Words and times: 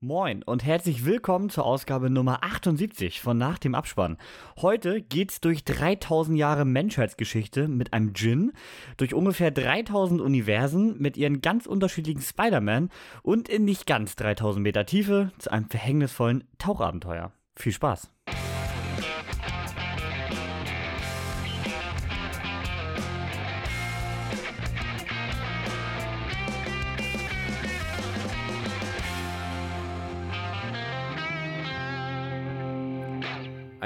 Moin 0.00 0.44
und 0.44 0.64
herzlich 0.64 1.04
willkommen 1.04 1.50
zur 1.50 1.66
Ausgabe 1.66 2.08
Nummer 2.08 2.44
78 2.44 3.20
von 3.20 3.36
Nach 3.36 3.58
dem 3.58 3.74
Abspann. 3.74 4.16
Heute 4.62 5.02
geht's 5.02 5.40
durch 5.40 5.64
3000 5.64 6.38
Jahre 6.38 6.64
Menschheitsgeschichte 6.64 7.66
mit 7.66 7.92
einem 7.92 8.12
Djinn, 8.12 8.52
durch 8.96 9.12
ungefähr 9.12 9.50
3000 9.50 10.20
Universen 10.20 10.96
mit 11.00 11.16
ihren 11.16 11.40
ganz 11.40 11.66
unterschiedlichen 11.66 12.22
Spider-Man 12.22 12.90
und 13.24 13.48
in 13.48 13.64
nicht 13.64 13.88
ganz 13.88 14.14
3000 14.14 14.62
Meter 14.62 14.86
Tiefe 14.86 15.32
zu 15.38 15.50
einem 15.50 15.68
verhängnisvollen 15.68 16.44
Tauchabenteuer. 16.58 17.32
Viel 17.56 17.72
Spaß! 17.72 18.08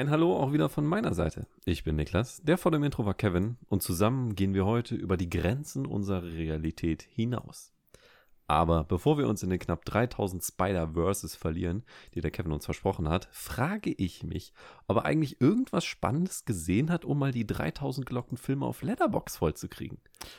Ein 0.02 0.10
Hallo 0.10 0.36
auch 0.36 0.52
wieder 0.52 0.68
von 0.68 0.84
meiner 0.84 1.14
Seite. 1.14 1.46
Ich 1.64 1.84
bin 1.84 1.94
Niklas, 1.94 2.42
der 2.42 2.58
vor 2.58 2.72
dem 2.72 2.82
Intro 2.82 3.06
war 3.06 3.14
Kevin 3.14 3.56
und 3.68 3.84
zusammen 3.84 4.34
gehen 4.34 4.52
wir 4.52 4.66
heute 4.66 4.96
über 4.96 5.16
die 5.16 5.30
Grenzen 5.30 5.86
unserer 5.86 6.24
Realität 6.24 7.02
hinaus. 7.02 7.72
Aber 8.48 8.82
bevor 8.82 9.16
wir 9.16 9.28
uns 9.28 9.44
in 9.44 9.50
den 9.50 9.60
knapp 9.60 9.84
3000 9.84 10.42
Spider-Verses 10.42 11.36
verlieren, 11.36 11.84
die 12.16 12.20
der 12.20 12.32
Kevin 12.32 12.50
uns 12.50 12.64
versprochen 12.64 13.08
hat, 13.08 13.28
frage 13.30 13.94
ich 13.96 14.24
mich, 14.24 14.52
ob 14.88 14.96
er 14.96 15.04
eigentlich 15.04 15.40
irgendwas 15.40 15.84
Spannendes 15.84 16.46
gesehen 16.46 16.90
hat, 16.90 17.04
um 17.04 17.20
mal 17.20 17.30
die 17.30 17.46
3000 17.46 18.04
gelockten 18.04 18.36
Filme 18.36 18.66
auf 18.66 18.82
Letterbox 18.82 19.36
vollzukriegen. 19.36 19.98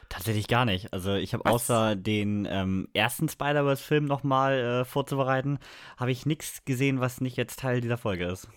Tatsächlich 0.09 0.49
gar 0.49 0.65
nicht. 0.65 0.91
Also 0.91 1.13
ich 1.13 1.33
habe 1.33 1.45
außer 1.45 1.95
den 1.95 2.45
ähm, 2.51 2.89
ersten 2.91 3.29
Spider-Verse-Film 3.29 4.03
nochmal 4.03 4.59
äh, 4.59 4.83
vorzubereiten, 4.83 5.57
habe 5.95 6.11
ich 6.11 6.25
nichts 6.25 6.65
gesehen, 6.65 6.99
was 6.99 7.21
nicht 7.21 7.37
jetzt 7.37 7.59
Teil 7.59 7.79
dieser 7.79 7.97
Folge 7.97 8.25
ist. 8.25 8.49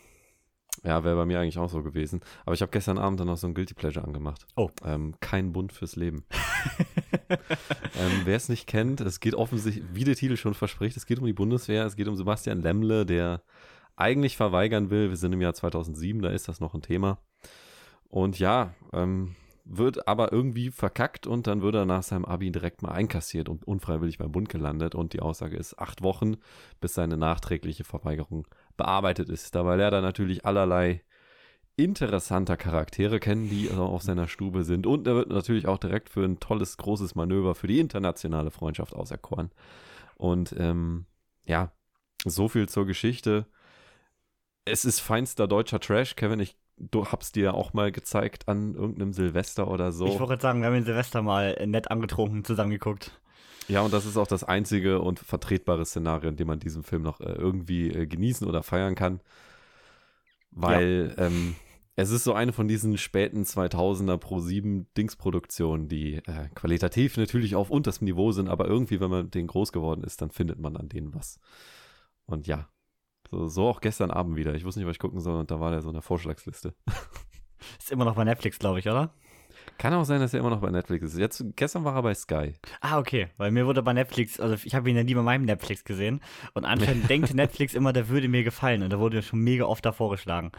Ja, 0.87 1.03
wäre 1.03 1.17
bei 1.17 1.27
mir 1.27 1.41
eigentlich 1.41 1.59
auch 1.59 1.69
so 1.69 1.83
gewesen. 1.83 2.21
Aber 2.45 2.55
ich 2.55 2.63
habe 2.63 2.71
gestern 2.71 2.97
Abend 2.97 3.19
dann 3.19 3.27
noch 3.27 3.37
so 3.37 3.49
ein 3.49 3.55
Guilty 3.55 3.75
Pleasure 3.75 4.07
angemacht. 4.07 4.47
Oh. 4.55 4.71
Ähm, 4.85 5.15
kein 5.21 5.53
Bund 5.53 5.73
fürs 5.73 5.97
Leben. 5.97 6.25
ähm, 7.29 8.23
Wer 8.25 8.37
es 8.37 8.49
nicht 8.49 8.69
kennt, 8.69 9.01
es 9.01 9.19
geht 9.19 9.35
offensichtlich, 9.35 9.85
wie 9.93 10.05
der 10.05 10.15
Titel 10.15 10.37
schon 10.37 10.55
verspricht, 10.55 10.97
es 10.97 11.05
geht 11.05 11.19
um 11.19 11.27
die 11.27 11.33
Bundeswehr, 11.33 11.85
es 11.87 11.97
geht 11.97 12.07
um 12.07 12.15
Sebastian 12.15 12.63
Lemmle, 12.63 13.05
der 13.05 13.43
eigentlich 13.97 14.37
verweigern 14.37 14.91
will. 14.91 15.09
Wir 15.09 15.17
sind 15.17 15.33
im 15.33 15.41
Jahr 15.41 15.55
2007, 15.55 16.23
da 16.23 16.29
ist 16.29 16.47
das 16.47 16.61
noch 16.61 16.75
ein 16.75 16.83
Thema. 16.83 17.19
Und 18.09 18.39
ja, 18.39 18.73
ähm, 18.93 19.35
wird 19.69 20.07
aber 20.07 20.33
irgendwie 20.33 20.71
verkackt 20.71 21.27
und 21.27 21.49
dann 21.49 21.61
wird 21.61 21.75
er 21.75 21.87
nach 21.87 22.05
seinem 22.05 22.25
Abi 22.25 22.53
direkt 22.53 22.83
mal 22.83 22.93
einkassiert 22.93 23.49
und 23.49 23.67
unfreiwillig 23.67 24.19
beim 24.19 24.31
Bund 24.31 24.49
gelandet. 24.49 24.95
Und 24.95 25.13
die 25.13 25.21
Aussage 25.21 25.57
ist 25.57 25.79
acht 25.81 26.03
Wochen, 26.03 26.37
bis 26.81 26.95
seine 26.95 27.17
nachträgliche 27.17 27.83
Verweigerung 27.83 28.47
bearbeitet 28.77 29.29
ist. 29.29 29.55
Dabei 29.55 29.77
lernt 29.77 29.95
er 29.95 30.03
natürlich 30.03 30.45
allerlei 30.45 31.03
interessanter 31.77 32.57
Charaktere 32.57 33.21
kennen, 33.21 33.51
die 33.51 33.71
auf 33.71 34.03
seiner 34.03 34.29
Stube 34.29 34.65
sind. 34.65 34.87
Und 34.87 35.07
er 35.07 35.15
wird 35.15 35.29
natürlich 35.29 35.69
auch 35.69 35.79
direkt 35.79 36.09
für 36.09 36.25
ein 36.25 36.41
tolles, 36.41 36.79
großes 36.79 37.15
Manöver 37.15 37.55
für 37.55 37.67
die 37.67 37.81
internationale 37.81 38.51
Freundschaft 38.51 38.95
auserkoren. 38.95 39.51
Und 40.17 40.55
ähm, 40.59 41.05
ja, 41.45 41.73
so 42.25 42.49
viel 42.49 42.69
zur 42.69 42.87
Geschichte. 42.87 43.47
Es 44.65 44.85
ist 44.85 45.01
feinster 45.01 45.47
deutscher 45.47 45.79
Trash. 45.79 46.17
Kevin, 46.17 46.41
ich 46.41 46.57
du 46.79 47.07
hab's 47.07 47.33
dir 47.33 47.55
auch 47.55 47.73
mal 47.73 47.91
gezeigt 47.93 48.49
an 48.49 48.75
irgendeinem 48.75 49.13
Silvester 49.13 49.69
oder 49.69 49.93
so. 49.93 50.07
Ich 50.07 50.21
wollte 50.21 50.41
sagen, 50.41 50.61
wir 50.61 50.67
haben 50.67 50.75
den 50.75 50.85
Silvester 50.85 51.23
mal 51.23 51.57
nett 51.67 51.91
angetrunken 51.91 52.45
zusammengeguckt. 52.45 53.21
Ja, 53.69 53.81
und 53.81 53.93
das 53.93 54.07
ist 54.07 54.17
auch 54.17 54.27
das 54.27 54.45
einzige 54.45 55.01
und 55.01 55.19
vertretbare 55.19 55.85
Szenario, 55.85 56.29
in 56.29 56.37
dem 56.37 56.47
man 56.47 56.61
diesen 56.61 56.83
Film 56.83 57.03
noch 57.03 57.21
äh, 57.21 57.33
irgendwie 57.33 57.91
äh, 57.91 58.07
genießen 58.07 58.47
oder 58.47 58.63
feiern 58.63 58.95
kann. 58.95 59.21
Weil 60.51 61.15
ja. 61.17 61.27
ähm, 61.27 61.57
es 61.97 62.11
ist 62.11 62.25
so 62.25 62.35
eine 62.35 62.53
von 62.53 62.69
diesen 62.69 62.99
späten 62.99 63.43
2000er 63.45 64.19
Pro 64.19 64.39
7 64.39 64.87
Dingsproduktionen, 64.97 65.89
die 65.89 66.17
äh, 66.17 66.49
qualitativ 66.55 67.17
natürlich 67.17 67.57
auf 67.57 67.71
unterstem 67.71 68.05
Niveau 68.05 68.33
sind, 68.33 68.49
aber 68.49 68.67
irgendwie, 68.67 69.01
wenn 69.01 69.11
man 69.11 69.25
mit 69.25 69.35
denen 69.35 69.49
groß 69.49 69.73
geworden 69.73 70.05
ist, 70.05 70.21
dann 70.21 70.31
findet 70.31 70.59
man 70.59 70.77
an 70.77 70.89
denen 70.89 71.15
was. 71.15 71.41
Und 72.27 72.47
ja, 72.47 72.69
so, 73.31 73.49
so 73.49 73.67
auch 73.67 73.81
gestern 73.81 74.11
Abend 74.11 74.37
wieder. 74.37 74.55
Ich 74.55 74.65
wusste 74.65 74.81
nicht, 74.81 74.87
was 74.87 74.97
ich 74.97 75.01
gucken 75.01 75.21
soll 75.21 75.41
und 75.41 75.51
da 75.51 75.59
war 75.59 75.71
der 75.71 75.83
so 75.83 75.89
in 75.89 75.95
der 75.95 76.03
Vorschlagsliste. 76.03 76.75
Ist 77.79 77.91
immer 77.91 78.05
noch 78.05 78.15
bei 78.15 78.25
Netflix, 78.25 78.59
glaube 78.59 78.79
ich, 78.79 78.87
oder? 78.89 79.15
Kann 79.79 79.93
auch 79.95 80.05
sein, 80.05 80.21
dass 80.21 80.35
er 80.35 80.41
immer 80.41 80.51
noch 80.51 80.61
bei 80.61 80.71
Netflix 80.71 81.05
ist. 81.07 81.19
Jetzt, 81.19 81.45
gestern 81.57 81.85
war 81.85 81.95
er 81.95 82.03
bei 82.03 82.15
Sky. 82.15 82.55
Ah, 82.81 82.99
okay. 82.99 83.29
Weil 83.37 83.51
mir 83.51 83.67
wurde 83.67 83.83
bei 83.83 83.93
Netflix, 83.93 84.41
also 84.41 84.57
ich 84.65 84.75
habe 84.75 84.89
ihn 84.91 84.97
ja 84.97 85.05
nie 85.05 85.15
bei 85.15 85.23
meinem 85.23 85.45
Netflix 85.45 85.85
gesehen. 85.85 86.21
Und 86.55 86.65
anscheinend 86.65 87.09
denkt 87.11 87.35
Netflix 87.35 87.75
immer, 87.75 87.93
der 87.93 88.09
würde 88.09 88.29
mir 88.29 88.45
gefallen. 88.45 88.83
Und 88.83 88.93
da 88.93 88.99
wurde 88.99 89.17
mir 89.17 89.23
schon 89.23 89.41
mega 89.41 89.65
oft 89.65 89.85
davor 89.85 90.11
geschlagen. 90.11 90.53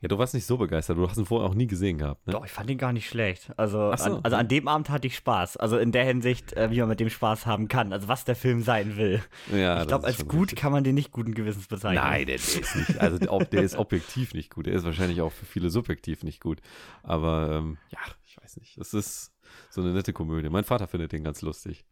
Ja, 0.00 0.06
du 0.06 0.16
warst 0.16 0.32
nicht 0.32 0.46
so 0.46 0.56
begeistert. 0.56 0.96
Du 0.96 1.08
hast 1.08 1.18
ihn 1.18 1.26
vorher 1.26 1.48
auch 1.48 1.54
nie 1.54 1.66
gesehen 1.66 1.98
gehabt. 1.98 2.24
Ne? 2.26 2.32
Doch, 2.32 2.44
ich 2.44 2.52
fand 2.52 2.70
ihn 2.70 2.78
gar 2.78 2.92
nicht 2.92 3.08
schlecht. 3.08 3.50
Also, 3.56 3.94
so. 3.96 4.04
an, 4.04 4.20
also 4.22 4.36
an 4.36 4.46
dem 4.46 4.68
Abend 4.68 4.90
hatte 4.90 5.08
ich 5.08 5.16
Spaß. 5.16 5.56
Also 5.56 5.76
in 5.76 5.90
der 5.90 6.04
Hinsicht, 6.04 6.52
äh, 6.52 6.70
wie 6.70 6.78
man 6.78 6.88
mit 6.88 7.00
dem 7.00 7.10
Spaß 7.10 7.46
haben 7.46 7.66
kann. 7.66 7.92
Also 7.92 8.06
was 8.06 8.24
der 8.24 8.36
Film 8.36 8.62
sein 8.62 8.96
will. 8.96 9.20
Ja, 9.52 9.82
ich 9.82 9.88
glaube, 9.88 10.06
als 10.06 10.24
gut 10.28 10.42
richtig. 10.42 10.60
kann 10.60 10.70
man 10.70 10.84
den 10.84 10.94
nicht 10.94 11.10
guten 11.10 11.34
Gewissens 11.34 11.66
bezeichnen. 11.66 12.04
Nein, 12.04 12.26
der, 12.26 12.36
der 12.36 12.60
ist 12.60 12.76
nicht. 12.76 13.00
Also 13.00 13.18
der 13.18 13.62
ist 13.62 13.76
objektiv 13.76 14.34
nicht 14.34 14.54
gut. 14.54 14.66
Der 14.66 14.74
ist 14.74 14.84
wahrscheinlich 14.84 15.20
auch 15.20 15.32
für 15.32 15.46
viele 15.46 15.68
subjektiv 15.68 16.22
nicht 16.22 16.40
gut. 16.40 16.60
Aber 17.02 17.50
ähm, 17.50 17.78
ja, 17.90 17.98
ich 18.24 18.40
weiß 18.40 18.58
nicht. 18.58 18.78
Es 18.78 18.94
ist 18.94 19.32
so 19.70 19.80
eine 19.80 19.92
nette 19.92 20.12
Komödie. 20.12 20.48
Mein 20.48 20.64
Vater 20.64 20.86
findet 20.86 21.10
den 21.10 21.24
ganz 21.24 21.42
lustig. 21.42 21.84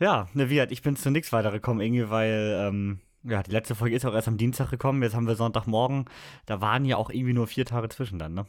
ja, 0.00 0.30
ne, 0.32 0.48
wie 0.48 0.60
halt, 0.60 0.72
ich 0.72 0.80
bin 0.80 0.96
zu 0.96 1.10
nichts 1.10 1.30
weitergekommen, 1.30 1.84
irgendwie, 1.84 2.08
weil 2.08 2.56
ähm, 2.58 3.00
ja, 3.24 3.42
die 3.42 3.50
letzte 3.50 3.74
Folge 3.74 3.96
ist 3.96 4.04
auch 4.04 4.14
erst 4.14 4.28
am 4.28 4.36
Dienstag 4.36 4.70
gekommen. 4.70 5.02
Jetzt 5.02 5.14
haben 5.14 5.26
wir 5.26 5.34
Sonntagmorgen. 5.34 6.04
Da 6.46 6.60
waren 6.60 6.84
ja 6.84 6.96
auch 6.96 7.10
irgendwie 7.10 7.32
nur 7.32 7.46
vier 7.46 7.64
Tage 7.64 7.88
zwischen 7.88 8.18
dann, 8.18 8.34
ne? 8.34 8.46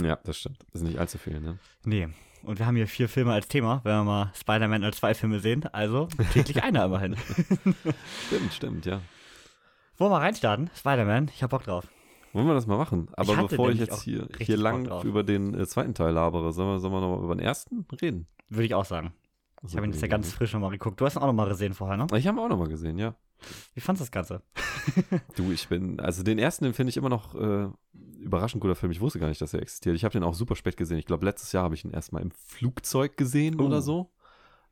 Ja, 0.00 0.18
das 0.24 0.38
stimmt. 0.38 0.58
Das 0.72 0.82
ist 0.82 0.88
nicht 0.88 0.98
allzu 0.98 1.18
viel, 1.18 1.40
ne? 1.40 1.58
Nee. 1.84 2.08
Und 2.42 2.58
wir 2.58 2.66
haben 2.66 2.76
hier 2.76 2.86
vier 2.86 3.08
Filme 3.08 3.32
als 3.32 3.48
Thema, 3.48 3.80
wenn 3.84 3.92
wir 3.92 4.04
mal 4.04 4.32
Spider-Man 4.34 4.84
als 4.84 4.98
zwei 4.98 5.14
Filme 5.14 5.40
sehen. 5.40 5.66
Also 5.72 6.08
täglich 6.32 6.62
einer 6.62 6.84
immerhin. 6.84 7.16
stimmt, 8.26 8.52
stimmt, 8.52 8.86
ja. 8.86 9.00
Wollen 9.96 10.10
wir 10.10 10.16
mal 10.16 10.24
reinstarten? 10.24 10.70
Spider-Man, 10.74 11.30
ich 11.34 11.42
hab 11.42 11.50
Bock 11.50 11.64
drauf. 11.64 11.88
Wollen 12.32 12.46
wir 12.46 12.54
das 12.54 12.66
mal 12.66 12.76
machen? 12.76 13.08
Aber 13.12 13.32
ich 13.32 13.48
bevor 13.48 13.70
ich 13.70 13.78
jetzt 13.78 14.02
hier, 14.02 14.28
hier 14.38 14.56
lang 14.56 15.04
über 15.04 15.22
den 15.22 15.54
äh, 15.54 15.66
zweiten 15.66 15.94
Teil 15.94 16.12
labere, 16.12 16.52
sollen 16.52 16.68
wir, 16.68 16.80
sollen 16.80 16.92
wir 16.92 17.00
noch 17.00 17.16
mal 17.16 17.24
über 17.24 17.34
den 17.36 17.44
ersten 17.44 17.86
reden? 18.02 18.26
Würde 18.48 18.66
ich 18.66 18.74
auch 18.74 18.84
sagen. 18.84 19.12
Ich 19.66 19.76
habe 19.76 19.86
ihn 19.86 19.92
jetzt 19.92 20.02
ja 20.02 20.08
ganz 20.08 20.32
frisch 20.32 20.52
nochmal 20.52 20.70
geguckt. 20.70 21.00
Du 21.00 21.06
hast 21.06 21.16
ihn 21.16 21.22
auch 21.22 21.26
nochmal 21.26 21.48
gesehen 21.48 21.72
vorher, 21.72 21.96
ne? 21.96 22.06
Ich 22.16 22.26
habe 22.26 22.38
ihn 22.38 22.44
auch 22.44 22.48
nochmal 22.48 22.68
gesehen, 22.68 22.98
ja. 22.98 23.14
Wie 23.74 23.80
fandest 23.80 24.00
du 24.00 24.04
das 24.04 24.10
Ganze? 24.10 24.42
du, 25.36 25.52
ich 25.52 25.68
bin, 25.68 26.00
also 26.00 26.22
den 26.22 26.38
ersten, 26.38 26.64
den 26.64 26.74
finde 26.74 26.90
ich 26.90 26.96
immer 26.96 27.08
noch 27.08 27.34
äh, 27.34 27.68
überraschend 28.18 28.60
guter 28.60 28.74
Film. 28.74 28.92
Ich 28.92 29.00
wusste 29.00 29.18
gar 29.18 29.28
nicht, 29.28 29.40
dass 29.40 29.54
er 29.54 29.62
existiert. 29.62 29.96
Ich 29.96 30.04
habe 30.04 30.12
den 30.12 30.24
auch 30.24 30.34
super 30.34 30.56
spät 30.56 30.76
gesehen. 30.76 30.98
Ich 30.98 31.06
glaube, 31.06 31.24
letztes 31.24 31.52
Jahr 31.52 31.64
habe 31.64 31.74
ich 31.74 31.84
ihn 31.84 31.90
erstmal 31.90 32.22
im 32.22 32.30
Flugzeug 32.30 33.16
gesehen 33.16 33.60
uh. 33.60 33.64
oder 33.64 33.82
so. 33.82 34.10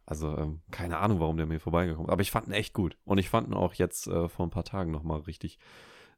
Also 0.05 0.37
ähm, 0.37 0.61
keine 0.71 0.99
Ahnung, 0.99 1.21
warum 1.21 1.37
der 1.37 1.47
mir 1.47 1.61
vorbeigekommen 1.61 2.09
ist. 2.09 2.13
Aber 2.13 2.23
ich 2.23 2.31
fand 2.31 2.49
ihn 2.49 2.53
echt 2.53 2.75
gut. 2.75 2.97
Und 3.05 3.19
ich 3.19 3.29
fand 3.29 3.49
ihn 3.49 3.55
auch 3.55 3.75
jetzt 3.75 4.09
äh, 4.09 4.29
vor 4.29 4.47
ein 4.47 4.51
paar 4.51 4.65
Tagen 4.65 4.91
nochmal 4.91 5.21
richtig 5.21 5.59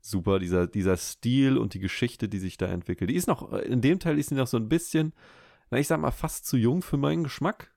super. 0.01 0.39
Dieser, 0.39 0.67
dieser 0.67 0.97
Stil 0.97 1.59
und 1.59 1.75
die 1.75 1.81
Geschichte, 1.81 2.29
die 2.29 2.39
sich 2.39 2.57
da 2.57 2.67
entwickelt. 2.67 3.11
Die 3.11 3.17
ist 3.17 3.29
noch, 3.29 3.53
äh, 3.53 3.61
in 3.61 3.81
dem 3.81 4.01
Teil 4.01 4.19
ist 4.19 4.31
sie 4.31 4.35
noch 4.35 4.47
so 4.47 4.57
ein 4.57 4.69
bisschen, 4.69 5.13
na, 5.71 5.79
ich 5.79 5.87
sag 5.87 6.01
mal, 6.01 6.11
fast 6.11 6.47
zu 6.47 6.57
jung 6.57 6.83
für 6.83 6.97
meinen 6.97 7.25
Geschmack 7.25 7.75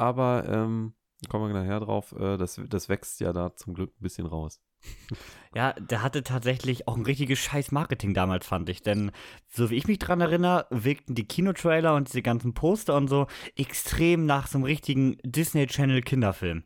aber 0.00 0.48
ähm, 0.48 0.94
kommen 1.28 1.52
wir 1.52 1.60
nachher 1.60 1.80
drauf, 1.80 2.14
äh, 2.18 2.36
das, 2.36 2.60
das 2.68 2.88
wächst 2.88 3.20
ja 3.20 3.32
da 3.32 3.54
zum 3.56 3.74
Glück 3.74 3.90
ein 3.90 4.02
bisschen 4.02 4.26
raus. 4.26 4.60
Ja, 5.52 5.72
der 5.72 6.04
hatte 6.04 6.22
tatsächlich 6.22 6.86
auch 6.86 6.96
ein 6.96 7.04
richtiges 7.04 7.40
scheiß 7.40 7.72
Marketing 7.72 8.14
damals, 8.14 8.46
fand 8.46 8.68
ich. 8.68 8.82
Denn 8.82 9.10
so 9.48 9.68
wie 9.68 9.74
ich 9.74 9.88
mich 9.88 9.98
dran 9.98 10.20
erinnere, 10.20 10.68
wirkten 10.70 11.16
die 11.16 11.26
Kinotrailer 11.26 11.96
und 11.96 12.06
diese 12.06 12.22
ganzen 12.22 12.54
Poster 12.54 12.94
und 12.94 13.08
so 13.08 13.26
extrem 13.56 14.26
nach 14.26 14.46
so 14.46 14.58
einem 14.58 14.64
richtigen 14.64 15.18
Disney 15.24 15.66
Channel 15.66 16.02
Kinderfilm. 16.02 16.62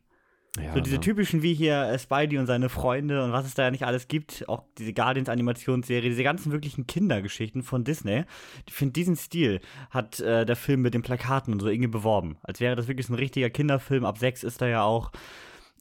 Ja, 0.61 0.73
so 0.73 0.79
diese 0.79 0.95
ne? 0.95 1.01
typischen 1.01 1.41
wie 1.41 1.53
hier 1.53 1.83
äh, 1.83 1.99
Spidey 1.99 2.37
und 2.37 2.45
seine 2.45 2.69
Freunde 2.69 3.23
und 3.23 3.33
was 3.33 3.45
es 3.45 3.55
da 3.55 3.63
ja 3.63 3.71
nicht 3.71 3.85
alles 3.85 4.07
gibt, 4.07 4.47
auch 4.47 4.63
diese 4.77 4.93
Guardians 4.93 5.27
Animationsserie, 5.27 6.09
diese 6.09 6.23
ganzen 6.23 6.51
wirklichen 6.51 6.87
Kindergeschichten 6.87 7.61
von 7.61 7.83
Disney. 7.83 8.23
Ich 8.65 8.73
finde 8.73 8.93
diesen 8.93 9.17
Stil 9.17 9.59
hat 9.89 10.19
äh, 10.19 10.45
der 10.45 10.55
Film 10.55 10.81
mit 10.81 10.93
den 10.93 11.01
Plakaten 11.01 11.53
und 11.53 11.59
so 11.59 11.67
irgendwie 11.67 11.89
beworben, 11.89 12.37
als 12.43 12.59
wäre 12.59 12.75
das 12.75 12.87
wirklich 12.87 13.07
so 13.07 13.13
ein 13.13 13.19
richtiger 13.19 13.49
Kinderfilm. 13.49 14.05
Ab 14.05 14.17
sechs 14.17 14.43
ist 14.43 14.61
er 14.61 14.69
ja 14.69 14.83
auch. 14.83 15.11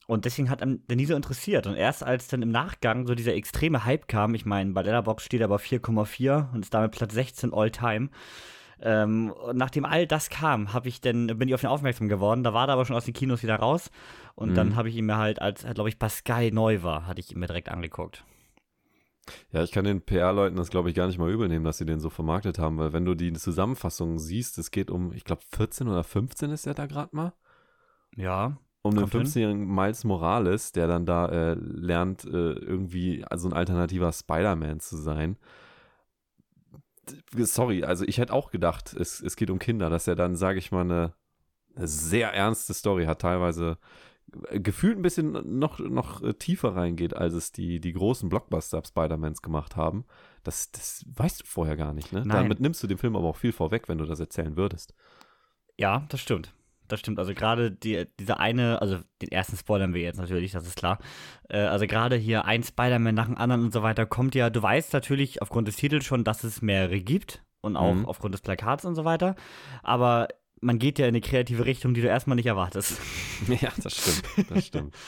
Und 0.07 0.27
deswegen 0.27 0.51
hat 0.51 0.61
er 0.61 0.97
nie 0.97 1.07
so 1.07 1.15
interessiert. 1.15 1.67
Und 1.67 1.77
erst 1.77 2.03
als 2.03 2.29
dann 2.29 2.43
im 2.43 2.51
Nachgang 2.51 3.07
so 3.07 3.15
dieser 3.15 3.35
extreme 3.35 3.87
Hype 3.87 4.07
kam, 4.07 4.35
ich 4.35 4.45
meine, 4.45 4.73
bei 4.73 4.83
Letterboxd 4.83 5.25
steht 5.25 5.41
er 5.41 5.47
aber 5.47 5.57
4,4 5.57 6.53
und 6.53 6.63
ist 6.63 6.75
damit 6.75 6.93
Platz 6.93 7.15
16 7.15 7.55
all 7.55 7.71
time 7.71 8.11
ähm, 8.81 9.33
nachdem 9.53 9.85
all 9.85 10.07
das 10.07 10.31
kam, 10.31 10.73
habe 10.73 10.89
ich 10.89 11.01
dann, 11.01 11.27
bin 11.27 11.49
ich 11.49 11.55
auf 11.55 11.63
ihn 11.63 11.69
aufmerksam 11.69 12.09
geworden. 12.09 12.45
Da 12.45 12.53
war 12.53 12.69
er 12.69 12.75
aber 12.75 12.85
schon 12.85 12.97
aus 12.97 13.05
den 13.05 13.15
Kinos 13.15 13.43
wieder 13.43 13.57
raus. 13.57 13.91
Und 14.35 14.51
mhm. 14.51 14.55
dann 14.55 14.77
habe 14.77 14.89
ich 14.89 14.97
ihn 14.97 15.07
mir 15.07 15.17
halt, 15.17 15.41
als, 15.41 15.65
glaube 15.75 15.89
ich, 15.89 15.97
Sky 16.09 16.51
neu 16.53 16.83
war, 16.83 17.07
hatte 17.07 17.21
ich 17.21 17.33
ihn 17.33 17.39
mir 17.39 17.47
direkt 17.47 17.69
angeguckt. 17.69 18.25
Ja, 19.53 19.63
ich 19.63 19.73
kann 19.73 19.85
den 19.85 20.03
PR-Leuten 20.03 20.57
das, 20.57 20.71
glaube 20.71 20.91
ich, 20.91 20.95
gar 20.95 21.07
nicht 21.07 21.19
mal 21.19 21.31
übel 21.31 21.49
nehmen, 21.49 21.65
dass 21.65 21.79
sie 21.79 21.87
den 21.87 22.01
so 22.01 22.11
vermarktet 22.11 22.59
haben, 22.59 22.79
weil 22.79 22.93
wenn 22.93 23.05
du 23.05 23.15
die 23.15 23.33
Zusammenfassung 23.33 24.19
siehst, 24.19 24.59
es 24.59 24.71
geht 24.71 24.91
um, 24.91 25.13
ich 25.13 25.25
glaube, 25.25 25.43
14 25.57 25.89
oder 25.89 26.05
15 26.05 26.51
ist 26.51 26.67
er 26.67 26.75
da 26.75 26.87
gerade 26.87 27.15
mal. 27.15 27.33
Ja. 28.17 28.59
um 28.83 28.93
den 28.95 29.01
Kommt 29.01 29.13
hin. 29.13 29.23
15-jährigen 29.23 29.75
Miles 29.75 30.05
Morales, 30.05 30.73
der 30.73 30.87
dann 30.87 31.07
da 31.07 31.29
äh, 31.29 31.55
lernt, 31.55 32.25
äh, 32.25 32.53
irgendwie 32.53 33.25
also 33.25 33.49
ein 33.49 33.55
alternativer 33.55 34.13
Spider-Man 34.13 34.81
zu 34.81 34.97
sein. 34.97 35.37
Sorry, 37.37 37.85
also 37.85 38.05
ich 38.07 38.19
hätte 38.19 38.33
auch 38.33 38.51
gedacht, 38.51 38.95
es, 38.95 39.21
es 39.21 39.37
geht 39.37 39.51
um 39.51 39.59
Kinder, 39.59 39.91
dass 39.91 40.07
er 40.07 40.15
dann, 40.15 40.37
sage 40.37 40.59
ich 40.59 40.73
mal, 40.73 40.83
eine, 40.83 41.15
eine 41.75 41.89
sehr 41.89 42.33
ernste 42.33 42.75
Story 42.75 43.05
hat, 43.07 43.21
teilweise 43.21 43.79
gefühlt 44.51 44.99
ein 44.99 45.03
bisschen 45.03 45.59
noch, 45.59 45.79
noch 45.79 46.23
tiefer 46.39 46.75
reingeht, 46.75 47.15
als 47.15 47.35
es 47.35 47.53
die, 47.53 47.81
die 47.81 47.93
großen 47.93 48.29
Blockbuster-Spider-Mans 48.29 49.43
gemacht 49.43 49.77
haben. 49.77 50.05
Das, 50.43 50.71
das 50.73 51.05
weißt 51.15 51.43
du 51.43 51.47
vorher 51.47 51.77
gar 51.77 51.93
nicht, 51.93 52.13
ne? 52.13 52.21
Nein. 52.21 52.29
Damit 52.29 52.61
nimmst 52.61 52.83
du 52.83 52.87
dem 52.87 52.99
Film 52.99 53.17
aber 53.17 53.29
auch 53.29 53.37
viel 53.37 53.53
vorweg, 53.53 53.89
wenn 53.89 53.99
du 53.99 54.07
das 54.07 54.21
erzählen 54.21 54.57
würdest. 54.57 54.95
Ja, 55.79 56.05
das 56.09 56.21
stimmt. 56.21 56.55
Das 56.89 57.01
stimmt. 57.01 57.19
Also 57.19 57.33
gerade 57.35 57.71
die, 57.71 58.05
diese 58.21 58.39
eine, 58.39 58.81
also 58.83 58.99
den 59.23 59.31
ersten 59.33 59.57
spoilern 59.57 59.95
wir 59.95 60.03
jetzt 60.03 60.19
natürlich, 60.19 60.53
das 60.53 60.67
ist 60.67 60.77
klar. 60.77 60.99
Äh, 61.49 61.59
also 61.61 61.87
gerade 61.87 62.17
hier 62.17 62.45
ein 62.45 62.63
Spider-Man 62.63 63.15
nach 63.15 63.27
dem 63.27 63.39
anderen 63.39 63.63
und 63.65 63.73
so 63.73 63.83
weiter 63.83 64.05
kommt 64.07 64.35
ja, 64.35 64.51
du 64.51 64.63
weißt 64.63 64.93
natürlich 64.93 65.41
aufgrund 65.43 65.67
des 65.69 65.77
Titels 65.77 66.05
schon, 66.05 66.25
dass 66.25 66.45
es 66.45 66.61
mehrere 66.63 67.01
gibt 67.01 67.43
und 67.63 67.77
auch 67.77 67.95
Mhm. 67.95 68.07
aufgrund 68.07 68.35
des 68.35 68.43
Plakats 68.43 68.85
und 68.85 68.95
so 68.95 69.05
weiter. 69.07 69.35
Aber 69.83 70.29
man 70.61 70.79
geht 70.79 70.99
ja 70.99 71.07
in 71.07 71.11
eine 71.11 71.21
kreative 71.21 71.65
Richtung, 71.65 71.95
die 71.95 72.01
du 72.03 72.09
erstmal 72.09 72.37
nicht 72.37 72.47
erwartest. 72.47 72.99
Ja, 73.61 73.71
das 73.83 73.95
stimmt, 73.97 74.51
das 74.51 74.67
stimmt. 74.67 74.95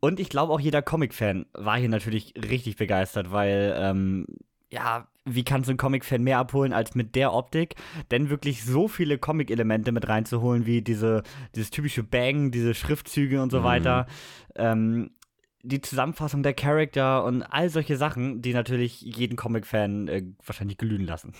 Und 0.00 0.20
ich 0.20 0.28
glaube 0.28 0.52
auch 0.52 0.60
jeder 0.60 0.80
Comic-Fan 0.80 1.46
war 1.54 1.76
hier 1.76 1.88
natürlich 1.88 2.32
richtig 2.36 2.76
begeistert, 2.76 3.32
weil, 3.32 3.74
ähm, 3.76 4.26
ja, 4.70 5.08
wie 5.24 5.44
kannst 5.44 5.68
du 5.68 5.72
einen 5.72 5.78
Comic-Fan 5.78 6.22
mehr 6.22 6.38
abholen 6.38 6.72
als 6.72 6.94
mit 6.94 7.14
der 7.14 7.32
Optik? 7.32 7.74
Denn 8.10 8.30
wirklich 8.30 8.64
so 8.64 8.88
viele 8.88 9.18
Comic-Elemente 9.18 9.92
mit 9.92 10.08
reinzuholen, 10.08 10.66
wie 10.66 10.82
diese, 10.82 11.22
dieses 11.54 11.70
typische 11.70 12.02
Bang, 12.02 12.50
diese 12.50 12.74
Schriftzüge 12.74 13.42
und 13.42 13.50
so 13.50 13.60
Mhm. 13.60 13.64
weiter. 13.64 14.06
Ähm, 14.56 15.10
die 15.62 15.80
Zusammenfassung 15.80 16.42
der 16.42 16.54
Charakter 16.54 17.24
und 17.24 17.42
all 17.42 17.68
solche 17.68 17.96
Sachen, 17.96 18.40
die 18.42 18.54
natürlich 18.54 19.00
jeden 19.00 19.36
Comic-Fan 19.36 20.08
äh, 20.08 20.22
wahrscheinlich 20.46 20.78
glühen 20.78 21.04
lassen. 21.04 21.32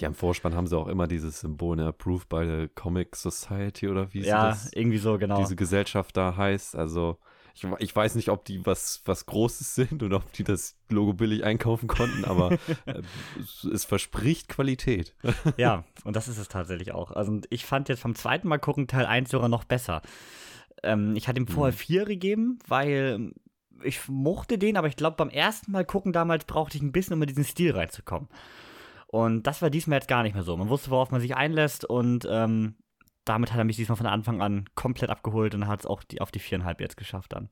Ja, 0.00 0.08
im 0.08 0.14
Vorspann 0.14 0.54
haben 0.54 0.66
sie 0.66 0.78
auch 0.78 0.86
immer 0.88 1.06
dieses 1.06 1.40
Symbol, 1.40 1.76
ne, 1.76 1.88
approved 1.88 2.28
by 2.30 2.46
the 2.46 2.68
Comic 2.74 3.16
Society 3.16 3.86
oder 3.88 4.14
wie 4.14 4.22
sie 4.22 4.28
ja, 4.28 4.48
das, 4.48 4.72
irgendwie 4.72 4.96
so, 4.96 5.18
genau. 5.18 5.38
diese 5.38 5.56
Gesellschaft 5.56 6.16
da 6.16 6.36
heißt. 6.36 6.74
Also, 6.74 7.18
ich, 7.54 7.64
ich 7.78 7.94
weiß 7.96 8.14
nicht, 8.14 8.28
ob 8.28 8.44
die 8.44 8.64
was, 8.66 9.02
was 9.04 9.26
Großes 9.26 9.74
sind 9.74 10.02
oder 10.02 10.16
ob 10.18 10.32
die 10.32 10.44
das 10.44 10.76
Logo 10.88 11.12
billig 11.12 11.44
einkaufen 11.44 11.86
konnten, 11.88 12.24
aber 12.24 12.52
äh, 12.86 13.02
es, 13.38 13.64
es 13.64 13.84
verspricht 13.84 14.48
Qualität. 14.48 15.14
Ja, 15.56 15.84
und 16.04 16.16
das 16.16 16.28
ist 16.28 16.38
es 16.38 16.48
tatsächlich 16.48 16.92
auch. 16.92 17.12
Also 17.12 17.30
und 17.32 17.46
ich 17.50 17.64
fand 17.64 17.88
jetzt 17.88 18.00
vom 18.00 18.14
zweiten 18.14 18.48
Mal 18.48 18.58
gucken 18.58 18.86
Teil 18.86 19.06
1 19.06 19.30
sogar 19.30 19.48
noch 19.48 19.64
besser. 19.64 20.02
Ähm, 20.82 21.14
ich 21.16 21.28
hatte 21.28 21.40
ihm 21.40 21.46
vorher 21.46 21.72
Mhm. 21.72 21.78
4 21.78 22.04
gegeben, 22.06 22.58
weil 22.66 23.32
ich 23.82 24.08
mochte 24.08 24.58
den, 24.58 24.76
aber 24.76 24.88
ich 24.88 24.96
glaube, 24.96 25.16
beim 25.16 25.30
ersten 25.30 25.72
Mal 25.72 25.84
gucken 25.84 26.12
damals 26.12 26.44
brauchte 26.44 26.76
ich 26.76 26.82
ein 26.82 26.92
bisschen, 26.92 27.14
um 27.14 27.22
in 27.22 27.28
diesen 27.28 27.44
Stil 27.44 27.72
reinzukommen. 27.72 28.28
Und 29.06 29.46
das 29.46 29.60
war 29.62 29.70
diesmal 29.70 29.96
jetzt 29.96 30.08
gar 30.08 30.22
nicht 30.22 30.34
mehr 30.34 30.44
so. 30.44 30.56
Man 30.56 30.68
wusste, 30.68 30.90
worauf 30.90 31.10
man 31.10 31.20
sich 31.20 31.34
einlässt 31.34 31.84
und 31.84 32.26
ähm, 32.30 32.76
damit 33.24 33.52
hat 33.52 33.58
er 33.58 33.64
mich 33.64 33.76
diesmal 33.76 33.96
von 33.96 34.06
Anfang 34.06 34.40
an 34.42 34.64
komplett 34.74 35.10
abgeholt 35.10 35.54
und 35.54 35.66
hat 35.66 35.80
es 35.80 35.86
auch 35.86 36.02
die, 36.02 36.20
auf 36.20 36.30
die 36.30 36.38
viereinhalb 36.38 36.80
jetzt 36.80 36.96
geschafft 36.96 37.32
dann. 37.32 37.48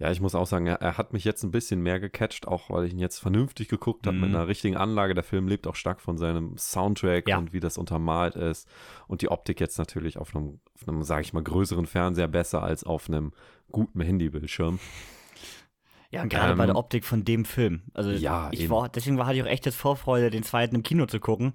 Ja, 0.00 0.10
ich 0.10 0.20
muss 0.20 0.34
auch 0.34 0.46
sagen, 0.48 0.66
er, 0.66 0.80
er 0.82 0.98
hat 0.98 1.12
mich 1.12 1.22
jetzt 1.24 1.44
ein 1.44 1.52
bisschen 1.52 1.80
mehr 1.80 2.00
gecatcht, 2.00 2.48
auch 2.48 2.70
weil 2.70 2.86
ich 2.86 2.92
ihn 2.92 2.98
jetzt 2.98 3.20
vernünftig 3.20 3.68
geguckt 3.68 4.04
habe 4.06 4.16
Mhm. 4.16 4.22
mit 4.22 4.30
einer 4.34 4.48
richtigen 4.48 4.76
Anlage. 4.76 5.14
Der 5.14 5.22
Film 5.22 5.46
lebt 5.46 5.68
auch 5.68 5.76
stark 5.76 6.00
von 6.00 6.18
seinem 6.18 6.56
Soundtrack 6.58 7.28
Ja. 7.28 7.38
und 7.38 7.52
wie 7.52 7.60
das 7.60 7.78
untermalt 7.78 8.34
ist. 8.34 8.68
Und 9.06 9.22
die 9.22 9.30
Optik 9.30 9.60
jetzt 9.60 9.78
natürlich 9.78 10.18
auf 10.18 10.34
einem, 10.34 10.58
auf 10.74 10.88
einem 10.88 11.04
sage 11.04 11.22
ich 11.22 11.32
mal, 11.32 11.42
größeren 11.44 11.86
Fernseher 11.86 12.26
besser 12.26 12.62
als 12.64 12.82
auf 12.82 13.08
einem 13.08 13.32
guten 13.70 14.00
Handybildschirm. 14.00 14.80
Ja, 16.10 16.24
gerade 16.24 16.52
Ähm, 16.52 16.58
bei 16.58 16.66
der 16.66 16.76
Optik 16.76 17.04
von 17.04 17.24
dem 17.24 17.44
Film. 17.44 17.82
Also 17.94 18.10
ja, 18.10 18.48
ich 18.52 18.62
eben. 18.62 18.70
war, 18.70 18.88
deswegen 18.88 19.16
war, 19.16 19.26
hatte 19.26 19.36
ich 19.36 19.42
auch 19.44 19.48
echt 19.48 19.64
jetzt 19.66 19.76
Vorfreude, 19.76 20.30
den 20.30 20.42
zweiten 20.42 20.74
im 20.74 20.82
Kino 20.82 21.06
zu 21.06 21.20
gucken, 21.20 21.52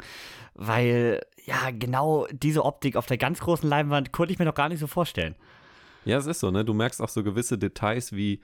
weil 0.54 1.22
ja, 1.44 1.72
genau 1.72 2.26
diese 2.32 2.64
Optik 2.64 2.96
auf 2.96 3.06
der 3.06 3.18
ganz 3.18 3.40
großen 3.40 3.68
Leinwand 3.68 4.12
konnte 4.12 4.32
ich 4.32 4.40
mir 4.40 4.46
noch 4.46 4.56
gar 4.56 4.70
nicht 4.70 4.80
so 4.80 4.88
vorstellen. 4.88 5.36
Ja, 6.06 6.18
es 6.18 6.26
ist 6.26 6.40
so, 6.40 6.52
ne? 6.52 6.64
Du 6.64 6.74
merkst 6.74 7.02
auch 7.02 7.10
so 7.10 7.24
gewisse 7.24 7.58
Details 7.58 8.14
wie 8.14 8.40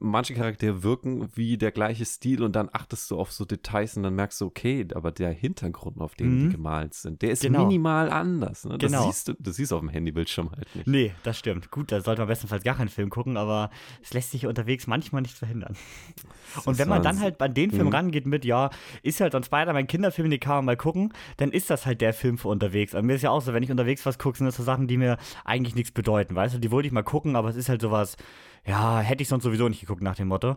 manche 0.00 0.34
Charaktere 0.34 0.82
wirken 0.82 1.28
wie 1.34 1.56
der 1.58 1.70
gleiche 1.70 2.04
Stil 2.04 2.42
und 2.42 2.56
dann 2.56 2.68
achtest 2.72 3.10
du 3.10 3.18
auf 3.18 3.30
so 3.30 3.44
Details 3.44 3.96
und 3.96 4.02
dann 4.02 4.14
merkst 4.16 4.40
du, 4.40 4.46
okay, 4.46 4.86
aber 4.94 5.12
der 5.12 5.30
Hintergrund, 5.30 6.00
auf 6.00 6.14
dem 6.16 6.34
Mhm. 6.34 6.38
die 6.40 6.48
gemalt 6.48 6.94
sind, 6.94 7.22
der 7.22 7.30
ist 7.30 7.42
Genau. 7.42 7.66
minimal 7.66 8.10
anders. 8.10 8.64
Ne? 8.64 8.78
Das 8.78 8.90
Genau. 8.90 9.04
siehst 9.06 9.28
du, 9.28 9.34
das 9.38 9.56
siehst 9.56 9.70
du 9.70 9.76
auf 9.76 9.80
dem 9.80 9.90
Handybildschirm 9.90 10.50
halt 10.50 10.74
nicht. 10.74 10.86
Nee, 10.88 11.12
das 11.22 11.38
stimmt. 11.38 11.70
Gut, 11.70 11.92
da 11.92 12.00
sollte 12.00 12.22
man 12.22 12.28
bestenfalls 12.28 12.64
gar 12.64 12.76
keinen 12.76 12.88
Film 12.88 13.10
gucken, 13.10 13.36
aber 13.36 13.70
es 14.02 14.12
lässt 14.12 14.32
sich 14.32 14.46
unterwegs 14.46 14.86
manchmal 14.86 15.22
nicht 15.22 15.36
verhindern. 15.38 15.76
Und 16.64 16.78
wenn 16.78 16.88
man 16.88 17.02
dann 17.02 17.20
halt 17.20 17.40
an 17.40 17.54
den 17.54 17.70
Film 17.70 17.86
Mhm. 17.88 17.92
rangeht 17.94 18.26
mit, 18.26 18.44
ja, 18.44 18.70
ist 19.02 19.20
halt 19.20 19.32
so 19.32 19.38
ein 19.38 19.44
Spider-Man-Kinderfilm, 19.44 20.30
den 20.30 20.40
kann 20.40 20.56
man 20.56 20.64
mal 20.64 20.76
gucken, 20.76 21.12
dann 21.36 21.52
ist 21.52 21.70
das 21.70 21.86
halt 21.86 22.00
der 22.00 22.12
Film 22.12 22.38
für 22.38 22.48
unterwegs. 22.48 22.94
Und 22.94 23.06
mir 23.06 23.14
ist 23.14 23.22
ja 23.22 23.30
auch 23.30 23.40
so, 23.40 23.52
wenn 23.54 23.62
ich 23.62 23.70
unterwegs 23.70 24.04
was 24.04 24.18
gucke, 24.18 24.38
sind 24.38 24.46
das 24.46 24.56
so 24.56 24.62
Sachen, 24.62 24.88
die 24.88 24.96
mir 24.96 25.16
eigentlich 25.44 25.74
nichts 25.74 25.92
bedeuten, 25.92 26.34
weißt 26.34 26.54
du? 26.56 26.58
Die 26.58 26.70
wollte 26.70 26.86
ich 26.88 26.92
mal 26.92 27.02
gucken, 27.02 27.36
aber 27.36 27.48
es 27.50 27.56
ist 27.56 27.68
halt 27.68 27.80
sowas, 27.82 28.16
ja, 28.66 29.00
hätte 29.00 29.22
ich 29.22 29.28
sonst 29.28 29.44
sowieso 29.44 29.68
nicht 29.68 29.80
geguckt 29.80 30.02
nach 30.02 30.16
dem 30.16 30.28
Motto. 30.28 30.56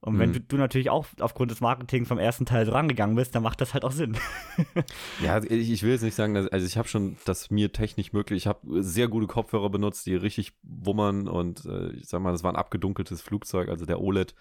Und 0.00 0.18
wenn 0.18 0.30
Mhm. 0.30 0.34
du, 0.34 0.40
du 0.40 0.56
natürlich 0.58 0.90
auch 0.90 1.06
aufgrund 1.20 1.50
des 1.50 1.62
Marketings 1.62 2.08
vom 2.08 2.18
ersten 2.18 2.44
Teil 2.44 2.66
so 2.66 2.72
rangegangen 2.72 3.16
bist, 3.16 3.34
dann 3.34 3.42
macht 3.42 3.62
das 3.62 3.72
halt 3.72 3.84
auch 3.86 3.92
Sinn. 3.92 4.18
Ja, 5.22 5.42
ich, 5.42 5.70
ich 5.70 5.82
will 5.82 5.92
jetzt 5.92 6.02
nicht 6.02 6.14
sagen, 6.14 6.34
dass, 6.34 6.46
also 6.48 6.66
ich 6.66 6.76
habe 6.76 6.88
schon 6.88 7.16
das 7.24 7.50
mir 7.50 7.72
technisch 7.72 8.12
möglich. 8.12 8.42
Ich 8.42 8.46
habe 8.46 8.82
sehr 8.82 9.08
gute 9.08 9.26
Kopfhörer 9.26 9.70
benutzt, 9.70 10.04
die 10.04 10.14
richtig 10.14 10.52
wummern 10.62 11.26
und 11.26 11.64
äh, 11.64 11.90
ich 11.92 12.06
sag 12.08 12.20
mal, 12.20 12.32
das 12.32 12.42
war 12.42 12.52
ein 12.52 12.56
abgedunkeltes 12.56 13.22
Flugzeug. 13.22 13.70
Also 13.70 13.86
der 13.86 13.98
OLED 14.00 14.34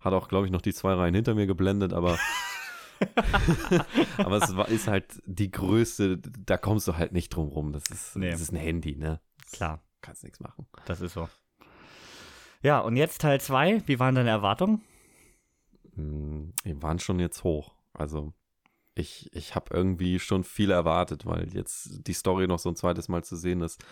hat 0.00 0.12
auch, 0.14 0.26
glaube 0.28 0.46
ich, 0.46 0.52
noch 0.52 0.62
die 0.62 0.74
zwei 0.74 0.94
Reihen 0.94 1.14
hinter 1.14 1.34
mir 1.36 1.46
geblendet, 1.46 1.92
aber 1.92 2.18
aber 4.18 4.36
es 4.42 4.56
war, 4.56 4.68
ist 4.68 4.88
halt 4.88 5.22
die 5.26 5.50
größte, 5.50 6.18
da 6.18 6.56
kommst 6.56 6.88
du 6.88 6.96
halt 6.96 7.12
nicht 7.12 7.28
drum 7.30 7.48
rum. 7.48 7.72
Das 7.72 7.84
ist, 7.90 8.16
Nee. 8.16 8.30
das 8.30 8.40
ist 8.40 8.52
ein 8.52 8.56
Handy, 8.56 8.96
ne? 8.96 9.20
Klar, 9.52 9.80
Kannst 10.00 10.22
nichts 10.24 10.40
machen. 10.40 10.66
das 10.86 11.00
ist 11.00 11.14
so. 11.14 11.28
Ja, 12.64 12.80
und 12.80 12.96
jetzt 12.96 13.20
Teil 13.20 13.42
2. 13.42 13.82
Wie 13.86 13.98
waren 14.00 14.14
deine 14.14 14.30
Erwartungen? 14.30 14.80
Hm, 15.96 16.52
Die 16.64 16.82
waren 16.82 16.98
schon 16.98 17.20
jetzt 17.20 17.44
hoch. 17.44 17.74
Also 17.92 18.32
ich, 18.94 19.28
ich 19.34 19.54
habe 19.54 19.74
irgendwie 19.74 20.18
schon 20.18 20.44
viel 20.44 20.70
erwartet, 20.70 21.26
weil 21.26 21.52
jetzt 21.52 22.06
die 22.06 22.14
Story 22.14 22.46
noch 22.46 22.58
so 22.58 22.70
ein 22.70 22.76
zweites 22.76 23.08
Mal 23.08 23.22
zu 23.22 23.36
sehen 23.36 23.60
ist. 23.60 23.84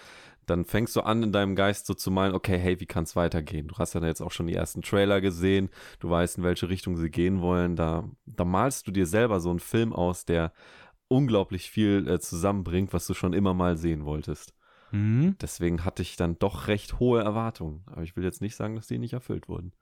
Dann 0.46 0.64
fängst 0.64 0.96
du 0.96 1.02
an, 1.02 1.22
in 1.22 1.32
deinem 1.32 1.54
Geist 1.54 1.86
so 1.86 1.92
zu 1.92 2.10
meinen, 2.10 2.34
okay, 2.34 2.56
hey, 2.58 2.80
wie 2.80 2.86
kann 2.86 3.04
es 3.04 3.14
weitergehen? 3.14 3.68
Du 3.68 3.76
hast 3.76 3.92
ja 3.94 4.02
jetzt 4.02 4.22
auch 4.22 4.32
schon 4.32 4.46
die 4.46 4.54
ersten 4.54 4.80
Trailer 4.80 5.20
gesehen, 5.20 5.68
du 6.00 6.08
weißt, 6.08 6.38
in 6.38 6.44
welche 6.44 6.70
Richtung 6.70 6.96
sie 6.96 7.10
gehen 7.10 7.42
wollen. 7.42 7.76
Da, 7.76 8.08
da 8.24 8.44
malst 8.46 8.86
du 8.86 8.90
dir 8.90 9.06
selber 9.06 9.40
so 9.40 9.50
einen 9.50 9.60
Film 9.60 9.92
aus, 9.92 10.24
der 10.24 10.52
unglaublich 11.08 11.70
viel 11.70 12.08
äh, 12.08 12.20
zusammenbringt, 12.20 12.94
was 12.94 13.06
du 13.06 13.12
schon 13.12 13.34
immer 13.34 13.52
mal 13.54 13.76
sehen 13.76 14.06
wolltest. 14.06 14.54
Mhm. 14.92 15.36
Deswegen 15.40 15.84
hatte 15.84 16.02
ich 16.02 16.16
dann 16.16 16.38
doch 16.38 16.68
recht 16.68 17.00
hohe 17.00 17.22
Erwartungen. 17.22 17.82
Aber 17.86 18.02
ich 18.02 18.14
will 18.16 18.24
jetzt 18.24 18.40
nicht 18.42 18.54
sagen, 18.54 18.76
dass 18.76 18.86
die 18.86 18.98
nicht 18.98 19.14
erfüllt 19.14 19.48
wurden. 19.48 19.72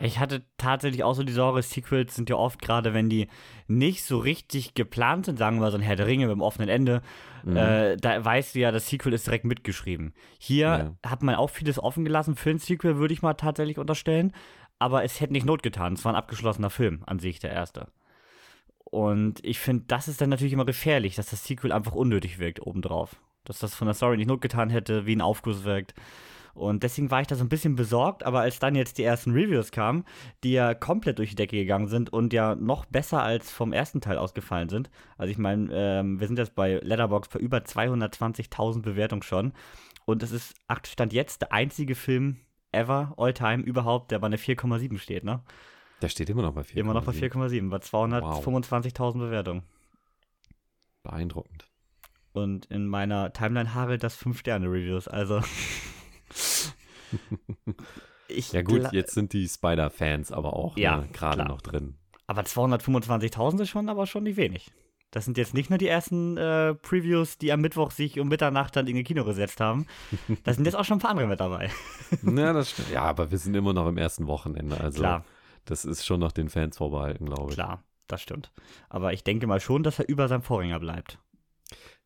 Ich 0.00 0.18
hatte 0.18 0.44
tatsächlich 0.56 1.04
auch 1.04 1.14
so 1.14 1.22
die 1.22 1.32
Sorge, 1.32 1.62
Sequels 1.62 2.14
sind 2.14 2.30
ja 2.30 2.36
oft 2.36 2.60
gerade, 2.62 2.94
wenn 2.94 3.08
die 3.08 3.28
nicht 3.68 4.04
so 4.04 4.18
richtig 4.18 4.74
geplant 4.74 5.26
sind, 5.26 5.38
sagen 5.38 5.56
wir 5.56 5.62
mal 5.62 5.70
so 5.70 5.76
ein 5.78 5.82
Herr 5.82 5.94
der 5.96 6.06
Ringe 6.06 6.26
mit 6.26 6.32
einem 6.32 6.42
offenen 6.42 6.68
Ende, 6.68 7.02
Mhm. 7.44 7.56
äh, 7.56 7.96
da 7.96 8.24
weißt 8.24 8.54
du 8.54 8.60
ja, 8.60 8.70
das 8.70 8.88
Sequel 8.88 9.12
ist 9.12 9.26
direkt 9.26 9.44
mitgeschrieben. 9.44 10.14
Hier 10.38 10.96
hat 11.04 11.22
man 11.22 11.34
auch 11.34 11.50
vieles 11.50 11.78
offen 11.80 12.04
gelassen 12.04 12.36
für 12.36 12.50
ein 12.50 12.58
Sequel, 12.58 12.98
würde 12.98 13.14
ich 13.14 13.22
mal 13.22 13.34
tatsächlich 13.34 13.78
unterstellen, 13.78 14.32
aber 14.78 15.02
es 15.04 15.20
hätte 15.20 15.32
nicht 15.32 15.46
Not 15.46 15.62
getan. 15.62 15.94
Es 15.94 16.04
war 16.04 16.12
ein 16.12 16.16
abgeschlossener 16.16 16.70
Film 16.70 17.02
an 17.06 17.18
sich, 17.18 17.40
der 17.40 17.50
erste. 17.50 17.88
Und 18.84 19.44
ich 19.44 19.58
finde, 19.58 19.84
das 19.88 20.06
ist 20.08 20.20
dann 20.20 20.28
natürlich 20.28 20.52
immer 20.52 20.64
gefährlich, 20.66 21.14
dass 21.14 21.30
das 21.30 21.44
Sequel 21.44 21.72
einfach 21.72 21.92
unnötig 21.94 22.38
wirkt 22.38 22.60
obendrauf. 22.64 23.16
Dass 23.44 23.58
das 23.58 23.74
von 23.74 23.86
der 23.86 23.94
Story 23.94 24.16
nicht 24.16 24.28
Not 24.28 24.40
getan 24.40 24.70
hätte, 24.70 25.06
wie 25.06 25.16
ein 25.16 25.20
Aufguss 25.20 25.64
wirkt. 25.64 25.94
Und 26.54 26.82
deswegen 26.82 27.10
war 27.10 27.22
ich 27.22 27.26
da 27.26 27.34
so 27.34 27.44
ein 27.44 27.48
bisschen 27.48 27.76
besorgt, 27.76 28.24
aber 28.24 28.40
als 28.40 28.58
dann 28.58 28.74
jetzt 28.74 28.98
die 28.98 29.04
ersten 29.04 29.32
Reviews 29.32 29.70
kamen, 29.70 30.04
die 30.44 30.52
ja 30.52 30.74
komplett 30.74 31.18
durch 31.18 31.30
die 31.30 31.36
Decke 31.36 31.56
gegangen 31.56 31.88
sind 31.88 32.12
und 32.12 32.32
ja 32.32 32.54
noch 32.54 32.84
besser 32.84 33.22
als 33.22 33.50
vom 33.50 33.72
ersten 33.72 34.02
Teil 34.02 34.18
ausgefallen 34.18 34.68
sind. 34.68 34.90
Also 35.16 35.30
ich 35.30 35.38
meine, 35.38 35.68
ähm, 35.72 36.20
wir 36.20 36.26
sind 36.26 36.38
jetzt 36.38 36.54
bei 36.54 36.74
Letterboxd 36.74 37.32
bei 37.32 37.40
über 37.40 37.58
220.000 37.58 38.82
Bewertungen 38.82 39.22
schon. 39.22 39.52
Und 40.04 40.22
es 40.22 40.30
ist 40.30 40.54
Stand 40.84 41.12
jetzt 41.12 41.40
der 41.40 41.52
einzige 41.52 41.94
Film 41.94 42.36
ever, 42.72 43.14
all 43.16 43.32
time, 43.32 43.62
überhaupt, 43.62 44.10
der 44.10 44.18
bei 44.18 44.26
einer 44.26 44.38
4,7 44.38 44.98
steht, 44.98 45.24
ne? 45.24 45.42
Der 46.02 46.08
steht 46.08 46.28
immer 46.28 46.42
noch 46.42 46.52
bei 46.52 46.64
4. 46.64 46.80
Immer 46.80 46.94
noch 46.94 47.04
bei 47.04 47.12
4,7, 47.12 47.70
bei 47.70 47.76
225.000 47.76 49.18
Bewertungen. 49.18 49.62
Beeindruckend. 51.04 51.71
Und 52.32 52.66
in 52.66 52.86
meiner 52.86 53.32
Timeline 53.32 53.74
hagelt 53.74 54.02
das 54.02 54.18
5-Sterne-Reviews, 54.18 55.08
also. 55.08 55.40
ich 58.28 58.52
Ja 58.52 58.62
gut, 58.62 58.92
jetzt 58.92 59.14
sind 59.14 59.32
die 59.32 59.46
Spider-Fans 59.46 60.32
aber 60.32 60.54
auch 60.54 60.76
Ja, 60.76 60.98
ne, 60.98 61.08
gerade 61.12 61.44
noch 61.44 61.60
drin. 61.60 61.96
Aber 62.26 62.42
225.000 62.42 63.62
ist 63.62 63.68
schon, 63.68 63.88
aber 63.88 64.06
schon 64.06 64.22
nicht 64.22 64.36
wenig. 64.36 64.70
Das 65.10 65.26
sind 65.26 65.36
jetzt 65.36 65.52
nicht 65.52 65.68
nur 65.68 65.78
die 65.78 65.88
ersten 65.88 66.38
äh, 66.38 66.74
Previews, 66.74 67.36
die 67.36 67.52
am 67.52 67.60
Mittwoch 67.60 67.90
sich 67.90 68.18
um 68.18 68.28
Mitternacht 68.28 68.74
dann 68.74 68.86
in 68.86 68.96
den 68.96 69.04
Kino 69.04 69.24
gesetzt 69.24 69.60
haben. 69.60 69.86
Da 70.44 70.54
sind 70.54 70.64
jetzt 70.64 70.74
auch 70.74 70.86
schon 70.86 70.96
ein 70.96 71.00
paar 71.00 71.10
andere 71.10 71.26
mit 71.26 71.38
dabei. 71.38 71.70
ja, 72.22 72.52
das 72.54 72.70
stimmt. 72.70 72.90
Ja, 72.90 73.02
aber 73.02 73.30
wir 73.30 73.36
sind 73.36 73.54
immer 73.54 73.74
noch 73.74 73.86
im 73.86 73.98
ersten 73.98 74.26
Wochenende. 74.26 74.80
Also 74.80 75.00
Klar. 75.00 75.26
das 75.66 75.84
ist 75.84 76.06
schon 76.06 76.20
noch 76.20 76.32
den 76.32 76.48
Fans 76.48 76.78
vorbehalten, 76.78 77.26
glaube 77.26 77.50
ich. 77.50 77.56
Klar, 77.56 77.82
das 78.06 78.22
stimmt. 78.22 78.52
Aber 78.88 79.12
ich 79.12 79.22
denke 79.22 79.46
mal 79.46 79.60
schon, 79.60 79.82
dass 79.82 79.98
er 79.98 80.08
über 80.08 80.28
seinem 80.28 80.42
Vorgänger 80.42 80.80
bleibt. 80.80 81.18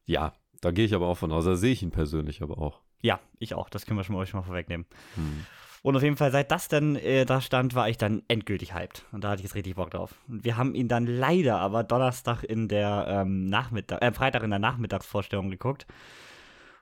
Ja, 0.06 0.32
da 0.60 0.70
gehe 0.70 0.84
ich 0.84 0.94
aber 0.94 1.06
auch 1.06 1.18
von 1.18 1.32
aus. 1.32 1.44
Da 1.44 1.56
sehe 1.56 1.72
ich 1.72 1.82
ihn 1.82 1.90
persönlich 1.90 2.42
aber 2.42 2.58
auch. 2.58 2.80
Ja, 3.02 3.20
ich 3.38 3.54
auch. 3.54 3.68
Das 3.68 3.86
können 3.86 3.98
wir 3.98 4.04
schon 4.04 4.16
mal, 4.16 4.26
schon 4.26 4.40
mal 4.40 4.46
vorwegnehmen. 4.46 4.86
Hm. 5.14 5.46
Und 5.82 5.94
auf 5.94 6.02
jeden 6.02 6.16
Fall, 6.16 6.32
seit 6.32 6.50
das 6.50 6.66
dann 6.68 6.96
äh, 6.96 7.24
da 7.26 7.40
stand, 7.40 7.74
war 7.74 7.88
ich 7.88 7.96
dann 7.96 8.22
endgültig 8.26 8.74
hyped. 8.74 9.04
Und 9.12 9.22
da 9.22 9.28
hatte 9.30 9.40
ich 9.40 9.44
jetzt 9.44 9.54
richtig 9.54 9.76
Bock 9.76 9.90
drauf. 9.90 10.14
Und 10.26 10.44
wir 10.44 10.56
haben 10.56 10.74
ihn 10.74 10.88
dann 10.88 11.06
leider 11.06 11.58
aber 11.60 11.84
Donnerstag 11.84 12.42
in 12.42 12.66
der 12.66 13.06
ähm, 13.08 13.46
Nachmittag, 13.46 14.02
äh, 14.02 14.10
Freitag 14.12 14.42
in 14.42 14.50
der 14.50 14.58
Nachmittagsvorstellung 14.58 15.50
geguckt. 15.50 15.86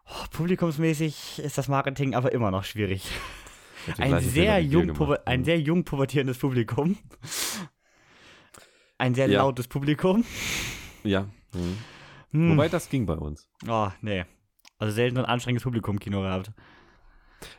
Oh, 0.06 0.24
publikumsmäßig 0.30 1.38
ist 1.38 1.58
das 1.58 1.68
Marketing 1.68 2.14
aber 2.14 2.32
immer 2.32 2.50
noch 2.50 2.64
schwierig. 2.64 3.06
Ein 3.98 4.20
sehr, 4.20 4.62
jung, 4.62 4.86
gemacht. 4.94 5.26
ein 5.26 5.44
sehr 5.44 5.60
jung 5.60 5.84
pubertierendes 5.84 6.38
Publikum. 6.38 6.96
Ein 8.96 9.14
sehr 9.14 9.28
Ja. 9.28 9.42
lautes 9.42 9.68
Publikum. 9.68 10.24
Ja. 11.02 11.26
Hm. 11.52 11.76
Hm. 12.34 12.50
Wobei 12.50 12.68
das 12.68 12.88
ging 12.90 13.06
bei 13.06 13.14
uns. 13.14 13.48
Oh, 13.68 13.88
nee. 14.02 14.24
Also 14.78 14.92
selten 14.94 15.18
ein 15.18 15.24
anstrengendes 15.24 15.62
Publikum 15.62 15.94
im 15.96 16.00
Kino 16.00 16.20
gehabt. 16.22 16.52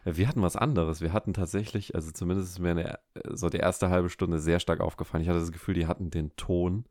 Ja, 0.03 0.17
wir 0.17 0.27
hatten 0.27 0.41
was 0.41 0.55
anderes. 0.55 1.01
Wir 1.01 1.13
hatten 1.13 1.34
tatsächlich, 1.34 1.96
also 1.96 2.12
zumindest 2.12 2.51
ist 2.51 2.60
mir 2.60 2.72
eine, 2.72 3.00
so 3.29 3.50
die 3.50 3.58
erste 3.58 3.89
halbe 3.89 4.10
Stunde 4.10 4.39
sehr 4.39 4.60
stark 4.60 4.82
aufgefallen. 4.82 5.24
Ich 5.24 5.29
hatte 5.29 5.39
das 5.39 5.51
Gefühl, 5.51 5.75
die 5.75 5.88
hatten 5.88 6.10
den 6.10 6.36
Ton 6.36 6.86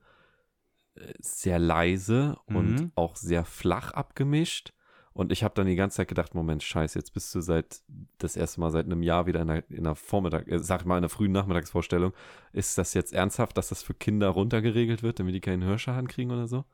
äh, 0.95 1.13
sehr 1.19 1.59
leise 1.59 2.37
Mhm. 2.49 2.57
und 2.57 2.93
auch 2.95 3.17
sehr 3.17 3.45
flach 3.45 3.93
abgemischt. 3.93 4.73
Und 5.13 5.31
ich 5.31 5.45
habe 5.45 5.55
dann 5.55 5.67
die 5.67 5.77
ganze 5.77 5.99
Zeit 5.99 6.09
gedacht, 6.09 6.35
Moment, 6.35 6.63
scheiße, 6.63 6.99
jetzt 6.99 7.13
bist 7.15 7.33
du 7.35 7.41
seit 7.41 7.83
das 8.19 8.35
erste 8.37 8.61
Mal 8.61 8.71
seit 8.73 8.87
einem 8.87 9.03
Jahr 9.03 9.27
wieder 9.27 9.43
in 9.43 9.51
einer, 9.51 9.71
in 9.71 9.87
einer 9.87 9.95
Vormittag, 9.95 10.49
äh, 10.49 10.59
sag 10.59 10.81
ich 10.81 10.87
mal, 10.87 10.95
in 10.95 10.99
einer 11.05 11.09
frühen 11.09 11.33
Nachmittagsvorstellung. 11.33 12.13
Ist 12.53 12.79
das 12.79 12.95
jetzt 12.95 13.13
ernsthaft, 13.13 13.57
dass 13.57 13.69
das 13.69 13.83
für 13.83 13.95
Kinder 13.95 14.29
runtergeregelt 14.29 15.03
wird, 15.03 15.19
damit 15.21 15.35
die 15.35 15.41
keinen 15.41 15.65
Hörschaden 15.65 16.09
kriegen 16.09 16.31
oder 16.31 16.47
so? 16.49 16.65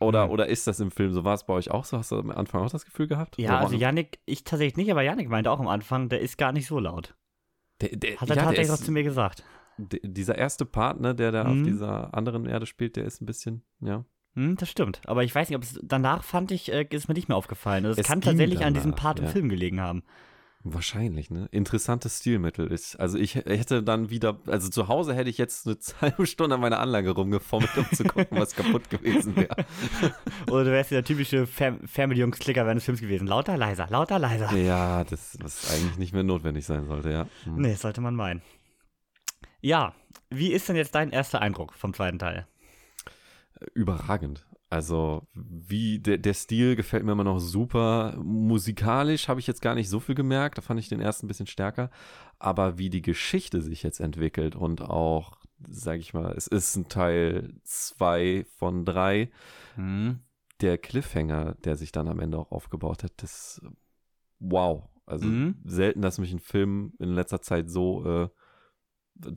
Oder, 0.00 0.26
Mhm. 0.26 0.32
oder 0.32 0.46
ist 0.48 0.66
das 0.66 0.80
im 0.80 0.90
Film 0.90 1.12
so? 1.12 1.24
War 1.24 1.34
es 1.34 1.44
bei 1.46 1.54
euch 1.54 1.70
auch 1.70 1.84
so? 1.84 1.96
Hast 1.98 2.10
du 2.10 2.18
am 2.18 2.30
Anfang 2.30 2.62
auch 2.62 2.70
das 2.70 2.84
Gefühl 2.84 3.06
gehabt? 3.06 3.38
Ja, 3.38 3.50
Oder 3.52 3.60
also 3.60 3.76
Yannick, 3.76 4.18
ich 4.26 4.44
tatsächlich 4.44 4.76
nicht, 4.76 4.90
aber 4.90 5.02
Yannick 5.02 5.28
meinte 5.28 5.50
auch 5.50 5.60
am 5.60 5.68
Anfang, 5.68 6.08
der 6.08 6.20
ist 6.20 6.36
gar 6.38 6.52
nicht 6.52 6.66
so 6.66 6.78
laut. 6.78 7.14
der, 7.80 7.96
der, 7.96 8.16
Hat 8.20 8.28
er 8.30 8.36
ja, 8.36 8.42
tatsächlich 8.42 8.70
auch 8.70 8.74
ist- 8.74 8.84
zu 8.84 8.92
mir 8.92 9.02
gesagt. 9.02 9.42
Dieser 9.78 10.36
erste 10.38 10.64
Partner, 10.64 11.14
der 11.14 11.32
da 11.32 11.42
auf 11.46 11.54
Mhm. 11.54 11.64
dieser 11.64 12.14
anderen 12.14 12.46
Erde 12.46 12.66
spielt, 12.66 12.94
der 12.96 13.04
ist 13.04 13.20
ein 13.20 13.26
bisschen, 13.26 13.64
ja. 13.80 14.04
Hm, 14.34 14.56
das 14.56 14.68
stimmt. 14.70 15.00
Aber 15.06 15.24
ich 15.24 15.34
weiß 15.34 15.48
nicht, 15.48 15.56
ob 15.56 15.62
es 15.64 15.78
danach 15.82 16.22
fand 16.22 16.50
ich, 16.52 16.72
äh, 16.72 16.86
ist 16.90 17.08
mir 17.08 17.14
nicht 17.14 17.28
mehr 17.28 17.36
aufgefallen. 17.36 17.84
Also 17.84 18.00
es, 18.00 18.04
Es 18.04 18.06
kann 18.06 18.20
tatsächlich 18.20 18.64
an 18.64 18.74
diesem 18.74 18.92
danach, 18.92 19.02
Part 19.02 19.18
im 19.20 19.24
ja. 19.26 19.30
Film 19.32 19.48
gelegen 19.48 19.80
haben. 19.80 20.02
Wahrscheinlich, 20.66 21.30
ne? 21.30 21.46
Interessantes 21.50 22.20
Stilmittel 22.20 22.72
ist. 22.72 22.96
Also 22.96 23.18
ich 23.18 23.34
hätte 23.34 23.82
dann 23.82 24.08
wieder, 24.08 24.38
also 24.46 24.70
zu 24.70 24.88
Hause 24.88 25.14
hätte 25.14 25.28
ich 25.28 25.36
jetzt 25.36 25.66
eine 25.66 25.76
halbe 26.00 26.26
Stunde 26.26 26.54
an 26.54 26.62
meiner 26.62 26.80
Anlage 26.80 27.10
rumgeformelt, 27.10 27.76
um 27.76 27.86
zu 27.92 28.04
gucken, 28.04 28.38
was 28.38 28.56
kaputt 28.56 28.88
gewesen 28.88 29.36
wäre. 29.36 29.54
Oder 30.50 30.64
du 30.64 30.70
wärst 30.70 30.90
der 30.90 31.04
typische 31.04 31.46
Fam 31.46 31.86
Family-Jungs-Klicker 31.86 32.64
während 32.64 32.78
des 32.78 32.86
Films 32.86 33.02
gewesen. 33.02 33.26
Lauter, 33.26 33.58
leiser, 33.58 33.88
lauter, 33.90 34.18
leiser. 34.18 34.56
Ja, 34.56 35.04
das, 35.04 35.36
was 35.42 35.70
eigentlich 35.70 35.98
nicht 35.98 36.14
mehr 36.14 36.22
notwendig 36.22 36.64
sein 36.64 36.86
sollte, 36.86 37.10
ja. 37.10 37.26
Hm. 37.44 37.56
Nee, 37.56 37.74
sollte 37.74 38.00
man 38.00 38.14
meinen. 38.14 38.40
Ja, 39.60 39.94
wie 40.30 40.50
ist 40.50 40.66
denn 40.68 40.76
jetzt 40.76 40.94
dein 40.94 41.10
erster 41.10 41.42
Eindruck 41.42 41.74
vom 41.74 41.92
zweiten 41.92 42.18
Teil? 42.18 42.46
Überragend. 43.74 44.46
Also, 44.70 45.28
wie 45.34 46.00
der, 46.00 46.18
der 46.18 46.34
Stil 46.34 46.74
gefällt 46.74 47.04
mir 47.04 47.12
immer 47.12 47.22
noch 47.24 47.38
super. 47.38 48.16
Musikalisch 48.18 49.28
habe 49.28 49.38
ich 49.38 49.46
jetzt 49.46 49.62
gar 49.62 49.74
nicht 49.74 49.88
so 49.88 50.00
viel 50.00 50.14
gemerkt. 50.14 50.58
Da 50.58 50.62
fand 50.62 50.80
ich 50.80 50.88
den 50.88 51.00
ersten 51.00 51.26
ein 51.26 51.28
bisschen 51.28 51.46
stärker. 51.46 51.90
Aber 52.38 52.78
wie 52.78 52.90
die 52.90 53.02
Geschichte 53.02 53.62
sich 53.62 53.82
jetzt 53.82 54.00
entwickelt 54.00 54.56
und 54.56 54.82
auch, 54.82 55.38
sage 55.68 56.00
ich 56.00 56.12
mal, 56.14 56.32
es 56.36 56.46
ist 56.46 56.76
ein 56.76 56.88
Teil 56.88 57.54
2 57.62 58.46
von 58.56 58.84
3. 58.84 59.30
Hm. 59.76 60.20
Der 60.60 60.78
Cliffhanger, 60.78 61.54
der 61.64 61.76
sich 61.76 61.92
dann 61.92 62.08
am 62.08 62.20
Ende 62.20 62.38
auch 62.38 62.50
aufgebaut 62.50 63.04
hat, 63.04 63.12
das 63.18 63.60
wow. 64.40 64.88
Also 65.06 65.26
Mhm. 65.26 65.56
selten, 65.64 66.00
dass 66.00 66.18
mich 66.18 66.32
ein 66.32 66.38
Film 66.40 66.94
in 66.98 67.10
letzter 67.10 67.42
Zeit 67.42 67.70
so 67.70 68.04
äh, 68.06 68.28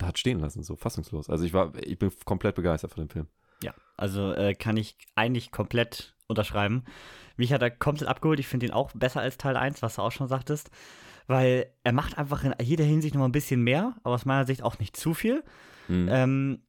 hat 0.01 0.17
stehen 0.17 0.39
lassen, 0.39 0.63
so 0.63 0.75
fassungslos. 0.75 1.29
Also 1.29 1.43
ich 1.43 1.53
war, 1.53 1.75
ich 1.83 1.99
bin 1.99 2.11
komplett 2.25 2.55
begeistert 2.55 2.91
von 2.91 3.03
dem 3.03 3.09
Film. 3.09 3.27
Ja, 3.63 3.73
also 3.95 4.33
äh, 4.33 4.53
kann 4.53 4.77
ich 4.77 4.97
eigentlich 5.15 5.51
komplett 5.51 6.15
unterschreiben. 6.27 6.83
Mich 7.37 7.53
hat 7.53 7.61
er 7.61 7.71
komplett 7.71 8.09
abgeholt. 8.09 8.39
Ich 8.39 8.47
finde 8.47 8.65
ihn 8.65 8.73
auch 8.73 8.91
besser 8.93 9.21
als 9.21 9.37
Teil 9.37 9.57
1, 9.57 9.81
was 9.81 9.95
du 9.95 10.01
auch 10.01 10.11
schon 10.11 10.27
sagtest. 10.27 10.69
Weil 11.27 11.67
er 11.83 11.91
macht 11.91 12.17
einfach 12.17 12.43
in 12.43 12.53
jeder 12.61 12.85
Hinsicht 12.85 13.13
noch 13.13 13.19
mal 13.19 13.27
ein 13.27 13.33
bisschen 13.33 13.61
mehr, 13.61 13.95
aber 14.03 14.15
aus 14.15 14.25
meiner 14.25 14.45
Sicht 14.45 14.63
auch 14.63 14.79
nicht 14.79 14.95
zu 14.95 15.13
viel. 15.13 15.43
Mhm. 15.87 16.09
Ähm, 16.09 16.61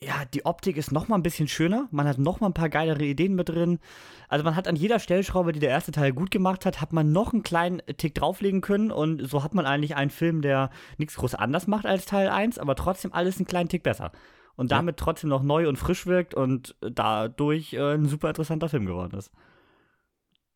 ja, 0.00 0.24
die 0.32 0.46
Optik 0.46 0.76
ist 0.76 0.92
noch 0.92 1.08
mal 1.08 1.16
ein 1.16 1.24
bisschen 1.24 1.48
schöner. 1.48 1.88
Man 1.90 2.06
hat 2.06 2.18
noch 2.18 2.38
mal 2.40 2.46
ein 2.46 2.54
paar 2.54 2.68
geilere 2.68 3.04
Ideen 3.04 3.34
mit 3.34 3.48
drin. 3.48 3.80
Also 4.28 4.44
man 4.44 4.54
hat 4.54 4.68
an 4.68 4.76
jeder 4.76 5.00
Stellschraube, 5.00 5.52
die 5.52 5.58
der 5.58 5.70
erste 5.70 5.90
Teil 5.90 6.12
gut 6.12 6.30
gemacht 6.30 6.64
hat, 6.66 6.80
hat 6.80 6.92
man 6.92 7.10
noch 7.10 7.32
einen 7.32 7.42
kleinen 7.42 7.82
Tick 7.96 8.14
drauflegen 8.14 8.60
können. 8.60 8.92
Und 8.92 9.28
so 9.28 9.42
hat 9.42 9.54
man 9.54 9.66
eigentlich 9.66 9.96
einen 9.96 10.10
Film, 10.10 10.40
der 10.40 10.70
nichts 10.98 11.16
groß 11.16 11.34
anders 11.34 11.66
macht 11.66 11.84
als 11.84 12.06
Teil 12.06 12.28
1, 12.28 12.58
aber 12.58 12.76
trotzdem 12.76 13.12
alles 13.12 13.38
einen 13.38 13.46
kleinen 13.46 13.68
Tick 13.68 13.82
besser. 13.82 14.12
Und 14.58 14.70
Ja. 14.72 14.76
damit 14.78 14.96
trotzdem 14.96 15.30
noch 15.30 15.42
neu 15.44 15.68
und 15.68 15.76
frisch 15.76 16.04
wirkt 16.06 16.34
und 16.34 16.74
dadurch 16.80 17.74
äh, 17.74 17.94
ein 17.94 18.06
super 18.06 18.28
interessanter 18.28 18.68
Film 18.68 18.86
geworden 18.86 19.16
ist. 19.16 19.30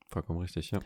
Vollkommen 0.09 0.41
richtig, 0.41 0.73
ja. 0.73 0.81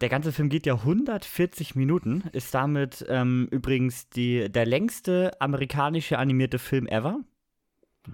Der 0.00 0.08
ganze 0.08 0.32
Film 0.32 0.48
geht 0.48 0.64
ja 0.64 0.74
140 0.76 1.74
Minuten, 1.76 2.24
ist 2.32 2.54
damit 2.54 3.04
ähm, 3.08 3.46
übrigens 3.50 4.08
die, 4.08 4.50
der 4.50 4.64
längste 4.64 5.38
amerikanische 5.40 6.18
animierte 6.18 6.58
Film 6.58 6.86
ever. 6.86 7.20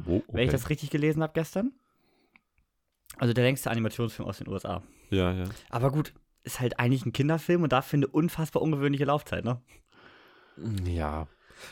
Oh, 0.07 0.23
wenn 0.33 0.45
ich 0.45 0.51
das 0.51 0.69
richtig 0.69 0.91
gelesen 0.91 1.23
habe 1.23 1.33
gestern. 1.35 1.73
Also 3.17 3.33
der 3.33 3.45
längste 3.45 3.71
Animationsfilm 3.71 4.29
aus 4.29 4.39
den 4.39 4.49
USA. 4.49 4.83
Ja, 5.11 5.33
ja. 5.33 5.45
Aber 5.71 5.93
gut, 5.93 6.13
ist 6.43 6.59
halt 6.59 6.81
eigentlich 6.81 7.07
ein 7.07 7.13
Kinderfilm 7.13 7.63
und 7.63 7.73
dafür 7.73 7.99
eine 7.99 8.09
unfassbar 8.09 8.61
ungewöhnliche 8.61 9.05
Laufzeit, 9.05 9.45
ne? 9.45 9.63
Ja. 10.85 11.29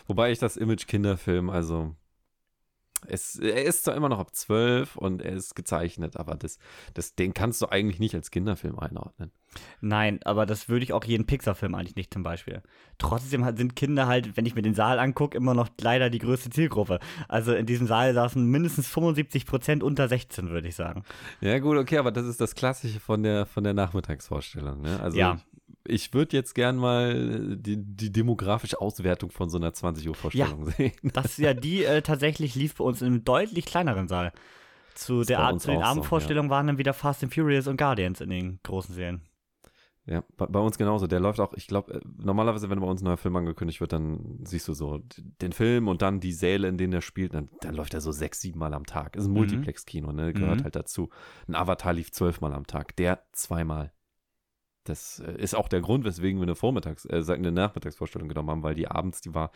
Wobei 0.06 0.30
ich 0.30 0.38
das 0.38 0.56
Image 0.56 0.86
Kinderfilm, 0.86 1.50
also 1.50 1.94
es, 3.06 3.36
er 3.36 3.64
ist 3.64 3.84
zwar 3.84 3.94
immer 3.94 4.08
noch 4.08 4.18
ab 4.18 4.34
12 4.34 4.96
und 4.96 5.22
er 5.22 5.32
ist 5.32 5.54
gezeichnet, 5.54 6.16
aber 6.16 6.34
das, 6.34 6.58
das, 6.94 7.14
den 7.14 7.34
kannst 7.34 7.62
du 7.62 7.68
eigentlich 7.68 8.00
nicht 8.00 8.14
als 8.14 8.30
Kinderfilm 8.30 8.78
einordnen. 8.78 9.30
Nein, 9.80 10.20
aber 10.24 10.44
das 10.46 10.68
würde 10.68 10.84
ich 10.84 10.92
auch 10.92 11.04
jeden 11.04 11.26
Pixar-Film 11.26 11.74
eigentlich 11.74 11.96
nicht 11.96 12.12
zum 12.12 12.22
Beispiel. 12.22 12.62
Trotzdem 12.98 13.44
sind 13.56 13.76
Kinder 13.76 14.06
halt, 14.06 14.36
wenn 14.36 14.46
ich 14.46 14.54
mir 14.54 14.62
den 14.62 14.74
Saal 14.74 14.98
angucke, 14.98 15.36
immer 15.36 15.54
noch 15.54 15.68
leider 15.80 16.10
die 16.10 16.18
größte 16.18 16.50
Zielgruppe. 16.50 16.98
Also 17.28 17.54
in 17.54 17.66
diesem 17.66 17.86
Saal 17.86 18.12
saßen 18.14 18.44
mindestens 18.44 18.88
75 18.88 19.46
Prozent 19.46 19.82
unter 19.82 20.08
16, 20.08 20.50
würde 20.50 20.68
ich 20.68 20.74
sagen. 20.74 21.04
Ja, 21.40 21.58
gut, 21.58 21.76
okay, 21.78 21.98
aber 21.98 22.12
das 22.12 22.26
ist 22.26 22.40
das 22.40 22.54
Klassische 22.54 23.00
von 23.00 23.22
der, 23.22 23.46
von 23.46 23.64
der 23.64 23.74
Nachmittagsvorstellung. 23.74 24.82
Ne? 24.82 25.00
Also 25.00 25.18
Ja. 25.18 25.40
Ich 25.88 26.12
würde 26.14 26.36
jetzt 26.36 26.54
gern 26.54 26.76
mal 26.76 27.56
die, 27.56 27.76
die 27.76 28.12
demografische 28.12 28.80
Auswertung 28.80 29.30
von 29.30 29.48
so 29.50 29.58
einer 29.58 29.72
20 29.72 30.08
Uhr 30.08 30.14
Vorstellung 30.14 30.70
sehen. 30.70 30.92
Das 31.02 31.36
ja, 31.36 31.54
die 31.54 31.84
äh, 31.84 32.02
tatsächlich 32.02 32.54
lief 32.54 32.74
bei 32.76 32.84
uns 32.84 33.00
in 33.00 33.08
einem 33.08 33.24
deutlich 33.24 33.64
kleineren 33.66 34.08
Saal. 34.08 34.32
Zu, 34.94 35.22
der 35.24 35.56
zu 35.58 35.68
den 35.68 35.76
auch 35.78 35.80
so, 35.82 35.90
Abendvorstellungen 35.90 36.50
waren 36.50 36.66
dann 36.68 36.78
wieder 36.78 36.94
Fast 36.94 37.22
and 37.22 37.34
Furious 37.34 37.66
und 37.66 37.76
Guardians 37.76 38.20
in 38.20 38.30
den 38.30 38.60
großen 38.62 38.94
Serien. 38.94 39.20
Ja, 40.08 40.22
bei, 40.36 40.46
bei 40.46 40.60
uns 40.60 40.78
genauso. 40.78 41.06
Der 41.08 41.18
läuft 41.18 41.40
auch, 41.40 41.52
ich 41.54 41.66
glaube, 41.66 42.00
normalerweise, 42.16 42.70
wenn 42.70 42.78
bei 42.80 42.86
uns 42.86 43.02
ein 43.02 43.06
neuer 43.06 43.16
Film 43.16 43.34
angekündigt 43.36 43.80
wird, 43.80 43.92
dann 43.92 44.38
siehst 44.44 44.68
du 44.68 44.72
so 44.72 45.02
den 45.42 45.52
Film 45.52 45.88
und 45.88 46.00
dann 46.00 46.20
die 46.20 46.32
Säle, 46.32 46.68
in 46.68 46.78
denen 46.78 46.92
er 46.92 47.00
spielt, 47.02 47.34
dann, 47.34 47.48
dann 47.60 47.74
läuft 47.74 47.92
er 47.92 48.00
so 48.00 48.12
sechs, 48.12 48.40
sieben 48.40 48.60
Mal 48.60 48.72
am 48.72 48.86
Tag. 48.86 49.16
Ist 49.16 49.24
ein 49.24 49.30
Mhm. 49.30 49.34
Multiplex-Kino, 49.34 50.12
ne? 50.12 50.32
Gehört 50.32 50.60
Mhm. 50.60 50.64
halt 50.64 50.76
dazu. 50.76 51.10
Ein 51.48 51.56
Avatar 51.56 51.92
lief 51.92 52.12
zwölfmal 52.12 52.52
am 52.54 52.66
Tag, 52.68 52.94
der 52.96 53.24
zweimal. 53.32 53.92
Das 54.88 55.20
äh, 55.20 55.32
ist 55.40 55.54
auch 55.54 55.68
der 55.68 55.80
Grund, 55.80 56.04
weswegen 56.04 56.38
wir 56.40 56.44
eine 56.44 56.54
Vormittags-, 56.54 57.06
äh, 57.06 57.32
eine 57.32 57.52
Nachmittagsvorstellung 57.52 58.28
genommen 58.28 58.50
haben, 58.50 58.62
weil 58.62 58.74
die 58.74 58.88
abends, 58.88 59.20
die 59.20 59.34
war 59.34 59.50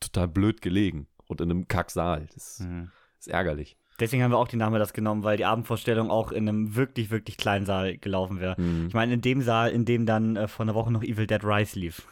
total 0.00 0.28
blöd 0.28 0.60
gelegen 0.62 1.06
und 1.26 1.40
in 1.40 1.50
einem 1.50 1.68
Kacksaal. 1.68 2.26
Das 2.34 2.60
Mhm. 2.60 2.90
ist 3.18 3.28
ärgerlich. 3.28 3.76
Deswegen 4.00 4.22
haben 4.22 4.30
wir 4.32 4.38
auch 4.38 4.48
die 4.48 4.56
Nachmittags 4.56 4.92
genommen, 4.94 5.22
weil 5.22 5.36
die 5.36 5.44
Abendvorstellung 5.44 6.10
auch 6.10 6.32
in 6.32 6.48
einem 6.48 6.74
wirklich, 6.74 7.10
wirklich 7.10 7.36
kleinen 7.36 7.66
Saal 7.66 7.98
gelaufen 7.98 8.40
wäre. 8.40 8.60
Mhm. 8.60 8.86
Ich 8.88 8.94
meine, 8.94 9.12
in 9.14 9.20
dem 9.20 9.42
Saal, 9.42 9.70
in 9.70 9.84
dem 9.84 10.06
dann 10.06 10.36
äh, 10.36 10.48
vor 10.48 10.64
einer 10.64 10.74
Woche 10.74 10.90
noch 10.90 11.02
Evil 11.02 11.26
Dead 11.26 11.44
Rise 11.44 11.78
lief. 11.78 12.06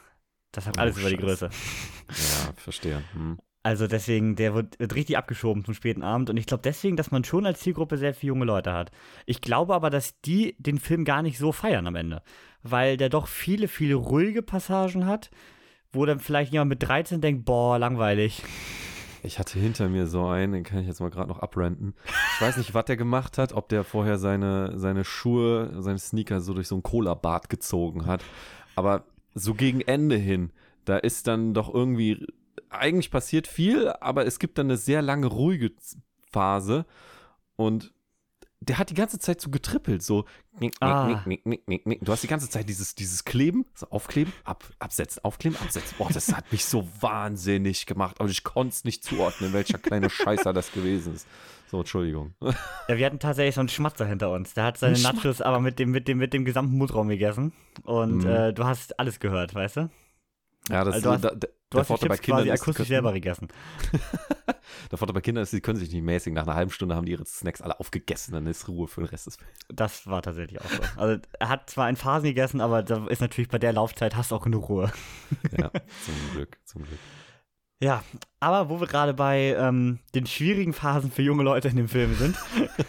Das 0.53 0.67
hat 0.67 0.77
Oh, 0.79 0.81
alles 0.81 0.99
über 0.99 1.09
die 1.11 1.17
Scheiße. 1.17 1.49
Größe. 1.49 1.51
Ja, 2.09 2.53
verstehe. 2.57 3.03
Mhm. 3.15 3.39
Also 3.63 3.87
deswegen, 3.87 4.37
der 4.37 4.55
wird, 4.55 4.79
wird 4.79 4.95
richtig 4.95 5.19
abgeschoben 5.19 5.65
zum 5.65 5.75
späten 5.75 6.03
Abend. 6.03 6.31
Und 6.31 6.37
ich 6.39 6.47
glaube 6.47 6.63
deswegen, 6.63 6.97
dass 6.97 7.11
man 7.11 7.25
schon 7.25 7.45
als 7.45 7.61
Zielgruppe 7.61 7.99
sehr 7.99 8.15
viele 8.15 8.29
junge 8.29 8.47
Leute 8.47 8.73
hat. 8.73 8.91
Ich 9.27 9.41
glaube 9.43 9.75
aber, 9.75 9.91
dass 9.91 10.19
die 10.23 10.55
den 10.59 10.79
Film 10.79 11.05
gar 11.05 11.23
nicht 11.23 11.39
so 11.39 11.53
feiern 11.53 11.87
am 11.87 11.95
Ende. 11.95 12.23
Weil 12.63 12.97
der 12.97 13.09
doch 13.09 13.27
viele, 13.27 13.69
viele 13.69 13.95
ruhige 13.95 14.43
Passagen 14.43 15.07
hat, 15.07 15.31
wo 15.93 16.05
dann 16.07 16.21
vielleicht 16.21 16.53
jemand 16.53 16.69
mit 16.69 16.83
13 16.83 17.21
denkt, 17.21 17.45
boah, 17.45 17.79
langweilig. 17.79 18.43
Ich 19.23 19.39
hatte 19.39 19.59
hinter 19.59 19.89
mir 19.89 20.07
so 20.07 20.27
einen, 20.27 20.53
den 20.53 20.65
kann 20.65 20.79
ich 20.79 20.87
jetzt 20.87 21.01
mal 21.01 21.11
gerade 21.11 21.29
noch 21.29 21.41
abrenten. 21.41 21.95
Ich 22.37 22.41
weiß 22.41 22.57
nicht, 22.57 22.73
was 22.73 22.87
der 22.87 22.97
gemacht 22.97 23.39
hat, 23.39 23.53
ob 23.53 23.69
der 23.69 23.85
vorher 23.85 24.19
seine, 24.19 24.79
seine 24.79 25.05
Schuhe, 25.05 25.75
seine 25.79 25.99
Sneaker 25.99 26.41
so 26.41 26.55
durch 26.55 26.69
so 26.69 26.77
ein 26.77 26.83
Cola-Bad 26.83 27.51
gezogen 27.51 28.07
hat. 28.07 28.25
Aber 28.77 29.05
so 29.35 29.55
gegen 29.55 29.81
Ende 29.83 30.17
hin, 30.17 30.53
da 30.85 30.97
ist 30.97 31.27
dann 31.27 31.53
doch 31.53 31.73
irgendwie, 31.73 32.27
eigentlich 32.71 33.11
passiert 33.11 33.47
viel, 33.47 33.89
aber 34.01 34.27
es 34.27 34.39
gibt 34.39 34.57
dann 34.59 34.67
eine 34.67 34.77
sehr 34.77 35.03
lange 35.03 35.27
ruhige 35.27 35.73
Phase 36.31 36.87
und 37.57 37.93
der 38.61 38.79
hat 38.79 38.91
die 38.91 38.95
ganze 38.95 39.19
Zeit 39.19 39.41
so 39.41 39.51
getrippelt, 39.51 40.03
so. 40.03 40.25
Ah. 40.81 41.25
Du 41.27 42.13
hast 42.13 42.23
die 42.23 42.27
ganze 42.29 42.51
Zeit 42.51 42.69
dieses, 42.69 42.95
dieses 42.95 43.25
Kleben, 43.25 43.65
so 43.75 43.87
aufkleben, 43.89 44.33
ab, 44.45 44.65
absetzen, 44.79 45.25
aufkleben, 45.25 45.59
absetzen. 45.61 45.97
Boah, 45.99 46.11
das 46.13 46.33
hat 46.35 46.51
mich 46.53 46.65
so 46.67 46.87
wahnsinnig 47.01 47.87
gemacht. 47.87 48.17
Aber 48.21 48.29
ich 48.29 48.45
konnte 48.45 48.75
es 48.75 48.85
nicht 48.85 49.03
zuordnen, 49.03 49.53
welcher 49.53 49.79
kleine 49.79 50.11
Scheißer 50.11 50.53
das 50.53 50.73
gewesen 50.73 51.15
ist. 51.15 51.27
So, 51.71 51.79
Entschuldigung. 51.79 52.35
Ja, 52.89 52.97
wir 52.99 53.07
hatten 53.07 53.21
tatsächlich 53.21 53.55
so 53.55 53.61
einen 53.61 53.69
Schmatzer 53.69 54.05
hinter 54.05 54.31
uns. 54.33 54.55
Der 54.55 54.65
hat 54.65 54.77
seine 54.77 54.97
Ein 54.97 55.03
Nachos 55.03 55.41
aber 55.41 55.61
mit 55.61 55.79
dem, 55.79 55.91
mit, 55.93 56.09
dem, 56.09 56.19
mit 56.19 56.35
dem 56.35 56.45
gesamten 56.45 56.77
Mutraum 56.77 57.09
gegessen. 57.09 57.53
Und 57.85 58.25
Mhm. 58.25 58.27
äh, 58.27 58.53
du 58.53 58.65
hast 58.65 58.99
alles 58.99 59.21
gehört, 59.21 59.55
weißt 59.55 59.77
du? 59.77 59.91
Ja, 60.71 60.85
das 60.85 60.95
Also 60.95 61.09
du 61.09 61.15
hast- 61.15 61.25
da, 61.25 61.31
da, 61.31 61.47
Du 61.73 61.77
der 61.77 61.81
hast 61.83 61.87
Vorteil 61.87 62.09
bei 62.09 62.17
Kindern 62.17 62.39
quasi 62.45 62.49
ist, 62.55 62.61
akustisch 62.63 62.77
können- 62.79 62.89
selber 62.89 63.13
gegessen. 63.13 63.49
Der 64.91 64.99
Vorteil 64.99 65.15
bei 65.15 65.21
Kindern 65.21 65.43
ist, 65.45 65.51
sie 65.53 65.61
können 65.61 65.79
sich 65.79 65.93
nicht 65.93 66.03
mäßigen. 66.03 66.35
Nach 66.35 66.43
einer 66.45 66.55
halben 66.57 66.71
Stunde 66.73 66.97
haben 66.97 67.07
die 67.07 67.13
ihre 67.13 67.25
Snacks 67.25 67.61
alle 67.63 67.79
aufgegessen, 67.79 68.35
dann 68.35 68.47
ist 68.47 68.67
Ruhe 68.69 68.89
für 68.89 69.03
den 69.03 69.09
Rest 69.09 69.27
des 69.27 69.39
Das 69.69 70.07
war 70.09 70.21
tatsächlich 70.23 70.61
auch 70.61 70.69
so. 70.69 70.83
Also 71.01 71.23
er 71.39 71.49
hat 71.49 71.71
zwar 71.71 71.89
in 71.89 71.95
Phasen 71.97 72.25
gegessen, 72.29 72.61
aber 72.61 72.83
da 72.83 73.07
ist 73.07 73.21
natürlich 73.21 73.49
bei 73.49 73.59
der 73.59 73.73
Laufzeit 73.73 74.17
hast 74.17 74.31
du 74.33 74.37
auch 74.37 74.43
genug 74.43 74.69
Ruhe. 74.69 74.93
Ja, 75.57 75.71
zum 76.05 76.15
Glück, 76.35 76.59
zum 76.65 76.83
Glück. 76.83 76.99
Ja, 77.83 78.05
aber 78.41 78.69
wo 78.69 78.79
wir 78.79 78.87
gerade 78.87 79.15
bei 79.15 79.57
ähm, 79.59 80.01
den 80.15 80.27
schwierigen 80.27 80.75
Phasen 80.75 81.11
für 81.11 81.23
junge 81.23 81.43
Leute 81.43 81.69
in 81.69 81.77
dem 81.77 81.89
Film 81.89 82.15
sind, 82.15 82.37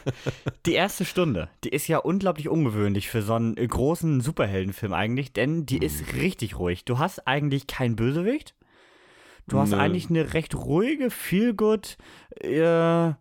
die 0.65 0.73
erste 0.73 1.05
Stunde, 1.05 1.49
die 1.63 1.69
ist 1.69 1.87
ja 1.87 1.99
unglaublich 1.99 2.49
ungewöhnlich 2.49 3.09
für 3.09 3.21
so 3.21 3.35
einen 3.35 3.55
großen 3.55 4.19
Superheldenfim 4.19 4.91
eigentlich, 4.91 5.31
denn 5.31 5.65
die 5.65 5.77
ist 5.77 6.13
richtig 6.15 6.59
ruhig. 6.59 6.83
Du 6.83 6.99
hast 6.99 7.25
eigentlich 7.25 7.67
keinen 7.67 7.95
Bösewicht. 7.95 8.53
Du 9.47 9.59
hast 9.59 9.71
Nö. 9.71 9.77
eigentlich 9.77 10.09
eine 10.09 10.33
recht 10.33 10.55
ruhige, 10.55 11.09
feel 11.09 11.53
good, 11.53 11.97
äh, 12.41 13.13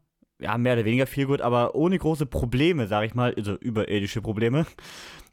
ja, 0.43 0.59
mehr 0.59 0.75
oder 0.75 0.85
weniger 0.85 1.07
feel 1.07 1.27
good, 1.27 1.41
aber 1.41 1.77
ohne 1.77 1.99
große 1.99 2.27
Probleme, 2.27 2.89
sag 2.89 3.05
ich 3.05 3.15
mal, 3.15 3.33
also 3.35 3.55
überirdische 3.55 4.23
Probleme. 4.23 4.67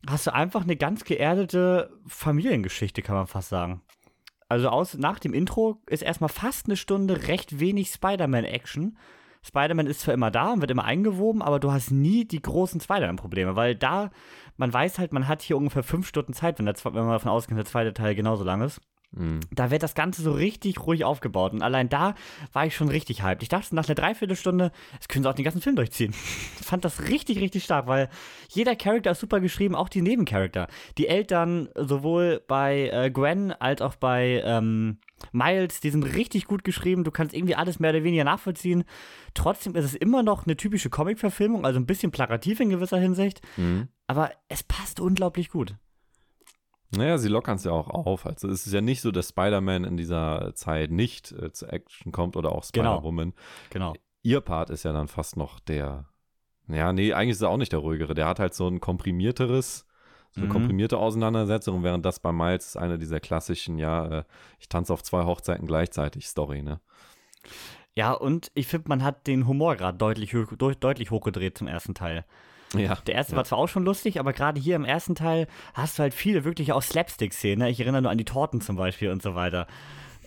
Hast 0.07 0.27
du 0.27 0.33
einfach 0.33 0.63
eine 0.63 0.75
ganz 0.75 1.03
geerdete 1.03 1.89
Familiengeschichte, 2.05 3.01
kann 3.01 3.15
man 3.15 3.27
fast 3.27 3.49
sagen. 3.49 3.81
Also 4.49 4.69
aus, 4.69 4.97
nach 4.97 5.19
dem 5.19 5.33
Intro 5.33 5.81
ist 5.87 6.03
erstmal 6.03 6.29
fast 6.29 6.67
eine 6.67 6.77
Stunde 6.77 7.27
recht 7.27 7.59
wenig 7.59 7.89
Spider-Man-Action. 7.89 8.97
Spider-Man 9.43 9.87
ist 9.87 10.01
zwar 10.01 10.13
immer 10.13 10.31
da 10.31 10.53
und 10.53 10.61
wird 10.61 10.71
immer 10.71 10.85
eingewoben, 10.85 11.41
aber 11.41 11.59
du 11.59 11.71
hast 11.71 11.91
nie 11.91 12.25
die 12.25 12.41
großen 12.41 12.81
Spider-Man-Probleme, 12.81 13.55
weil 13.55 13.75
da, 13.75 14.11
man 14.55 14.73
weiß 14.73 14.99
halt, 14.99 15.13
man 15.13 15.27
hat 15.27 15.41
hier 15.41 15.57
ungefähr 15.57 15.83
fünf 15.83 16.07
Stunden 16.07 16.33
Zeit, 16.33 16.59
wenn, 16.59 16.65
der, 16.65 16.75
wenn 16.83 16.93
man 16.93 17.11
davon 17.11 17.31
ausgeht, 17.31 17.57
dass 17.57 17.65
der 17.65 17.71
zweite 17.71 17.93
Teil 17.93 18.15
genauso 18.15 18.43
lang 18.43 18.61
ist. 18.61 18.81
Mhm. 19.11 19.39
Da 19.51 19.71
wird 19.71 19.83
das 19.83 19.95
Ganze 19.95 20.21
so 20.21 20.31
richtig 20.31 20.85
ruhig 20.85 21.05
aufgebaut. 21.05 21.53
Und 21.53 21.61
allein 21.61 21.89
da 21.89 22.15
war 22.53 22.65
ich 22.65 22.75
schon 22.75 22.89
richtig 22.89 23.23
hyped. 23.23 23.41
Ich 23.41 23.49
dachte 23.49 23.75
nach 23.75 23.87
einer 23.87 23.95
Dreiviertelstunde, 23.95 24.71
es 24.99 25.07
können 25.07 25.23
sie 25.23 25.29
auch 25.29 25.35
den 25.35 25.45
ganzen 25.45 25.61
Film 25.61 25.75
durchziehen. 25.75 26.13
Ich 26.59 26.65
fand 26.65 26.83
das 26.83 27.07
richtig, 27.07 27.39
richtig 27.39 27.63
stark, 27.63 27.87
weil 27.87 28.09
jeder 28.49 28.75
Charakter 28.75 29.11
ist 29.11 29.19
super 29.19 29.39
geschrieben, 29.39 29.75
auch 29.75 29.89
die 29.89 30.01
Nebencharakter. 30.01 30.67
Die 30.97 31.07
Eltern, 31.07 31.69
sowohl 31.75 32.43
bei 32.47 32.89
äh, 32.89 33.09
Gwen 33.09 33.51
als 33.53 33.81
auch 33.81 33.95
bei 33.95 34.41
ähm, 34.45 34.99
Miles, 35.31 35.79
die 35.79 35.89
sind 35.89 36.03
richtig 36.03 36.45
gut 36.45 36.63
geschrieben. 36.63 37.03
Du 37.03 37.11
kannst 37.11 37.33
irgendwie 37.33 37.55
alles 37.55 37.79
mehr 37.79 37.91
oder 37.91 38.03
weniger 38.03 38.23
nachvollziehen. 38.23 38.83
Trotzdem 39.33 39.75
ist 39.75 39.85
es 39.85 39.95
immer 39.95 40.21
noch 40.21 40.45
eine 40.45 40.57
typische 40.57 40.89
Comic-Verfilmung, 40.89 41.65
also 41.65 41.79
ein 41.79 41.85
bisschen 41.85 42.11
plakativ 42.11 42.59
in 42.59 42.69
gewisser 42.69 42.99
Hinsicht. 42.99 43.41
Mhm. 43.55 43.87
Aber 44.05 44.31
es 44.47 44.63
passt 44.63 44.99
unglaublich 44.99 45.49
gut. 45.49 45.75
Naja, 46.91 47.17
sie 47.17 47.27
lockern 47.27 47.57
es 47.57 47.63
ja 47.65 47.71
auch 47.71 47.89
auf. 47.89 48.25
Also 48.25 48.47
es 48.49 48.65
ist 48.65 48.73
ja 48.73 48.81
nicht 48.81 49.01
so, 49.01 49.11
dass 49.11 49.29
Spider-Man 49.29 49.83
in 49.83 49.97
dieser 49.97 50.53
Zeit 50.55 50.89
nicht 50.91 51.31
äh, 51.33 51.51
zur 51.51 51.71
Action 51.73 52.11
kommt 52.11 52.35
oder 52.37 52.51
auch 52.53 52.63
Genau. 52.71 52.93
Spider-Woman. 52.95 53.33
Genau. 53.69 53.93
Ihr 54.23 54.41
Part 54.41 54.69
ist 54.69 54.83
ja 54.83 54.93
dann 54.93 55.07
fast 55.07 55.35
noch 55.37 55.59
der. 55.59 56.05
Ja, 56.69 56.91
nee, 56.93 57.13
eigentlich 57.13 57.31
ist 57.31 57.41
er 57.41 57.49
auch 57.49 57.57
nicht 57.57 57.71
der 57.71 57.79
ruhigere. 57.79 58.13
Der 58.13 58.25
hat 58.27 58.39
halt 58.39 58.53
so 58.53 58.67
ein 58.67 58.79
komprimierteres, 58.79 59.85
so 60.31 60.41
eine 60.41 60.47
Mhm. 60.47 60.53
komprimierte 60.53 60.97
Auseinandersetzung, 60.97 61.83
während 61.83 62.05
das 62.05 62.19
bei 62.19 62.31
Miles 62.31 62.67
ist 62.67 62.77
eine 62.77 62.97
dieser 62.97 63.19
klassischen, 63.21 63.77
ja, 63.77 64.19
äh, 64.19 64.23
ich 64.59 64.67
tanze 64.69 64.91
auf 64.93 65.01
zwei 65.03 65.23
Hochzeiten 65.25 65.65
gleichzeitig 65.67 66.27
Story, 66.27 66.61
ne? 66.61 66.79
Ja, 67.95 68.11
und 68.13 68.51
ich 68.53 68.67
finde, 68.67 68.89
man 68.89 69.03
hat 69.03 69.27
den 69.27 69.47
Humorgrad 69.47 70.01
deutlich, 70.01 70.33
hoch- 70.35 70.55
deut- 70.57 70.83
deutlich 70.83 71.09
hochgedreht 71.09 71.57
zum 71.57 71.67
ersten 71.67 71.95
Teil. 71.95 72.25
Ja. 72.73 72.95
Der 73.07 73.15
erste 73.15 73.33
ja. 73.33 73.37
war 73.37 73.45
zwar 73.45 73.59
auch 73.59 73.67
schon 73.67 73.85
lustig, 73.85 74.19
aber 74.19 74.33
gerade 74.33 74.59
hier 74.59 74.75
im 74.75 74.85
ersten 74.85 75.15
Teil 75.15 75.47
hast 75.73 75.97
du 75.97 76.03
halt 76.03 76.13
viele 76.13 76.43
wirklich 76.43 76.73
auch 76.73 76.81
Slapstick-Szenen. 76.81 77.59
ne? 77.59 77.69
Ich 77.69 77.79
erinnere 77.79 78.01
nur 78.01 78.11
an 78.11 78.17
die 78.17 78.25
Torten 78.25 78.61
zum 78.61 78.75
Beispiel 78.75 79.09
und 79.09 79.21
so 79.21 79.35
weiter. 79.35 79.67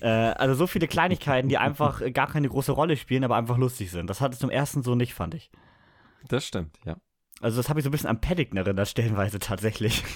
Äh, 0.00 0.08
also 0.08 0.54
so 0.54 0.66
viele 0.66 0.88
Kleinigkeiten, 0.88 1.48
die 1.48 1.58
einfach 1.58 2.00
gar 2.12 2.28
keine 2.28 2.48
große 2.48 2.72
Rolle 2.72 2.96
spielen, 2.96 3.24
aber 3.24 3.36
einfach 3.36 3.58
lustig 3.58 3.90
sind. 3.90 4.08
Das 4.08 4.20
hatte 4.20 4.38
zum 4.38 4.50
ersten 4.50 4.82
so 4.82 4.94
nicht, 4.94 5.14
fand 5.14 5.34
ich. 5.34 5.50
Das 6.28 6.46
stimmt, 6.46 6.78
ja. 6.84 6.96
Also 7.40 7.56
das 7.56 7.68
habe 7.68 7.80
ich 7.80 7.84
so 7.84 7.88
ein 7.88 7.92
bisschen 7.92 8.10
an 8.10 8.20
Paddington 8.20 8.58
erinnert, 8.58 8.88
stellenweise 8.88 9.38
tatsächlich. 9.38 10.02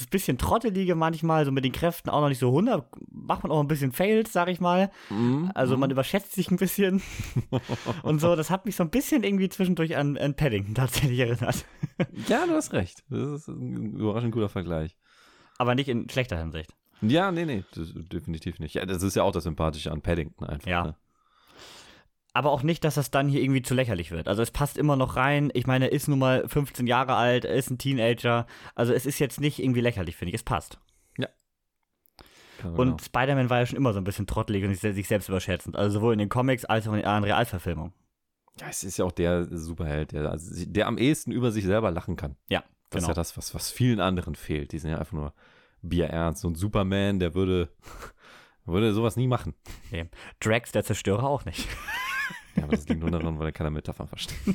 Ist 0.00 0.06
ein 0.06 0.10
bisschen 0.10 0.38
trottelige 0.38 0.94
manchmal, 0.94 1.44
so 1.44 1.52
mit 1.52 1.64
den 1.64 1.72
Kräften 1.72 2.08
auch 2.08 2.22
noch 2.22 2.30
nicht 2.30 2.38
so 2.38 2.48
100, 2.48 2.86
macht 3.10 3.42
man 3.42 3.52
auch 3.52 3.60
ein 3.60 3.68
bisschen 3.68 3.92
Fails, 3.92 4.32
sag 4.32 4.48
ich 4.48 4.58
mal. 4.58 4.90
Mhm. 5.10 5.50
Also 5.54 5.76
man 5.76 5.90
überschätzt 5.90 6.32
sich 6.32 6.50
ein 6.50 6.56
bisschen 6.56 7.02
und 8.02 8.18
so. 8.18 8.34
Das 8.34 8.48
hat 8.48 8.64
mich 8.64 8.76
so 8.76 8.82
ein 8.82 8.90
bisschen 8.90 9.24
irgendwie 9.24 9.50
zwischendurch 9.50 9.96
an, 9.96 10.16
an 10.16 10.34
Paddington 10.34 10.74
tatsächlich 10.74 11.18
erinnert. 11.18 11.66
Ja, 12.28 12.46
du 12.46 12.54
hast 12.54 12.72
recht. 12.72 13.04
Das 13.10 13.42
ist 13.42 13.48
ein 13.48 13.96
überraschend 13.96 14.32
guter 14.32 14.48
Vergleich. 14.48 14.96
Aber 15.58 15.74
nicht 15.74 15.88
in 15.88 16.08
schlechter 16.08 16.38
Hinsicht. 16.38 16.72
Ja, 17.02 17.30
nee, 17.30 17.44
nee, 17.44 17.64
definitiv 17.74 18.58
nicht. 18.58 18.74
Ja, 18.74 18.86
das 18.86 19.02
ist 19.02 19.16
ja 19.16 19.22
auch 19.22 19.32
das 19.32 19.44
Sympathische 19.44 19.92
an 19.92 20.00
Paddington 20.00 20.46
einfach. 20.46 20.68
Ja. 20.68 20.84
Ne? 20.84 20.96
Aber 22.32 22.50
auch 22.52 22.62
nicht, 22.62 22.84
dass 22.84 22.94
das 22.94 23.10
dann 23.10 23.28
hier 23.28 23.42
irgendwie 23.42 23.62
zu 23.62 23.74
lächerlich 23.74 24.10
wird. 24.12 24.28
Also 24.28 24.42
es 24.42 24.50
passt 24.52 24.78
immer 24.78 24.94
noch 24.96 25.16
rein. 25.16 25.50
Ich 25.52 25.66
meine, 25.66 25.86
er 25.86 25.92
ist 25.92 26.06
nun 26.06 26.20
mal 26.20 26.46
15 26.48 26.86
Jahre 26.86 27.14
alt, 27.16 27.44
er 27.44 27.54
ist 27.54 27.70
ein 27.70 27.78
Teenager. 27.78 28.46
Also 28.76 28.92
es 28.92 29.04
ist 29.04 29.18
jetzt 29.18 29.40
nicht 29.40 29.58
irgendwie 29.58 29.80
lächerlich, 29.80 30.16
finde 30.16 30.30
ich. 30.30 30.36
Es 30.36 30.42
passt. 30.44 30.78
Genau. 32.62 32.78
Und 32.78 33.00
Spider-Man 33.00 33.48
war 33.48 33.60
ja 33.60 33.66
schon 33.66 33.78
immer 33.78 33.94
so 33.94 33.98
ein 33.98 34.04
bisschen 34.04 34.26
trottelig 34.26 34.64
und 34.64 34.74
sich 34.74 35.08
selbst 35.08 35.28
überschätzend. 35.30 35.76
Also 35.76 35.94
sowohl 35.98 36.12
in 36.12 36.18
den 36.18 36.28
Comics 36.28 36.66
als 36.66 36.86
auch 36.86 36.92
in 36.92 37.00
den 37.00 37.24
Realverfilmungen. 37.24 37.94
ja, 38.60 38.66
es 38.68 38.84
ist 38.84 38.98
ja 38.98 39.06
auch 39.06 39.12
der 39.12 39.46
Superheld, 39.56 40.12
der, 40.12 40.30
also, 40.30 40.66
der 40.66 40.86
am 40.86 40.98
ehesten 40.98 41.32
über 41.32 41.52
sich 41.52 41.64
selber 41.64 41.90
lachen 41.90 42.16
kann. 42.16 42.36
Ja, 42.50 42.60
Das 42.90 42.98
ist 42.98 43.06
genau. 43.06 43.08
ja 43.08 43.14
das, 43.14 43.36
was, 43.38 43.54
was 43.54 43.70
vielen 43.70 43.98
anderen 44.00 44.34
fehlt. 44.34 44.72
Die 44.72 44.78
sind 44.78 44.90
ja 44.90 44.98
einfach 44.98 45.14
nur 45.14 45.32
bierernst. 45.80 46.44
Und 46.44 46.56
Superman, 46.56 47.18
der 47.18 47.34
würde, 47.34 47.70
würde 48.66 48.92
sowas 48.92 49.16
nie 49.16 49.26
machen. 49.26 49.54
Nee. 49.90 50.10
Drax, 50.40 50.70
der 50.72 50.84
Zerstörer, 50.84 51.24
auch 51.24 51.46
nicht. 51.46 51.66
Ja, 52.60 52.64
aber 52.66 52.76
das 52.76 52.86
liegt 52.88 53.00
nur 53.00 53.10
daran, 53.10 53.38
weil 53.38 53.46
er 53.46 53.52
keine 53.52 53.70
Metaphern 53.70 54.06
versteht. 54.06 54.36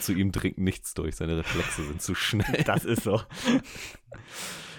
Zu 0.00 0.12
ihm 0.12 0.32
dringt 0.32 0.58
nichts 0.58 0.94
durch, 0.94 1.16
seine 1.16 1.36
Reflexe 1.36 1.84
sind 1.84 2.00
zu 2.00 2.14
schnell. 2.14 2.62
Das 2.64 2.84
ist 2.84 3.02
so. 3.02 3.20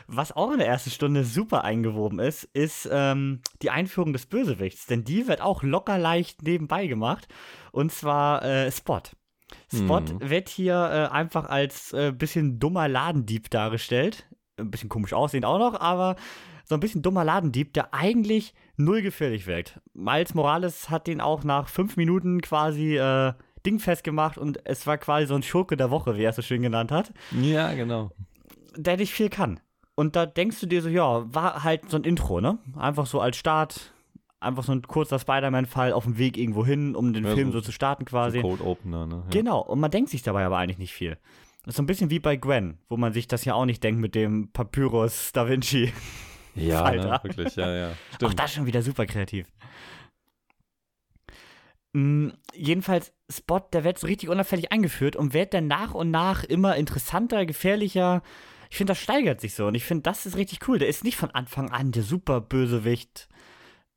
Was 0.08 0.32
auch 0.32 0.52
in 0.52 0.58
der 0.60 0.68
ersten 0.68 0.90
Stunde 0.90 1.24
super 1.24 1.64
eingewoben 1.64 2.20
ist, 2.20 2.46
ist 2.46 2.88
ähm, 2.92 3.42
die 3.62 3.70
Einführung 3.70 4.14
des 4.14 4.26
Bösewichts. 4.26 4.86
Denn 4.86 5.04
die 5.04 5.28
wird 5.28 5.42
auch 5.42 5.64
locker 5.64 5.98
leicht 5.98 6.42
nebenbei 6.44 6.88
gemacht. 6.88 7.28
Und 7.72 7.92
zwar 7.92 8.44
äh, 8.44 8.72
Spot. 8.72 9.02
Spot 9.74 10.00
Mhm. 10.02 10.30
wird 10.30 10.50
hier 10.50 10.74
äh, 10.76 11.14
einfach 11.14 11.46
als 11.46 11.94
äh, 11.94 12.12
bisschen 12.12 12.60
dummer 12.60 12.88
Ladendieb 12.88 13.50
dargestellt. 13.50 14.28
Ein 14.58 14.72
bisschen 14.72 14.90
komisch 14.90 15.14
aussehend 15.14 15.46
auch 15.46 15.60
noch, 15.60 15.80
aber 15.80 16.16
so 16.64 16.74
ein 16.76 16.80
bisschen 16.80 17.02
dummer 17.02 17.24
Ladendieb, 17.24 17.74
der 17.74 17.94
eigentlich 17.94 18.54
null 18.78 19.02
gefährlich 19.02 19.48
wirkt. 19.48 19.80
Miles 19.94 20.34
Morales 20.34 20.90
hat 20.90 21.08
den 21.08 21.20
auch 21.22 21.44
nach 21.44 21.68
fünf 21.68 21.98
Minuten 21.98 22.42
quasi 22.42 22.98
äh, 22.98 23.34
dingfest 23.66 24.04
gemacht 24.04 24.38
und 24.38 24.60
es 24.66 24.88
war 24.88 24.98
quasi 24.98 25.26
so 25.28 25.36
ein 25.36 25.44
Schurke 25.44 25.76
der 25.78 25.92
Woche, 25.92 26.16
wie 26.18 26.24
er 26.24 26.30
es 26.30 26.36
so 26.38 26.42
schön 26.42 26.62
genannt 26.62 26.92
hat 26.92 27.12
Ja, 27.32 27.74
genau. 27.74 28.12
der 28.76 28.98
nicht 28.98 29.13
viel 29.13 29.30
kann. 29.30 29.60
Und 29.96 30.16
da 30.16 30.26
denkst 30.28 30.60
du 30.60 30.68
dir 30.68 30.82
so, 30.82 30.90
ja, 30.90 31.26
war 31.34 31.63
halt 31.63 31.90
so 31.90 31.98
ein 31.98 32.04
Intro, 32.04 32.40
ne? 32.40 32.60
Einfach 32.78 33.08
so 33.08 33.20
als 33.20 33.36
Start, 33.36 33.94
einfach 34.40 34.63
so 34.63 34.72
ein 34.72 34.84
kurzer 34.84 35.18
Spider-Man-Fall 35.18 35.92
auf 35.92 36.04
dem 36.04 36.20
Weg 36.20 36.38
irgendwo 36.38 36.63
hin, 36.63 36.96
um 36.96 37.13
den 37.13 37.26
Ja, 37.26 37.34
Film 37.34 37.52
so- 37.52 37.58
so 37.60 37.66
zu 37.66 37.72
starten 37.72 38.06
quasi. 38.06 38.38
So 38.42 38.48
Cold 38.48 38.62
Opener, 38.62 39.08
ne? 39.08 39.24
Ja. 39.26 39.30
Genau, 39.32 39.60
und 39.60 39.80
man 39.80 39.90
denkt 39.90 40.12
sich 40.12 40.22
dabei 40.22 40.46
aber 40.46 40.58
eigentlich 40.60 40.78
nicht 40.78 40.94
viel. 40.94 41.18
Das 41.66 41.74
ist 41.74 41.78
so 41.78 41.84
ein 41.84 41.88
bisschen 41.88 42.12
wie 42.12 42.20
bei 42.20 42.36
Gwen, 42.38 42.78
wo 42.88 42.96
man 42.96 43.12
sich 43.12 43.28
das 43.28 43.44
ja 43.44 43.56
auch 43.56 43.66
nicht 43.66 43.84
denkt 43.84 44.00
mit 44.00 44.13
dem 44.13 44.50
Papyrus 44.54 45.32
Da 45.34 45.50
Vinci. 45.50 45.92
Ja, 46.58 46.91
ne, 46.91 47.20
wirklich, 47.24 47.56
ja, 47.56 47.74
ja. 47.74 47.89
Auch 48.12 48.15
Stimmt. 48.15 48.39
das 48.39 48.54
schon 48.54 48.65
wieder 48.65 48.82
super 48.82 49.06
kreativ. 49.06 49.48
Mm, 51.93 52.30
jedenfalls, 52.54 53.13
Spot, 53.32 53.60
der 53.60 53.84
wird 53.84 54.00
so 54.00 54.08
richtig 54.08 54.30
unauffällig 54.30 54.72
eingeführt 54.72 55.15
und 55.15 55.34
wird 55.34 55.54
dann 55.54 55.67
nach 55.67 55.93
und 55.93 56.12
nach 56.12 56.43
immer 56.43 56.76
interessanter, 56.76 57.46
gefährlicher. 57.46 58.22
Ich 58.70 58.78
finde, 58.78 58.91
das 58.91 59.00
steigert 59.00 59.41
sich 59.41 59.54
so 59.56 59.67
und 59.67 59.76
ich 59.76 59.86
finde, 59.86 60.04
das 60.04 60.26
ist 60.26 60.38
richtig 60.38 60.67
cool. 60.67 60.80
Der 60.80 60.89
ist 60.89 61.04
nicht 61.04 61.17
von 61.17 61.32
Anfang 61.32 61.72
an 61.72 61.91
der 61.91 62.04
super 62.04 62.41
Bösewicht. 62.41 63.30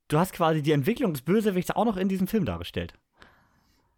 du 0.08 0.18
hast 0.18 0.32
quasi 0.32 0.62
die 0.62 0.72
Entwicklung 0.72 1.12
des 1.12 1.22
Bösewichts 1.22 1.70
auch 1.72 1.84
noch 1.84 1.96
in 1.96 2.08
diesem 2.08 2.26
Film 2.26 2.44
dargestellt. 2.44 2.94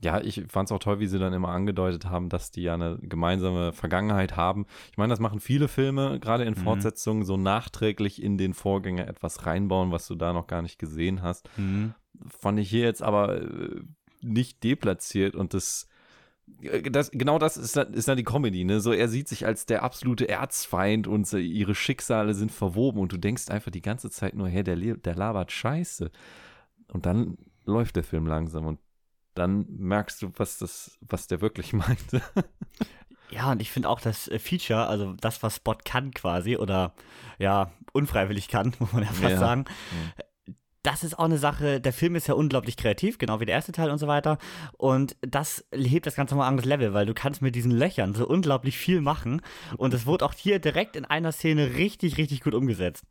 Ja, 0.03 0.21
ich 0.21 0.43
fand 0.49 0.69
es 0.69 0.73
auch 0.73 0.81
toll, 0.81 0.99
wie 0.99 1.07
sie 1.07 1.19
dann 1.21 1.33
immer 1.33 1.51
angedeutet 1.51 2.07
haben, 2.07 2.29
dass 2.29 2.51
die 2.51 2.63
ja 2.63 2.75
eine 2.75 2.99
gemeinsame 3.03 3.73
Vergangenheit 3.73 4.37
haben. 4.37 4.67
Ich 4.91 4.99
meine, 4.99 5.11
das 5.13 5.21
machen 5.21 5.39
viele 5.39 5.69
Filme, 5.69 6.19
gerade 6.19 6.43
in 6.45 6.55
Mhm. 6.55 6.57
Fortsetzungen, 6.59 7.25
so 7.25 7.37
nachträglich 7.37 8.21
in 8.21 8.37
den 8.37 8.53
Vorgänger 8.53 9.07
etwas 9.07 9.47
reinbauen, 9.47 9.93
was 9.93 10.07
du 10.09 10.15
da 10.17 10.33
noch 10.33 10.49
gar 10.49 10.61
nicht 10.63 10.79
gesehen 10.79 11.23
hast. 11.23 11.49
Fand 12.29 12.59
ich 12.59 12.69
hier 12.69 12.83
jetzt 12.85 13.03
aber 13.03 13.41
äh, 13.43 13.81
nicht 14.23 14.63
deplatziert 14.65 15.37
und 15.37 15.55
das, 15.55 15.87
äh, 16.63 16.83
das 16.83 17.11
genau 17.13 17.39
das 17.39 17.57
ist, 17.57 17.77
dann- 17.77 17.95
ist 17.95 18.09
dann 18.09 18.17
die 18.17 18.25
Comedy, 18.25 18.65
ne? 18.65 18.81
So, 18.81 18.93
er 18.93 19.09
sieht 19.09 19.29
sich 19.29 19.47
als 19.47 19.67
der 19.67 19.85
absolute 19.85 20.29
Erzfeind 20.29 21.07
und 21.07 21.27
so, 21.29 21.37
ihre 21.39 21.75
Schicksale 21.77 22.35
sind 22.35 22.51
verwoben 22.51 23.01
und 23.01 23.13
du 23.13 23.19
denkst 23.19 23.51
einfach 23.51 23.71
die 23.71 23.83
ganze 23.83 24.11
Zeit 24.11 24.35
nur, 24.35 24.49
hey, 24.49 24.65
der, 24.65 24.77
der 24.77 25.15
labert 25.15 25.53
Scheiße. 25.53 26.11
Und 26.93 27.07
dann 27.07 27.39
läuft 27.65 27.95
der 27.97 28.05
Film 28.05 28.27
langsam 28.27 28.67
und 28.67 28.81
dann 29.35 29.67
merkst 29.69 30.23
du, 30.23 30.33
was 30.37 30.59
das, 30.59 30.99
was 31.01 31.27
der 31.27 31.41
wirklich 31.41 31.73
meinte. 31.73 32.23
Ja, 33.31 33.51
und 33.53 33.63
ich 33.63 33.71
finde 33.71 33.89
auch 33.89 34.01
das 34.01 34.29
äh, 34.29 34.39
Feature, 34.39 34.87
also 34.87 35.15
das, 35.21 35.43
was 35.43 35.57
Spot 35.57 35.77
kann 35.85 36.11
quasi, 36.13 36.57
oder 36.57 36.93
ja, 37.39 37.73
unfreiwillig 37.93 38.49
kann, 38.49 38.75
muss 38.79 38.93
man 38.93 39.03
ja 39.05 39.09
fast 39.11 39.23
Ja. 39.23 39.39
sagen, 39.39 39.65
das 40.85 41.05
ist 41.05 41.17
auch 41.17 41.27
eine 41.27 41.39
Sache, 41.39 41.81
der 41.81 41.93
Film 41.93 42.17
ist 42.17 42.27
ja 42.27 42.35
unglaublich 42.35 42.77
kreativ, 42.77 43.17
genau 43.17 43.39
wie 43.39 43.45
der 43.45 43.55
erste 43.55 43.71
Teil 43.71 43.89
und 43.91 43.99
so 43.99 44.09
weiter. 44.09 44.39
Und 44.77 45.17
das 45.21 45.65
hebt 45.73 46.07
das 46.07 46.17
Ganze 46.17 46.35
mal 46.35 46.49
an 46.49 46.57
das 46.57 46.67
Level, 46.67 46.93
weil 46.93 47.07
du 47.07 47.15
kannst 47.15 47.41
mit 47.41 47.55
diesen 47.55 47.71
Löchern 47.71 48.15
so 48.15 48.27
unglaublich 48.27 48.77
viel 48.77 49.01
machen. 49.01 49.43
Und 49.77 49.95
es 49.95 50.07
wurde 50.07 50.25
auch 50.25 50.35
hier 50.35 50.59
direkt 50.59 50.97
in 50.97 51.05
einer 51.05 51.31
Szene 51.31 51.75
richtig, 51.77 52.19
richtig 52.19 52.41
gut 52.41 52.53
umgesetzt. 52.55 53.05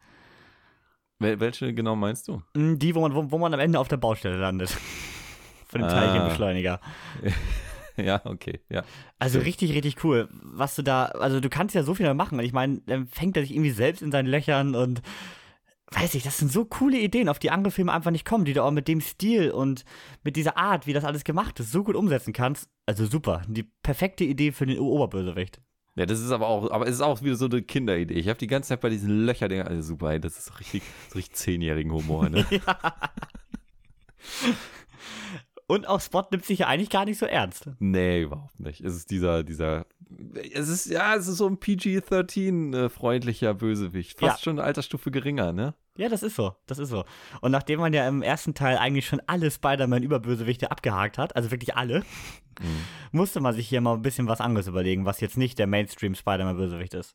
Wel 1.20 1.40
welche 1.40 1.74
genau 1.74 1.96
meinst 1.96 2.28
du? 2.28 2.42
Mm, 2.56 2.76
Die, 2.78 2.94
wo 2.94 3.00
man, 3.02 3.16
wo, 3.16 3.32
wo 3.32 3.38
man 3.38 3.54
am 3.54 3.60
Ende 3.62 3.80
auf 3.80 3.88
der 3.88 3.98
Baustelle 3.98 4.38
landet. 4.38 4.78
Von 5.72 5.82
dem 5.82 5.90
Ah. 5.90 5.94
Teilchenbeschleuniger. 5.94 6.82
ja, 7.98 8.22
okay, 8.26 8.60
ja. 8.70 8.84
Also 9.20 9.40
richtig, 9.40 9.74
richtig 9.74 10.04
cool. 10.04 10.28
Was 10.44 10.76
du 10.76 10.82
da, 10.82 11.06
also 11.06 11.40
du 11.40 11.48
kannst 11.50 11.74
ja 11.76 11.84
so 11.84 11.96
viel 11.96 12.14
machen. 12.14 12.40
Und 12.40 12.46
ich 12.46 12.52
meine, 12.52 12.82
dann 12.86 13.08
fängt 13.08 13.38
er 13.38 13.44
sich 13.44 13.54
irgendwie 13.54 13.72
selbst 13.72 14.02
in 14.02 14.12
seinen 14.12 14.28
Löchern 14.28 14.76
und 14.76 15.02
weiß 15.94 16.16
ich, 16.16 16.24
das 16.24 16.38
sind 16.38 16.52
so 16.52 16.66
coole 16.66 17.00
Ideen, 17.00 17.30
auf 17.30 17.40
die 17.40 17.52
andere 17.52 17.72
Filme 17.72 17.94
einfach 17.94 18.12
nicht 18.12 18.26
kommen, 18.26 18.44
die 18.44 18.54
du 18.54 18.64
auch 18.64 18.72
mit 18.72 18.88
dem 18.90 19.00
Stil 19.00 19.52
und 19.52 19.86
mit 20.24 20.36
dieser 20.36 20.58
Art, 20.58 20.88
wie 20.88 20.94
das 20.94 21.06
alles 21.06 21.24
gemacht 21.24 21.60
ist, 21.62 21.72
so 21.72 21.84
gut 21.84 21.96
umsetzen 21.96 22.34
kannst. 22.34 22.70
Also 22.86 23.06
super. 23.06 23.42
Die 23.48 23.64
perfekte 23.64 24.26
Idee 24.26 24.52
für 24.52 24.66
den 24.66 24.80
Oberbösewicht. 24.80 25.62
Ja, 25.96 26.06
das 26.06 26.20
ist 26.20 26.32
aber 26.32 26.48
auch, 26.48 26.70
aber 26.72 26.86
es 26.88 26.96
ist 26.96 27.02
auch 27.02 27.22
wieder 27.22 27.36
so 27.36 27.46
eine 27.46 27.62
Kinderidee. 27.62 28.14
Ich 28.14 28.30
habe 28.30 28.40
die 28.40 28.48
ganze 28.48 28.70
Zeit 28.70 28.82
bei 28.82 28.90
diesen 28.90 29.26
Löchern, 29.26 29.52
also 29.68 29.82
super, 29.82 30.12
ey, 30.12 30.20
das 30.22 30.38
ist 30.38 30.46
so 30.46 30.54
richtig, 30.54 30.84
so 31.10 31.16
richtig 31.16 31.36
zehnjährigen 31.36 31.92
Humor, 31.92 32.30
ne? 32.30 32.46
Und 35.72 35.88
auch 35.88 36.02
Spot 36.02 36.26
nimmt 36.32 36.44
sich 36.44 36.60
ja 36.60 36.68
eigentlich 36.68 36.90
gar 36.90 37.06
nicht 37.06 37.18
so 37.18 37.26
ernst. 37.26 37.70
Nee, 37.80 38.24
überhaupt 38.24 38.60
nicht. 38.60 38.82
Es 38.82 38.94
ist 38.94 39.10
dieser, 39.10 39.42
dieser, 39.42 39.86
es 40.54 40.68
ist, 40.68 40.88
ja, 40.88 41.16
es 41.16 41.30
ist 41.30 41.38
so 41.38 41.48
ein 41.48 41.60
PG-13-freundlicher 41.60 43.54
Bösewicht. 43.54 44.20
Fast 44.20 44.40
Ja. 44.40 44.44
schon 44.44 44.60
eine 44.60 44.68
Altersstufe 44.68 45.12
geringer, 45.12 45.54
ne? 45.54 45.74
Ja, 45.96 46.10
das 46.10 46.24
ist 46.24 46.36
so. 46.36 46.56
Das 46.68 46.78
ist 46.78 46.90
so. 46.90 47.06
Und 47.40 47.52
nachdem 47.52 47.80
man 47.80 47.94
ja 47.94 48.06
im 48.06 48.22
ersten 48.22 48.54
Teil 48.54 48.78
eigentlich 48.80 49.08
schon 49.08 49.22
alle 49.28 49.50
Spider-Man-Überbösewichte 49.50 50.72
abgehakt 50.72 51.18
hat, 51.18 51.38
also 51.38 51.52
wirklich 51.52 51.74
alle, 51.78 52.04
musste 53.14 53.40
man 53.40 53.56
sich 53.56 53.70
hier 53.70 53.80
mal 53.80 53.94
ein 53.94 54.02
bisschen 54.02 54.28
was 54.28 54.42
anderes 54.42 54.68
überlegen, 54.68 55.06
was 55.06 55.22
jetzt 55.22 55.38
nicht 55.38 55.58
der 55.58 55.68
Mainstream-Spider-Man-Bösewicht 55.68 56.96
ist. 56.96 57.14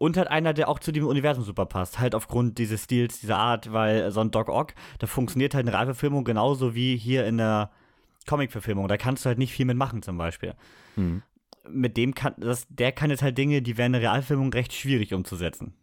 Und 0.00 0.16
halt 0.16 0.28
einer, 0.28 0.54
der 0.54 0.70
auch 0.70 0.78
zu 0.78 0.92
dem 0.92 1.06
Universum 1.06 1.44
super 1.44 1.66
passt. 1.66 1.98
Halt 1.98 2.14
aufgrund 2.14 2.56
dieses 2.56 2.84
Stils, 2.84 3.20
dieser 3.20 3.36
Art, 3.36 3.70
weil 3.70 4.10
so 4.12 4.20
ein 4.20 4.30
Doc 4.30 4.48
Ock, 4.48 4.72
da 4.98 5.06
funktioniert 5.06 5.54
halt 5.54 5.66
eine 5.66 5.76
Realverfilmung 5.76 6.24
genauso 6.24 6.74
wie 6.74 6.96
hier 6.96 7.26
in 7.26 7.36
der 7.36 7.70
Comic-Verfilmung. 8.26 8.88
Da 8.88 8.96
kannst 8.96 9.24
du 9.24 9.28
halt 9.28 9.36
nicht 9.36 9.52
viel 9.52 9.66
mitmachen, 9.66 10.00
zum 10.00 10.16
Beispiel. 10.16 10.54
Mhm. 10.96 11.22
Mit 11.68 11.98
dem 11.98 12.14
kann, 12.14 12.32
das, 12.38 12.66
der 12.70 12.92
kann 12.92 13.10
jetzt 13.10 13.20
halt 13.22 13.36
Dinge, 13.36 13.60
die 13.60 13.76
wären 13.76 13.92
in 13.92 14.00
der 14.00 14.10
Realfilmung 14.10 14.50
recht 14.54 14.72
schwierig 14.72 15.12
umzusetzen. 15.12 15.74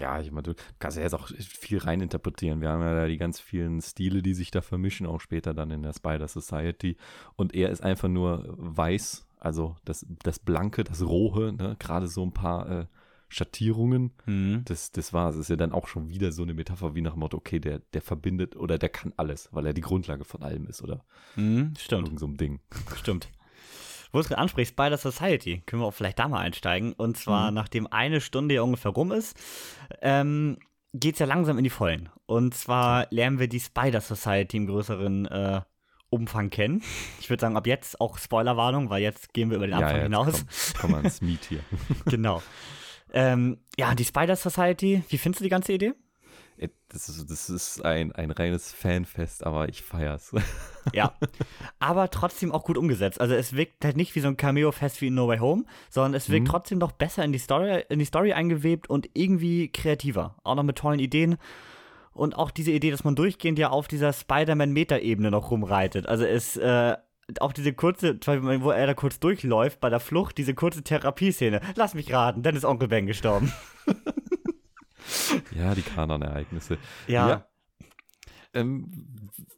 Ja, 0.00 0.18
ich 0.18 0.32
meine, 0.32 0.42
du 0.42 0.54
kannst 0.80 0.96
ja 0.96 1.04
jetzt 1.04 1.14
auch 1.14 1.28
viel 1.28 1.78
reininterpretieren. 1.78 2.60
Wir 2.60 2.70
haben 2.70 2.82
ja 2.82 2.92
da 2.92 3.06
die 3.06 3.18
ganz 3.18 3.38
vielen 3.38 3.80
Stile, 3.82 4.20
die 4.22 4.34
sich 4.34 4.50
da 4.50 4.62
vermischen, 4.62 5.06
auch 5.06 5.20
später 5.20 5.54
dann 5.54 5.70
in 5.70 5.82
der 5.82 5.92
Spider 5.92 6.26
Society. 6.26 6.96
Und 7.36 7.54
er 7.54 7.70
ist 7.70 7.84
einfach 7.84 8.08
nur 8.08 8.52
weiß, 8.58 9.28
also 9.38 9.76
das, 9.84 10.04
das 10.24 10.40
Blanke, 10.40 10.82
das 10.82 11.06
Rohe, 11.06 11.52
ne? 11.52 11.76
gerade 11.78 12.08
so 12.08 12.24
ein 12.24 12.32
paar 12.32 12.68
äh, 12.68 12.86
Schattierungen. 13.32 14.12
Mhm. 14.26 14.62
Das, 14.66 14.92
das 14.92 15.12
war 15.12 15.30
es. 15.30 15.36
Ist 15.36 15.50
ja 15.50 15.56
dann 15.56 15.72
auch 15.72 15.88
schon 15.88 16.08
wieder 16.10 16.32
so 16.32 16.42
eine 16.42 16.54
Metapher 16.54 16.94
wie 16.94 17.00
nach 17.00 17.12
dem 17.12 17.20
Motto, 17.20 17.36
okay, 17.38 17.58
der, 17.58 17.80
der 17.94 18.02
verbindet 18.02 18.56
oder 18.56 18.78
der 18.78 18.88
kann 18.88 19.12
alles, 19.16 19.48
weil 19.52 19.66
er 19.66 19.72
die 19.72 19.80
Grundlage 19.80 20.24
von 20.24 20.42
allem 20.42 20.66
ist 20.66 20.82
oder 20.82 21.04
Mhm, 21.36 21.74
stimmt. 21.78 22.06
irgend 22.08 22.20
so 22.20 22.26
ein 22.26 22.36
Ding. 22.36 22.60
Stimmt. 22.96 23.28
Wo 24.12 24.18
du 24.18 24.20
es 24.20 24.28
gerade 24.28 24.42
ansprichst, 24.42 24.74
Spider 24.74 24.98
Society, 24.98 25.62
können 25.64 25.80
wir 25.82 25.86
auch 25.86 25.94
vielleicht 25.94 26.18
da 26.18 26.28
mal 26.28 26.40
einsteigen. 26.40 26.92
Und 26.92 27.16
zwar, 27.16 27.48
Mhm. 27.50 27.54
nachdem 27.54 27.86
eine 27.86 28.20
Stunde 28.20 28.54
ja 28.56 28.62
ungefähr 28.62 28.90
rum 28.90 29.10
ist, 29.10 29.36
ähm, 30.02 30.58
geht 30.92 31.14
es 31.14 31.20
ja 31.20 31.26
langsam 31.26 31.56
in 31.56 31.64
die 31.64 31.70
Vollen. 31.70 32.10
Und 32.26 32.54
zwar 32.54 33.06
lernen 33.10 33.38
wir 33.38 33.48
die 33.48 33.60
Spider 33.60 34.02
Society 34.02 34.58
im 34.58 34.66
größeren 34.66 35.24
äh, 35.26 35.60
Umfang 36.10 36.50
kennen. 36.50 36.82
Ich 37.20 37.30
würde 37.30 37.40
sagen, 37.40 37.56
ab 37.56 37.66
jetzt 37.66 37.98
auch 38.02 38.18
Spoilerwarnung, 38.18 38.90
weil 38.90 39.00
jetzt 39.00 39.32
gehen 39.32 39.48
wir 39.48 39.56
über 39.56 39.66
den 39.66 39.72
Anfang 39.72 39.94
jetzt 39.94 40.02
hinaus. 40.02 40.44
Komm, 40.78 40.90
komm 40.90 40.94
ans 40.96 41.22
Meet 41.22 41.44
hier. 41.46 41.60
genau. 42.04 42.42
Ähm, 43.12 43.58
ja, 43.76 43.94
die 43.94 44.04
Spider 44.04 44.36
Society, 44.36 45.02
wie 45.08 45.18
findest 45.18 45.40
du 45.40 45.44
die 45.44 45.50
ganze 45.50 45.72
Idee? 45.72 45.92
Ey, 46.58 46.70
Das 46.88 47.08
ist, 47.08 47.30
das 47.30 47.48
ist 47.50 47.84
ein, 47.84 48.12
ein 48.12 48.30
reines 48.30 48.72
Fanfest, 48.72 49.44
aber 49.44 49.68
ich 49.68 49.82
feier's. 49.82 50.32
Ja, 50.92 51.12
aber 51.78 52.10
trotzdem 52.10 52.50
auch 52.50 52.64
gut 52.64 52.76
umgesetzt. 52.76 53.20
Also 53.20 53.34
es 53.34 53.52
wirkt 53.54 53.84
halt 53.84 53.96
nicht 53.96 54.14
wie 54.16 54.20
so 54.20 54.26
ein 54.28 54.36
Cameo-Fest 54.36 55.00
wie 55.00 55.06
in 55.06 55.14
No 55.14 55.28
Way 55.28 55.38
Home, 55.38 55.64
sondern 55.90 56.14
es 56.14 56.28
wirkt 56.28 56.42
Mhm. 56.46 56.50
trotzdem 56.50 56.78
noch 56.78 56.90
besser 56.92 57.24
in 57.24 57.32
die 57.32 57.38
Story, 57.38 57.84
in 57.88 58.00
die 58.00 58.04
Story 58.04 58.32
eingewebt 58.32 58.90
und 58.90 59.08
irgendwie 59.14 59.68
kreativer. 59.68 60.34
Auch 60.42 60.56
noch 60.56 60.64
mit 60.64 60.76
tollen 60.76 60.98
Ideen. 60.98 61.36
Und 62.12 62.36
auch 62.36 62.50
diese 62.50 62.72
Idee, 62.72 62.90
dass 62.90 63.04
man 63.04 63.14
durchgehend 63.14 63.58
ja 63.60 63.70
auf 63.70 63.86
dieser 63.88 64.12
Spider-Man-Meta-Ebene 64.12 65.30
noch 65.30 65.50
rumreitet. 65.52 66.06
Also 66.08 66.24
es, 66.24 66.56
äh, 66.56 66.96
auch 67.40 67.52
diese 67.52 67.72
kurze, 67.72 68.18
wo 68.24 68.70
er 68.70 68.86
da 68.86 68.94
kurz 68.94 69.20
durchläuft 69.20 69.80
bei 69.80 69.88
der 69.88 70.00
Flucht, 70.00 70.38
diese 70.38 70.54
kurze 70.54 70.82
Therapieszene. 70.82 71.60
Lass 71.76 71.94
mich 71.94 72.12
raten, 72.12 72.42
dann 72.42 72.56
ist 72.56 72.64
Onkel 72.64 72.88
Ben 72.88 73.06
gestorben. 73.06 73.52
ja, 75.56 75.74
die 75.74 75.82
Kanon-Ereignisse. 75.82 76.78
Ja. 77.06 77.46
Ähm, 78.54 78.90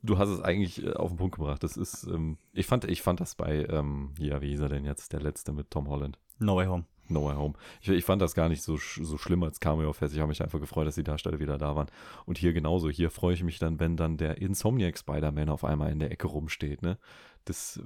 du 0.03 0.19
hast 0.19 0.29
es 0.29 0.41
eigentlich 0.41 0.85
äh, 0.85 0.93
auf 0.93 1.11
den 1.11 1.17
Punkt 1.17 1.37
gebracht. 1.37 1.63
Das 1.63 1.77
ist, 1.77 2.05
ähm, 2.05 2.39
ich 2.53 2.67
fand, 2.67 2.85
ich 2.85 3.03
fand 3.03 3.21
das 3.21 3.35
bei, 3.35 3.67
ähm, 3.69 4.15
ja, 4.19 4.41
wie 4.41 4.51
hieß 4.51 4.61
er 4.61 4.69
denn 4.69 4.85
jetzt, 4.85 5.13
der 5.13 5.21
letzte 5.21 5.53
mit 5.53 5.71
Tom 5.71 5.89
Holland? 5.89 6.19
No 6.39 6.57
Way 6.57 6.67
Home. 6.67 6.85
No 7.09 7.27
Way 7.27 7.37
Home. 7.37 7.55
Ich, 7.81 7.88
ich 7.88 8.05
fand 8.05 8.23
das 8.23 8.35
gar 8.35 8.49
nicht 8.49 8.62
so, 8.62 8.77
so 8.77 9.19
schlimm 9.19 9.43
als 9.43 9.61
Cameo-Fest. 9.61 10.14
Ich 10.14 10.21
habe 10.21 10.29
mich 10.29 10.43
einfach 10.43 10.61
gefreut, 10.61 10.87
dass 10.87 10.95
die 10.95 11.05
Darsteller 11.05 11.38
wieder 11.38 11.59
da 11.59 11.77
waren. 11.77 11.88
Und 12.25 12.38
hier 12.38 12.53
genauso. 12.53 12.88
Hier 12.88 13.11
freue 13.11 13.35
ich 13.35 13.43
mich 13.43 13.59
dann, 13.59 13.79
wenn 13.81 13.97
dann 13.97 14.17
der 14.17 14.38
Insomniac 14.40 14.99
Spider-Man 14.99 15.49
auf 15.49 15.64
einmal 15.64 15.90
in 15.93 15.99
der 15.99 16.11
Ecke 16.11 16.27
rumsteht. 16.27 16.83
Ne? 16.83 16.99
Das, 17.45 17.81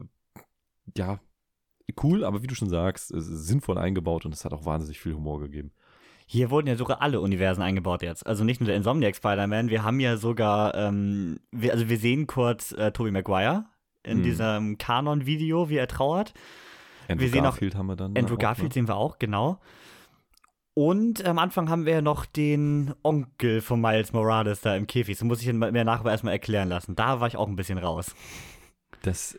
ja, 0.96 1.18
cool, 2.02 2.24
aber 2.24 2.42
wie 2.42 2.46
du 2.46 2.54
schon 2.54 2.68
sagst, 2.68 3.12
sinnvoll 3.14 3.78
eingebaut 3.78 4.24
und 4.26 4.34
es 4.34 4.44
hat 4.44 4.52
auch 4.52 4.64
wahnsinnig 4.64 5.00
viel 5.00 5.14
Humor 5.14 5.40
gegeben. 5.40 5.72
Hier 6.26 6.50
wurden 6.50 6.66
ja 6.66 6.76
sogar 6.76 7.00
alle 7.00 7.20
Universen 7.22 7.62
eingebaut 7.62 8.02
jetzt. 8.02 8.26
Also 8.26 8.44
nicht 8.44 8.60
nur 8.60 8.66
der 8.66 8.76
Insomniac 8.76 9.16
Spider-Man, 9.16 9.70
wir 9.70 9.82
haben 9.82 9.98
ja 9.98 10.18
sogar, 10.18 10.74
ähm, 10.74 11.40
wir, 11.50 11.72
also 11.72 11.88
wir 11.88 11.96
sehen 11.96 12.26
kurz 12.26 12.72
äh, 12.72 12.92
Tobey 12.92 13.10
Maguire 13.10 13.64
in 14.02 14.18
Mhm. 14.18 14.22
diesem 14.22 14.78
Kanon-Video, 14.78 15.70
wie 15.70 15.76
er 15.76 15.88
trauert. 15.88 16.34
Andrew 17.08 17.24
Wir 17.24 17.30
sehen 17.30 17.40
auch 17.40 17.50
Garfield 17.50 17.74
haben 17.74 17.86
wir 17.86 17.96
dann. 17.96 18.16
Andrew 18.16 18.34
auch, 18.34 18.38
Garfield 18.38 18.68
Ne? 18.68 18.74
sehen 18.74 18.88
wir 18.88 18.96
auch, 18.96 19.18
genau. 19.18 19.58
Und 20.74 21.24
am 21.24 21.38
Anfang 21.40 21.68
haben 21.70 21.86
wir 21.86 21.94
ja 21.94 22.02
noch 22.02 22.24
den 22.24 22.94
Onkel 23.02 23.60
von 23.62 23.80
Miles 23.80 24.12
Morales 24.12 24.60
da 24.60 24.76
im 24.76 24.86
Käfig. 24.86 25.18
Das 25.18 25.24
muss 25.24 25.42
ich 25.42 25.52
mir 25.52 25.84
nachher 25.84 26.08
erstmal 26.08 26.34
erklären 26.34 26.68
lassen. 26.68 26.94
Da 26.94 27.18
war 27.18 27.26
ich 27.26 27.36
auch 27.36 27.48
ein 27.48 27.56
bisschen 27.56 27.78
raus. 27.78 28.14
Das, 29.02 29.36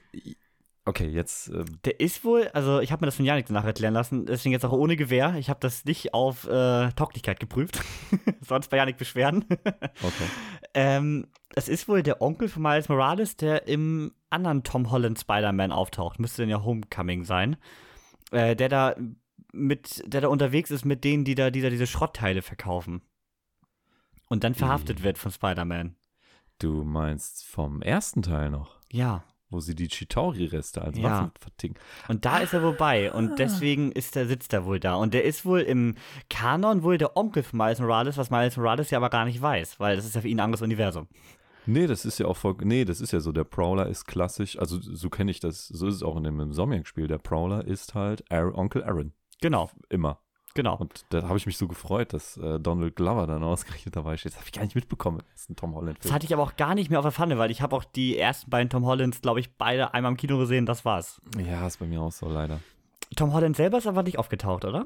okay, 0.89 1.07
jetzt, 1.07 1.47
ähm, 1.49 1.65
Der 1.85 1.99
ist 1.99 2.23
wohl, 2.25 2.47
also 2.49 2.79
ich 2.79 2.91
habe 2.91 3.01
mir 3.01 3.07
das 3.07 3.15
von 3.15 3.25
Janik 3.25 3.45
danach 3.45 3.63
erklären 3.63 3.93
lassen, 3.93 4.25
deswegen 4.25 4.51
jetzt 4.53 4.65
auch 4.65 4.71
ohne 4.73 4.95
Gewehr. 4.95 5.35
Ich 5.37 5.49
habe 5.49 5.59
das 5.61 5.85
nicht 5.85 6.13
auf 6.13 6.45
äh, 6.47 6.91
Tauglichkeit 6.91 7.39
geprüft. 7.39 7.79
Sonst 8.41 8.69
bei 8.69 8.77
Janik 8.77 8.97
Beschwerden. 8.97 9.45
okay. 9.69 10.27
Ähm, 10.73 11.27
es 11.55 11.69
ist 11.69 11.87
wohl 11.87 12.03
der 12.03 12.21
Onkel 12.21 12.49
von 12.49 12.61
Miles 12.61 12.89
Morales, 12.89 13.37
der 13.37 13.67
im 13.67 14.11
anderen 14.29 14.63
Tom 14.63 14.91
Holland 14.91 15.19
Spider-Man 15.19 15.71
auftaucht. 15.71 16.19
Müsste 16.19 16.41
denn 16.43 16.49
ja 16.49 16.63
Homecoming 16.63 17.23
sein. 17.23 17.55
Äh, 18.31 18.55
der 18.55 18.69
da 18.69 18.95
mit, 19.51 20.03
der 20.05 20.21
da 20.21 20.27
unterwegs 20.27 20.69
ist 20.69 20.85
mit 20.85 21.03
denen, 21.03 21.23
die 21.25 21.33
da, 21.35 21.49
die 21.49 21.61
da 21.61 21.69
diese 21.69 21.87
Schrottteile 21.87 22.41
verkaufen. 22.41 23.01
Und 24.27 24.43
dann 24.43 24.53
verhaftet 24.53 24.99
Mhm. 24.99 25.03
wird 25.03 25.17
von 25.17 25.31
Spider-Man. 25.31 25.95
Du 26.59 26.83
meinst 26.83 27.45
vom 27.47 27.81
ersten 27.81 28.21
Teil 28.21 28.49
noch? 28.51 28.77
Ja. 28.91 29.23
Wo 29.49 29.59
sie 29.59 29.75
die 29.75 29.87
Chitauri-Reste 29.87 30.81
als 30.81 30.97
Ja. 30.97 31.03
Waffen 31.03 31.31
verticken. 31.39 31.75
Und 32.07 32.25
da 32.25 32.39
ist 32.39 32.53
er 32.53 32.63
wohl 32.63 32.73
bei. 32.73 33.11
Und 33.11 33.39
deswegen 33.39 33.91
ist 33.91 34.15
der, 34.15 34.27
sitzt 34.27 34.53
er 34.53 34.65
wohl 34.65 34.79
da. 34.79 34.95
Und 34.95 35.13
der 35.13 35.23
ist 35.23 35.45
wohl 35.45 35.61
im 35.61 35.95
Kanon 36.29 36.83
wohl 36.83 36.97
der 36.97 37.17
Onkel 37.17 37.43
von 37.43 37.57
Miles 37.57 37.79
Morales, 37.79 38.17
was 38.17 38.29
Miles 38.29 38.57
Morales 38.57 38.89
ja 38.91 38.97
aber 38.97 39.09
gar 39.09 39.25
nicht 39.25 39.41
weiß, 39.41 39.79
weil 39.79 39.95
das 39.95 40.05
ist 40.05 40.15
ja 40.15 40.21
für 40.21 40.27
ihn 40.27 40.39
ein 40.39 40.45
anderes 40.45 40.61
Universum. 40.61 41.07
Nee, 41.65 41.85
das 41.87 42.05
ist 42.05 42.17
ja 42.19 42.25
auch 42.25 42.37
voll. 42.37 42.55
Nee, 42.63 42.85
das 42.85 42.99
ist 43.01 43.11
ja 43.11 43.19
so. 43.19 43.31
Der 43.31 43.43
Prowler 43.43 43.87
ist 43.87 44.05
klassisch. 44.05 44.57
Also, 44.57 44.79
so 44.81 45.09
kenne 45.09 45.29
ich 45.29 45.39
das. 45.39 45.67
So 45.67 45.87
ist 45.87 45.95
es 45.95 46.03
auch 46.03 46.17
in 46.17 46.23
dem 46.23 46.39
Insomniac-Spiel. 46.39 47.07
Der 47.07 47.19
Prowler 47.19 47.65
ist 47.65 47.93
halt 47.93 48.23
Aaron, 48.31 48.55
Onkel 48.55 48.83
Aaron. 48.83 49.13
Genau, 49.41 49.69
Immer. 49.89 50.19
Genau. 50.53 50.77
Und 50.77 51.05
da 51.09 51.23
habe 51.27 51.37
ich 51.37 51.45
mich 51.45 51.57
so 51.57 51.67
gefreut, 51.67 52.13
dass 52.13 52.37
äh, 52.37 52.59
Donald 52.59 52.95
Glover 52.95 53.27
dann 53.27 53.43
ausgerechnet 53.43 53.95
dabei 53.95 54.17
steht. 54.17 54.33
Das 54.33 54.39
habe 54.39 54.47
ich 54.47 54.53
gar 54.53 54.63
nicht 54.63 54.75
mitbekommen. 54.75 55.19
Das 55.33 55.41
ist 55.41 55.49
ein 55.49 55.55
Tom 55.55 55.71
Das 55.71 55.79
Holland-Film. 55.81 56.13
hatte 56.15 56.25
ich 56.25 56.33
aber 56.33 56.43
auch 56.43 56.55
gar 56.55 56.75
nicht 56.75 56.89
mehr 56.89 56.99
auf 56.99 57.05
der 57.05 57.11
Pfanne, 57.11 57.37
weil 57.37 57.51
ich 57.51 57.61
habe 57.61 57.75
auch 57.75 57.83
die 57.83 58.17
ersten 58.17 58.49
beiden 58.49 58.69
Tom 58.69 58.85
Hollands, 58.85 59.21
glaube 59.21 59.39
ich, 59.39 59.51
beide 59.57 59.93
einmal 59.93 60.11
im 60.11 60.17
Kino 60.17 60.37
gesehen, 60.37 60.65
das 60.65 60.85
war's. 60.85 61.21
Ja, 61.37 61.65
ist 61.67 61.77
bei 61.79 61.85
mir 61.85 62.01
auch 62.01 62.11
so 62.11 62.27
leider. 62.29 62.59
Tom 63.15 63.33
Holland 63.33 63.55
selber 63.55 63.77
ist 63.79 63.87
aber 63.87 64.03
nicht 64.03 64.19
aufgetaucht, 64.19 64.65
oder? 64.65 64.85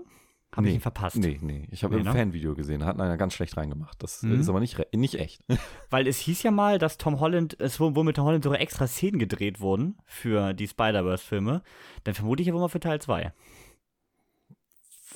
Habe 0.55 0.67
ich 0.69 0.75
ihn 0.75 0.81
verpasst. 0.81 1.15
Nee, 1.17 1.39
nee. 1.41 1.67
Ich 1.71 1.83
habe 1.83 1.95
Nee, 1.95 2.01
ein 2.01 2.05
ne? 2.05 2.13
Fanvideo 2.13 2.53
gesehen. 2.53 2.85
Hat 2.85 2.99
einer 3.01 3.17
ganz 3.17 3.33
schlecht 3.33 3.57
reingemacht. 3.57 4.01
Das 4.03 4.21
Mhm. 4.21 4.39
ist 4.39 4.49
aber 4.49 4.59
nicht, 4.59 4.77
nicht 4.93 5.15
echt. 5.15 5.41
Weil 5.89 6.05
es 6.07 6.19
hieß 6.19 6.43
ja 6.43 6.51
mal, 6.51 6.77
dass 6.77 6.99
Tom 6.99 7.19
Holland, 7.19 7.59
es 7.59 7.79
wohl 7.79 7.91
mit 8.03 8.17
Tom 8.17 8.25
Holland 8.25 8.43
sogar 8.43 8.61
extra 8.61 8.85
Szenen 8.85 9.17
gedreht 9.17 9.61
wurden 9.61 9.97
für 10.05 10.53
die 10.53 10.67
Spider-Verse-Filme. 10.67 11.63
Dann 12.03 12.13
vermute 12.13 12.41
ich 12.43 12.47
ja 12.49 12.53
wohl 12.53 12.61
mal 12.61 12.67
für 12.67 12.79
Teil 12.79 13.01
2. 13.01 13.33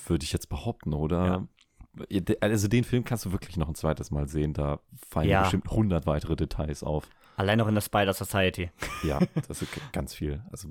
Würde 0.08 0.24
ich 0.24 0.32
jetzt 0.32 0.48
behaupten, 0.48 0.92
oder? 0.94 1.46
Also 2.40 2.68
den 2.68 2.84
Film 2.84 3.04
kannst 3.04 3.24
du 3.24 3.32
wirklich 3.32 3.56
noch 3.56 3.68
ein 3.68 3.74
zweites 3.74 4.10
Mal 4.10 4.28
sehen. 4.28 4.52
Da 4.54 4.78
fallen 5.10 5.28
Ja. 5.28 5.42
bestimmt 5.42 5.70
100 5.70 6.06
weitere 6.06 6.36
Details 6.36 6.82
auf. 6.82 7.08
Allein 7.36 7.58
noch 7.58 7.68
in 7.68 7.74
der 7.74 7.82
Spider-Society. 7.82 8.70
Ja, 9.04 9.20
das 9.46 9.62
ist 9.62 9.68
ganz 9.92 10.12
viel. 10.12 10.42
Also 10.50 10.70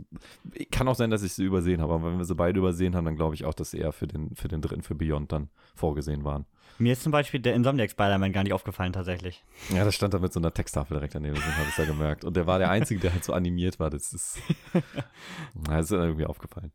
kann 0.70 0.88
auch 0.90 0.96
sein, 0.96 1.10
dass 1.10 1.24
ich 1.24 1.32
sie 1.34 1.46
übersehen 1.46 1.82
habe, 1.82 1.94
aber 1.94 2.12
wenn 2.12 2.18
wir 2.18 2.26
sie 2.26 2.36
beide 2.36 2.60
übersehen 2.60 2.94
haben, 2.96 3.06
dann 3.06 3.16
glaube 3.16 3.36
ich 3.36 3.46
auch, 3.46 3.54
dass 3.54 3.72
sie 3.72 3.78
eher 3.78 3.94
für 3.94 4.06
den, 4.08 4.36
für 4.36 4.50
den 4.50 4.62
dritten, 4.62 4.84
für 4.84 4.94
Beyond 4.96 5.32
dann 5.32 5.50
vorgesehen 5.76 6.26
waren. 6.26 6.46
Mir 6.78 6.92
ist 6.94 7.04
zum 7.04 7.12
Beispiel 7.14 7.40
der 7.40 7.56
Insomniac 7.56 7.90
Spider-Man 7.92 8.34
gar 8.34 8.44
nicht 8.44 8.52
aufgefallen, 8.54 8.92
tatsächlich. 8.94 9.44
Ja, 9.70 9.86
das 9.86 9.96
stand 9.96 10.14
da 10.14 10.20
mit 10.20 10.34
so 10.34 10.40
einer 10.42 10.54
Texttafel 10.54 10.96
direkt 10.96 11.16
daneben, 11.16 11.38
habe 11.38 11.64
ich 11.64 11.70
es 11.70 11.78
ja 11.78 11.86
gemerkt. 11.86 12.26
Und 12.26 12.36
der 12.36 12.48
war 12.48 12.60
der 12.60 12.70
Einzige, 12.70 13.00
der 13.00 13.14
halt 13.14 13.24
so 13.24 13.32
animiert 13.34 13.80
war. 13.80 13.90
Das 13.90 14.12
ist, 14.14 14.38
das 15.56 15.86
ist 15.86 15.92
irgendwie 15.92 16.26
aufgefallen. 16.26 16.72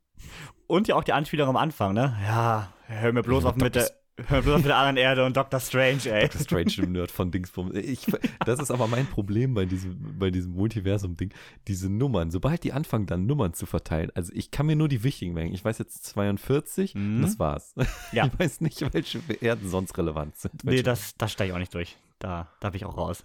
Und 0.67 0.89
ja 0.89 0.95
auch 0.97 1.05
die 1.05 1.13
Anspielung 1.13 1.49
am 1.49 1.57
Anfang, 1.57 1.93
ne? 1.95 2.17
Ja, 2.27 2.73
hör 2.87 3.13
mir 3.13 3.23
bloß 3.23 3.45
auf 3.45 3.57
mit 3.57 3.75
der, 3.75 3.91
hör 4.29 4.39
mir 4.39 4.43
bloß 4.43 4.55
auf 4.55 4.61
mit 4.61 4.69
der 4.69 4.77
anderen 4.77 4.97
Erde 4.97 5.25
und 5.27 5.37
Doctor 5.37 5.61
Strange, 5.61 6.01
ey. 6.07 6.29
Dr. 6.29 6.41
Strange 6.41 6.73
im 6.79 6.93
Nerd 6.93 7.11
von 7.11 7.31
Dingsbum. 7.31 7.75
Ich, 7.75 8.07
das 8.47 8.59
ist 8.59 8.71
aber 8.71 8.87
mein 8.87 9.07
Problem 9.07 9.53
bei 9.55 9.65
diesem, 9.67 10.19
bei 10.19 10.31
diesem 10.31 10.53
Multiversum-Ding. 10.55 11.33
Diese 11.69 11.91
Nummern, 11.91 12.31
sobald 12.31 12.65
die 12.65 12.73
anfangen, 12.73 13.07
dann 13.07 13.27
Nummern 13.27 13.53
zu 13.55 13.67
verteilen. 13.67 14.11
Also 14.15 14.33
ich 14.35 14.51
kann 14.51 14.67
mir 14.67 14.77
nur 14.77 14.89
die 14.89 15.03
wichtigen 15.05 15.35
merken. 15.35 15.53
Ich 15.53 15.65
weiß 15.65 15.79
jetzt 15.79 16.05
42 16.07 16.95
und 16.95 17.19
Mhm. 17.19 17.23
das 17.23 17.39
war's. 17.39 17.75
Ja. 18.13 18.27
Ich 18.27 18.39
weiß 18.39 18.61
nicht, 18.63 18.81
welche 18.95 19.21
Erden 19.41 19.69
sonst 19.69 19.97
relevant 19.99 20.37
sind. 20.37 20.65
Nee, 20.65 20.83
das, 20.83 21.15
das 21.19 21.33
steige 21.33 21.51
ich 21.51 21.55
auch 21.55 21.59
nicht 21.59 21.75
durch. 21.75 21.97
Da, 22.23 22.47
da 22.61 22.71
bin 22.71 22.77
ich 22.77 22.85
auch 22.85 22.97
raus. 22.97 23.25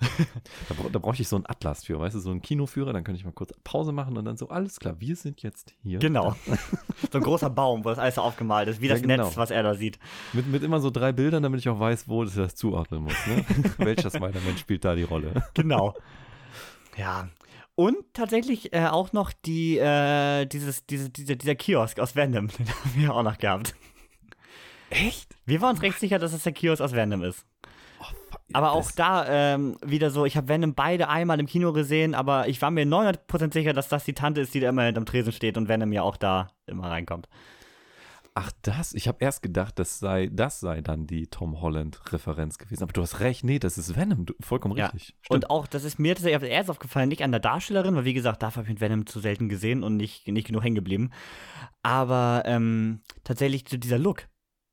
Da, 0.70 0.76
da 0.92 0.98
brauche 0.98 1.22
ich 1.22 1.28
so 1.28 1.36
einen 1.36 1.46
Atlas 1.46 1.84
für, 1.84 2.00
weißt 2.00 2.16
du, 2.16 2.20
so 2.20 2.32
einen 2.32 2.42
Kinoführer, 2.42 2.94
dann 2.94 3.04
könnte 3.04 3.20
ich 3.20 3.26
mal 3.26 3.32
kurz 3.32 3.54
Pause 3.64 3.92
machen 3.92 4.18
und 4.18 4.26
dann 4.26 4.38
so, 4.38 4.50
alles 4.50 4.80
klar, 4.80 5.00
wir 5.00 5.16
sind 5.16 5.44
jetzt 5.44 5.76
hier. 5.84 6.00
Genau. 6.00 6.36
so 7.12 7.20
ein 7.20 7.24
großer 7.24 7.52
Baum, 7.52 7.86
wo 7.86 7.90
das 7.90 8.00
alles 8.00 8.16
so 8.16 8.22
aufgemalt 8.22 8.68
ist, 8.70 8.82
wie 8.82 8.88
Ja, 8.88 8.94
das 8.94 9.04
genau. 9.04 9.26
Netz, 9.26 9.38
was 9.38 9.52
er 9.52 9.62
da 9.62 9.76
sieht. 9.76 10.00
Mit, 10.34 10.48
mit 10.48 10.64
immer 10.64 10.80
so 10.80 10.90
drei 10.90 11.12
Bildern, 11.12 11.44
damit 11.44 11.60
ich 11.60 11.70
auch 11.70 11.80
weiß, 11.80 12.08
wo 12.08 12.24
ich 12.24 12.34
das 12.34 12.56
zuordnen 12.56 13.04
muss. 13.04 13.14
Ne? 13.28 13.46
Welcher 13.78 14.10
Spider-Man 14.10 14.58
spielt 14.58 14.84
da 14.84 14.96
die 14.96 15.04
Rolle? 15.04 15.44
Genau. 15.54 15.94
ja. 16.98 17.30
Und 17.76 17.98
tatsächlich 18.14 18.74
äh, 18.74 18.88
auch 18.88 19.14
noch 19.14 19.32
die, 19.32 19.78
äh, 19.78 20.48
dieses, 20.48 20.88
diese, 20.88 21.12
diese, 21.12 21.38
dieser 21.38 21.54
Kiosk 21.54 22.00
aus 22.00 22.16
Venom, 22.16 22.48
den 22.58 22.68
haben 22.68 22.96
wir 22.96 23.14
auch 23.14 23.22
noch 23.22 23.38
gehabt. 23.38 23.76
Echt? 24.90 25.36
Wir 25.46 25.62
waren 25.62 25.76
uns 25.76 25.84
recht 25.84 26.00
sicher, 26.00 26.18
dass 26.18 26.34
es 26.34 26.42
der 26.42 26.54
Kiosk 26.54 26.82
aus 26.82 26.94
Venom 26.94 27.22
ist. 27.22 27.46
Aber 28.54 28.72
auch 28.72 28.92
da 28.92 29.26
ähm, 29.28 29.78
wieder 29.86 30.10
so, 30.10 30.26
ich 30.26 30.38
habe 30.38 30.48
Venom 30.48 30.74
beide 30.74 31.10
einmal 31.10 31.40
im 31.40 31.48
Kino 31.48 31.74
gesehen, 31.74 32.16
aber 32.16 32.48
ich 32.48 32.62
war 32.62 32.72
mir 32.72 32.86
900% 32.86 33.54
sicher, 33.54 33.74
dass 33.74 33.90
das 33.90 34.06
die 34.06 34.14
Tante 34.14 34.42
ist, 34.42 34.54
die 34.54 34.60
da 34.62 34.70
immer 34.70 34.84
hinterm 34.84 35.06
Tresen 35.06 35.34
steht 35.34 35.58
und 35.58 35.68
Venom 35.68 35.92
ja 35.92 36.02
auch 36.02 36.18
da 36.18 36.50
immer 36.66 36.90
reinkommt. 36.90 37.28
Ach, 38.40 38.52
das? 38.62 38.94
Ich 38.94 39.08
habe 39.08 39.18
erst 39.20 39.42
gedacht, 39.42 39.80
das 39.80 39.98
sei, 39.98 40.30
das 40.32 40.60
sei 40.60 40.82
dann 40.82 41.08
die 41.08 41.26
Tom 41.26 41.60
Holland-Referenz 41.60 42.60
gewesen. 42.60 42.84
Aber 42.84 42.94
du 42.94 43.02
hast 43.02 43.20
recht, 43.20 43.44
nee, 43.44 43.58
das 43.58 43.80
ist 43.80 43.96
Venom. 43.96 44.28
Du, 44.28 44.36
vollkommen 44.40 44.78
Ja. 44.78 44.86
richtig. 44.86 45.16
Stimmt. 45.24 45.46
Und 45.46 45.50
auch, 45.50 45.66
das 45.66 45.84
ist 45.84 45.98
mir 45.98 46.14
tatsächlich 46.14 46.52
erst 46.52 46.70
aufgefallen, 46.70 47.10
nicht 47.10 47.24
an 47.24 47.32
der 47.32 47.40
Darstellerin, 47.40 47.96
weil 47.96 48.06
wie 48.06 48.14
gesagt, 48.14 48.44
dafür 48.44 48.62
habe 48.62 48.68
ich 48.68 48.80
mit 48.80 48.82
Venom 48.82 49.08
zu 49.08 49.20
selten 49.20 49.50
gesehen 49.50 49.84
und 49.84 49.98
nicht, 49.98 50.28
nicht 50.28 50.46
genug 50.46 50.64
hängen 50.64 50.76
geblieben. 50.76 51.10
Aber 51.82 52.44
ähm, 52.46 53.02
tatsächlich 53.24 53.64
dieser 53.64 53.98
Look, 53.98 54.28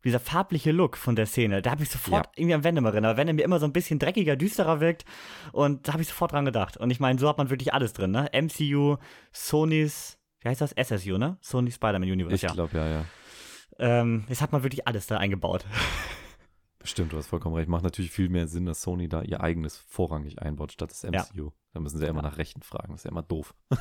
dieser 0.04 0.20
farbliche 0.20 0.70
Look 0.72 0.96
von 0.96 1.16
der 1.16 1.26
Szene, 1.26 1.62
da 1.62 1.70
habe 1.72 1.82
ich 1.82 1.90
sofort 1.90 2.26
Ja. 2.26 2.32
irgendwie 2.36 2.54
an 2.54 2.64
Venom 2.64 2.84
erinnert, 2.84 3.16
weil 3.16 3.24
Venom 3.24 3.36
mir 3.36 3.42
immer 3.42 3.58
so 3.58 3.66
ein 3.66 3.72
bisschen 3.72 3.98
dreckiger, 3.98 4.36
düsterer 4.36 4.80
wirkt 4.80 5.04
und 5.52 5.88
da 5.88 5.92
habe 5.94 6.02
ich 6.02 6.08
sofort 6.08 6.32
dran 6.32 6.44
gedacht. 6.44 6.76
Und 6.76 6.90
ich 6.90 7.00
meine, 7.00 7.18
so 7.18 7.28
hat 7.28 7.38
man 7.38 7.50
wirklich 7.50 7.72
alles 7.74 7.92
drin, 7.92 8.10
ne? 8.10 8.28
MCU, 8.32 8.96
Sony's, 9.32 10.18
wie 10.40 10.48
heißt 10.48 10.60
das? 10.60 10.72
SSU, 10.72 11.18
ne? 11.18 11.38
Sony 11.40 11.70
Spider-Man 11.70 12.10
Universe, 12.10 12.36
ich 12.36 12.42
ja. 12.42 12.52
glaube, 12.52 12.76
ja, 12.76 12.86
ja. 12.88 13.04
Ähm, 13.78 14.24
jetzt 14.28 14.40
hat 14.40 14.52
man 14.52 14.62
wirklich 14.62 14.86
alles 14.86 15.06
da 15.06 15.16
eingebaut. 15.16 15.64
Stimmt, 16.84 17.12
du 17.12 17.16
hast 17.16 17.26
vollkommen 17.28 17.54
recht. 17.56 17.68
Macht 17.68 17.82
natürlich 17.82 18.10
viel 18.10 18.28
mehr 18.28 18.46
Sinn, 18.46 18.66
dass 18.66 18.82
Sony 18.82 19.08
da 19.08 19.22
ihr 19.22 19.40
eigenes 19.40 19.78
vorrangig 19.88 20.40
einbaut, 20.40 20.72
statt 20.72 20.90
das 20.90 21.02
Ja. 21.02 21.10
MCU. 21.10 21.50
Da 21.72 21.80
müssen 21.80 21.98
sie 21.98 22.04
ja 22.04 22.10
immer 22.10 22.22
nach 22.22 22.36
Rechten 22.38 22.62
fragen. 22.62 22.92
Das 22.92 23.00
ist 23.00 23.04
ja 23.04 23.10
immer 23.10 23.22
doof. 23.22 23.54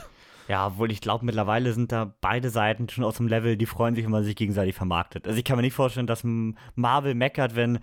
Ja, 0.50 0.68
obwohl 0.68 0.92
ich 0.92 1.00
glaube, 1.00 1.24
mittlerweile 1.24 1.72
sind 1.72 1.94
da 1.94 2.16
beide 2.20 2.50
Seiten 2.50 2.89
schon 2.89 3.06
aus 3.06 3.16
dem 3.16 3.30
Level, 3.30 3.56
die 3.56 3.66
freuen 3.66 3.96
sich, 3.96 4.04
wenn 4.04 4.12
man 4.12 4.26
sich 4.26 4.36
gegenseitig 4.36 4.76
vermarktet. 4.76 5.26
Also 5.26 5.39
ich 5.39 5.46
kann 5.46 5.56
mir 5.56 5.62
nicht 5.62 5.74
vorstellen, 5.74 6.06
dass 6.06 6.26
Marvel 6.76 7.16
meckert, 7.16 7.56
wenn 7.56 7.80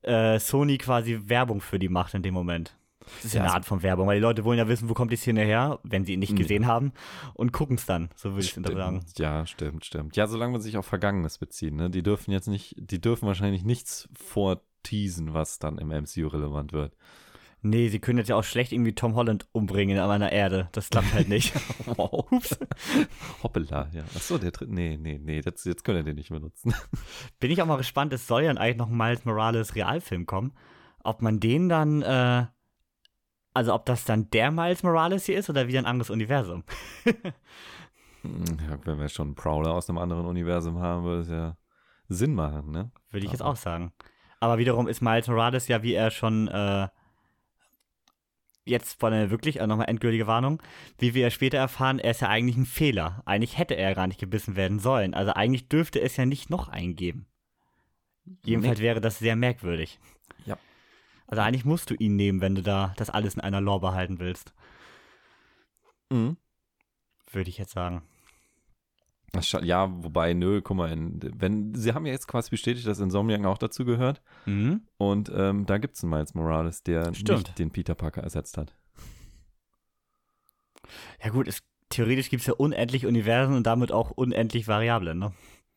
äh, 0.00 0.38
Sony 0.38 0.78
quasi 0.78 1.20
Werbung 1.26 1.60
für 1.60 1.78
die 1.78 1.90
macht 1.90 2.14
in 2.14 2.22
dem 2.22 2.32
Moment. 2.32 2.74
Das 3.16 3.26
ist 3.26 3.34
ja, 3.34 3.40
Ja, 3.40 3.44
eine 3.46 3.54
Art 3.54 3.64
von 3.64 3.82
Werbung, 3.82 4.06
weil 4.06 4.16
die 4.16 4.22
Leute 4.22 4.44
wollen 4.44 4.58
ja 4.58 4.68
wissen, 4.68 4.88
wo 4.88 4.94
kommt 4.94 5.12
die 5.12 5.16
Szene 5.16 5.42
her, 5.42 5.78
wenn 5.82 6.04
sie 6.04 6.14
ihn 6.14 6.20
nicht 6.20 6.36
gesehen 6.36 6.66
haben 6.66 6.92
und 7.34 7.52
gucken 7.52 7.76
es 7.76 7.86
dann, 7.86 8.10
so 8.14 8.30
würde 8.30 8.44
ich 8.44 8.56
es 8.56 8.62
sagen. 8.62 9.04
Ja, 9.16 9.46
stimmt, 9.46 9.84
stimmt. 9.84 10.16
Ja, 10.16 10.26
solange 10.26 10.52
man 10.52 10.60
sich 10.60 10.76
auf 10.76 10.86
Vergangenes 10.86 11.38
bezieht, 11.38 11.74
ne? 11.74 11.90
Die 11.90 12.02
dürfen 12.02 12.30
jetzt 12.30 12.48
nicht, 12.48 12.74
die 12.78 13.00
dürfen 13.00 13.26
wahrscheinlich 13.26 13.64
nichts 13.64 14.08
vorteasen, 14.14 15.34
was 15.34 15.58
dann 15.58 15.78
im 15.78 15.88
MCU 15.88 16.28
relevant 16.28 16.72
wird. 16.72 16.94
Nee, 17.64 17.88
sie 17.88 18.00
können 18.00 18.18
jetzt 18.18 18.26
ja 18.26 18.34
auch 18.34 18.42
schlecht 18.42 18.72
irgendwie 18.72 18.92
Tom 18.92 19.14
Holland 19.14 19.46
umbringen 19.52 19.96
an 20.00 20.10
einer 20.10 20.32
Erde. 20.32 20.68
Das 20.72 20.90
klappt 20.90 21.14
halt 21.14 21.28
nicht. 21.28 21.52
Wow. 21.86 22.26
Hoppala, 23.42 23.88
ja. 23.92 24.02
Achso, 24.16 24.38
der 24.38 24.50
dritte. 24.50 24.72
Nee, 24.72 24.96
nee, 25.00 25.20
nee, 25.22 25.40
das, 25.42 25.64
jetzt 25.64 25.84
können 25.84 25.98
wir 25.98 26.04
den 26.04 26.16
nicht 26.16 26.30
benutzen. 26.30 26.74
Bin 27.40 27.50
ich 27.50 27.60
auch 27.62 27.66
mal 27.66 27.76
gespannt, 27.76 28.12
es 28.12 28.26
soll 28.26 28.44
ja 28.44 28.50
eigentlich 28.52 28.76
noch 28.78 28.88
ein 28.88 28.96
Miles 28.96 29.24
Morales 29.24 29.74
Realfilm 29.76 30.26
kommen. 30.26 30.52
Ob 31.04 31.22
man 31.22 31.38
den 31.38 31.68
dann, 31.68 32.02
äh, 32.02 32.46
also 33.54 33.74
ob 33.74 33.86
das 33.86 34.04
dann 34.04 34.30
der 34.30 34.50
Miles 34.50 34.82
Morales 34.82 35.26
hier 35.26 35.38
ist 35.38 35.50
oder 35.50 35.68
wieder 35.68 35.78
ein 35.78 35.86
anderes 35.86 36.10
Universum. 36.10 36.64
Ja, 38.24 38.78
wenn 38.84 39.00
wir 39.00 39.08
schon 39.08 39.28
einen 39.28 39.34
Prowler 39.34 39.72
aus 39.72 39.88
einem 39.88 39.98
anderen 39.98 40.26
Universum 40.26 40.78
haben, 40.78 41.02
würde 41.02 41.22
es 41.22 41.28
ja 41.28 41.56
Sinn 42.08 42.34
machen, 42.34 42.70
ne? 42.70 42.92
Würde 43.10 43.26
ich 43.26 43.32
jetzt 43.32 43.42
auch 43.42 43.56
sagen. 43.56 43.92
Aber 44.38 44.58
wiederum 44.58 44.86
ist 44.86 45.00
Miles 45.00 45.26
Morales 45.26 45.66
ja, 45.68 45.82
wie 45.82 45.94
er 45.94 46.10
schon 46.12 46.46
äh, 46.48 46.86
jetzt 48.64 49.00
von 49.00 49.12
der 49.12 49.30
wirklich, 49.30 49.60
äh, 49.60 49.66
nochmal 49.66 49.88
endgültige 49.88 50.26
Warnung, 50.26 50.62
wie 50.98 51.14
wir 51.14 51.30
später 51.30 51.58
erfahren, 51.58 51.98
er 51.98 52.12
ist 52.12 52.20
ja 52.20 52.28
eigentlich 52.28 52.56
ein 52.56 52.66
Fehler. 52.66 53.22
Eigentlich 53.24 53.58
hätte 53.58 53.74
er 53.74 53.94
gar 53.94 54.06
nicht 54.06 54.20
gebissen 54.20 54.56
werden 54.56 54.78
sollen. 54.78 55.14
Also 55.14 55.32
eigentlich 55.32 55.68
dürfte 55.68 56.00
es 56.00 56.16
ja 56.16 56.26
nicht 56.26 56.50
noch 56.50 56.68
eingeben. 56.68 57.26
Jedenfalls 58.44 58.80
wäre 58.80 59.00
das 59.00 59.18
sehr 59.18 59.34
merkwürdig. 59.34 59.98
Also 61.32 61.40
eigentlich 61.40 61.64
musst 61.64 61.88
du 61.88 61.94
ihn 61.94 62.14
nehmen, 62.16 62.42
wenn 62.42 62.54
du 62.54 62.62
da 62.62 62.92
das 62.98 63.08
alles 63.08 63.36
in 63.36 63.40
einer 63.40 63.62
Lore 63.62 63.80
behalten 63.80 64.18
willst, 64.18 64.52
Mhm. 66.10 66.36
würde 67.30 67.48
ich 67.48 67.56
jetzt 67.56 67.72
sagen. 67.72 68.02
Ja, 69.62 69.88
wobei, 70.04 70.34
nö, 70.34 70.60
guck 70.60 70.76
mal, 70.76 70.90
wenn, 70.94 71.74
sie 71.74 71.94
haben 71.94 72.04
ja 72.04 72.12
jetzt 72.12 72.28
quasi 72.28 72.50
bestätigt, 72.50 72.86
dass 72.86 73.00
Insomniac 73.00 73.46
auch 73.46 73.56
dazu 73.56 73.86
gehört. 73.86 74.20
Mhm. 74.44 74.82
Und 74.98 75.32
ähm, 75.34 75.64
da 75.64 75.78
gibt 75.78 75.96
es 75.96 76.02
einen 76.04 76.10
Miles 76.10 76.34
Morales, 76.34 76.82
der 76.82 77.14
Stimmt. 77.14 77.38
nicht 77.46 77.58
den 77.58 77.70
Peter 77.70 77.94
Parker 77.94 78.22
ersetzt 78.22 78.58
hat. 78.58 78.76
Ja 81.24 81.30
gut, 81.30 81.48
es, 81.48 81.62
theoretisch 81.88 82.28
gibt 82.28 82.42
es 82.42 82.46
ja 82.46 82.52
unendlich 82.52 83.06
Universen 83.06 83.54
und 83.56 83.66
damit 83.66 83.90
auch 83.90 84.10
unendlich 84.10 84.68
Variablen. 84.68 85.18
Ne? 85.18 85.32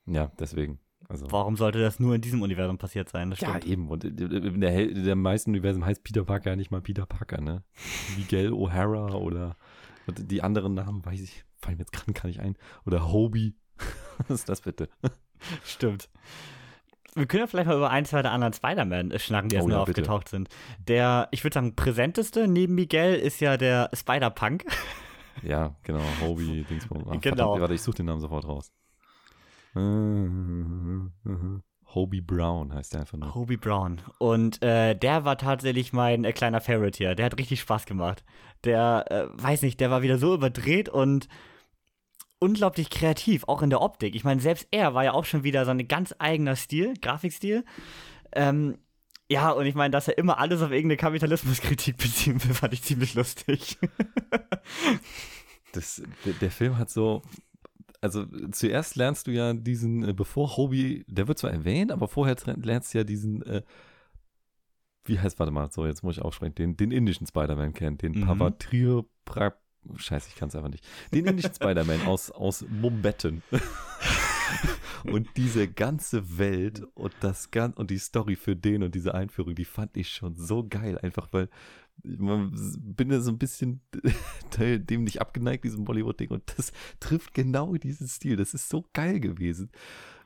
Ja, 0.06 0.34
deswegen. 0.38 0.80
Also. 1.08 1.28
Warum 1.30 1.56
sollte 1.56 1.80
das 1.80 2.00
nur 2.00 2.16
in 2.16 2.22
diesem 2.22 2.42
Universum 2.42 2.78
passiert 2.78 3.10
sein? 3.10 3.30
Das 3.30 3.40
Ja, 3.40 3.50
stimmt. 3.50 3.66
eben. 3.66 3.90
Und 3.90 4.04
in 4.04 4.62
der, 4.62 4.72
Hel- 4.72 5.04
der 5.04 5.16
meisten 5.16 5.52
Universen 5.52 5.86
heißt 5.86 6.04
Peter 6.04 6.24
Parker 6.26 6.52
ja 6.52 6.56
nicht 6.56 6.72
mal 6.72 6.82
Peter 6.82 7.06
Parker, 7.06 7.42
ne? 7.42 7.64
Miguel 8.18 8.52
O'Hara 8.54 9.14
oder 9.14 9.56
die 10.08 10.42
anderen 10.44 10.74
Namen, 10.74 11.06
weiß 11.06 11.22
ich, 11.22 11.46
fallen 11.58 11.78
mir 11.78 11.82
jetzt 11.84 11.92
gerade 11.94 12.14
gar 12.14 12.28
nicht 12.28 12.40
ein. 12.40 12.58
Oder 12.86 13.12
Hobie. 13.12 13.56
Was 14.28 14.40
ist 14.40 14.50
das 14.50 14.62
bitte? 14.62 14.90
Stimmt. 15.64 16.10
Wir 17.18 17.28
können 17.28 17.42
ja 17.42 17.48
vielleicht 17.48 17.68
mal 17.68 17.78
über 17.78 17.90
ein, 17.92 18.04
zwei 18.06 18.22
der 18.22 18.32
anderen 18.32 18.54
Spider-Man 18.54 19.12
äh, 19.12 19.20
schnacken, 19.20 19.50
die 19.50 19.56
jetzt 19.56 19.64
Oh 19.66 19.68
neu 19.70 19.76
ja, 19.76 19.86
bitte. 19.86 20.02
aufgetaucht 20.02 20.28
sind. 20.28 20.50
Der, 20.88 21.28
ich 21.32 21.44
würde 21.44 21.54
sagen, 21.54 21.76
präsenteste 21.76 22.48
neben 22.48 22.76
Miguel 22.76 23.16
ist 23.16 23.40
ja 23.40 23.56
der 23.58 23.90
Spider-Punk. 23.94 24.66
Ja, 25.44 25.76
genau. 25.84 26.02
Hobie, 26.22 26.64
Dingsbums. 26.70 27.04
Ah, 27.08 27.12
Genau. 27.22 27.22
verdammt, 27.22 27.62
Warte, 27.62 27.74
ich 27.74 27.82
suche 27.82 27.98
den 27.98 28.08
Namen 28.08 28.22
sofort 28.22 28.46
raus. 28.48 28.72
Hobie 31.94 32.22
Brown 32.22 32.74
heißt 32.74 32.94
der 32.94 33.02
einfach 33.02 33.18
nur. 33.18 33.36
Hobie 33.36 33.58
Brown. 33.58 34.02
Und 34.20 34.62
äh, 34.64 34.96
der 34.96 35.26
war 35.26 35.38
tatsächlich 35.38 35.94
mein 35.94 36.24
äh, 36.24 36.34
kleiner 36.34 36.62
Favorite 36.62 36.98
hier. 36.98 37.16
Der 37.16 37.26
hat 37.26 37.38
richtig 37.38 37.60
Spaß 37.62 37.86
gemacht. 37.86 38.24
Der, 38.64 39.06
äh, 39.10 39.28
weiß 39.34 39.62
nicht, 39.62 39.80
der 39.80 39.92
war 39.92 40.02
wieder 40.02 40.18
so 40.18 40.34
überdreht 40.34 40.90
und 40.90 41.28
unglaublich 42.40 42.90
kreativ, 42.90 43.46
auch 43.46 43.62
in 43.62 43.70
der 43.70 43.82
Optik. 43.82 44.16
Ich 44.16 44.24
meine, 44.24 44.42
selbst 44.42 44.68
er 44.72 44.94
war 44.94 45.04
ja 45.04 45.14
auch 45.14 45.26
schon 45.26 45.44
wieder 45.44 45.66
so 45.66 45.72
ein 45.72 45.88
ganz 45.88 46.14
eigener 46.20 46.56
Stil, 46.56 46.94
Grafikstil. 47.02 47.66
Ähm, 48.34 48.78
ja, 49.30 49.52
und 49.52 49.66
ich 49.66 49.76
meine, 49.76 49.92
dass 49.92 50.08
er 50.08 50.18
immer 50.18 50.38
alles 50.38 50.62
auf 50.62 50.72
irgendeine 50.72 50.98
Kapitalismuskritik 50.98 51.98
beziehen 51.98 52.44
will, 52.44 52.54
fand 52.54 52.74
ich 52.74 52.84
ziemlich 52.84 53.14
lustig. 53.16 53.78
Das, 55.72 56.02
der, 56.24 56.32
der 56.34 56.52
Film 56.52 56.78
hat 56.78 56.90
so. 56.90 57.22
Also 58.06 58.26
zuerst 58.52 58.96
lernst 58.96 59.26
du 59.26 59.32
ja 59.32 59.54
diesen, 59.54 60.08
äh, 60.08 60.14
bevor 60.14 60.58
Hobie, 60.58 61.04
der 61.08 61.28
wird 61.28 61.40
zwar 61.40 61.52
erwähnt, 61.52 61.92
aber 61.92 62.08
vorher 62.08 62.36
lernst 62.46 62.94
du 62.94 63.00
ja 63.00 63.04
diesen, 63.04 63.42
äh, 63.42 63.64
wie 65.06 65.20
heißt, 65.20 65.40
warte 65.40 65.52
mal, 65.52 65.72
so, 65.72 65.86
jetzt 65.88 66.04
muss 66.04 66.18
ich 66.18 66.22
aufsprechen, 66.22 66.54
den, 66.56 66.78
den 66.78 66.92
indischen 66.92 67.26
Spider-Man 67.26 67.74
kennen, 67.74 67.98
den 67.98 68.12
Mhm. 68.12 68.26
Pavatir 68.26 69.06
pra, 69.24 69.54
Scheiße, 69.96 70.30
ich 70.30 70.36
kann 70.36 70.50
es 70.50 70.56
einfach 70.56 70.70
nicht. 70.70 70.86
Den 71.14 71.26
indischen 71.26 71.54
Spider-Man 71.54 72.04
aus, 72.04 72.30
aus 72.32 72.64
Mumbetten. 72.70 73.42
und 75.04 75.28
diese 75.38 75.68
ganze 75.68 76.38
Welt 76.38 76.84
und 76.94 77.14
das 77.22 77.52
gan 77.52 77.74
und 77.74 77.92
die 77.92 77.98
Story 77.98 78.36
für 78.36 78.56
den 78.56 78.84
und 78.84 78.96
diese 78.96 79.14
Einführung, 79.14 79.56
die 79.56 79.66
fand 79.66 79.96
ich 79.98 80.10
schon 80.10 80.36
so 80.36 80.66
geil, 80.68 80.98
einfach 80.98 81.28
weil 81.32 81.50
man 82.04 82.52
bin 82.80 83.12
ja 83.12 83.20
so 83.20 83.32
ein 83.32 83.38
bisschen 83.38 83.82
dem 84.60 85.04
nicht 85.04 85.22
abgeneigt, 85.22 85.64
diesem 85.64 85.86
Bollywood-Ding. 85.86 86.30
Und 86.30 86.44
das 86.58 86.72
trifft 87.00 87.34
genau 87.34 87.76
diesen 87.76 88.08
Stil. 88.08 88.36
Das 88.36 88.54
ist 88.54 88.70
so 88.70 88.86
geil 88.94 89.20
gewesen, 89.20 89.70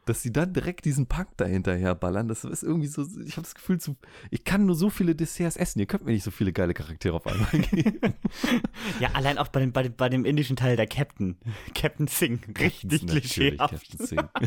dass 0.09 0.23
sie 0.23 0.33
dann 0.33 0.53
direkt 0.53 0.85
diesen 0.85 1.05
Punk 1.05 1.37
dahinterher 1.37 1.93
ballern. 1.93 2.27
Das 2.27 2.43
ist 2.43 2.63
irgendwie 2.63 2.87
so, 2.87 3.03
ich 3.23 3.33
habe 3.33 3.43
das 3.43 3.53
Gefühl, 3.53 3.79
zu, 3.79 3.95
ich 4.31 4.43
kann 4.43 4.65
nur 4.65 4.75
so 4.75 4.89
viele 4.89 5.15
Desserts 5.15 5.55
essen. 5.55 5.79
Ihr 5.79 5.85
könnt 5.85 6.03
mir 6.03 6.13
nicht 6.13 6.23
so 6.23 6.31
viele 6.31 6.51
geile 6.51 6.73
Charaktere 6.73 7.15
auf 7.15 7.27
einmal 7.27 7.51
geben. 7.51 8.15
ja, 8.99 9.11
allein 9.13 9.37
auch 9.37 9.49
bei 9.49 9.59
dem, 9.59 9.71
bei, 9.71 9.83
dem, 9.83 9.95
bei 9.95 10.09
dem 10.09 10.25
indischen 10.25 10.55
Teil 10.55 10.75
der 10.75 10.87
Captain. 10.87 11.37
Captain 11.75 12.07
Singh. 12.07 12.41
Richtig 12.59 13.05
klischeehaft. 13.05 13.71
Captain 13.71 14.05
Singh. 14.05 14.29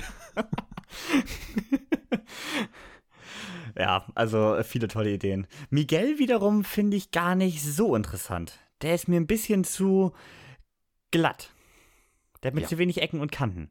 Ja, 3.74 4.06
also 4.14 4.56
äh, 4.56 4.64
viele 4.64 4.86
tolle 4.86 5.14
Ideen. 5.14 5.46
Miguel 5.70 6.18
wiederum 6.18 6.62
finde 6.62 6.94
ich 6.98 7.10
gar 7.10 7.34
nicht 7.34 7.62
so 7.62 7.96
interessant. 7.96 8.60
Der 8.82 8.94
ist 8.94 9.08
mir 9.08 9.16
ein 9.16 9.26
bisschen 9.26 9.64
zu 9.64 10.12
glatt. 11.10 11.54
Der 12.42 12.48
hat 12.48 12.54
mir 12.54 12.60
Ja. 12.60 12.68
zu 12.68 12.76
wenig 12.76 13.00
Ecken 13.00 13.20
und 13.20 13.32
Kanten. 13.32 13.70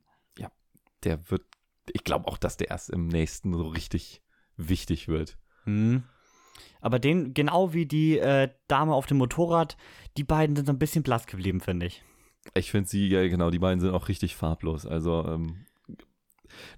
Der 1.03 1.29
wird, 1.31 1.45
ich 1.91 2.03
glaube 2.03 2.27
auch, 2.27 2.37
dass 2.37 2.57
der 2.57 2.69
erst 2.69 2.89
im 2.89 3.07
nächsten 3.07 3.53
so 3.53 3.67
richtig 3.67 4.21
wichtig 4.57 5.07
wird. 5.07 5.37
Hm. 5.63 6.03
Aber 6.79 6.99
den, 6.99 7.33
genau 7.33 7.73
wie 7.73 7.85
die 7.85 8.17
äh, 8.17 8.49
Dame 8.67 8.93
auf 8.93 9.05
dem 9.05 9.17
Motorrad, 9.17 9.77
die 10.17 10.23
beiden 10.23 10.55
sind 10.55 10.65
so 10.65 10.73
ein 10.73 10.79
bisschen 10.79 11.03
blass 11.03 11.27
geblieben, 11.27 11.61
finde 11.61 11.87
ich. 11.87 12.03
Ich 12.55 12.71
finde 12.71 12.89
sie, 12.89 13.07
ja 13.07 13.27
genau, 13.27 13.51
die 13.51 13.59
beiden 13.59 13.79
sind 13.79 13.91
auch 13.91 14.07
richtig 14.07 14.35
farblos. 14.35 14.85
Also, 14.85 15.25
ähm, 15.27 15.65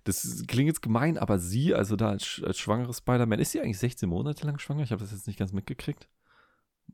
das 0.04 0.44
klingt 0.48 0.68
jetzt 0.68 0.82
gemein, 0.82 1.18
aber 1.18 1.40
sie, 1.40 1.74
also 1.74 1.96
da 1.96 2.10
als, 2.10 2.42
als 2.46 2.60
schwangere 2.60 2.94
Spider-Man, 2.94 3.40
ist 3.40 3.52
sie 3.52 3.62
eigentlich 3.62 3.80
16 3.80 4.08
Monate 4.08 4.46
lang 4.46 4.60
schwanger? 4.60 4.84
Ich 4.84 4.92
habe 4.92 5.02
das 5.02 5.12
jetzt 5.12 5.28
nicht 5.28 5.40
ganz 5.40 5.54
mitgekriegt. 5.54 6.10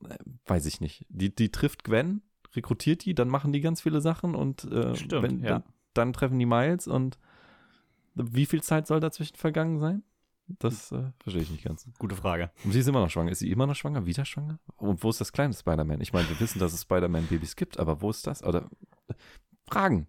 Äh, 0.08 0.18
Weiß 0.46 0.66
ich 0.66 0.80
nicht. 0.80 1.06
Die, 1.10 1.34
die 1.34 1.52
trifft 1.52 1.84
Gwen, 1.84 2.22
rekrutiert 2.54 3.06
die, 3.06 3.16
dann 3.16 3.28
machen 3.28 3.52
die 3.52 3.62
ganz 3.62 3.82
viele 3.82 4.02
Sachen 4.02 4.36
und 4.36 4.66
äh, 4.66 4.96
Stimmt, 4.96 5.24
wenn, 5.24 5.44
ja. 5.44 5.50
dann, 5.50 5.64
dann 5.94 6.14
treffen 6.14 6.40
die 6.40 6.46
Miles 6.46 6.88
und 6.88 7.18
wie 8.28 8.46
viel 8.46 8.62
Zeit 8.62 8.88
soll 8.88 9.00
dazwischen 9.00 9.36
vergangen 9.36 9.80
sein? 9.80 10.04
Das 10.58 10.92
äh, 10.92 11.12
verstehe 11.20 11.44
ich 11.44 11.52
nicht 11.52 11.64
ganz. 11.64 11.88
Gute 12.00 12.16
Frage. 12.16 12.50
Und 12.64 12.72
sie 12.72 12.80
ist 12.80 12.88
immer 12.88 13.02
noch 13.02 13.10
schwanger. 13.10 13.32
Ist 13.32 13.40
sie 13.40 13.52
immer 13.52 13.68
noch 13.68 13.76
schwanger? 13.76 14.06
Wieder 14.06 14.26
schwanger? 14.26 14.58
Und 14.78 15.04
wo 15.04 15.10
ist 15.12 15.22
das 15.22 15.32
kleine 15.32 15.54
Spider-Man? 15.54 16.02
Ich 16.02 16.12
meine, 16.12 16.28
wir 16.28 16.40
wissen, 16.40 16.60
dass 16.60 16.74
es 16.74 16.82
Spider-Man-Babys 16.82 17.56
gibt, 17.56 17.80
aber 17.80 18.02
wo 18.02 18.10
ist 18.10 18.26
das? 18.26 18.44
Oder 18.44 18.68
Fragen. 19.70 20.08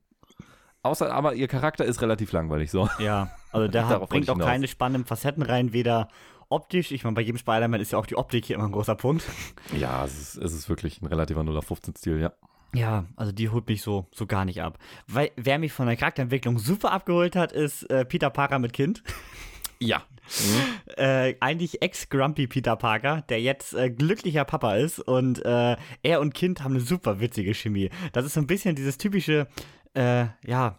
Außer, 0.83 1.13
aber 1.13 1.35
ihr 1.35 1.47
Charakter 1.47 1.85
ist 1.85 2.01
relativ 2.01 2.33
langweilig, 2.33 2.71
so. 2.71 2.89
Ja, 2.99 3.31
also 3.53 3.69
der 3.69 3.87
hat, 3.89 4.09
bringt 4.09 4.31
auch 4.31 4.35
hinaus. 4.35 4.49
keine 4.49 4.67
spannenden 4.67 5.05
Facetten 5.05 5.43
rein, 5.43 5.75
weder 5.75 6.09
optisch, 6.49 6.91
ich 6.91 7.05
meine, 7.05 7.15
bei 7.15 7.21
jedem 7.21 7.37
Spider-Man 7.37 7.81
ist 7.81 7.93
ja 7.93 7.99
auch 7.99 8.07
die 8.07 8.17
Optik 8.17 8.47
hier 8.47 8.57
immer 8.57 8.65
ein 8.65 8.73
großer 8.73 8.95
Punkt. 8.95 9.25
Ja, 9.79 10.05
es 10.05 10.19
ist, 10.19 10.37
es 10.37 10.55
ist 10.55 10.69
wirklich 10.71 11.03
ein 11.03 11.07
relativer 11.07 11.43
0815-Stil, 11.43 12.19
ja. 12.19 12.33
Ja, 12.75 13.07
also 13.17 13.33
die 13.33 13.49
holt 13.49 13.69
mich 13.69 13.83
so, 13.83 14.07
so 14.15 14.27
gar 14.27 14.45
nicht 14.45 14.63
ab. 14.63 14.79
Weil 15.09 15.31
wer 15.37 15.59
mich 15.59 15.73
von 15.73 15.87
der 15.87 15.97
Charakterentwicklung 15.97 16.59
super 16.59 16.93
abgeholt 16.93 17.35
hat, 17.37 17.53
ist 17.53 17.83
äh, 17.91 18.05
Peter 18.05 18.31
Parker 18.31 18.59
mit 18.59 18.73
Kind. 18.73 19.03
Ja. 19.81 20.03
äh, 20.97 21.35
eigentlich 21.41 21.83
ex-Grumpy 21.83 22.47
Peter 22.47 22.77
Parker, 22.77 23.23
der 23.23 23.41
jetzt 23.41 23.75
äh, 23.75 23.91
glücklicher 23.91 24.45
Papa 24.45 24.77
ist 24.77 25.01
und 25.01 25.45
äh, 25.45 25.77
er 26.03 26.21
und 26.21 26.35
Kind 26.35 26.63
haben 26.63 26.75
eine 26.75 26.81
super 26.85 27.19
witzige 27.19 27.53
Chemie. 27.55 27.91
Das 28.13 28.25
ist 28.25 28.35
so 28.35 28.41
ein 28.41 28.47
bisschen 28.47 28.77
dieses 28.77 28.97
typische, 28.99 29.49
äh, 29.95 30.27
ja, 30.47 30.79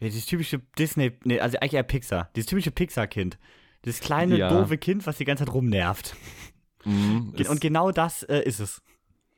dieses 0.00 0.24
typische 0.24 0.60
Disney, 0.78 1.12
nee, 1.24 1.40
also 1.40 1.58
eigentlich 1.58 1.74
eher 1.74 1.82
Pixar, 1.82 2.30
dieses 2.36 2.46
typische 2.48 2.70
Pixar-Kind. 2.70 3.38
Dieses 3.84 4.00
kleine, 4.00 4.36
Ja. 4.38 4.48
doofe 4.48 4.78
Kind, 4.78 5.06
was 5.06 5.18
die 5.18 5.24
ganze 5.24 5.44
Zeit 5.44 5.52
rumnervt. 5.54 6.16
Mhm, 6.84 7.34
und 7.48 7.60
genau 7.60 7.90
das 7.92 8.22
äh, 8.22 8.40
ist 8.42 8.60
es. 8.60 8.82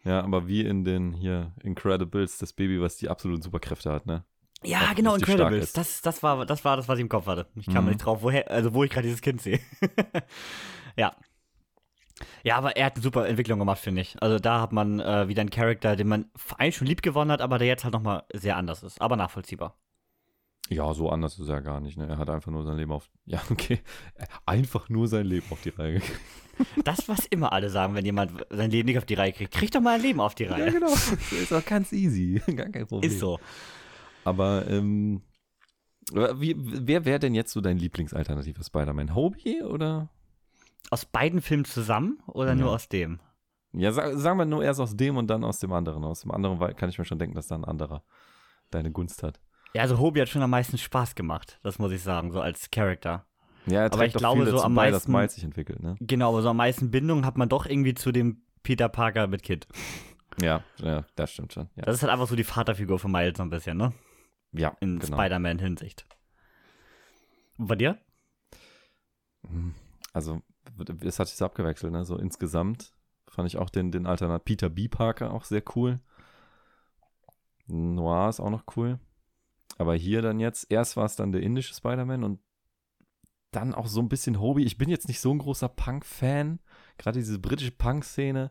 Ja, 0.09 0.23
aber 0.23 0.49
wie 0.49 0.63
in 0.63 0.85
den 0.85 1.13
hier 1.13 1.53
Incredibles, 1.63 2.39
das 2.39 2.53
Baby, 2.53 2.81
was 2.81 2.97
die 2.97 3.09
absoluten 3.09 3.43
Superkräfte 3.43 3.93
hat, 3.93 4.07
ne? 4.07 4.25
Ja, 4.65 4.89
Auch 4.91 4.95
genau, 4.95 5.15
Incredibles. 5.15 5.73
Das, 5.73 6.01
das, 6.03 6.23
war, 6.23 6.45
das 6.45 6.65
war 6.65 6.77
das, 6.77 6.89
was 6.89 6.99
ich 6.99 7.03
im 7.03 7.09
Kopf 7.09 7.27
hatte. 7.27 7.47
Ich 7.55 7.67
kam 7.67 7.85
Mhm. 7.85 7.91
nicht 7.91 8.05
drauf, 8.05 8.23
woher, 8.23 8.51
also 8.51 8.75
wo 8.75 8.83
ich 8.83 8.91
gerade 8.91 9.07
dieses 9.07 9.21
Kind 9.23 9.41
sehe. 9.41 9.61
ja. 10.97 11.15
Ja, 12.43 12.57
aber 12.57 12.77
er 12.77 12.87
hat 12.87 12.95
eine 12.97 13.03
super 13.03 13.29
Entwicklung 13.29 13.61
gemacht, 13.61 13.79
finde 13.79 14.03
ich. 14.03 14.21
Also 14.21 14.39
da 14.41 14.61
hat 14.61 14.73
man 14.73 14.99
äh, 14.99 15.29
wieder 15.29 15.43
einen 15.43 15.51
Charakter, 15.51 15.95
den 15.95 16.09
man 16.09 16.25
eigentlich 16.57 16.77
schon 16.77 16.89
lieb 16.89 17.03
gewonnen 17.03 17.31
hat, 17.31 17.41
aber 17.41 17.59
der 17.59 17.69
jetzt 17.69 17.85
halt 17.85 17.95
nochmal 17.95 18.25
sehr 18.33 18.57
anders 18.57 18.83
ist. 18.83 19.01
Aber 19.01 19.15
nachvollziehbar. 19.15 19.77
Ja, 20.69 20.93
so 20.93 21.09
anders 21.11 21.39
ist 21.39 21.49
er 21.49 21.63
gar 21.63 21.81
nicht, 21.81 21.97
ne? 21.97 22.07
Er 22.07 22.19
hat 22.19 22.29
einfach 22.31 22.51
nur 22.53 22.63
sein 22.65 22.77
Leben 22.77 22.93
auf. 22.93 23.09
Ja, 23.25 23.41
okay. 23.51 23.81
Einfach 24.47 24.89
nur 24.89 25.09
sein 25.09 25.27
Leben 25.27 25.47
auf 25.51 25.61
die 25.63 25.71
Reihe 25.71 25.95
gekriegt. 25.95 26.21
Das, 26.85 27.09
was 27.09 27.25
immer 27.27 27.53
alle 27.53 27.71
sagen, 27.71 27.95
wenn 27.95 28.05
jemand 28.05 28.45
sein 28.51 28.73
Leben 28.73 28.87
nicht 28.89 28.99
auf 28.99 29.05
die 29.05 29.15
Reihe 29.15 29.33
kriegt. 29.33 29.55
Kriegt 29.55 29.77
doch 29.77 29.81
mal 29.81 29.95
ein 29.95 30.03
Leben 30.03 30.19
auf 30.21 30.35
die 30.35 30.43
Reihe. 30.45 30.73
genau. 30.73 30.89
Das 30.91 31.33
ist 31.33 31.53
auch 31.53 31.65
ganz 31.65 31.93
easy. 31.93 32.43
Gar 32.47 32.69
kein 32.71 32.85
Problem. 32.87 33.09
Ist 33.09 33.21
so. 33.21 33.39
Aber 34.25 34.67
ähm, 34.69 35.23
wie, 36.11 36.57
wer 36.59 37.05
wäre 37.05 37.21
denn 37.21 37.35
jetzt 37.37 37.53
so 37.53 37.61
dein 37.61 37.79
Lieblingsalternativer 37.79 38.65
Spider-Man? 38.65 39.15
Hobie 39.15 39.63
oder? 39.63 40.09
Aus 40.91 41.05
beiden 41.05 41.41
Filmen 41.43 41.65
zusammen 41.65 42.19
oder 42.27 42.57
nur 42.57 42.71
Ja. 42.71 42.75
aus 42.75 42.89
dem? 42.89 43.21
Ja, 43.73 43.93
sa 43.93 44.17
sagen 44.17 44.39
wir 44.39 44.45
nur 44.47 44.65
erst 44.65 44.81
aus 44.81 44.97
dem 44.97 45.17
und 45.17 45.29
dann 45.29 45.45
aus 45.45 45.61
dem 45.61 45.73
anderen. 45.73 46.03
Aus 46.05 46.23
dem 46.23 46.33
anderen 46.33 46.59
kann 46.75 46.89
ich 46.89 46.99
mir 46.99 47.05
schon 47.05 47.19
denken, 47.21 47.37
dass 47.37 47.47
da 47.47 47.55
ein 47.55 47.65
anderer 47.65 48.03
deine 48.71 48.91
Gunst 48.91 49.23
hat. 49.23 49.39
Ja, 49.75 49.83
also 49.83 49.99
Hobie 49.99 50.21
hat 50.21 50.29
schon 50.29 50.43
am 50.43 50.51
meisten 50.51 50.79
Spaß 50.79 51.15
gemacht. 51.15 51.59
Das 51.63 51.79
muss 51.79 51.93
ich 51.93 52.03
sagen, 52.03 52.33
so 52.33 52.41
als 52.41 52.71
Charakter. 52.71 53.27
Ja, 53.67 53.83
er 53.83 53.93
Aber 53.93 54.07
ich 54.07 54.15
glaube, 54.15 54.47
so 54.47 54.63
am 54.63 54.75
bei, 54.75 54.91
dass 54.91 55.03
meisten- 55.03 55.13
Miles 55.13 55.35
sich 55.35 55.45
entwickelt, 55.45 55.81
ne? 55.83 55.97
Genau, 56.01 56.31
aber 56.31 56.43
so 56.43 56.49
am 56.51 56.57
meisten 56.57 56.91
Bindung 56.91 57.27
hat 57.27 57.37
man 57.37 57.49
doch 57.49 57.67
irgendwie 57.67 57.95
zu 57.95 58.13
dem 58.13 58.43
Peter 58.63 58.89
Parker 58.89 59.27
mit 59.27 59.43
Kid. 59.43 59.67
Ja, 60.41 60.63
ja, 60.79 61.05
das 61.17 61.33
stimmt 61.33 61.53
schon. 61.53 61.69
Ja, 61.77 61.83
Das 61.83 61.97
ist 61.97 62.03
halt 62.03 62.13
einfach 62.13 62.29
so 62.29 62.37
die 62.37 62.45
Vaterfigur 62.45 62.99
von 62.99 63.11
Miles 63.13 63.37
so 63.37 63.43
ein 63.43 63.51
bisschen, 63.51 63.77
ne? 63.77 63.93
ja 64.53 64.75
In 64.81 64.99
genau. 64.99 65.17
Spider-Man-Hinsicht. 65.17 66.07
Und 67.59 67.67
bei 67.67 67.75
dir? 67.77 67.99
Hm, 69.47 69.75
Also, 70.15 70.41
es 71.03 71.19
hat 71.19 71.29
sich 71.29 71.37
so 71.37 71.45
abgewechselt, 71.45 71.93
ne? 71.93 72.05
So 72.05 72.17
insgesamt 72.17 72.93
fand 73.29 73.49
ich 73.49 73.59
auch 73.59 73.69
den, 73.69 73.91
den 73.93 74.07
Alternat 74.07 74.45
Peter 74.45 74.71
B. 74.71 74.89
Parker 74.89 75.33
auch 75.35 75.45
sehr 75.45 75.63
cool. 75.77 76.01
Noir 77.67 78.29
ist 78.31 78.41
auch 78.41 78.51
noch 78.51 78.65
cool. 78.77 78.99
Aber 79.79 79.95
hier 79.95 80.23
dann 80.23 80.41
jetzt, 80.41 80.67
erst 80.71 80.97
war 80.97 81.05
es 81.07 81.17
dann 81.17 81.33
der 81.33 81.43
indische 81.43 81.73
Spider-Man 81.75 82.25
und 82.25 82.41
dann 83.53 83.75
auch 83.75 83.87
so 83.87 84.01
ein 84.01 84.09
bisschen 84.09 84.41
Hobie. 84.41 84.65
Ich 84.65 84.77
bin 84.77 84.89
jetzt 84.91 85.09
nicht 85.09 85.21
so 85.21 85.33
ein 85.33 85.39
großer 85.39 85.69
Punk-Fan. 85.69 86.59
Gerade 86.99 87.19
diese 87.19 87.39
britische 87.39 87.71
Punk-Szene 87.71 88.51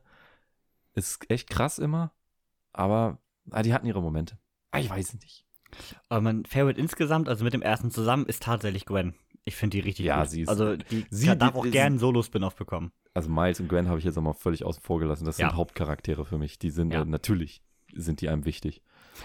ist 0.94 1.30
echt 1.30 1.50
krass 1.50 1.78
immer. 1.80 2.14
Aber 2.74 3.20
ah, 3.52 3.62
die 3.62 3.74
hatten 3.74 3.86
ihre 3.88 4.02
Momente. 4.02 4.40
Ah, 4.72 4.80
ich 4.80 4.90
weiß 4.90 5.14
nicht. 5.16 5.46
Aber 6.10 6.22
mein 6.22 6.46
Favorite 6.46 6.80
insgesamt, 6.80 7.28
also 7.30 7.44
mit 7.44 7.54
dem 7.54 7.62
ersten 7.62 7.92
zusammen, 7.92 8.26
ist 8.26 8.44
tatsächlich 8.44 8.86
Gwen. 8.86 9.14
Ich 9.44 9.56
finde 9.56 9.78
die 9.78 9.82
richtig 9.82 10.06
Ja, 10.06 10.22
gut. 10.22 10.30
sie 10.32 10.42
ist- 10.42 10.50
also 10.50 10.76
die 10.78 11.06
sie- 11.12 11.38
darf 11.38 11.52
die- 11.54 11.58
auch 11.60 11.66
einen 11.84 12.00
Solo-Spin-Off 12.00 12.56
bekommen. 12.56 12.92
Also 13.14 13.30
Miles 13.30 13.60
und 13.60 13.68
Gwen 13.68 13.88
habe 13.88 14.00
ich 14.00 14.06
jetzt 14.06 14.18
auch 14.18 14.22
mal 14.24 14.34
völlig 14.34 14.64
außen 14.66 14.82
vor 14.82 15.00
gelassen. 15.00 15.26
Das 15.26 15.38
Ja. 15.38 15.50
sind 15.50 15.58
Hauptcharaktere 15.58 16.26
für 16.26 16.38
mich. 16.38 16.58
Die 16.58 16.70
sind 16.70 16.92
Ja. 16.94 17.02
äh, 17.02 17.06
natürlich 17.06 17.62
sind 17.94 18.22
die 18.22 18.30
einem 18.30 18.46
wichtig. 18.46 18.82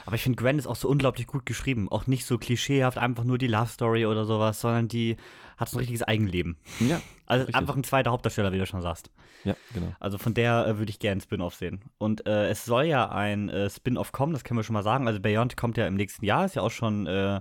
Aber 0.07 0.17
ich 0.17 0.23
finde, 0.23 0.37
Gwen 0.37 0.59
ist 0.59 0.67
auch 0.67 0.77
so 0.77 0.89
unglaublich 0.89 1.27
gut 1.27 1.47
geschrieben. 1.47 1.89
Auch 1.91 2.07
nicht 2.07 2.27
so 2.27 2.39
klischeehaft, 2.39 2.99
einfach 2.99 3.25
nur 3.25 3.39
die 3.39 3.47
Love 3.47 3.69
Story 3.69 4.07
oder 4.07 4.25
sowas, 4.25 4.61
sondern 4.61 4.89
die 4.89 5.17
hat 5.57 5.69
so 5.69 5.77
ein 5.77 5.81
richtiges 5.81 6.03
Eigenleben. 6.03 6.57
Ja. 6.81 7.01
Also 7.27 7.45
Richtig. 7.45 7.55
einfach 7.57 7.77
ein 7.77 7.85
zweiter 7.85 8.11
Hauptdarsteller, 8.11 8.53
wie 8.53 8.59
du 8.59 8.67
schon 8.67 8.83
sagst. 8.83 9.11
Ja, 9.45 9.55
genau. 9.75 9.95
Also 10.01 10.19
von 10.19 10.35
der 10.35 10.67
äh, 10.67 10.79
würde 10.79 10.91
ich 10.91 10.99
gerne 10.99 11.13
einen 11.13 11.21
Spin-off 11.21 11.55
sehen. 11.55 11.83
Und 11.99 12.27
äh, 12.27 12.49
es 12.49 12.65
soll 12.65 12.85
ja 12.85 13.11
ein 13.11 13.49
äh, 13.49 13.71
Spin-off 13.71 14.13
kommen, 14.13 14.33
das 14.33 14.45
können 14.45 14.59
wir 14.59 14.65
schon 14.65 14.75
mal 14.75 14.83
sagen. 14.83 15.07
Also 15.07 15.21
Beyond 15.21 15.57
kommt 15.57 15.77
ja 15.77 15.87
im 15.87 15.95
nächsten 15.95 16.25
Jahr, 16.25 16.45
ist 16.45 16.55
ja 16.57 16.63
auch 16.63 16.71
schon 16.71 17.07
äh, 17.07 17.41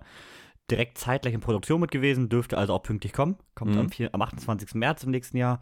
direkt 0.70 0.97
zeitgleich 0.97 1.34
in 1.34 1.41
Produktion 1.41 1.82
mit 1.82 1.91
gewesen, 1.91 2.30
dürfte 2.30 2.58
also 2.58 2.74
auch 2.74 2.84
pünktlich 2.84 3.14
kommen. 3.14 3.38
Kommt 3.56 3.74
Mhm. 3.74 3.80
am, 3.80 3.89
4, 3.89 4.14
am 4.14 4.22
28. 4.22 4.76
März 4.76 5.04
im 5.04 5.12
nächsten 5.12 5.38
Jahr. 5.38 5.60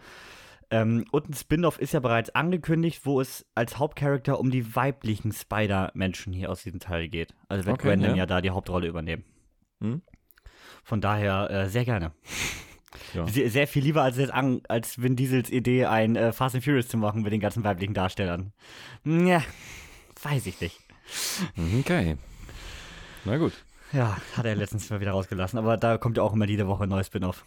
Ähm, 0.72 1.06
und 1.12 1.30
ein 1.30 1.34
Spin-off 1.34 1.80
ist 1.80 1.94
ja 1.94 2.00
bereits 2.00 2.30
angekündigt, 2.32 3.02
wo 3.06 3.20
es 3.20 3.46
als 3.56 3.80
Hauptcharakter 3.80 4.40
um 4.40 4.52
die 4.52 4.76
weiblichen 4.76 5.32
Spider-Menschen 5.32 6.32
hier 6.32 6.52
aus 6.52 6.64
diesem 6.64 6.80
Teil 6.80 7.10
geht. 7.10 7.34
Also 7.48 7.66
wird 7.66 7.76
Okay, 7.76 7.90
Gwen 7.90 8.02
dann 8.02 8.12
ja. 8.12 8.18
ja 8.18 8.26
da 8.26 8.42
die 8.42 8.52
Hauptrolle 8.52 8.88
übernehmen. 8.88 9.24
Mhm. 9.80 10.02
Von 10.84 11.02
daher 11.02 11.50
äh, 11.50 11.70
sehr 11.70 11.86
gerne. 11.86 12.12
Ja. 13.14 13.26
Sehr, 13.28 13.50
sehr 13.50 13.68
viel 13.68 13.84
lieber 13.84 14.04
als, 14.04 14.18
jetzt 14.18 14.34
an, 14.34 14.62
als 14.68 15.02
Vin 15.02 15.16
Diesels 15.16 15.50
Idee, 15.50 15.86
ein 15.86 16.16
äh, 16.16 16.32
Fast 16.32 16.56
and 16.56 16.64
Furious 16.64 16.88
zu 16.88 16.98
machen 16.98 17.24
mit 17.24 17.32
den 17.32 17.40
ganzen 17.40 17.64
weiblichen 17.64 17.94
Darstellern. 17.94 18.54
Ja, 19.06 19.44
weiß 20.22 20.46
ich 20.46 20.60
nicht. 20.62 20.80
Okay. 21.80 22.18
Na 23.26 23.38
gut. 23.38 23.54
Ja, 23.92 24.18
hat 24.36 24.46
er 24.46 24.56
letztens 24.56 24.90
mal 24.90 25.00
wieder 25.00 25.12
rausgelassen, 25.12 25.58
aber 25.58 25.78
da 25.78 25.98
kommt 25.98 26.18
ja 26.18 26.24
auch 26.24 26.34
immer 26.34 26.48
jede 26.48 26.68
Woche 26.68 26.84
ein 26.84 26.90
neues 26.90 27.08
Spin-off. 27.08 27.46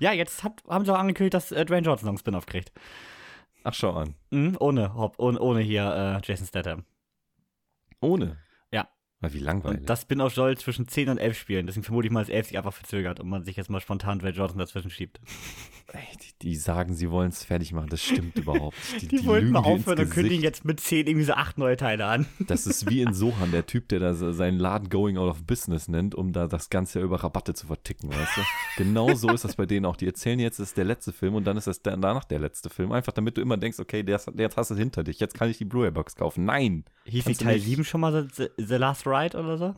Ja, 0.00 0.12
jetzt 0.12 0.42
hat, 0.44 0.62
haben 0.68 0.84
sie 0.84 0.92
auch 0.92 0.98
angekündigt, 0.98 1.34
dass 1.34 1.52
äh, 1.52 1.64
Dwayne 1.64 1.86
Johnson 1.86 2.06
noch 2.06 2.14
ein 2.14 2.18
Spin-off 2.18 2.46
kriegt. 2.46 2.72
Ach, 3.64 3.74
schau 3.74 3.92
an. 3.92 4.14
Mhm, 4.30 4.56
ohne, 4.60 4.94
Haupt- 4.94 5.18
ohne, 5.18 5.38
ohne 5.40 5.60
hier 5.60 6.20
äh, 6.22 6.26
Jason 6.26 6.46
Statham. 6.46 6.84
Ohne. 8.00 8.38
Na, 9.24 9.32
wie 9.32 9.38
langweilig. 9.38 9.80
Und 9.80 9.88
das 9.88 10.02
Spin-off 10.02 10.34
soll 10.34 10.58
zwischen 10.58 10.86
10 10.86 11.08
und 11.08 11.18
11 11.18 11.38
spielen. 11.38 11.66
Deswegen 11.66 11.84
vermute 11.84 12.06
ich 12.06 12.12
mal, 12.12 12.20
dass 12.20 12.28
11 12.28 12.48
sich 12.48 12.58
einfach 12.58 12.74
verzögert 12.74 13.20
und 13.20 13.28
man 13.28 13.42
sich 13.44 13.56
jetzt 13.56 13.70
mal 13.70 13.80
spontan 13.80 14.18
Dwayne 14.18 14.36
Johnson 14.36 14.58
dazwischen 14.58 14.90
schiebt. 14.90 15.18
Ey, 15.92 16.00
die, 16.20 16.48
die 16.48 16.56
sagen, 16.56 16.94
sie 16.94 17.10
wollen 17.10 17.28
es 17.28 17.44
fertig 17.44 17.72
machen. 17.72 17.88
Das 17.88 18.02
stimmt 18.02 18.36
überhaupt 18.36 18.76
nicht. 18.92 19.12
Die, 19.12 19.24
wollten 19.24 19.50
mal 19.50 19.60
lügen 19.60 19.64
dir 19.64 19.76
ins 19.76 19.82
aufhören 19.86 19.98
und 20.00 20.10
kündigen 20.10 20.42
jetzt 20.42 20.64
mit 20.64 20.80
10 20.80 21.06
irgendwie 21.06 21.24
so 21.24 21.34
8 21.34 21.56
neue 21.56 21.76
Teile 21.76 22.06
an. 22.06 22.26
Das 22.46 22.66
ist 22.66 22.90
wie 22.90 23.00
in 23.00 23.14
Sohan, 23.14 23.52
der 23.52 23.66
Typ, 23.66 23.88
der 23.88 24.00
da 24.00 24.14
seinen 24.14 24.58
Laden 24.58 24.90
Going 24.90 25.16
Out 25.16 25.30
of 25.30 25.44
Business 25.44 25.88
nennt, 25.88 26.14
um 26.14 26.32
da 26.32 26.46
das 26.46 26.68
Ganze 26.68 27.00
über 27.00 27.22
Rabatte 27.22 27.54
zu 27.54 27.66
verticken, 27.66 28.10
weißt 28.10 28.36
du? 28.36 28.40
Genau 28.76 29.14
so 29.14 29.30
ist 29.30 29.44
das 29.44 29.56
bei 29.56 29.66
denen 29.66 29.86
auch. 29.86 29.96
Die 29.96 30.06
erzählen 30.06 30.38
jetzt, 30.38 30.58
das 30.58 30.68
ist 30.68 30.76
der 30.76 30.84
letzte 30.84 31.12
Film 31.12 31.34
und 31.34 31.44
dann 31.44 31.56
ist 31.56 31.66
das 31.66 31.80
danach 31.80 32.24
der 32.24 32.40
letzte 32.40 32.70
Film. 32.70 32.92
Einfach 32.92 33.12
damit 33.12 33.36
du 33.36 33.40
immer 33.40 33.56
denkst, 33.56 33.78
okay, 33.78 34.02
der, 34.02 34.20
jetzt 34.36 34.56
hast 34.56 34.70
du 34.70 34.74
es 34.74 34.80
hinter 34.80 35.04
dich, 35.04 35.20
jetzt 35.20 35.34
kann 35.34 35.48
ich 35.48 35.58
die 35.58 35.64
Blu-ray-Box 35.64 36.16
kaufen. 36.16 36.44
Nein! 36.44 36.84
Hieß 37.06 37.26
nicht 37.26 37.40
du 37.40 37.44
Teil 37.44 37.56
nicht. 37.56 37.66
7 37.66 37.84
schon 37.84 38.00
mal 38.00 38.28
The, 38.34 38.48
The 38.56 38.74
Last 38.76 39.06
Ride 39.06 39.13
oder 39.34 39.56
so? 39.58 39.74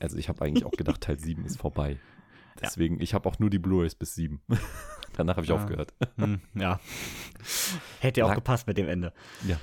Also 0.00 0.16
ich 0.18 0.28
habe 0.28 0.44
eigentlich 0.44 0.64
auch 0.64 0.70
gedacht, 0.72 1.00
Teil 1.00 1.18
7 1.18 1.44
ist 1.44 1.58
vorbei. 1.58 1.98
Deswegen, 2.62 3.00
ich 3.00 3.14
habe 3.14 3.28
auch 3.28 3.38
nur 3.38 3.50
die 3.50 3.58
Blu-rays 3.58 3.94
bis 3.94 4.14
7. 4.14 4.40
Danach 5.16 5.36
habe 5.36 5.44
ich 5.46 5.52
Ah. 5.52 5.56
aufgehört. 5.56 5.92
Hm, 6.16 6.40
ja. 6.54 6.78
Hätte 8.00 8.20
ja 8.20 8.24
auch 8.24 8.28
Lang- 8.30 8.36
gepasst 8.36 8.66
mit 8.66 8.78
dem 8.78 8.88
Ende. 8.88 9.12
Ja, 9.46 9.56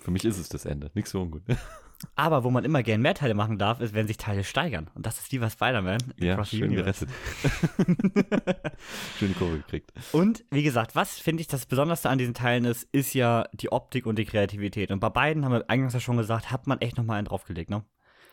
für 0.00 0.10
mich 0.10 0.24
ist 0.24 0.38
es 0.38 0.48
das 0.48 0.64
Ende. 0.64 0.90
Nichts 0.94 1.10
so 1.12 1.22
ungut. 1.22 1.42
Aber 2.16 2.42
wo 2.42 2.50
man 2.50 2.64
immer 2.64 2.82
gern 2.82 3.00
mehr 3.00 3.14
Teile 3.14 3.34
machen 3.34 3.58
darf, 3.58 3.80
ist, 3.80 3.94
wenn 3.94 4.08
sich 4.08 4.16
Teile 4.16 4.42
steigern. 4.42 4.90
Und 4.96 5.06
das 5.06 5.20
ist 5.20 5.30
wie 5.30 5.38
bei 5.38 5.48
Spider-Man. 5.48 5.98
Ja, 6.18 6.44
schön 6.44 6.64
Universe. 6.64 7.06
gerettet. 7.06 8.72
Schöne 9.18 9.34
Kurve 9.34 9.58
gekriegt. 9.58 9.92
Und 10.10 10.44
wie 10.50 10.64
gesagt, 10.64 10.96
was 10.96 11.18
finde 11.20 11.42
ich 11.42 11.46
das 11.46 11.66
Besonderste 11.66 12.08
an 12.10 12.18
diesen 12.18 12.34
Teilen 12.34 12.64
ist, 12.64 12.88
ist 12.92 13.14
ja 13.14 13.44
die 13.52 13.70
Optik 13.70 14.06
und 14.06 14.18
die 14.18 14.24
Kreativität. 14.24 14.90
Und 14.90 14.98
bei 14.98 15.10
beiden 15.10 15.44
haben 15.44 15.52
wir 15.52 15.70
eingangs 15.70 15.94
ja 15.94 16.00
schon 16.00 16.16
gesagt, 16.16 16.50
hat 16.50 16.66
man 16.66 16.80
echt 16.80 16.96
nochmal 16.96 17.18
einen 17.18 17.26
draufgelegt, 17.26 17.70
ne? 17.70 17.84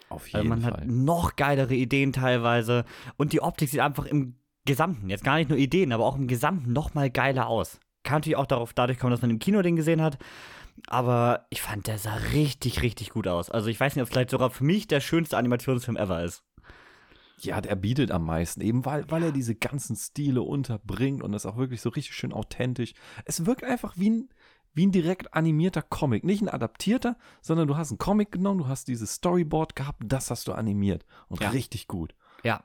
Auf 0.10 0.26
Also 0.26 0.38
jeden 0.38 0.50
man 0.50 0.62
Fall. 0.62 0.72
hat 0.74 0.88
noch 0.88 1.36
geilere 1.36 1.76
Ideen 1.76 2.14
teilweise. 2.14 2.86
Und 3.18 3.34
die 3.34 3.42
Optik 3.42 3.70
sieht 3.70 3.80
einfach 3.80 4.06
im 4.06 4.36
Gesamten, 4.66 5.10
jetzt 5.10 5.24
gar 5.24 5.38
nicht 5.38 5.50
nur 5.50 5.58
Ideen, 5.58 5.92
aber 5.92 6.06
auch 6.06 6.16
im 6.18 6.28
Gesamten 6.28 6.74
nochmal 6.74 7.10
geiler 7.10 7.48
aus. 7.48 7.80
Kann 8.04 8.18
natürlich 8.18 8.38
auch 8.38 8.46
darauf, 8.46 8.74
dadurch 8.74 9.00
kommen, 9.00 9.12
dass 9.12 9.22
man 9.22 9.32
im 9.32 9.40
Kino 9.40 9.62
den 9.62 9.76
gesehen 9.76 10.02
hat. 10.02 10.18
Aber 10.88 11.46
ich 11.50 11.62
fand, 11.62 11.88
der 11.88 11.98
sah 11.98 12.16
richtig, 12.34 12.82
richtig 12.82 13.10
gut 13.10 13.28
aus. 13.28 13.50
Also 13.50 13.68
ich 13.68 13.80
weiß 13.80 13.96
nicht, 13.96 14.02
ob 14.02 14.08
es 14.08 14.12
vielleicht 14.14 14.30
sogar 14.30 14.50
für 14.50 14.64
mich 14.64 14.88
der 14.88 15.02
schönste 15.02 15.38
Animationsfilm 15.38 15.98
ever 15.98 16.24
ist. 16.24 16.44
Ja, 17.42 17.62
der 17.62 17.76
bietet 17.76 18.12
am 18.12 18.26
meisten, 18.26 18.62
eben 18.62 18.86
weil, 18.86 19.10
weil 19.10 19.24
er 19.24 19.32
diese 19.32 19.56
ganzen 19.56 19.96
Stile 19.96 20.42
unterbringt 20.42 21.24
und 21.24 21.32
das 21.32 21.46
auch 21.46 21.58
wirklich 21.58 21.82
so 21.82 21.90
richtig 21.90 22.16
schön 22.16 22.34
authentisch. 22.34 22.94
Es 23.26 23.46
wirkt 23.46 23.64
einfach 23.64 23.94
wie 23.98 24.10
ein, 24.10 24.30
wie 24.74 24.86
ein 24.86 24.92
direkt 24.92 25.34
animierter 25.34 25.82
Comic. 25.82 26.24
Nicht 26.24 26.42
ein 26.42 26.50
adaptierter, 26.50 27.18
sondern 27.42 27.68
du 27.68 27.78
hast 27.78 27.92
einen 27.92 27.98
Comic 27.98 28.32
genommen, 28.32 28.60
du 28.60 28.68
hast 28.68 28.88
dieses 28.88 29.14
Storyboard 29.16 29.76
gehabt, 29.76 30.02
das 30.06 30.30
hast 30.32 30.48
du 30.48 30.54
animiert. 30.54 31.06
Und 31.28 31.42
Ja. 31.42 31.50
richtig 31.50 31.88
gut. 31.88 32.14
Ja. 32.44 32.64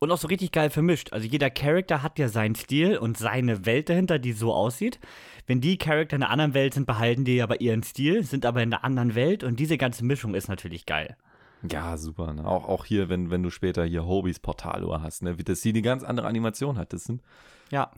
Und 0.00 0.12
auch 0.12 0.18
so 0.18 0.28
richtig 0.28 0.52
geil 0.52 0.70
vermischt. 0.70 1.12
Also 1.12 1.26
jeder 1.26 1.50
Charakter 1.50 2.04
hat 2.04 2.20
ja 2.20 2.28
seinen 2.28 2.54
Stil 2.54 2.98
und 2.98 3.18
seine 3.18 3.66
Welt 3.66 3.88
dahinter, 3.88 4.20
die 4.20 4.32
so 4.32 4.54
aussieht. 4.54 5.00
Wenn 5.46 5.60
die 5.60 5.76
Charakter 5.76 6.14
in 6.14 6.22
einer 6.22 6.30
anderen 6.30 6.54
Welt 6.54 6.74
sind, 6.74 6.86
behalten 6.86 7.24
die 7.24 7.42
aber 7.42 7.60
ihren 7.60 7.82
Stil, 7.82 8.22
sind 8.22 8.46
aber 8.46 8.62
in 8.62 8.72
einer 8.72 8.84
anderen 8.84 9.16
Welt 9.16 9.42
und 9.42 9.58
diese 9.58 9.76
ganze 9.76 10.04
Mischung 10.04 10.34
ist 10.34 10.46
natürlich 10.48 10.86
geil. 10.86 11.16
Ja, 11.68 11.96
super. 11.96 12.32
Ne? 12.32 12.46
Auch, 12.46 12.68
auch 12.68 12.84
hier, 12.84 13.08
wenn, 13.08 13.30
wenn 13.30 13.42
du 13.42 13.50
später 13.50 13.84
hier 13.84 14.06
Hobys 14.06 14.38
Portaluhr 14.38 15.02
hast, 15.02 15.22
ne? 15.24 15.36
wie 15.38 15.42
das 15.44 15.62
hier 15.62 15.72
die 15.72 15.82
ganz 15.82 16.04
andere 16.04 16.28
Animation 16.28 16.78
hat. 16.78 16.92
Das 16.92 17.02
sind, 17.02 17.20
Ja, 17.72 17.90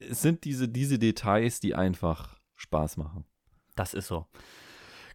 es 0.00 0.22
sind 0.22 0.44
diese, 0.44 0.68
diese 0.68 0.98
Details, 0.98 1.60
die 1.60 1.74
einfach 1.76 2.35
Spaß 2.56 2.96
machen. 2.96 3.24
das 3.74 3.94
ist 3.94 4.06
so. 4.08 4.26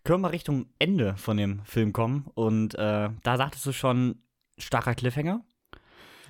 Können 0.04 0.20
wir 0.22 0.28
mal 0.28 0.28
Richtung 0.30 0.66
Ende 0.80 1.16
von 1.18 1.38
dem 1.38 1.64
Film 1.66 1.94
kommen 1.94 2.26
und 2.34 2.74
äh, 2.76 3.10
da 3.24 3.38
sagtest 3.38 3.66
du 3.66 3.72
schon, 3.72 4.16
starker 4.58 4.96
Cliffhanger. 4.96 5.44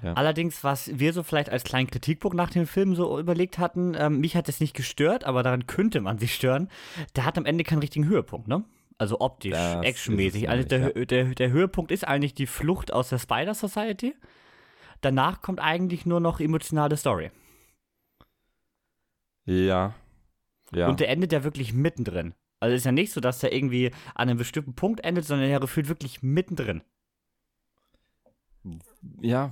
Ja. 0.03 0.14
Allerdings, 0.14 0.64
was 0.64 0.97
wir 0.99 1.14
so 1.14 1.22
vielleicht 1.24 1.49
als 1.49 1.64
kleinen 1.64 1.88
Kritikpunkt 1.89 2.36
nach 2.36 2.49
dem 2.49 2.66
Film 2.66 2.95
so 2.95 3.20
überlegt 3.20 3.59
hatten, 3.59 3.93
ähm, 3.97 4.20
mich 4.20 4.36
hat 4.36 4.49
es 4.49 4.59
nicht 4.59 4.76
gestört, 4.76 5.24
aber 5.26 5.43
daran 5.43 5.68
könnte 5.68 6.01
man 6.01 6.18
sich 6.18 6.34
stören. 6.34 6.70
Der 7.16 7.24
hat 7.26 7.38
am 7.38 7.45
Ende 7.45 7.64
keinen 7.64 7.80
richtigen 7.80 8.07
Höhepunkt, 8.07 8.47
ne? 8.47 8.64
Also 8.97 9.20
optisch, 9.22 9.51
Das 9.51 9.86
actionmäßig. 9.86 10.49
Also 10.49 10.68
der, 10.68 10.93
Hö- 10.95 11.05
der, 11.05 11.26
der 11.36 11.51
Höhepunkt 11.51 11.91
ist 11.91 12.07
eigentlich 12.07 12.34
die 12.34 12.47
Flucht 12.47 12.91
aus 12.91 13.09
der 13.09 13.20
Spider 13.20 13.53
Society. 13.53 14.16
Danach 15.01 15.41
kommt 15.41 15.59
eigentlich 15.59 16.05
nur 16.05 16.20
noch 16.20 16.39
emotionale 16.39 16.97
Story. 16.97 17.32
Ja. 19.45 19.93
Ja. 20.74 20.88
Und 20.89 20.99
der 20.99 21.09
endet 21.09 21.32
ja 21.34 21.43
wirklich 21.43 21.74
mittendrin. 21.74 22.34
Also 22.59 22.76
ist 22.76 22.86
ja 22.86 22.91
nicht 22.91 23.11
so, 23.11 23.19
dass 23.22 23.39
der 23.39 23.53
irgendwie 23.53 23.91
an 24.15 24.30
einem 24.30 24.38
bestimmten 24.38 24.74
Punkt 24.76 25.03
endet, 25.03 25.26
sondern 25.26 25.49
er 25.49 25.59
gefühlt 25.59 25.88
wirklich 25.89 26.22
mittendrin. 26.22 26.84
ja, 29.22 29.51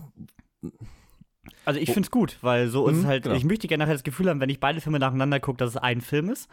Also 1.65 1.79
ich 1.79 1.89
Wo- 1.89 1.93
finde 1.93 2.07
es 2.07 2.11
gut, 2.11 2.37
weil 2.41 2.67
so 2.67 2.87
ist 2.87 2.95
Mhm, 2.97 2.99
es 3.01 3.05
halt, 3.07 3.23
genau. 3.23 3.35
ich 3.35 3.43
möchte 3.43 3.67
gerne 3.67 3.83
nachher 3.83 3.93
das 3.95 4.03
Gefühl 4.03 4.29
haben, 4.29 4.39
wenn 4.41 4.49
ich 4.49 4.59
beide 4.59 4.81
Filme 4.81 4.99
nacheinander 4.99 5.39
gucke, 5.39 5.57
dass 5.57 5.71
es 5.71 5.77
ein 5.77 6.01
Film 6.01 6.29
ist. 6.29 6.49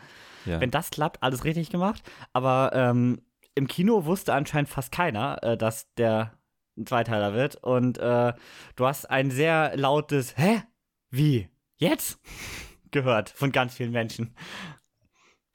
ja. 0.46 0.60
Wenn 0.60 0.70
das 0.70 0.90
klappt, 0.90 1.22
alles 1.22 1.44
richtig 1.44 1.70
gemacht. 1.70 2.02
Aber 2.32 2.70
ähm, 2.72 3.20
im 3.54 3.66
Kino 3.66 4.04
wusste 4.06 4.32
anscheinend 4.32 4.68
fast 4.70 4.92
keiner, 4.92 5.42
äh, 5.42 5.56
dass 5.56 5.92
der 5.94 6.32
ein 6.78 6.86
Zweiteiler 6.86 7.34
wird. 7.34 7.56
Und 7.56 7.98
äh, 7.98 8.32
du 8.76 8.86
hast 8.86 9.10
ein 9.10 9.30
sehr 9.30 9.76
lautes 9.76 10.36
Hä? 10.38 10.62
Wie? 11.10 11.48
Jetzt? 11.78 12.18
Gehört 12.91 13.30
von 13.30 13.53
ganz 13.53 13.74
vielen 13.74 13.93
Menschen. 13.93 14.34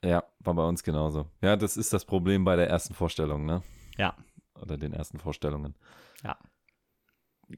Ja, 0.04 0.24
war 0.40 0.54
bei 0.54 0.64
uns 0.64 0.82
genauso. 0.82 1.26
Ja, 1.40 1.56
das 1.56 1.76
ist 1.76 1.92
das 1.92 2.04
Problem 2.04 2.44
bei 2.44 2.56
der 2.56 2.68
ersten 2.68 2.94
Vorstellung, 2.94 3.46
ne? 3.46 3.62
Ja. 3.96 4.16
Oder 4.60 4.76
den 4.76 4.92
ersten 4.92 5.18
Vorstellungen. 5.18 5.74
Ja. 6.24 6.36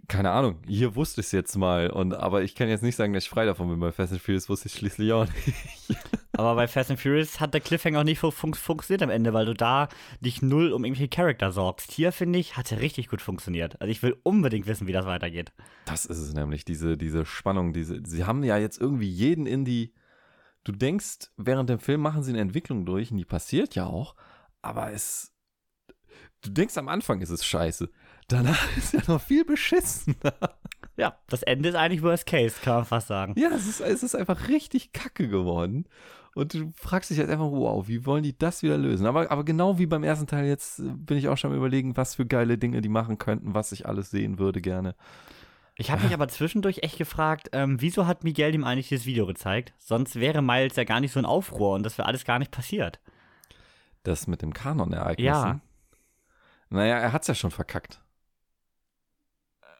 Keine 0.09 0.31
Ahnung, 0.31 0.61
hier 0.67 0.97
wusste 0.97 1.21
ich 1.21 1.29
es 1.29 1.33
jetzt 1.33 1.57
mal. 1.57 1.91
Und, 1.91 2.15
aber 2.15 2.43
ich 2.43 2.55
kann 2.55 2.69
jetzt 2.69 2.83
nicht 2.83 2.97
sagen, 2.97 3.13
dass 3.13 3.25
ich 3.25 3.31
frei 3.31 3.47
davon 3.47 3.69
bin. 3.69 3.81
Bei 3.81 3.93
Fast 3.93 4.13
and 4.13 4.21
Furious 4.21 4.49
wusste 4.49 4.69
ich 4.69 4.75
schließlich 4.75 5.13
auch 5.13 5.27
nicht. 5.27 5.55
Aber 6.37 6.57
bei 6.57 6.67
Fast 6.67 6.91
and 6.91 7.01
Furious 7.01 7.39
hat 7.39 7.55
der 7.55 7.61
Cliffhanger 7.61 8.01
auch 8.01 8.05
nicht 8.05 8.19
fun 8.19 8.33
fun 8.33 8.55
funktioniert 8.55 9.03
am 9.03 9.11
Ende, 9.11 9.33
weil 9.33 9.47
du 9.47 9.55
da 9.55 9.89
dich 10.21 10.43
null 10.43 10.73
um 10.73 10.85
irgendwelche 10.85 11.09
Charakter 11.09 11.53
sorgst. 11.53 11.93
Hier, 11.93 12.13
finde 12.13 12.39
ich, 12.39 12.57
hat 12.57 12.73
er 12.73 12.81
richtig 12.81 13.09
gut 13.09 13.23
funktioniert. 13.23 13.81
Also 13.81 13.91
ich 13.91 14.03
will 14.03 14.17
unbedingt 14.25 14.67
wissen, 14.67 14.87
wie 14.87 14.93
das 14.93 15.07
weitergeht. 15.07 15.53
Das 15.85 16.07
ist 16.07 16.19
es 16.19 16.35
nämlich, 16.35 16.65
diese, 16.65 16.97
diese 16.97 17.25
Spannung. 17.25 17.73
Diese, 17.73 18.01
sie 18.05 18.25
haben 18.25 18.43
ja 18.43 18.59
jetzt 18.59 18.81
irgendwie 18.81 19.09
jeden 19.09 19.47
in 19.47 19.65
die. 19.65 19.95
Du 20.65 20.73
denkst, 20.73 21.31
während 21.37 21.69
dem 21.69 21.79
Film 21.79 22.01
machen 22.01 22.23
sie 22.23 22.33
eine 22.33 22.41
Entwicklung 22.41 22.87
durch 22.87 23.11
und 23.11 23.19
die 23.19 23.25
passiert 23.25 23.75
ja 23.75 23.87
auch, 23.87 24.15
aber 24.63 24.93
es. 24.93 25.33
Du 26.41 26.51
denkst 26.51 26.77
am 26.77 26.89
Anfang 26.89 27.21
ist 27.21 27.31
es 27.31 27.45
scheiße. 27.45 27.91
Danach 28.29 28.65
ist 28.77 28.93
ja 28.93 29.01
noch 29.07 29.21
viel 29.21 29.45
beschissener. 29.45 30.35
Ja, 30.97 31.19
das 31.29 31.43
Ende 31.43 31.69
ist 31.69 31.75
eigentlich 31.75 32.03
Worst 32.03 32.27
Case, 32.27 32.57
kann 32.63 32.77
man 32.77 32.85
fast 32.85 33.09
sagen. 33.09 33.35
Ja, 33.37 33.49
es 33.49 33.67
ist, 33.67 33.81
es 33.81 34.03
ist 34.03 34.15
einfach 34.15 34.49
richtig 34.49 34.93
kacke 34.93 35.29
geworden. 35.29 35.87
Und 36.35 36.53
du 36.55 36.73
fragst 36.75 37.11
dich 37.11 37.19
jetzt 37.19 37.31
einfach, 37.31 37.51
wow, 37.51 37.87
wie 37.87 38.05
wollen 38.07 38.23
die 38.25 38.37
das 38.37 38.63
wieder 38.63 38.77
lösen? 38.77 39.07
Aber, 39.07 39.31
aber 39.31 39.45
genau 39.45 39.79
wie 39.79 39.87
beim 39.87 40.03
ersten 40.03 40.27
Teil, 40.27 40.47
jetzt 40.47 40.81
äh, 40.81 40.83
bin 40.89 41.17
ich 41.17 41.29
auch 41.29 41.37
schon 41.39 41.53
am 41.53 41.57
überlegen, 41.57 41.97
was 41.97 42.17
für 42.17 42.27
geile 42.27 42.59
Dinge 42.59 42.81
die 42.81 42.89
machen 42.89 43.19
könnten, 43.19 43.55
was 43.55 43.71
ich 43.73 43.87
alles 43.87 44.11
sehen 44.11 44.39
würde 44.39 44.61
gerne. 44.61 44.95
Ich 45.77 45.91
habe 45.91 46.03
mich 46.05 46.15
aber 46.15 46.29
zwischendurch 46.29 46.79
echt 46.83 46.99
gefragt, 46.99 47.51
ähm, 47.53 47.81
wieso 47.81 48.07
hat 48.07 48.23
Miguel 48.25 48.55
ihm 48.55 48.65
eigentlich 48.65 48.89
dieses 48.89 49.07
Video 49.07 49.27
gezeigt? 49.27 49.75
Sonst 49.79 50.17
wäre 50.17 50.41
Miles 50.43 50.77
ja 50.77 50.85
gar 50.85 51.01
nicht 51.01 51.13
so 51.13 51.19
ein 51.19 51.25
Aufruhr 51.25 51.75
und 51.75 51.83
das 51.85 51.99
wäre 51.99 52.07
alles 52.07 52.25
gar 52.25 52.39
nicht 52.39 52.51
passiert. 52.53 53.01
Das 54.05 54.27
mit 54.27 54.43
dem 54.43 54.53
Kanon-Ereignissen. 54.53 55.27
Ja. 55.27 55.61
Naja, 56.69 56.99
er 56.99 57.13
hat's 57.13 57.27
ja 57.29 57.35
schon 57.35 57.51
verkackt. 57.51 58.01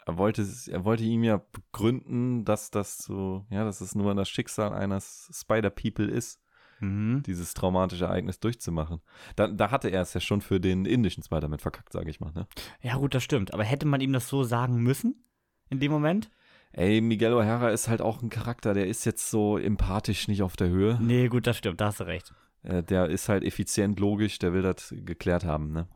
Er 0.07 0.19
wollte, 0.19 0.43
es- 0.43 0.69
er 0.69 0.85
wollte 0.85 1.03
ihm 1.05 1.25
ja 1.25 1.41
begründen, 1.53 2.45
dass 2.45 2.71
das 2.71 2.99
so, 2.99 3.47
ja, 3.51 3.65
dass 3.65 3.81
es 3.81 3.95
nur 3.95 4.15
das 4.15 4.29
Schicksal 4.29 4.73
eines 4.73 5.31
Spider-People 5.33 6.07
ist, 6.07 6.41
Mhm. 6.81 7.23
dieses 7.25 7.55
traumatische 7.55 8.05
Ereignis 8.05 8.41
durchzumachen. 8.41 9.01
Da, 9.37 9.49
da 9.49 9.71
hatte 9.71 9.89
er 9.89 10.03
es 10.03 10.15
ja 10.15 10.21
schon 10.21 10.41
für 10.41 10.61
den 10.61 10.85
indischen 10.85 11.23
Spider-Man 11.23 11.59
verkackt, 11.59 11.93
sage 11.93 12.11
ich 12.11 12.21
mal. 12.21 12.33
Ne? 12.33 12.47
Ja, 12.83 12.97
gut, 12.97 13.15
das 13.15 13.23
stimmt. 13.23 13.55
Aber 13.55 13.65
hätte 13.65 13.87
man 13.87 14.01
ihm 14.01 14.13
das 14.13 14.29
so 14.29 14.43
sagen 14.43 14.83
müssen? 14.83 15.25
In 15.71 15.81
dem 15.81 15.93
Moment? 15.93 16.31
Ey, 16.73 17.01
Miguel 17.01 17.33
O'Hara 17.35 17.71
ist 17.71 17.89
halt 17.89 18.03
auch 18.03 18.21
ein 18.23 18.31
Charakter, 18.31 18.75
der 18.75 18.89
ist 18.89 19.05
jetzt 19.05 19.31
so 19.31 19.59
empathisch 19.59 20.27
nicht 20.27 20.43
auf 20.43 20.57
der 20.57 20.69
Höhe. 20.69 20.99
Nee, 21.01 21.29
gut, 21.29 21.47
das 21.47 21.57
stimmt. 21.57 21.81
Da 21.81 21.87
hast 21.87 22.01
du 22.01 22.05
recht. 22.05 22.35
Äh, 22.65 22.83
der 22.83 23.09
ist 23.09 23.29
halt 23.29 23.45
effizient, 23.45 24.01
logisch, 24.01 24.39
der 24.39 24.53
will 24.53 24.63
das 24.63 24.93
geklärt 24.97 25.45
haben, 25.45 25.73
ne? 25.73 25.87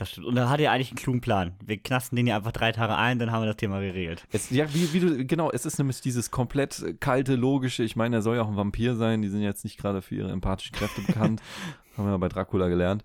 Das 0.00 0.12
stimmt. 0.12 0.26
Und 0.28 0.34
da 0.34 0.48
hat 0.48 0.60
er 0.60 0.72
eigentlich 0.72 0.88
einen 0.88 0.96
klugen 0.96 1.20
Plan. 1.20 1.52
Wir 1.62 1.76
knasten 1.76 2.16
den 2.16 2.26
ja 2.26 2.36
einfach 2.36 2.52
drei 2.52 2.72
Tage 2.72 2.96
ein, 2.96 3.18
dann 3.18 3.30
haben 3.30 3.42
wir 3.42 3.48
das 3.48 3.58
Thema 3.58 3.80
geregelt. 3.80 4.26
Es, 4.32 4.48
ja, 4.48 4.72
wie, 4.72 4.94
wie 4.94 5.00
du, 5.00 5.26
genau, 5.26 5.50
es 5.50 5.66
ist 5.66 5.76
nämlich 5.76 6.00
dieses 6.00 6.30
komplett 6.30 6.96
kalte, 7.00 7.34
logische, 7.34 7.82
ich 7.82 7.96
meine, 7.96 8.16
er 8.16 8.22
soll 8.22 8.36
ja 8.36 8.42
auch 8.42 8.48
ein 8.48 8.56
Vampir 8.56 8.96
sein, 8.96 9.20
die 9.20 9.28
sind 9.28 9.42
jetzt 9.42 9.62
nicht 9.62 9.76
gerade 9.76 10.00
für 10.00 10.14
ihre 10.14 10.30
empathischen 10.30 10.74
Kräfte 10.74 11.02
bekannt. 11.02 11.42
Haben 11.98 12.06
wir 12.06 12.12
ja 12.12 12.16
bei 12.16 12.30
Dracula 12.30 12.68
gelernt. 12.68 13.04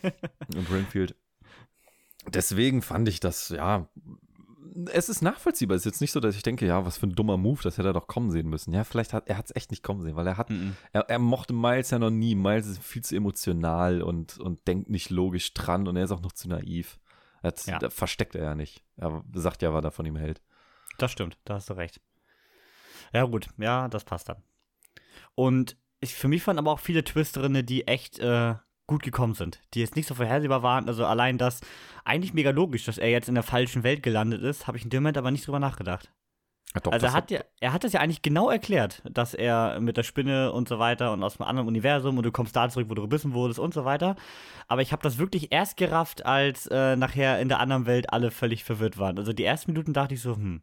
Und 0.56 0.72
Renfield. 0.72 1.14
Deswegen 2.26 2.80
fand 2.80 3.06
ich 3.08 3.20
das, 3.20 3.50
ja, 3.50 3.86
es 4.92 5.08
ist 5.08 5.22
nachvollziehbar. 5.22 5.76
Es 5.76 5.82
ist 5.82 5.92
jetzt 5.92 6.00
nicht 6.00 6.12
so, 6.12 6.20
dass 6.20 6.36
ich 6.36 6.42
denke, 6.42 6.66
ja, 6.66 6.84
was 6.84 6.98
für 6.98 7.06
ein 7.06 7.14
dummer 7.14 7.36
Move, 7.36 7.60
das 7.62 7.78
hätte 7.78 7.88
er 7.88 7.92
doch 7.94 8.06
kommen 8.06 8.30
sehen 8.30 8.48
müssen. 8.48 8.72
Ja, 8.72 8.84
vielleicht 8.84 9.12
hat 9.12 9.28
er 9.28 9.36
hat 9.38 9.46
es 9.46 9.56
echt 9.56 9.70
nicht 9.70 9.82
kommen 9.82 10.02
sehen, 10.02 10.16
weil 10.16 10.26
er 10.26 10.36
hat, 10.36 10.50
Mhm. 10.50 10.76
er, 10.92 11.02
er 11.08 11.18
mochte 11.18 11.52
Miles 11.52 11.90
ja 11.90 11.98
noch 11.98 12.10
nie. 12.10 12.34
Miles 12.34 12.66
ist 12.66 12.82
viel 12.82 13.02
zu 13.02 13.16
emotional 13.16 14.02
und, 14.02 14.38
und 14.38 14.66
denkt 14.66 14.90
nicht 14.90 15.10
logisch 15.10 15.52
dran 15.54 15.88
und 15.88 15.96
er 15.96 16.04
ist 16.04 16.12
auch 16.12 16.22
noch 16.22 16.32
zu 16.32 16.48
naiv. 16.48 16.98
Hat, 17.42 17.64
Ja. 17.66 17.78
Versteckt 17.90 18.34
er 18.34 18.44
ja 18.44 18.54
nicht. 18.54 18.82
Er 18.96 19.22
sagt 19.34 19.62
ja, 19.62 19.72
was 19.72 19.84
er 19.84 19.90
von 19.90 20.04
ihm 20.06 20.16
hält. 20.16 20.42
Das 20.98 21.10
stimmt, 21.12 21.38
da 21.44 21.54
hast 21.54 21.70
du 21.70 21.74
recht. 21.74 22.00
Ja, 23.12 23.24
gut, 23.24 23.48
ja, 23.56 23.88
das 23.88 24.04
passt 24.04 24.28
dann. 24.28 24.42
Und 25.34 25.76
ich, 26.00 26.14
für 26.14 26.28
mich 26.28 26.46
waren 26.46 26.58
aber 26.58 26.70
auch 26.70 26.80
viele 26.80 27.02
Twists 27.04 27.32
drin, 27.32 27.64
die 27.66 27.86
echt 27.86 28.18
äh, 28.18 28.54
gut 28.90 29.02
gekommen 29.04 29.34
sind, 29.34 29.60
die 29.72 29.80
jetzt 29.80 29.94
nicht 29.96 30.08
so 30.08 30.14
vorhersehbar 30.14 30.62
waren. 30.64 30.88
Also 30.88 31.06
allein 31.06 31.38
das, 31.38 31.60
eigentlich 32.04 32.34
mega 32.34 32.50
logisch, 32.50 32.84
dass 32.84 32.98
er 32.98 33.08
jetzt 33.08 33.28
in 33.28 33.36
der 33.36 33.44
falschen 33.44 33.84
Welt 33.84 34.02
gelandet 34.02 34.42
ist, 34.42 34.66
habe 34.66 34.76
ich 34.76 34.84
in 34.84 34.90
dem 34.90 35.02
Moment 35.02 35.16
aber 35.16 35.30
nicht 35.30 35.46
drüber 35.46 35.60
nachgedacht. 35.60 36.10
Ja, 36.74 36.80
doch, 36.80 36.92
also 36.92 37.06
er 37.06 37.12
hat, 37.12 37.30
ja, 37.30 37.40
er 37.60 37.72
hat 37.72 37.84
das 37.84 37.92
ja 37.92 38.00
eigentlich 38.00 38.22
genau 38.22 38.50
erklärt, 38.50 39.02
dass 39.08 39.34
er 39.34 39.78
mit 39.80 39.96
der 39.96 40.02
Spinne 40.02 40.52
und 40.52 40.68
so 40.68 40.78
weiter 40.78 41.12
und 41.12 41.22
aus 41.22 41.40
einem 41.40 41.48
anderen 41.48 41.68
Universum 41.68 42.16
und 42.16 42.24
du 42.24 42.32
kommst 42.32 42.54
da 42.56 42.68
zurück, 42.68 42.88
wo 42.90 42.94
du 42.94 43.02
gebissen 43.02 43.32
wurdest 43.32 43.60
und 43.60 43.72
so 43.74 43.84
weiter. 43.84 44.16
Aber 44.68 44.82
ich 44.82 44.92
habe 44.92 45.02
das 45.02 45.18
wirklich 45.18 45.52
erst 45.52 45.76
gerafft, 45.76 46.26
als 46.26 46.66
äh, 46.66 46.96
nachher 46.96 47.40
in 47.40 47.48
der 47.48 47.60
anderen 47.60 47.86
Welt 47.86 48.12
alle 48.12 48.30
völlig 48.32 48.64
verwirrt 48.64 48.98
waren. 48.98 49.18
Also 49.18 49.32
die 49.32 49.44
ersten 49.44 49.72
Minuten 49.72 49.92
dachte 49.92 50.14
ich 50.14 50.20
so, 50.22 50.34
hm, 50.36 50.62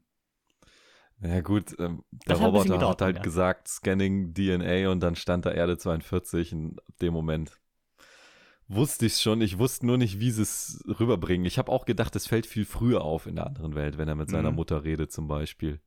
Ja 1.21 1.41
gut, 1.41 1.75
ähm, 1.80 2.03
der 2.11 2.39
hat 2.39 2.41
Roboter 2.45 2.75
gedauert 2.75 3.01
hat 3.01 3.01
halt 3.01 3.15
mir. 3.15 3.21
gesagt, 3.21 3.67
Scanning 3.67 4.34
DNA 4.34 4.89
und 4.89 4.99
dann 5.01 5.15
stand 5.15 5.45
da 5.45 5.51
Erde 5.51 5.78
42 5.78 6.51
in 6.51 6.78
dem 7.01 7.13
Moment. 7.13 7.59
Wusste 8.70 9.05
ich 9.05 9.18
schon, 9.18 9.41
ich 9.41 9.57
wusste 9.59 9.86
nur 9.86 9.97
nicht, 9.97 10.20
wie 10.20 10.32
sie 10.32 10.41
es 10.41 10.84
rüberbringen. 10.99 11.45
Ich 11.45 11.57
habe 11.57 11.72
auch 11.72 11.86
gedacht, 11.86 12.15
es 12.18 12.28
fällt 12.28 12.45
viel 12.45 12.65
früher 12.65 13.01
auf 13.01 13.26
in 13.26 13.36
der 13.38 13.47
anderen 13.47 13.76
Welt, 13.76 13.97
wenn 13.97 14.09
er 14.09 14.15
mit 14.15 14.30
seiner 14.30 14.49
Mhm. 14.51 14.57
Mutter 14.57 14.84
redet 14.84 15.11
zum 15.11 15.28
Beispiel. 15.28 15.80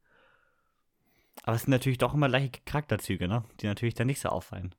Aber 1.43 1.57
es 1.57 1.63
sind 1.63 1.71
natürlich 1.71 1.99
doch 1.99 2.15
immer 2.15 2.29
gleiche 2.29 2.51
Charakterzüge, 2.65 3.29
ne? 3.29 3.45
Die 3.61 3.67
natürlich 3.67 3.95
dann 3.95 4.07
nicht 4.07 4.21
so 4.21 4.29
auffallen. 4.31 4.75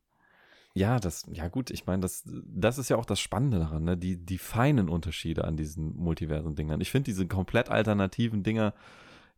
Ja, 0.74 1.00
das, 1.00 1.26
ja 1.32 1.48
gut, 1.50 1.70
ich 1.70 1.86
meine, 1.86 2.02
das, 2.02 2.24
das 2.26 2.78
ist 2.78 2.90
ja 2.90 2.96
auch 2.96 3.06
das 3.06 3.20
Spannende 3.20 3.60
daran, 3.60 3.84
ne? 3.84 3.98
Die, 3.98 4.18
die 4.18 4.38
feinen 4.38 4.90
Unterschiede 4.90 5.44
an 5.46 5.58
diesen 5.58 5.96
Multiversen-Dingern. 5.98 6.82
Ich 6.82 6.92
finde 6.92 7.06
diese 7.06 7.28
komplett 7.28 7.70
alternativen 7.70 8.42
Dinger, 8.42 8.74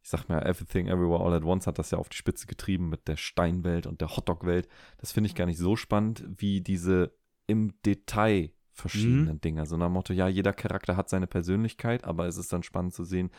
ich 0.03 0.09
sag 0.09 0.27
mal, 0.29 0.45
Everything 0.45 0.87
Everywhere 0.87 1.23
All 1.23 1.33
at 1.33 1.43
Once 1.43 1.65
hat 1.65 1.79
das 1.79 1.91
ja 1.91 1.97
auf 1.97 2.09
die 2.09 2.17
Spitze 2.17 2.45
getrieben 2.45 2.89
mit 2.89 3.07
der 3.07 3.17
Steinwelt 3.17 3.87
und 3.87 3.99
der 4.01 4.15
Hotdog-Welt. 4.15 4.67
Das 4.97 5.11
finde 5.11 5.27
ich 5.27 5.35
gar 5.35 5.45
nicht 5.47 5.57
so 5.59 5.75
spannend, 5.75 6.23
wie 6.37 6.61
diese 6.61 7.13
im 7.53 7.73
Detail 7.85 8.51
verschiedenen 8.71 9.39
Dinger. 9.39 9.65
So 9.65 9.77
nach 9.77 9.87
dem 9.87 9.93
Motto, 9.93 10.13
ja, 10.13 10.27
jeder 10.27 10.51
Charakter 10.51 10.97
hat 10.97 11.07
seine 11.09 11.27
Persönlichkeit, 11.27 12.03
aber 12.03 12.27
es 12.27 12.37
ist 12.37 12.51
dann 12.51 12.63
spannend 12.63 12.93
zu 12.93 13.03
sehen, 13.03 13.29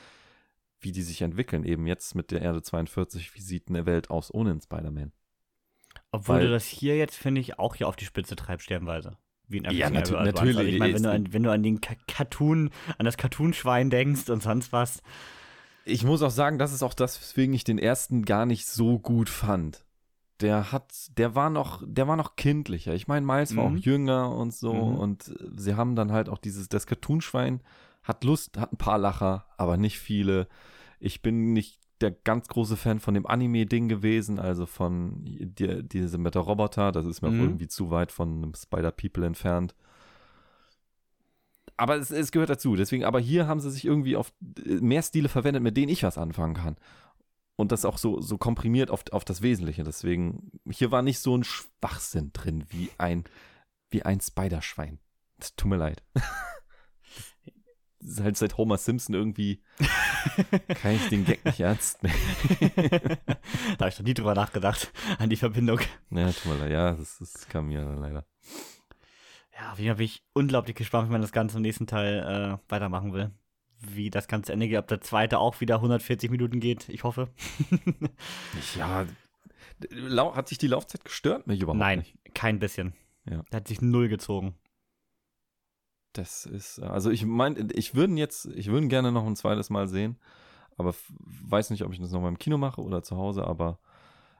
wie 0.80 0.92
die 0.92 1.02
sich 1.02 1.22
entwickeln. 1.22 1.64
Eben 1.64 1.86
jetzt 1.86 2.14
mit 2.14 2.30
der 2.30 2.40
Erde 2.40 2.62
42, 2.62 3.34
wie 3.34 3.40
sieht 3.40 3.68
eine 3.68 3.84
Welt 3.86 4.10
aus 4.10 4.32
ohne 4.32 4.50
einen 4.52 4.60
Spider-Man? 4.60 5.12
Obwohl 6.12 6.36
Weil- 6.36 6.46
du 6.46 6.50
das 6.52 6.64
hier 6.66 6.96
jetzt, 6.96 7.16
finde 7.16 7.40
ich, 7.40 7.58
auch 7.58 7.74
hier 7.74 7.88
auf 7.88 7.96
die 7.96 8.04
Spitze 8.04 8.36
treibst, 8.36 8.64
stellenweise. 8.64 9.16
Wie 9.48 9.58
in 9.58 9.64
Ja, 9.64 9.88
Everything 9.88 9.94
natu- 9.96 9.98
Everywhere 9.98 10.20
at 10.20 10.26
Once. 10.26 10.34
natürlich, 10.40 10.56
Also 10.56 10.68
ich 10.70 10.78
meine, 10.78 10.94
wenn, 10.94 11.02
du 11.02 11.10
an- 11.10 11.32
wenn 11.32 11.42
du 11.42 11.50
an 11.52 11.62
den 11.62 11.80
Ka 11.80 11.94
Cartoon, 12.06 12.70
an 12.98 13.04
das 13.04 13.16
Cartoonschwein 13.16 13.90
denkst 13.90 14.30
und 14.30 14.42
sonst 14.42 14.72
was. 14.72 15.02
Ich 15.84 16.02
muss 16.04 16.22
auch 16.22 16.30
sagen, 16.30 16.58
das 16.58 16.72
ist 16.72 16.82
auch 16.82 16.94
das, 16.94 17.20
weswegen 17.20 17.54
ich 17.54 17.64
den 17.64 17.78
ersten 17.78 18.24
gar 18.24 18.46
nicht 18.46 18.66
so 18.66 18.98
gut 18.98 19.28
fand. 19.28 19.83
Der 20.40 20.72
hat, 20.72 20.92
der 21.16 21.34
war 21.34 21.48
noch, 21.48 21.82
der 21.86 22.08
war 22.08 22.16
noch 22.16 22.34
kindlicher. 22.36 22.92
Ich 22.94 23.06
meine, 23.06 23.24
Miles 23.24 23.56
war 23.56 23.68
Mhm. 23.68 23.76
auch 23.76 23.78
jünger 23.80 24.34
und 24.34 24.52
so 24.52 24.72
Mhm. 24.74 24.96
und 24.96 25.34
sie 25.56 25.74
haben 25.76 25.94
dann 25.94 26.10
halt 26.12 26.28
auch 26.28 26.38
dieses, 26.38 26.68
das 26.68 26.86
Cartoonschwein 26.86 27.60
hat 28.02 28.24
Lust, 28.24 28.58
hat 28.58 28.72
ein 28.72 28.76
paar 28.76 28.98
Lacher, 28.98 29.46
aber 29.56 29.76
nicht 29.76 29.98
viele. 29.98 30.48
Ich 31.00 31.22
bin 31.22 31.52
nicht 31.52 31.78
der 32.00 32.10
ganz 32.10 32.48
große 32.48 32.76
Fan 32.76 32.98
von 32.98 33.14
dem 33.14 33.26
Anime-Ding 33.26 33.88
gewesen, 33.88 34.38
also 34.40 34.66
von 34.66 35.24
die, 35.24 35.82
diese 35.88 36.18
mit 36.18 36.34
der 36.34 36.42
Roboter, 36.42 36.90
das 36.92 37.06
ist 37.06 37.22
mir 37.22 37.30
Mhm. 37.30 37.40
irgendwie 37.40 37.68
zu 37.68 37.90
weit 37.90 38.10
von 38.12 38.28
einem 38.42 38.54
Spider-People 38.54 39.24
entfernt. 39.24 39.74
Aber 41.76 41.96
es, 41.96 42.10
es 42.10 42.30
gehört 42.30 42.50
dazu. 42.50 42.76
Deswegen, 42.76 43.04
aber 43.04 43.18
hier 43.20 43.46
haben 43.48 43.60
sie 43.60 43.70
sich 43.70 43.84
irgendwie 43.84 44.16
auf 44.16 44.32
äh, 44.64 44.74
mehr 44.80 45.02
Stile 45.02 45.28
verwendet, 45.28 45.62
mit 45.62 45.76
denen 45.76 45.88
ich 45.88 46.02
was 46.02 46.18
anfangen 46.18 46.54
kann. 46.54 46.76
Und 47.56 47.70
das 47.70 47.84
auch 47.84 47.98
so, 47.98 48.20
so 48.20 48.36
komprimiert 48.36 48.90
auf, 48.90 49.04
auf 49.12 49.24
das 49.24 49.42
Wesentliche. 49.42 49.84
Deswegen, 49.84 50.50
hier 50.68 50.90
war 50.90 51.02
nicht 51.02 51.20
so 51.20 51.36
ein 51.36 51.44
Schwachsinn 51.44 52.32
drin 52.32 52.64
wie 52.68 52.90
ein, 52.98 53.24
wie 53.90 54.02
ein 54.02 54.20
Spiderschwein. 54.20 54.98
Tut 55.56 55.70
mir 55.70 55.76
leid. 55.76 56.02
Das 58.06 58.18
ist 58.18 58.20
halt 58.20 58.36
seit 58.36 58.58
Homer 58.58 58.76
Simpson 58.76 59.14
irgendwie 59.14 59.62
kann 60.82 60.94
ich 60.94 61.08
den 61.08 61.24
Gag 61.24 61.42
nicht 61.42 61.60
ernst 61.60 62.02
nehmen. 62.02 62.14
da 63.78 63.80
habe 63.80 63.88
ich 63.88 63.98
noch 63.98 64.04
nie 64.04 64.12
drüber 64.12 64.34
nachgedacht, 64.34 64.92
an 65.18 65.30
die 65.30 65.36
Verbindung. 65.36 65.80
Ja, 66.10 66.30
tut 66.30 66.52
mir 66.52 66.58
leid. 66.58 66.70
Ja, 66.70 66.92
das, 66.92 67.16
das 67.18 67.48
kam 67.48 67.68
mir 67.68 67.82
leider. 67.98 68.26
Ja, 69.54 69.72
auf 69.72 69.78
jeden 69.78 69.88
Fall 69.88 69.96
bin 69.96 70.04
ich 70.04 70.22
unglaublich 70.34 70.76
gespannt, 70.76 71.08
wie 71.08 71.12
man 71.12 71.22
das 71.22 71.32
Ganze 71.32 71.56
im 71.56 71.62
nächsten 71.62 71.86
Teil 71.86 72.58
äh, 72.60 72.70
weitermachen 72.70 73.14
will. 73.14 73.30
Wie 73.88 74.10
das 74.10 74.28
Ganze 74.28 74.52
Ende 74.52 74.68
geht, 74.68 74.78
ob 74.78 74.88
der 74.88 75.00
zweite 75.00 75.38
auch 75.38 75.60
wieder 75.60 75.76
140 75.76 76.30
Minuten 76.30 76.60
geht. 76.60 76.88
Ich 76.88 77.04
hoffe. 77.04 77.28
Ja, 78.76 79.06
hat 80.34 80.48
sich 80.48 80.58
die 80.58 80.68
Laufzeit 80.68 81.04
gestört? 81.04 81.46
Mich 81.46 81.60
überhaupt 81.60 81.80
Nein, 81.80 82.00
nicht. 82.00 82.16
kein 82.34 82.58
bisschen. 82.58 82.94
Ja. 83.28 83.42
Der 83.50 83.58
hat 83.58 83.68
sich 83.68 83.82
null 83.82 84.08
gezogen. 84.08 84.54
Das 86.12 86.46
ist, 86.46 86.78
also 86.80 87.10
ich 87.10 87.24
meine, 87.26 87.68
ich 87.72 87.94
würde 87.94 88.14
jetzt, 88.14 88.46
ich 88.46 88.68
würde 88.68 88.86
gerne 88.86 89.10
noch 89.10 89.26
ein 89.26 89.34
zweites 89.34 89.68
Mal 89.68 89.88
sehen, 89.88 90.16
aber 90.76 90.94
weiß 91.18 91.70
nicht, 91.70 91.82
ob 91.82 91.92
ich 91.92 91.98
das 91.98 92.12
noch 92.12 92.20
mal 92.20 92.28
im 92.28 92.38
Kino 92.38 92.56
mache 92.56 92.80
oder 92.80 93.02
zu 93.02 93.16
Hause, 93.16 93.44
aber 93.44 93.80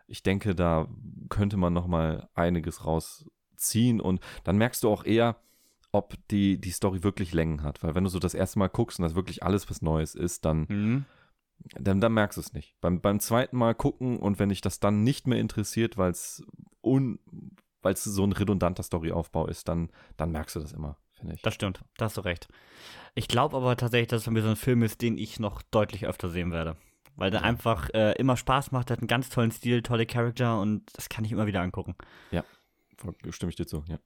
ich 0.07 0.23
denke, 0.23 0.55
da 0.55 0.87
könnte 1.31 1.57
man 1.57 1.73
noch 1.73 1.89
mal 1.89 2.29
einiges 2.35 2.85
rausziehen 2.85 4.01
und 4.01 4.21
dann 4.45 4.57
merkst 4.57 4.85
du 4.85 4.89
auch 4.89 5.05
eher, 5.05 5.37
ob 5.95 6.15
die, 6.31 6.61
die 6.61 6.71
Story 6.73 7.03
wirklich 7.03 7.33
Längen 7.33 7.63
hat, 7.63 7.83
weil 7.83 7.95
wenn 7.95 8.05
du 8.05 8.11
so 8.11 8.19
das 8.19 8.35
erste 8.35 8.59
Mal 8.59 8.69
guckst 8.69 8.99
und 8.99 9.05
das 9.05 9.15
wirklich 9.15 9.43
alles 9.43 9.71
was 9.71 9.81
Neues 9.83 10.15
ist, 10.15 10.45
dann, 10.45 10.67
Mhm. 10.69 11.05
dann, 11.79 12.01
dann 12.01 12.13
merkst 12.13 12.37
du 12.37 12.41
es 12.41 12.53
nicht. 12.53 12.77
Beim, 12.81 13.01
beim 13.01 13.21
zweiten 13.21 13.57
Mal 13.57 13.75
gucken 13.75 14.19
und 14.19 14.39
wenn 14.39 14.49
dich 14.49 14.61
das 14.61 14.81
dann 14.81 15.03
nicht 15.05 15.27
mehr 15.27 15.39
interessiert, 15.39 15.97
weil 15.97 16.11
es 16.11 16.43
un, 16.83 17.19
weil 17.83 17.95
es 17.95 18.03
so 18.05 18.25
ein 18.25 18.33
redundanter 18.33 18.83
Storyaufbau 18.83 19.47
ist, 19.47 19.69
dann, 19.69 19.91
dann 20.17 20.33
merkst 20.33 20.57
du 20.57 20.61
das 20.61 20.73
immer, 20.73 20.97
finde 21.13 21.35
ich. 21.35 21.43
Das 21.43 21.55
stimmt, 21.55 21.81
da 21.97 22.07
hast 22.07 22.17
du 22.17 22.23
recht. 22.23 22.49
Ich 23.15 23.29
glaube 23.29 23.57
aber 23.57 23.77
tatsächlich, 23.77 24.09
dass 24.09 24.23
es 24.23 24.27
bei 24.27 24.33
mir 24.33 24.43
so 24.43 24.49
ein 24.49 24.57
Film 24.57 24.83
ist, 24.83 25.01
den 25.01 25.17
ich 25.17 25.39
noch 25.39 25.63
deutlich 25.63 26.07
öfter 26.07 26.29
sehen 26.29 26.51
werde. 26.51 26.77
Weil 27.17 27.31
der 27.31 27.43
Ja. 27.43 27.47
einfach 27.47 27.89
äh, 27.95 28.13
immer 28.19 28.37
Spaß 28.37 28.73
macht, 28.73 28.91
hat 28.91 28.99
einen 28.99 29.07
ganz 29.07 29.29
tollen 29.31 29.53
Stil, 29.53 29.83
tolle 29.83 30.07
Charakter 30.07 30.61
und 30.61 30.83
das 30.97 31.09
kann 31.09 31.25
ich 31.25 31.31
immer 31.31 31.47
wieder 31.47 31.61
angucken. 31.61 31.95
Voll- 32.97 33.15
Stimme 33.31 33.51
ich 33.51 33.57
dir 33.57 33.67
zu, 33.67 33.85
ja. 33.89 33.99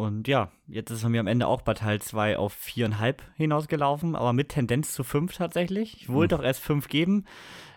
Und 0.00 0.28
ja, 0.28 0.50
jetzt 0.66 0.90
ist 0.90 0.96
es 0.98 1.02
bei 1.02 1.10
mir 1.10 1.20
am 1.20 1.26
Ende 1.26 1.46
auch 1.46 1.60
bei 1.60 1.74
Teil 1.74 2.00
2 2.00 2.38
auf 2.38 2.56
4,5 2.56 3.16
hinausgelaufen, 3.36 4.16
aber 4.16 4.32
mit 4.32 4.48
Tendenz 4.48 4.94
zu 4.94 5.04
5 5.04 5.36
tatsächlich. 5.36 6.00
Ich 6.00 6.08
wollte 6.08 6.36
Hm. 6.36 6.40
doch 6.40 6.46
erst 6.46 6.62
5 6.62 6.88
geben, 6.88 7.26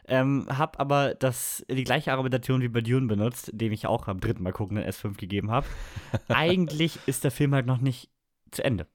ähm, 0.08 0.48
habe 0.50 0.80
aber 0.80 1.16
das, 1.16 1.66
die 1.70 1.84
gleiche 1.84 2.14
Argumentation 2.14 2.62
wie 2.62 2.70
bei 2.70 2.80
Dune 2.80 3.08
benutzt, 3.08 3.52
dem 3.54 3.74
ich 3.74 3.88
auch 3.88 4.08
am 4.08 4.22
dritten 4.22 4.42
Mal 4.42 4.54
gucken 4.54 4.78
erst 4.78 5.02
5 5.02 5.18
gegeben 5.18 5.52
habe. 5.52 5.68
Eigentlich 6.30 6.98
ist 7.08 7.26
der 7.26 7.32
Film 7.32 7.54
halt 7.54 7.66
noch 7.66 7.80
nicht 7.80 8.10
zu 8.52 8.64
Ende. 8.64 8.88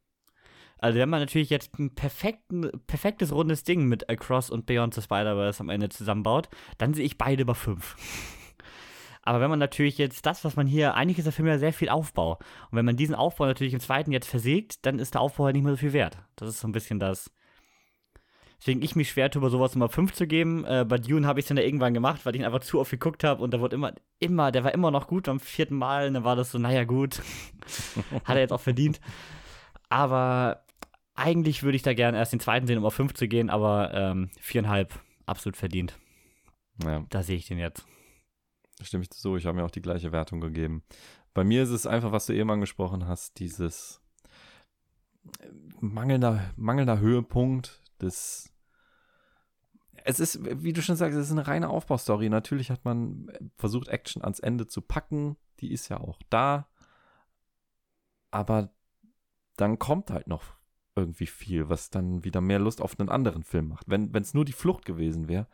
Also 0.78 0.98
wenn 0.98 1.10
man 1.10 1.20
natürlich 1.20 1.50
jetzt 1.50 1.78
ein 1.78 1.94
perfektes 1.94 3.30
rundes 3.30 3.62
Ding 3.62 3.88
mit 3.88 4.08
Across 4.08 4.48
und 4.48 4.64
Beyond 4.64 4.94
the 4.94 5.02
Spider-Verse 5.02 5.60
am 5.60 5.68
Ende 5.68 5.90
zusammenbaut, 5.90 6.48
dann 6.78 6.94
sehe 6.94 7.04
ich 7.04 7.18
beide 7.18 7.42
über 7.42 7.54
5. 7.54 8.37
Aber 9.28 9.42
wenn 9.42 9.50
man 9.50 9.58
natürlich 9.58 9.98
jetzt 9.98 10.24
das, 10.24 10.42
was 10.46 10.56
man 10.56 10.66
hier, 10.66 10.94
eigentlich 10.94 11.18
ist 11.18 11.26
der 11.26 11.34
Film 11.34 11.48
ja 11.48 11.58
sehr 11.58 11.74
viel 11.74 11.90
Aufbau. 11.90 12.38
Und 12.70 12.78
wenn 12.78 12.86
man 12.86 12.96
diesen 12.96 13.14
Aufbau 13.14 13.44
natürlich 13.44 13.74
im 13.74 13.80
zweiten 13.80 14.10
jetzt 14.10 14.26
versägt, 14.26 14.86
dann 14.86 14.98
ist 14.98 15.12
der 15.12 15.20
Aufbau 15.20 15.44
halt 15.44 15.54
nicht 15.54 15.64
mehr 15.64 15.74
so 15.74 15.76
viel 15.76 15.92
wert. 15.92 16.16
Das 16.36 16.48
ist 16.48 16.60
so 16.60 16.66
ein 16.66 16.72
bisschen 16.72 16.98
das. 16.98 17.30
Deswegen 18.58 18.80
ich 18.80 18.96
mich 18.96 19.10
schwer 19.10 19.30
tue, 19.30 19.40
über 19.40 19.50
sowas 19.50 19.74
Nummer 19.74 19.90
5 19.90 20.14
zu 20.14 20.26
geben. 20.26 20.64
Äh, 20.64 20.86
bei 20.88 20.96
Dune 20.96 21.26
habe 21.26 21.40
ich 21.40 21.44
es 21.44 21.48
dann 21.48 21.58
ja 21.58 21.62
irgendwann 21.62 21.92
gemacht, 21.92 22.24
weil 22.24 22.34
ich 22.34 22.40
ihn 22.40 22.46
einfach 22.46 22.60
zu 22.60 22.80
oft 22.80 22.90
geguckt 22.90 23.22
habe 23.22 23.42
und 23.42 23.52
da 23.52 23.60
wurde 23.60 23.76
immer, 23.76 23.92
immer, 24.18 24.50
der 24.50 24.64
war 24.64 24.72
immer 24.72 24.90
noch 24.90 25.08
gut 25.08 25.24
beim 25.24 25.40
vierten 25.40 25.76
Mal. 25.76 26.08
Und 26.08 26.14
dann 26.14 26.24
war 26.24 26.34
das 26.34 26.50
so, 26.50 26.58
naja, 26.58 26.84
gut. 26.84 27.20
Hat 28.24 28.34
er 28.34 28.40
jetzt 28.40 28.52
auch 28.54 28.62
verdient. 28.62 28.98
Aber 29.90 30.64
eigentlich 31.14 31.62
würde 31.62 31.76
ich 31.76 31.82
da 31.82 31.92
gerne 31.92 32.16
erst 32.16 32.32
den 32.32 32.40
zweiten 32.40 32.66
sehen, 32.66 32.78
um 32.78 32.86
auf 32.86 32.94
5 32.94 33.12
zu 33.12 33.28
gehen, 33.28 33.50
aber 33.50 33.92
ähm, 33.92 34.30
viereinhalb 34.40 34.98
absolut 35.26 35.58
verdient. 35.58 35.98
Ja. 36.82 37.04
Da 37.10 37.22
sehe 37.22 37.36
ich 37.36 37.46
den 37.46 37.58
jetzt. 37.58 37.84
Stimme 38.86 39.04
ich 39.04 39.10
so, 39.12 39.36
ich 39.36 39.46
habe 39.46 39.56
mir 39.56 39.64
auch 39.64 39.70
die 39.70 39.82
gleiche 39.82 40.12
Wertung 40.12 40.40
gegeben. 40.40 40.82
Bei 41.34 41.44
mir 41.44 41.62
ist 41.62 41.70
es 41.70 41.86
einfach, 41.86 42.12
was 42.12 42.26
du 42.26 42.32
eben 42.32 42.50
angesprochen 42.50 43.06
hast, 43.06 43.38
dieses 43.38 44.00
äh, 45.40 45.48
mangelnder, 45.80 46.52
mangelnder 46.56 46.98
Höhepunkt 46.98 47.82
des. 48.00 48.52
Es 50.04 50.20
ist, 50.20 50.40
wie 50.62 50.72
du 50.72 50.80
schon 50.80 50.96
sagst, 50.96 51.18
es 51.18 51.26
ist 51.26 51.32
eine 51.32 51.46
reine 51.46 51.68
Aufbaustory. 51.68 52.28
Natürlich 52.28 52.70
hat 52.70 52.84
man 52.84 53.30
versucht, 53.56 53.88
Action 53.88 54.22
ans 54.22 54.40
Ende 54.40 54.66
zu 54.66 54.80
packen. 54.80 55.36
Die 55.60 55.70
ist 55.72 55.88
ja 55.88 56.00
auch 56.00 56.18
da. 56.30 56.68
Aber 58.30 58.70
dann 59.56 59.78
kommt 59.78 60.10
halt 60.10 60.28
noch 60.28 60.44
irgendwie 60.94 61.26
viel, 61.26 61.68
was 61.68 61.90
dann 61.90 62.24
wieder 62.24 62.40
mehr 62.40 62.58
Lust 62.58 62.80
auf 62.80 62.98
einen 62.98 63.08
anderen 63.08 63.42
Film 63.42 63.68
macht. 63.68 63.84
Wenn 63.86 64.14
es 64.14 64.34
nur 64.34 64.44
die 64.44 64.52
Flucht 64.52 64.84
gewesen 64.84 65.28
wäre, 65.28 65.46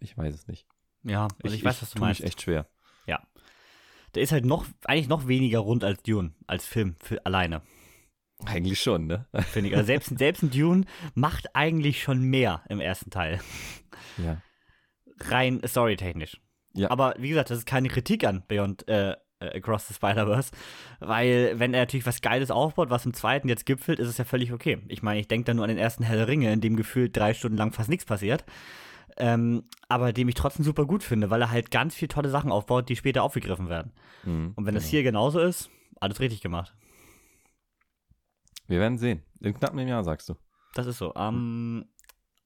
ich 0.00 0.16
weiß 0.16 0.34
es 0.34 0.48
nicht. 0.48 0.66
Ja, 1.08 1.28
also 1.42 1.54
ich, 1.54 1.60
ich 1.60 1.64
weiß, 1.64 1.82
was 1.82 1.90
du 1.90 2.00
meinst. 2.00 2.20
Mich 2.20 2.28
echt 2.28 2.42
schwer. 2.42 2.66
Ja. 3.06 3.20
Der 4.14 4.22
ist 4.22 4.32
halt 4.32 4.44
noch, 4.44 4.66
eigentlich 4.84 5.08
noch 5.08 5.26
weniger 5.28 5.60
rund 5.60 5.84
als 5.84 6.02
Dune, 6.02 6.32
als 6.46 6.66
Film 6.66 6.96
für 7.00 7.24
alleine. 7.26 7.62
Eigentlich 8.44 8.80
schon, 8.80 9.06
ne? 9.06 9.26
Finde 9.50 9.70
ich. 9.70 9.76
Also 9.76 9.86
selbst, 9.86 10.12
selbst 10.18 10.42
ein 10.42 10.50
Dune 10.50 10.84
macht 11.14 11.54
eigentlich 11.56 12.02
schon 12.02 12.22
mehr 12.22 12.62
im 12.68 12.80
ersten 12.80 13.10
Teil. 13.10 13.40
Ja. 14.16 14.40
Rein 15.20 15.60
storytechnisch. 15.66 16.40
Ja. 16.74 16.90
Aber 16.90 17.14
wie 17.18 17.30
gesagt, 17.30 17.50
das 17.50 17.58
ist 17.58 17.66
keine 17.66 17.88
Kritik 17.88 18.24
an 18.24 18.44
Beyond 18.46 18.86
äh, 18.88 19.12
äh 19.12 19.16
Across 19.40 19.88
the 19.88 19.94
Spider-Verse, 19.94 20.52
weil 21.00 21.58
wenn 21.58 21.74
er 21.74 21.80
natürlich 21.80 22.06
was 22.06 22.20
Geiles 22.20 22.50
aufbaut, 22.50 22.90
was 22.90 23.06
im 23.06 23.14
zweiten 23.14 23.48
jetzt 23.48 23.66
gipfelt, 23.66 23.98
ist 23.98 24.08
es 24.08 24.18
ja 24.18 24.24
völlig 24.24 24.52
okay. 24.52 24.78
Ich 24.88 25.02
meine, 25.02 25.18
ich 25.18 25.26
denke 25.26 25.46
da 25.46 25.54
nur 25.54 25.64
an 25.64 25.70
den 25.70 25.78
ersten 25.78 26.04
der 26.04 26.28
Ringe, 26.28 26.52
in 26.52 26.60
dem 26.60 26.76
gefühlt 26.76 27.16
drei 27.16 27.34
Stunden 27.34 27.56
lang 27.56 27.72
fast 27.72 27.88
nichts 27.88 28.04
passiert. 28.04 28.44
Ähm, 29.16 29.64
aber 29.88 30.12
den 30.12 30.28
ich 30.28 30.34
trotzdem 30.34 30.64
super 30.64 30.84
gut 30.86 31.02
finde, 31.02 31.30
weil 31.30 31.40
er 31.42 31.50
halt 31.50 31.70
ganz 31.70 31.94
viele 31.94 32.08
tolle 32.08 32.28
Sachen 32.28 32.52
aufbaut, 32.52 32.88
die 32.88 32.96
später 32.96 33.22
aufgegriffen 33.22 33.68
werden. 33.68 33.92
Mhm, 34.24 34.52
Und 34.54 34.66
wenn 34.66 34.74
das 34.74 34.86
hier 34.86 35.02
genauso 35.02 35.40
ist, 35.40 35.70
alles 36.00 36.20
richtig 36.20 36.40
gemacht. 36.40 36.74
Wir 38.66 38.78
werden 38.80 38.98
sehen. 38.98 39.22
In 39.40 39.54
knapp 39.54 39.72
einem 39.72 39.88
Jahr, 39.88 40.04
sagst 40.04 40.28
du. 40.28 40.34
Das 40.74 40.86
ist 40.86 40.98
so. 40.98 41.14
Am, 41.14 41.86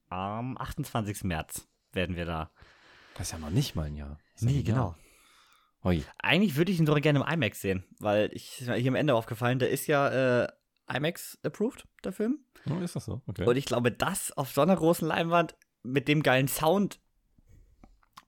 am 0.08 0.56
28. 0.56 1.24
März 1.24 1.68
werden 1.92 2.16
wir 2.16 2.24
da. 2.24 2.50
Das 3.14 3.26
ist 3.28 3.32
ja 3.32 3.38
noch 3.38 3.50
nicht 3.50 3.74
mal 3.74 3.86
ein 3.86 3.96
Jahr. 3.96 4.18
Nee, 4.40 4.58
ein 4.60 4.64
genau. 4.64 4.94
Oi. 5.84 6.02
Eigentlich 6.18 6.56
würde 6.56 6.70
ich 6.70 6.78
ihn 6.78 6.86
sogar 6.86 7.00
gerne 7.00 7.20
im 7.20 7.26
IMAX 7.26 7.60
sehen, 7.60 7.84
weil 7.98 8.30
ich 8.32 8.44
hier 8.64 8.88
am 8.88 8.94
Ende 8.94 9.14
aufgefallen, 9.14 9.58
der 9.58 9.70
ist 9.70 9.88
ja 9.88 10.44
äh, 10.44 10.48
IMAX 10.88 11.38
approved, 11.42 11.86
der 12.04 12.12
Film. 12.12 12.38
Oh, 12.70 12.78
ist 12.78 12.94
das 12.94 13.04
so? 13.04 13.20
Okay. 13.26 13.44
Und 13.44 13.56
ich 13.56 13.66
glaube, 13.66 13.90
das 13.90 14.30
auf 14.32 14.52
so 14.52 14.60
einer 14.60 14.76
großen 14.76 15.06
Leinwand 15.06 15.56
mit 15.83 16.09
dem 16.09 16.22
geilen 16.22 16.49
Sound 16.49 16.99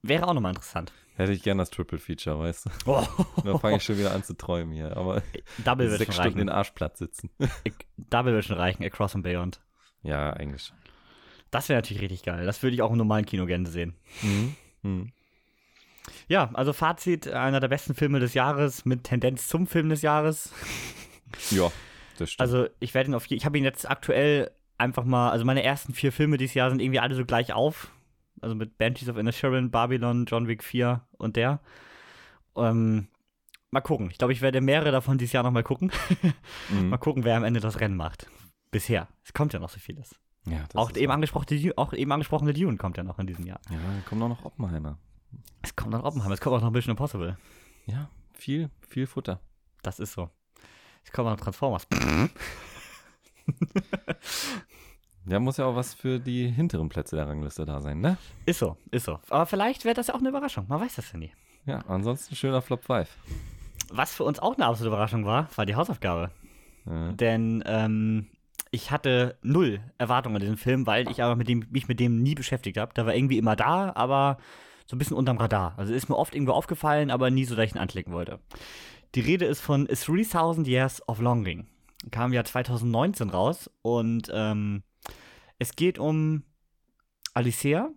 wäre 0.03 0.27
auch 0.29 0.35
nochmal 0.35 0.53
interessant. 0.53 0.93
Hätte 1.17 1.33
ich 1.33 1.43
gern 1.43 1.59
das 1.59 1.71
Triple 1.71 1.99
Feature, 1.99 2.41
weißt 2.41 2.67
du? 2.67 2.71
Oh. 2.87 3.07
Da 3.45 3.59
fange 3.59 3.77
ich 3.77 3.85
schon 3.85 3.99
wieder 3.99 4.13
an 4.13 4.25
zu 4.25 4.37
träumen 4.37 4.75
hier. 4.75 4.97
Aber 4.97 5.23
Double 5.65 5.89
wird 5.89 5.99
sechs 5.99 6.17
schon 6.17 6.25
Stunden 6.25 6.39
reichen. 6.39 6.49
in 6.49 6.55
Arschplatz 6.55 6.99
sitzen. 6.99 7.31
Double 7.97 8.33
wird 8.33 8.45
schon 8.45 8.57
reichen, 8.57 8.83
Across 8.83 9.15
and 9.15 9.23
Beyond. 9.23 9.61
Ja, 10.03 10.33
eigentlich 10.33 10.65
schon. 10.65 10.77
Das 11.53 11.69
wäre 11.69 11.79
natürlich 11.79 12.03
richtig 12.03 12.25
geil. 12.25 12.45
Das 12.45 12.63
würde 12.65 12.75
ich 12.75 12.83
auch 12.83 12.91
im 12.91 12.99
normalen 12.99 13.27
Kino 13.27 13.47
gerne 13.47 13.69
sehen. 13.69 13.95
Mhm. 14.23 14.57
Mhm. 14.83 15.13
Ja, 16.27 16.51
also 16.55 16.73
Fazit, 16.73 17.29
einer 17.29 17.61
der 17.61 17.69
besten 17.69 17.95
Filme 17.95 18.19
des 18.19 18.35
Jahres 18.35 18.85
mit 18.85 19.05
Tendenz 19.05 19.47
zum 19.47 19.69
Film 19.69 19.89
des 19.89 20.03
Jahres. 20.03 20.53
Ja, 21.51 21.71
das 22.19 22.33
stimmt. 22.33 22.41
Also 22.41 22.67
ich 22.81 22.93
werde 22.93 23.11
ihn 23.11 23.15
auf, 23.15 23.31
ich 23.31 23.45
habe 23.47 23.57
ihn 23.57 23.65
jetzt 23.65 23.89
aktuell 23.89 24.51
einfach 24.79 25.05
mal, 25.05 25.31
also 25.31 25.45
meine 25.45 25.62
ersten 25.62 25.95
vier 25.95 26.12
Filme 26.12 26.37
dieses 26.37 26.55
Jahr 26.55 26.70
sind 26.70 26.81
irgendwie 26.81 27.01
alle 27.01 27.14
so 27.14 27.25
gleich 27.25 27.53
auf. 27.53 27.91
Also 28.41 28.55
mit 28.55 28.77
Banshees 28.77 29.09
of 29.09 29.16
Inisherin, 29.16 29.70
Babylon, 29.70 30.27
John 30.27 30.49
Wick 30.49 30.62
4 30.62 31.01
und 31.18 31.37
der. 31.37 31.61
Ähm, 32.57 33.09
mal 33.70 33.81
gucken. 33.81 34.11
Ich 34.11 34.18
glaube, 34.18 34.33
ich 34.33 34.43
werde 34.43 34.61
mehrere 34.61 34.91
davon 34.93 35.16
dieses 35.18 35.33
Jahr 35.33 35.43
noch 35.45 35.51
mal 35.51 35.62
gucken. 35.62 35.91
Mhm. 36.70 36.89
mal 36.89 36.99
gucken, 36.99 37.25
wer 37.25 37.37
am 37.37 37.45
Ende 37.45 37.61
das 37.61 37.81
Rennen 37.81 37.97
macht. 37.97 38.27
Bisher. 38.70 39.09
Es 39.22 39.33
kommt 39.33 39.53
ja 39.53 39.59
noch 39.61 39.68
so 39.70 39.79
vieles. 39.79 40.18
ja, 40.47 40.64
Auch 40.75 40.91
eben, 40.97 41.12
angesprochene, 41.12 41.72
auch 41.77 41.93
eben 41.93 42.11
angesprochene 42.12 42.53
Dune 42.53 42.77
kommt 42.77 42.97
ja 42.97 43.03
noch 43.05 43.18
in 43.18 43.27
diesem 43.27 43.47
Jahr. 43.47 43.61
Ja, 43.70 43.79
kommt 44.09 44.22
auch 44.22 44.29
noch 44.29 44.45
Oppenheimer. 44.45 44.99
Es 45.62 45.75
kommt 45.77 45.93
noch 45.93 46.05
Oppenheimer, 46.05 46.35
es 46.35 46.41
kommt 46.41 46.57
auch 46.57 46.62
noch 46.62 46.70
Mission 46.70 46.93
Impossible. 46.93 47.37
Ja, 47.87 48.09
viel, 48.33 48.70
viel 48.89 49.07
Futter. 49.07 49.41
Das 49.83 50.01
ist 50.01 50.12
so. 50.12 50.31
Es 51.05 51.12
kommt 51.12 51.29
noch 51.29 51.39
Transformers. 51.39 51.87
Da 55.26 55.40
muss 55.40 55.57
ja 55.57 55.64
auch 55.64 55.74
was 55.74 55.95
für 55.95 56.18
die 56.20 56.49
hinteren 56.49 56.90
Plätze 56.90 57.16
der 57.16 57.26
Rangliste 57.26 57.64
da 57.64 57.80
sein, 57.80 58.01
ne? 58.01 58.18
Ist 58.45 58.59
so, 58.59 58.76
ist 58.90 59.07
so. 59.07 59.18
Aber 59.30 59.47
vielleicht 59.47 59.86
wäre 59.86 59.95
das 59.95 60.09
ja 60.09 60.14
auch 60.14 60.18
eine 60.18 60.28
Überraschung. 60.28 60.66
Man 60.68 60.80
weiß 60.80 60.97
das 60.97 61.12
ja 61.12 61.18
nie. 61.18 61.32
Ja, 61.64 61.78
ansonsten 61.88 62.36
schöner 62.36 62.61
Flop 62.61 62.84
5. 62.84 63.09
Was 63.90 64.14
für 64.14 64.24
uns 64.24 64.38
auch 64.38 64.57
eine 64.57 64.66
absolute 64.66 64.88
Überraschung 64.88 65.24
war, 65.24 65.49
war 65.57 65.64
die 65.64 65.76
Hausaufgabe. 65.76 66.30
Ja. 66.84 67.12
Denn 67.12 67.64
ähm, 67.66 68.26
ich 68.70 68.90
hatte 68.90 69.38
null 69.40 69.80
Erwartungen 69.97 70.36
an 70.36 70.42
diesen 70.42 70.59
Film, 70.59 70.86
weil 70.86 71.11
ich 71.11 71.22
aber 71.22 71.36
mit 71.36 71.49
dem, 71.49 71.64
mich 71.70 71.88
mit 71.88 72.01
dem 72.01 72.22
nie 72.22 72.34
beschäftigt 72.34 72.76
habe. 72.76 72.92
Der 72.92 73.07
war 73.07 73.14
irgendwie 73.14 73.38
immer 73.38 73.57
da, 73.57 73.92
aber 73.95 74.36
so 74.84 74.95
ein 74.95 74.99
bisschen 74.99 75.16
unterm 75.16 75.38
Radar. 75.38 75.72
Also 75.78 75.95
ist 75.95 76.11
mir 76.11 76.16
oft 76.16 76.34
irgendwo 76.34 76.53
aufgefallen, 76.53 77.11
aber 77.11 77.30
nie 77.30 77.45
so, 77.45 77.55
dass 77.55 77.64
ich 77.64 77.74
ihn 77.74 77.78
anklicken 77.80 78.12
wollte. 78.12 78.40
Die 79.14 79.20
Rede 79.20 79.47
ist 79.47 79.61
von 79.61 79.86
3000 79.86 80.66
Years 80.66 81.09
of 81.09 81.20
Longing. 81.20 81.66
Kam 82.11 82.33
ja 82.33 82.45
2019 82.45 83.31
raus 83.31 83.71
und 83.83 84.31
ähm, 84.33 84.83
es 85.59 85.77
geht 85.77 85.99
um 85.99 86.45
Alicia. 87.33 87.91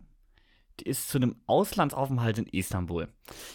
Die 0.79 0.85
ist 0.85 1.09
zu 1.09 1.17
einem 1.17 1.37
Auslandsaufenthalt 1.47 2.37
in 2.37 2.45
Istanbul. 2.45 3.07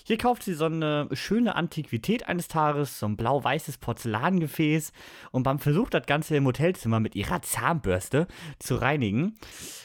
Hier 0.04 0.18
kauft 0.18 0.42
sie 0.42 0.54
so 0.54 0.64
eine 0.64 1.08
schöne 1.12 1.54
Antiquität 1.54 2.26
eines 2.26 2.48
Tages, 2.48 2.98
so 2.98 3.06
ein 3.06 3.16
blau-weißes 3.16 3.78
Porzellangefäß 3.78 4.92
und 5.30 5.44
beim 5.44 5.60
Versuch, 5.60 5.88
das 5.88 6.06
Ganze 6.06 6.36
im 6.36 6.46
Hotelzimmer 6.46 6.98
mit 6.98 7.14
ihrer 7.14 7.40
Zahnbürste 7.40 8.26
zu 8.58 8.74
reinigen 8.74 9.36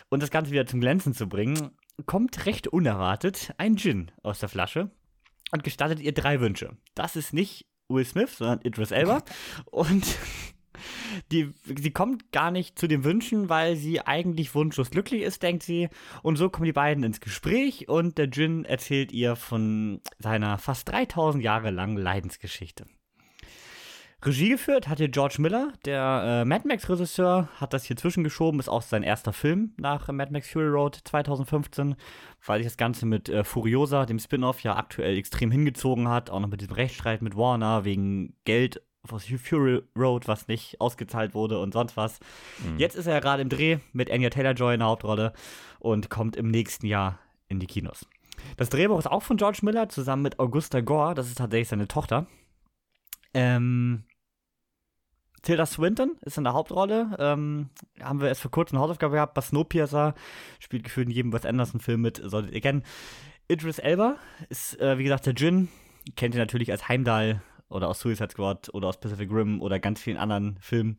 und 0.10 0.24
das 0.24 0.32
Ganze 0.32 0.52
wieder 0.52 0.66
zum 0.66 0.82
Glänzen 0.82 1.14
zu 1.14 1.30
bringen, 1.30 1.78
kommt 2.08 2.46
recht 2.48 2.68
unerwartet 2.68 3.54
ein 3.60 3.78
Gin 3.78 4.12
aus 4.24 4.40
der 4.40 4.50
Flasche 4.50 4.90
und 5.52 5.64
gestattet 5.64 6.00
ihr 6.00 6.14
drei 6.14 6.40
Wünsche. 6.40 6.76
Das 6.96 7.16
ist 7.16 7.34
nicht 7.34 7.68
Will 7.90 8.06
Smith, 8.06 8.38
sondern 8.38 8.62
Idris 8.62 8.92
Elba 8.92 9.24
und 9.66 10.18
die, 11.32 11.54
sie 11.64 11.92
kommt 11.92 12.32
gar 12.32 12.52
nicht 12.52 12.78
zu 12.80 12.88
den 12.88 13.04
Wünschen, 13.04 13.50
weil 13.50 13.76
sie 13.76 14.02
eigentlich 14.02 14.54
wunschlos 14.56 14.92
glücklich 14.92 15.22
ist, 15.24 15.44
denkt 15.44 15.64
sie. 15.64 15.90
Und 16.24 16.38
so 16.38 16.50
kommen 16.50 16.66
die 16.66 16.74
beiden 16.74 17.04
ins 17.04 17.20
Gespräch 17.20 17.90
und 17.90 18.18
der 18.18 18.28
Jin 18.28 18.66
erzählt 18.66 19.12
ihr 19.12 19.36
von 19.36 20.02
seiner 20.20 20.58
fast 20.58 20.90
3000 20.90 21.44
Jahre 21.44 21.72
langen 21.72 21.98
Leidensgeschichte. 21.98 22.86
Regie 24.24 24.50
geführt 24.50 24.88
hat 24.88 24.98
hier 24.98 25.10
George 25.10 25.36
Miller, 25.38 25.74
der 25.86 26.42
äh, 26.42 26.46
Mad 26.46 26.68
Max-Regisseur, 26.68 27.50
hat 27.62 27.74
das 27.74 27.84
hier 27.84 27.96
zwischengeschoben, 27.96 28.60
ist 28.60 28.68
auch 28.68 28.82
sein 28.82 29.04
erster 29.04 29.32
Film 29.32 29.74
nach 29.78 30.08
Mad 30.08 30.34
Max 30.34 30.50
Fury 30.50 30.68
Road 30.68 31.00
2015, 31.04 31.96
weil 32.44 32.58
sich 32.58 32.66
das 32.66 32.78
Ganze 32.78 33.06
mit 33.06 33.30
äh, 33.30 33.44
Furiosa, 33.44 34.08
dem 34.08 34.18
Spin-off, 34.18 34.64
ja 34.64 34.76
aktuell 34.76 35.16
extrem 35.18 35.52
hingezogen 35.52 36.10
hat, 36.10 36.32
auch 36.32 36.40
noch 36.40 36.50
mit 36.50 36.62
diesem 36.62 36.74
Rechtsstreit 36.74 37.22
mit 37.22 37.38
Warner 37.38 37.86
wegen 37.86 38.36
Geld 38.44 38.82
Fury 39.06 39.82
Road, 39.96 40.28
was 40.28 40.48
nicht 40.48 40.82
ausgezahlt 40.82 41.34
wurde 41.34 41.60
und 41.60 41.74
sonst 41.74 41.96
was. 41.96 42.20
Mhm. 42.66 42.78
Jetzt 42.78 42.96
ist 42.96 43.08
er 43.08 43.14
ja 43.14 43.20
gerade 43.20 43.42
im 43.42 43.50
Dreh 43.50 43.80
mit 43.94 44.12
Anya 44.12 44.30
Taylor-Joy 44.30 44.74
in 44.74 44.80
der 44.80 44.90
Hauptrolle 44.90 45.34
und 45.80 46.10
kommt 46.10 46.36
im 46.36 46.50
nächsten 46.50 46.86
Jahr 46.86 47.20
in 47.48 47.60
die 47.60 47.68
Kinos. 47.68 48.06
Das 48.58 48.70
Drehbuch 48.70 49.00
ist 49.00 49.08
auch 49.08 49.24
von 49.24 49.38
George 49.38 49.60
Miller 49.64 49.90
zusammen 49.90 50.24
mit 50.24 50.40
Augusta 50.40 50.82
Gore, 50.82 51.16
das 51.16 51.28
ist 51.28 51.38
tatsächlich 51.38 51.70
seine 51.70 51.88
Tochter. 51.88 52.28
Ähm, 53.34 54.04
Tilda 55.42 55.66
Swinton 55.66 56.18
ist 56.22 56.38
in 56.38 56.44
der 56.44 56.54
Hauptrolle. 56.54 57.16
Ähm, 57.20 57.70
haben 58.02 58.20
wir 58.20 58.28
erst 58.28 58.42
vor 58.42 58.52
kurzem 58.52 58.78
eine 58.78 58.84
Hausaufgabe 58.84 59.16
gehabt. 59.16 59.34
Bei 59.34 59.42
Snowpiercer 59.42 60.14
spielt 60.60 60.84
gefühlt 60.84 61.08
in 61.08 61.14
jedem 61.14 61.34
Wes 61.34 61.46
Anderson-Film 61.46 62.02
mit, 62.02 62.22
solltet 62.24 62.54
ihr 62.54 62.62
kennen. 62.62 62.84
Idris 63.48 63.80
Elba 63.80 64.18
ist, 64.50 64.80
äh, 64.82 64.98
wie 64.98 65.04
gesagt, 65.04 65.26
der 65.26 65.34
Jin. 65.34 65.70
Kennt 66.16 66.36
ihr 66.36 66.42
natürlich 66.42 66.72
als 66.72 66.90
Heimdall 66.90 67.42
oder 67.70 67.90
aus 67.90 68.00
Suicide 68.00 68.30
Squad 68.32 68.74
oder 68.74 68.88
aus 68.88 69.00
Pacific 69.00 69.32
Rim 69.32 69.62
oder 69.62 69.80
ganz 69.80 70.02
vielen 70.02 70.18
anderen 70.18 70.58
Filmen. 70.60 70.98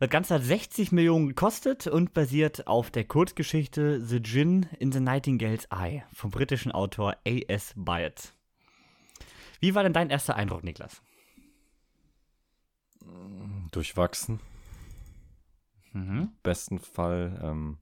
Das 0.00 0.10
Ganze 0.10 0.34
hat 0.34 0.44
60 0.44 0.92
Millionen 0.92 1.28
gekostet 1.28 1.88
und 1.88 2.14
basiert 2.14 2.68
auf 2.68 2.90
der 2.90 3.04
Kurzgeschichte 3.04 4.00
The 4.00 4.22
Djinn 4.22 4.66
in 4.78 4.92
the 4.92 5.00
Nightingale's 5.00 5.66
Eye 5.72 6.04
vom 6.12 6.30
britischen 6.30 6.70
Autor 6.70 7.16
A.S. 7.26 7.74
Byatt. 7.76 8.32
Wie 9.60 9.74
war 9.74 9.82
denn 9.82 9.92
dein 9.92 10.10
erster 10.10 10.36
Eindruck, 10.36 10.62
Niklas? 10.62 11.02
Durchwachsen. 13.72 14.38
Mhm. 15.92 16.30
Besten 16.42 16.78
Fall. 16.78 17.40
Ähm, 17.42 17.78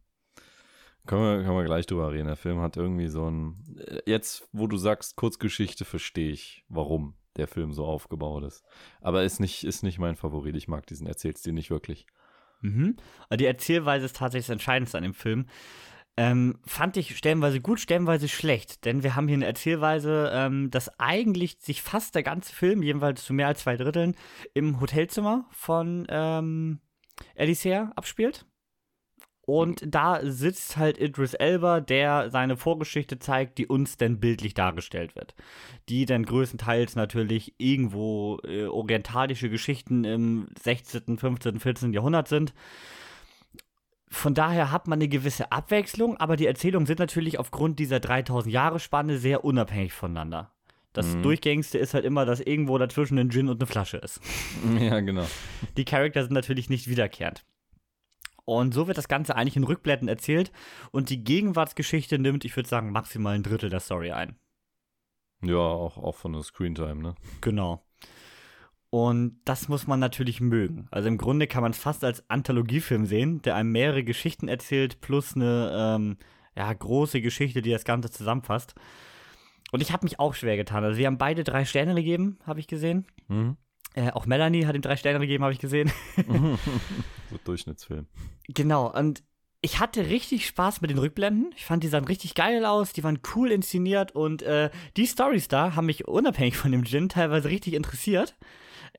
können, 1.07 1.23
wir, 1.23 1.45
können 1.45 1.59
wir 1.59 1.65
gleich 1.65 1.87
drüber 1.87 2.13
reden. 2.13 2.27
Der 2.29 2.37
Film 2.37 2.61
hat 2.61 2.77
irgendwie 2.77 3.09
so 3.09 3.29
ein. 3.31 3.77
äh, 3.79 4.01
Jetzt, 4.07 4.49
wo 4.53 4.67
du 4.67 4.77
sagst, 4.79 5.17
Kurzgeschichte, 5.17 5.85
verstehe 5.85 6.31
ich, 6.31 6.65
warum 6.69 7.15
der 7.37 7.49
Film 7.49 7.73
so 7.73 7.85
aufgebaut 7.85 8.45
ist. 8.45 8.65
Aber 9.01 9.23
ist 9.23 9.41
nicht, 9.41 9.65
ist 9.65 9.83
nicht 9.83 9.99
mein 9.99 10.17
Favorit. 10.17 10.57
Ich 10.57 10.69
mag 10.69 10.87
diesen 10.87 11.07
Erzählstil 11.07 11.53
nicht 11.53 11.71
wirklich. 11.71 12.07
Mhm. 12.61 12.97
Die 13.35 13.47
Erzählweise 13.47 14.07
ist 14.07 14.17
tatsächlich 14.17 14.47
das 14.47 14.53
Entscheidendste 14.53 14.99
an 14.99 15.05
dem 15.05 15.15
Film. 15.15 15.47
Ähm, 16.19 16.59
fand 16.65 16.97
ich 16.97 17.17
stellenweise 17.19 17.61
gut, 17.61 17.79
stellenweise 17.79 18.29
schlecht, 18.29 18.87
denn 18.87 19.03
wir 19.03 19.17
haben 19.17 19.29
hier 19.29 19.37
eine 19.37 19.45
Erzählweise, 19.45 20.31
ähm, 20.33 20.71
dass 20.71 20.99
eigentlich 20.99 21.59
sich 21.61 21.83
fast 21.83 22.15
der 22.15 22.23
ganze 22.23 22.55
Film, 22.55 22.83
jedenfalls 22.83 23.23
zu 23.23 23.35
mehr 23.35 23.49
als 23.49 23.61
zwei 23.61 23.77
Dritteln, 23.77 24.15
im 24.55 24.81
Hotelzimmer 24.81 25.47
von 25.51 26.07
ähm, 26.09 26.81
Elisea 27.35 27.93
abspielt. 27.97 28.47
Und 29.47 29.83
da 29.87 30.21
sitzt 30.25 30.77
halt 30.77 30.99
Idris 30.99 31.33
Elba, 31.35 31.81
der 31.81 32.31
seine 32.31 32.57
Vorgeschichte 32.57 33.21
zeigt, 33.21 33.59
die 33.59 33.69
uns 33.69 33.97
dann 33.97 34.19
bildlich 34.19 34.55
dargestellt 34.55 35.15
wird. 35.15 35.37
Die 35.89 36.05
dann 36.05 36.25
größtenteils 36.25 36.97
natürlich 36.97 37.55
irgendwo 37.57 38.41
äh, 38.43 38.65
orientalische 38.65 39.49
Geschichten 39.49 40.03
im 40.03 40.49
16., 40.61 41.17
15., 41.17 41.61
14. 41.61 41.93
Jahrhundert 41.93 42.27
sind. 42.27 42.55
Von 44.09 44.35
daher 44.35 44.73
hat 44.73 44.89
man 44.89 44.99
eine 44.99 45.09
gewisse 45.09 45.53
Abwechslung, 45.53 46.17
aber 46.17 46.37
die 46.37 46.47
Erzählungen 46.47 46.87
sind 46.87 46.99
natürlich 46.99 47.39
aufgrund 47.39 47.79
dieser 47.79 48.01
3000 48.01 48.53
Jahre 48.53 48.81
Spanne 48.81 49.19
sehr 49.19 49.45
unabhängig 49.45 49.93
voneinander. 49.93 50.53
Das 50.93 51.15
Mhm. 51.15 51.23
Durchgängigste 51.23 51.79
ist 51.79 51.95
halt 51.95 52.05
immer, 52.05 52.25
dass 52.25 52.41
irgendwo 52.41 52.79
dazwischen 52.79 53.19
ein 53.19 53.31
Gin 53.31 53.49
und 53.49 53.61
eine 53.61 53.67
Flasche 53.67 53.99
ist. 53.99 54.21
Ja, 54.81 54.99
genau. 55.01 55.27
Die 55.77 55.85
Charakter 55.85 56.23
sind 56.25 56.33
natürlich 56.33 56.69
nicht 56.69 56.89
wiederkehrend. 56.89 57.45
Und 58.47 58.73
so 58.73 58.87
wird 58.87 58.97
das 58.97 59.09
Ganze 59.09 59.37
eigentlich 59.37 59.57
in 59.57 59.65
Rückblenden 59.65 60.09
erzählt 60.09 60.53
und 60.93 61.11
die 61.11 61.25
Gegenwartsgeschichte 61.25 62.19
nimmt, 62.19 62.45
ich 62.45 62.57
würde 62.57 62.69
sagen, 62.69 62.93
maximal 62.93 63.35
ein 63.35 63.43
Drittel 63.43 63.69
der 63.71 63.81
Story 63.81 64.13
ein. 64.13 64.39
Ja, 65.43 65.57
auch, 65.57 65.99
auch 65.99 66.15
von 66.15 66.33
der 66.33 66.43
Screentime, 66.43 67.03
ne? 67.03 67.15
Genau. 67.41 67.85
Und 68.89 69.41
das 69.45 69.69
muss 69.69 69.89
man 69.89 69.99
natürlich 69.99 70.41
mögen. 70.41 70.87
Also 70.93 71.09
im 71.09 71.19
Grunde 71.19 71.49
kann 71.49 71.63
man 71.63 71.73
es 71.73 71.79
fast 71.79 72.05
als 72.05 72.29
Anthologiefilm 72.31 73.05
sehen, 73.05 73.43
der 73.43 73.57
einem 73.57 73.73
mehrere 73.73 74.05
Geschichten 74.05 74.47
erzählt, 74.47 75.01
plus 75.01 75.35
eine 75.35 75.73
ähm, 75.77 76.17
ja, 76.57 76.73
große 76.73 77.21
Geschichte, 77.21 77.63
die 77.63 77.73
das 77.73 77.85
Ganze 77.85 78.11
zusammenfasst. 78.11 78.75
Und 79.73 79.83
ich 79.83 79.93
habe 79.93 80.07
mich 80.07 80.21
auch 80.21 80.35
schwer 80.35 80.57
getan. 80.57 80.85
Also 80.85 80.99
wir 80.99 81.09
haben 81.09 81.19
beide 81.19 81.43
drei 81.43 81.65
Sterne 81.65 81.97
gegeben, 81.97 82.39
habe 82.47 82.61
ich 82.61 82.69
gesehen. 82.69 83.07
Mhm. 83.27 83.57
Äh, 83.97 84.11
auch 84.11 84.27
Melanie 84.27 84.67
hat 84.67 84.77
ihm 84.77 84.83
drei 84.83 84.97
Sterne 84.97 85.19
gegeben, 85.19 85.43
habe 85.43 85.55
ich 85.55 85.59
gesehen. 85.59 85.91
so 87.31 87.39
Durchschnittsfilm. 87.45 88.07
Genau, 88.47 88.93
und 88.93 89.25
ich 89.63 89.81
hatte 89.81 90.07
richtig 90.07 90.47
Spaß 90.47 90.83
mit 90.83 90.91
den 90.91 90.99
Rückblenden. 90.99 91.51
Ich 91.57 91.65
fand, 91.65 91.83
die 91.83 91.89
sahen 91.89 92.05
richtig 92.05 92.35
geil 92.35 92.65
aus, 92.67 92.93
die 92.93 93.03
waren 93.03 93.19
cool 93.35 93.51
inszeniert 93.51 94.13
und 94.13 94.43
äh, 94.43 94.71
die 94.99 95.07
Stories 95.07 95.49
da 95.49 95.75
haben 95.75 95.87
mich 95.87 96.07
unabhängig 96.07 96.59
von 96.59 96.73
dem 96.73 96.85
Gin 96.85 97.09
teilweise 97.09 97.49
richtig 97.49 97.73
interessiert. 97.73 98.37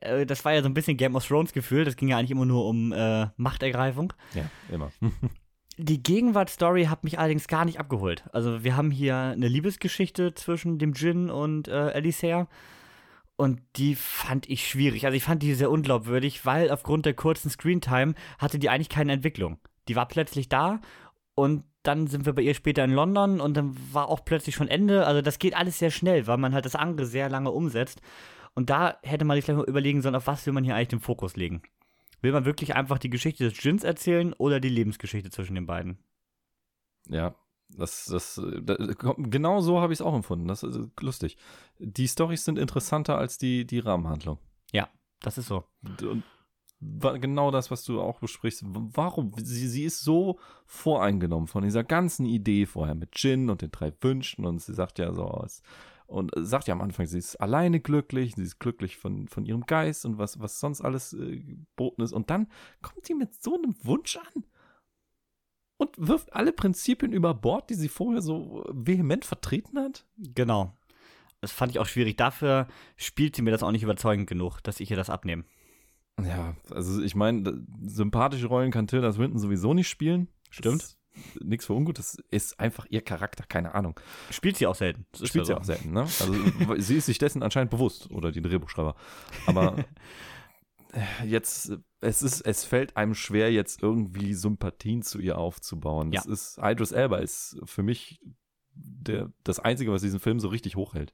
Äh, 0.01 0.25
das 0.25 0.43
war 0.43 0.53
ja 0.53 0.63
so 0.63 0.67
ein 0.67 0.73
bisschen 0.73 0.97
Game 0.97 1.15
of 1.15 1.27
Thrones 1.27 1.53
Gefühl, 1.53 1.85
das 1.85 1.95
ging 1.95 2.09
ja 2.09 2.17
eigentlich 2.17 2.31
immer 2.31 2.45
nur 2.45 2.65
um 2.65 2.91
äh, 2.91 3.27
Machtergreifung. 3.37 4.13
Ja, 4.33 4.49
immer. 4.71 4.91
Die 5.79 6.01
Gegenwartsstory 6.01 6.85
hat 6.85 7.03
mich 7.03 7.19
allerdings 7.19 7.47
gar 7.47 7.63
nicht 7.63 7.79
abgeholt. 7.79 8.23
Also 8.33 8.63
wir 8.63 8.75
haben 8.75 8.89
hier 8.89 9.15
eine 9.15 9.47
Liebesgeschichte 9.47 10.33
zwischen 10.33 10.79
dem 10.79 10.93
Jin 10.93 11.29
und 11.29 11.67
äh, 11.67 11.91
Elisea. 11.91 12.47
Und 13.37 13.61
die 13.75 13.93
fand 13.95 14.49
ich 14.49 14.67
schwierig. 14.67 15.05
Also 15.05 15.15
ich 15.15 15.23
fand 15.23 15.43
die 15.43 15.53
sehr 15.53 15.69
unglaubwürdig, 15.69 16.45
weil 16.45 16.71
aufgrund 16.71 17.05
der 17.05 17.13
kurzen 17.13 17.51
Screentime 17.51 18.15
hatte 18.39 18.57
die 18.57 18.69
eigentlich 18.69 18.89
keine 18.89 19.13
Entwicklung. 19.13 19.59
Die 19.87 19.95
war 19.95 20.07
plötzlich 20.07 20.49
da 20.49 20.81
und 21.35 21.63
dann 21.83 22.07
sind 22.07 22.25
wir 22.25 22.33
bei 22.33 22.41
ihr 22.41 22.55
später 22.55 22.83
in 22.83 22.91
London 22.91 23.39
und 23.39 23.55
dann 23.55 23.77
war 23.93 24.09
auch 24.09 24.25
plötzlich 24.25 24.55
schon 24.55 24.67
Ende. 24.67 25.05
Also 25.05 25.21
das 25.21 25.37
geht 25.37 25.55
alles 25.55 25.77
sehr 25.77 25.91
schnell, 25.91 26.25
weil 26.25 26.37
man 26.37 26.53
halt 26.53 26.65
das 26.65 26.75
andere 26.75 27.05
sehr 27.05 27.29
lange 27.29 27.51
umsetzt. 27.51 28.01
Und 28.55 28.71
da 28.71 28.97
hätte 29.03 29.23
man 29.23 29.37
sich 29.37 29.45
vielleicht 29.45 29.59
mal 29.59 29.69
überlegen 29.69 30.01
sollen, 30.01 30.15
auf 30.15 30.25
was 30.25 30.45
will 30.47 30.53
man 30.53 30.63
hier 30.63 30.75
eigentlich 30.75 30.87
den 30.87 30.99
Fokus 30.99 31.35
legen. 31.35 31.61
Will 32.21 32.31
man 32.31 32.45
wirklich 32.45 32.75
einfach 32.75 32.97
die 32.97 33.11
Geschichte 33.11 33.43
des 33.43 33.63
Jins 33.63 33.83
erzählen 33.83 34.33
oder 34.33 34.59
die 34.59 34.69
Lebensgeschichte 34.69 35.29
zwischen 35.29 35.53
den 35.53 35.67
beiden? 35.67 35.99
Ja, 37.07 37.35
das, 37.69 38.05
das, 38.05 38.41
das 38.61 38.77
genau 39.17 39.61
so 39.61 39.79
habe 39.79 39.93
ich 39.93 39.99
es 39.99 40.05
auch 40.05 40.15
empfunden. 40.15 40.47
Das 40.47 40.63
ist 40.63 40.79
lustig. 41.01 41.37
Die 41.79 42.07
Storys 42.07 42.45
sind 42.45 42.57
interessanter 42.57 43.17
als 43.17 43.37
die, 43.37 43.65
die 43.65 43.79
Rahmenhandlung. 43.79 44.39
Ja, 44.71 44.89
das 45.21 45.37
ist 45.37 45.47
so. 45.47 45.63
Und 46.01 46.23
genau 46.79 47.51
das, 47.51 47.71
was 47.71 47.83
du 47.83 48.01
auch 48.01 48.19
besprichst. 48.19 48.63
Warum? 48.65 49.31
Sie, 49.37 49.67
sie 49.67 49.83
ist 49.83 50.01
so 50.01 50.39
voreingenommen 50.65 51.47
von 51.47 51.63
dieser 51.63 51.83
ganzen 51.83 52.25
Idee 52.25 52.65
vorher 52.65 52.95
mit 52.95 53.09
Jin 53.15 53.49
und 53.49 53.61
den 53.61 53.71
drei 53.71 53.91
Wünschen 54.01 54.45
und 54.45 54.61
sie 54.61 54.73
sagt 54.73 54.99
ja 54.99 55.13
so 55.13 55.41
es, 55.45 55.61
und 56.05 56.31
sagt 56.35 56.67
ja 56.67 56.73
am 56.73 56.81
Anfang, 56.81 57.05
sie 57.05 57.17
ist 57.17 57.35
alleine 57.35 57.81
glücklich, 57.81 58.35
sie 58.35 58.43
ist 58.43 58.59
glücklich 58.59 58.97
von, 58.97 59.27
von 59.27 59.45
ihrem 59.45 59.65
Geist 59.65 60.05
und 60.05 60.17
was, 60.17 60.39
was 60.39 60.59
sonst 60.59 60.81
alles 60.81 61.13
äh, 61.13 61.39
geboten 61.39 62.01
ist. 62.01 62.13
Und 62.13 62.29
dann 62.29 62.47
kommt 62.81 63.05
sie 63.05 63.13
mit 63.13 63.41
so 63.43 63.55
einem 63.55 63.75
Wunsch 63.83 64.15
an 64.17 64.45
und 65.77 65.89
wirft 65.97 66.33
alle 66.33 66.51
Prinzipien 66.51 67.13
über 67.13 67.33
Bord, 67.33 67.69
die 67.69 67.75
sie 67.75 67.89
vorher 67.89 68.21
so 68.21 68.65
vehement 68.71 69.25
vertreten 69.25 69.79
hat. 69.79 70.05
Genau. 70.17 70.75
Das 71.41 71.51
fand 71.51 71.71
ich 71.71 71.79
auch 71.79 71.85
schwierig. 71.85 72.17
Dafür 72.17 72.67
spielt 72.95 73.35
sie 73.35 73.41
mir 73.43 73.51
das 73.51 73.63
auch 73.63 73.71
nicht 73.71 73.83
überzeugend 73.83 74.27
genug, 74.27 74.59
dass 74.61 74.79
ich 74.79 74.89
ihr 74.89 74.97
das 74.97 75.09
abnehme. 75.09 75.43
Ja, 76.23 76.55
also 76.71 77.01
ich 77.01 77.15
meine, 77.15 77.63
sympathische 77.85 78.47
Rollen 78.47 78.71
kann 78.71 78.87
Tilda 78.87 79.11
Swinton 79.11 79.39
sowieso 79.39 79.73
nicht 79.73 79.87
spielen. 79.87 80.27
Stimmt. 80.49 80.97
Nichts 81.41 81.65
für 81.65 81.73
ungut, 81.73 81.97
das 81.97 82.17
ist 82.29 82.59
einfach 82.59 82.85
ihr 82.89 83.01
Charakter, 83.01 83.43
keine 83.47 83.73
Ahnung. 83.73 83.99
Spielt 84.29 84.57
sie 84.57 84.67
auch 84.67 84.75
selten. 84.75 85.05
Spielt 85.15 85.45
sie 85.45 85.53
so. 85.53 85.57
auch 85.57 85.63
selten, 85.63 85.91
ne? 85.91 86.01
Also 86.01 86.33
sie 86.77 86.97
ist 86.97 87.07
sich 87.07 87.17
dessen 87.17 87.41
anscheinend 87.41 87.71
bewusst, 87.71 88.11
oder 88.11 88.31
die 88.31 88.41
Drehbuchschreiber. 88.41 88.95
Aber 89.47 89.83
jetzt, 91.25 91.69
äh, 91.69 91.77
es 92.01 92.21
ist, 92.21 92.41
es 92.41 92.63
fällt 92.63 92.95
einem 92.95 93.15
schwer, 93.15 93.51
jetzt 93.51 93.81
irgendwie 93.81 94.33
Sympathien 94.33 95.01
zu 95.01 95.19
ihr 95.19 95.37
aufzubauen. 95.37 96.11
Das 96.11 96.25
Ja. 96.25 96.31
ist, 96.31 96.59
Idris 96.61 96.91
Elba 96.91 97.17
ist 97.17 97.59
für 97.65 97.83
mich 97.83 98.19
der, 98.73 99.31
das 99.43 99.59
Einzige, 99.59 99.91
was 99.91 100.01
diesen 100.01 100.19
Film 100.19 100.39
so 100.39 100.49
richtig 100.49 100.75
hochhält. 100.75 101.13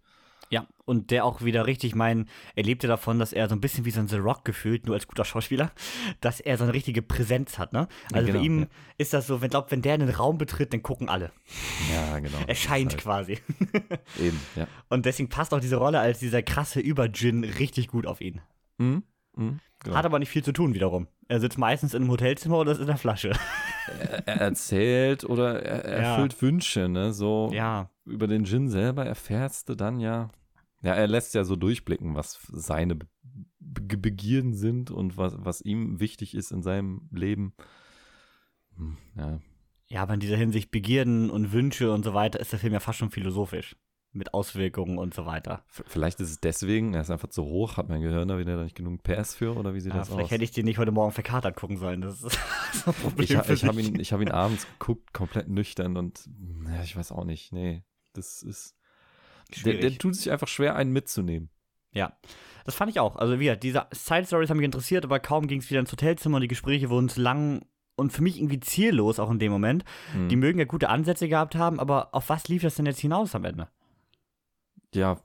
Ja, 0.50 0.68
und 0.86 1.10
der 1.10 1.26
auch 1.26 1.42
wieder 1.44 1.66
richtig, 1.66 1.96
mein, 1.96 2.28
er 2.56 2.64
lebte 2.64 2.86
davon, 2.86 3.18
dass 3.18 3.34
er 3.34 3.48
so 3.50 3.56
ein 3.56 3.62
bisschen 3.62 3.86
wie 3.86 3.92
so 3.92 4.02
ein 4.02 4.08
The 4.08 4.18
Rock 4.18 4.46
gefühlt, 4.46 4.86
nur 4.86 4.94
als 4.94 5.08
guter 5.08 5.26
Schauspieler, 5.26 5.72
dass 6.22 6.42
er 6.42 6.58
so 6.58 6.66
eine 6.66 6.74
richtige 6.74 7.02
Präsenz 7.02 7.58
hat, 7.58 7.74
ne? 7.74 7.88
Also 8.12 8.28
genau, 8.28 8.40
bei 8.40 8.46
ihm 8.46 8.60
ja. 8.60 8.68
ist 8.98 9.14
das 9.14 9.26
so, 9.26 9.42
wenn, 9.42 9.50
glaub, 9.50 9.72
wenn 9.72 9.82
der 9.82 9.94
einen 9.94 10.10
Raum 10.10 10.38
betritt, 10.38 10.74
dann 10.74 10.84
gucken 10.84 11.10
alle. 11.10 11.32
Ja, 11.92 12.20
genau. 12.20 12.38
Er 12.48 12.56
scheint 12.56 12.94
ist 12.94 13.00
quasi. 13.02 13.40
halt 13.74 14.02
Eben, 14.20 14.40
ja. 14.56 14.68
Und 14.90 15.06
deswegen 15.06 15.30
passt 15.30 15.54
auch 15.54 15.62
diese 15.62 15.78
Rolle 15.78 16.00
als 16.00 16.20
dieser 16.20 16.44
krasse 16.44 16.82
Über-Jin 16.82 17.46
richtig 17.46 17.88
gut 17.88 18.06
auf 18.06 18.22
ihn. 18.22 18.42
Mhm. 18.78 19.04
Mhm. 19.36 19.60
Genau. 19.80 19.96
Hat 19.98 20.06
aber 20.06 20.20
nicht 20.20 20.30
viel 20.30 20.44
zu 20.44 20.54
tun 20.54 20.74
wiederum. 20.74 21.08
Er 21.28 21.40
sitzt 21.42 21.58
meistens 21.58 21.94
in 21.94 22.04
einem 22.04 22.12
Hotelzimmer 22.12 22.58
oder 22.60 22.72
ist 22.72 22.80
in 22.80 22.88
der 22.88 22.98
Flasche. 22.98 23.32
er 24.00 24.28
er 24.28 24.42
erzählt 24.42 25.24
oder 25.26 25.62
er 25.62 25.84
er 25.86 26.02
Ja. 26.02 26.10
erfüllt 26.16 26.42
Wünsche, 26.42 26.88
ne? 26.88 27.12
So 27.14 27.50
Ja, 27.54 27.90
über 28.06 28.28
den 28.28 28.44
Djinn 28.46 28.70
selber 28.70 29.06
erfährst 29.06 29.68
du 29.70 29.76
dann 29.76 30.00
ja. 30.00 30.30
Ja, 30.82 30.94
er 30.94 31.08
lässt 31.08 31.34
ja 31.34 31.44
so 31.44 31.56
durchblicken, 31.56 32.16
was 32.16 32.40
seine 32.52 32.96
Be 32.96 33.08
Be 33.60 33.98
Begierden 33.98 34.54
sind 34.54 34.92
und 34.92 35.18
was, 35.18 35.36
was 35.40 35.62
ihm 35.62 36.00
wichtig 36.00 36.36
ist 36.36 36.52
in 36.52 36.62
seinem 36.62 37.10
Leben. 37.12 37.54
Hm, 38.78 38.98
Ja, 39.16 39.40
Ja, 39.90 40.02
aber 40.04 40.14
in 40.14 40.20
dieser 40.20 40.38
Hinsicht 40.38 40.72
Begierden 40.72 41.30
und 41.30 41.52
Wünsche 41.52 41.92
und 41.92 42.04
so 42.04 42.14
weiter 42.14 42.40
ist 42.40 42.52
der 42.52 42.60
Film 42.60 42.74
ja 42.74 42.80
fast 42.80 43.00
schon 43.00 43.12
philosophisch. 43.12 43.76
Mit 44.16 44.34
Auswirkungen 44.36 45.00
und 45.00 45.14
so 45.16 45.26
weiter. 45.26 45.64
Vielleicht 45.68 46.20
ist 46.20 46.30
es 46.30 46.40
deswegen, 46.40 46.94
er 46.94 47.02
ist 47.02 47.10
einfach 47.10 47.30
zu 47.30 47.44
hoch, 47.44 47.78
hat 47.78 47.90
mein 47.90 48.02
Gehirn 48.02 48.28
da 48.28 48.38
wieder 48.38 48.62
nicht 48.64 48.76
genug 48.76 49.02
PS 49.02 49.34
für 49.34 49.56
oder 49.58 49.74
wie 49.74 49.80
sieht 49.80 49.92
Ja, 49.92 49.98
das 50.00 50.10
vielleicht 50.10 50.26
aus? 50.26 50.32
hätte 50.32 50.44
ich 50.44 50.52
den 50.52 50.66
nicht 50.66 50.78
heute 50.78 50.92
Morgen 50.92 51.12
verkatert 51.12 51.56
gucken 51.56 51.78
sollen. 51.78 52.02
Das 52.02 52.22
ist 52.22 52.38
so 52.74 52.92
ein 52.92 52.94
Problem. 52.94 53.24
ich, 53.24 53.36
ha- 53.36 53.50
ich 53.52 53.66
habe 53.66 53.82
ihn, 53.82 54.00
ich 54.00 54.14
hab 54.14 54.22
ihn 54.22 54.30
abends 54.30 54.68
geguckt, 54.78 55.14
komplett 55.14 55.50
nüchtern 55.50 55.98
und 55.98 56.30
ja, 56.68 56.84
ich 56.84 56.96
weiß 56.96 57.12
auch 57.12 57.26
nicht, 57.26 57.52
nee, 57.54 57.84
das 58.14 58.44
ist, 58.44 58.76
der, 59.66 59.74
der 59.76 59.98
tut 59.98 60.16
sich 60.16 60.32
einfach 60.32 60.48
schwer, 60.48 60.76
einen 60.76 60.92
mitzunehmen. 60.92 61.50
Ja, 61.92 62.16
das 62.66 62.76
fand 62.76 62.92
ich 62.92 63.00
auch. 63.00 63.16
Also 63.16 63.40
wie 63.40 63.46
gesagt, 63.46 63.64
diese 63.64 63.86
Side-Stories 63.92 64.50
haben 64.52 64.58
mich 64.58 64.66
interessiert, 64.66 65.06
aber 65.06 65.20
kaum 65.20 65.48
ging 65.48 65.60
es 65.60 65.70
wieder 65.72 65.80
ins 65.80 65.92
Hotelzimmer 65.92 66.36
und 66.38 66.42
die 66.42 66.48
Gespräche 66.48 66.90
wurden 66.92 67.10
zu 67.10 67.20
lang 67.22 67.66
und 67.96 68.14
für 68.14 68.22
mich 68.24 68.38
irgendwie 68.38 68.60
ziellos 68.60 69.20
auch 69.20 69.30
in 69.32 69.40
dem 69.40 69.52
Moment. 69.52 69.86
Hm. 70.14 70.30
Die 70.30 70.36
mögen 70.36 70.60
ja 70.60 70.66
gute 70.66 70.90
Ansätze 70.90 71.28
gehabt 71.28 71.56
haben, 71.56 71.80
aber 71.80 72.14
auf 72.16 72.30
was 72.30 72.48
lief 72.48 72.62
das 72.64 72.76
denn 72.76 72.86
jetzt 72.86 73.00
hinaus 73.00 73.34
am 73.36 73.44
Ende? 73.46 73.70
Ja, 74.96 75.20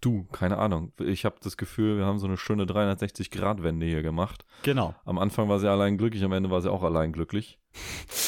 du, 0.00 0.24
keine 0.32 0.58
Ahnung. 0.58 0.92
Ich 0.98 1.24
habe 1.24 1.36
das 1.42 1.56
Gefühl, 1.56 1.98
wir 1.98 2.06
haben 2.06 2.18
so 2.18 2.26
eine 2.26 2.36
schöne 2.36 2.64
360-Grad-Wende 2.64 3.86
hier 3.86 4.02
gemacht. 4.02 4.44
Genau. 4.62 4.94
Am 5.04 5.18
Anfang 5.18 5.48
war 5.48 5.58
sie 5.58 5.70
allein 5.70 5.98
glücklich, 5.98 6.24
am 6.24 6.32
Ende 6.32 6.50
war 6.50 6.60
sie 6.60 6.70
auch 6.70 6.82
allein 6.82 7.12
glücklich. 7.12 7.58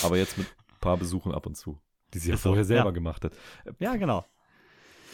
Aber 0.02 0.16
jetzt 0.16 0.38
mit 0.38 0.46
ein 0.46 0.80
paar 0.80 0.96
Besuchen 0.96 1.32
ab 1.32 1.46
und 1.46 1.56
zu, 1.56 1.78
die 2.14 2.18
sie 2.18 2.30
ja 2.30 2.34
Ist 2.34 2.42
so, 2.42 2.50
vorher 2.50 2.64
selber 2.64 2.86
ja. 2.86 2.90
gemacht 2.90 3.24
hat. 3.24 3.32
Ja, 3.78 3.96
genau. 3.96 4.24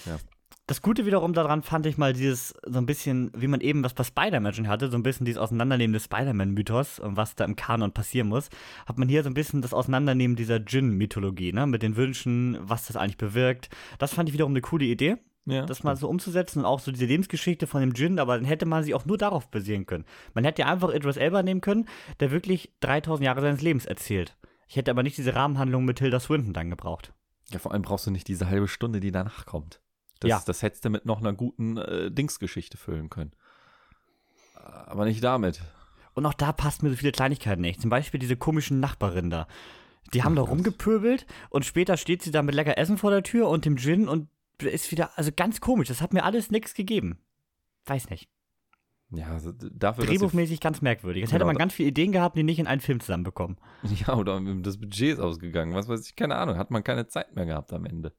Ja. 0.06 0.18
Das 0.66 0.82
Gute 0.82 1.06
wiederum 1.06 1.32
daran 1.32 1.62
fand 1.62 1.86
ich 1.86 1.96
mal 1.96 2.12
dieses, 2.12 2.52
so 2.66 2.78
ein 2.78 2.84
bisschen, 2.84 3.32
wie 3.34 3.46
man 3.46 3.62
eben 3.62 3.82
was 3.82 3.94
bei 3.94 4.04
Spider-Man 4.04 4.52
schon 4.52 4.68
hatte, 4.68 4.90
so 4.90 4.98
ein 4.98 5.02
bisschen 5.02 5.24
dieses 5.24 5.40
Auseinandernehmen 5.40 5.94
des 5.94 6.04
Spider-Man-Mythos 6.04 6.98
und 6.98 7.16
was 7.16 7.34
da 7.34 7.46
im 7.46 7.56
Kanon 7.56 7.92
passieren 7.92 8.28
muss, 8.28 8.50
hat 8.84 8.98
man 8.98 9.08
hier 9.08 9.22
so 9.22 9.30
ein 9.30 9.34
bisschen 9.34 9.62
das 9.62 9.72
Auseinandernehmen 9.72 10.36
dieser 10.36 10.60
Djinn-Mythologie, 10.60 11.54
ne, 11.54 11.66
mit 11.66 11.82
den 11.82 11.96
Wünschen, 11.96 12.58
was 12.60 12.86
das 12.86 12.96
eigentlich 12.96 13.16
bewirkt. 13.16 13.70
Das 13.98 14.12
fand 14.12 14.28
ich 14.28 14.34
wiederum 14.34 14.52
eine 14.52 14.60
coole 14.60 14.84
Idee, 14.84 15.16
Ja. 15.50 15.64
das 15.66 15.82
mal 15.82 15.96
so 15.96 16.08
umzusetzen 16.08 16.60
und 16.60 16.64
auch 16.66 16.80
so 16.80 16.92
diese 16.92 17.06
Lebensgeschichte 17.06 17.66
von 17.66 17.80
dem 17.80 17.94
Djinn, 17.94 18.18
aber 18.18 18.36
dann 18.36 18.44
hätte 18.44 18.66
man 18.66 18.82
sie 18.84 18.94
auch 18.94 19.04
nur 19.06 19.18
darauf 19.18 19.50
basieren 19.50 19.86
können. 19.86 20.04
Man 20.34 20.44
hätte 20.44 20.62
ja 20.62 20.68
einfach 20.72 20.92
Idris 20.92 21.16
Elba 21.16 21.42
nehmen 21.42 21.60
können, 21.60 21.88
der 22.20 22.30
wirklich 22.30 22.72
3000 22.80 23.24
Jahre 23.24 23.40
seines 23.40 23.60
Lebens 23.62 23.86
erzählt. 23.86 24.36
Ich 24.68 24.76
hätte 24.76 24.90
aber 24.90 25.02
nicht 25.02 25.16
diese 25.16 25.34
Rahmenhandlung 25.34 25.84
mit 25.84 25.98
Tilda 25.98 26.20
Swinton 26.20 26.52
dann 26.52 26.70
gebraucht. 26.70 27.12
Ja, 27.50 27.58
vor 27.58 27.72
allem 27.72 27.82
brauchst 27.82 28.06
du 28.06 28.10
nicht 28.10 28.28
diese 28.28 28.48
halbe 28.48 28.68
Stunde, 28.68 29.00
die 29.00 29.10
danach 29.10 29.46
kommt. 29.46 29.80
Das, 30.20 30.28
Ja. 30.28 30.42
das 30.44 30.62
hättest 30.62 30.84
du 30.84 30.90
mit 30.90 31.06
noch 31.06 31.20
einer 31.20 31.32
guten 31.32 31.76
äh, 31.78 32.10
Dingsgeschichte 32.10 32.76
füllen 32.76 33.08
können. 33.08 33.32
Aber 34.86 35.04
nicht 35.04 35.22
damit. 35.24 35.62
Und 36.14 36.26
auch 36.26 36.34
da 36.34 36.52
passt 36.52 36.82
mir 36.82 36.90
so 36.90 36.96
viele 36.96 37.12
Kleinigkeiten 37.12 37.62
nicht. 37.62 37.80
Zum 37.80 37.90
Beispiel 37.90 38.18
diese 38.20 38.36
komischen 38.36 38.80
Nachbarinder. 38.80 39.46
Die 40.12 40.24
haben 40.24 40.34
da 40.34 40.42
Ach, 40.42 40.46
was. 40.46 40.52
rumgepöbelt 40.52 41.26
und 41.50 41.64
später 41.64 41.96
steht 41.96 42.22
sie 42.22 42.30
da 42.30 42.42
mit 42.42 42.54
lecker 42.54 42.78
Essen 42.78 42.98
vor 42.98 43.10
der 43.10 43.22
Tür 43.22 43.48
und 43.48 43.64
dem 43.64 43.76
Gin 43.76 44.08
und 44.08 44.28
ist 44.60 44.90
wieder, 44.90 45.16
also 45.16 45.30
ganz 45.34 45.60
komisch. 45.60 45.88
Das 45.88 46.00
hat 46.00 46.12
mir 46.12 46.24
alles 46.24 46.50
nichts 46.50 46.74
gegeben. 46.74 47.18
Weiß 47.86 48.10
nicht. 48.10 48.28
Ja, 49.10 49.28
also 49.28 49.52
dafür, 49.52 50.04
Drehbuchmäßig 50.04 50.60
ganz 50.60 50.82
merkwürdig. 50.82 51.22
Jetzt 51.22 51.30
hätte 51.30 51.38
Genau, 51.38 51.46
man 51.46 51.54
da- 51.56 51.60
ganz 51.60 51.72
viele 51.72 51.88
Ideen 51.88 52.12
gehabt, 52.12 52.36
die 52.36 52.42
nicht 52.42 52.58
in 52.58 52.66
einen 52.66 52.82
Film 52.82 53.00
zusammenbekommen. 53.00 53.56
ja, 54.06 54.14
oder 54.14 54.38
das 54.60 54.78
Budget 54.78 55.14
ist 55.14 55.20
ausgegangen. 55.20 55.74
Was 55.74 55.88
weiß 55.88 56.06
ich, 56.06 56.14
keine 56.16 56.34
Ahnung. 56.36 56.58
Hat 56.58 56.70
man 56.70 56.84
keine 56.84 57.06
Zeit 57.06 57.34
mehr 57.34 57.46
gehabt 57.46 57.72
am 57.72 57.86
Ende. 57.86 58.12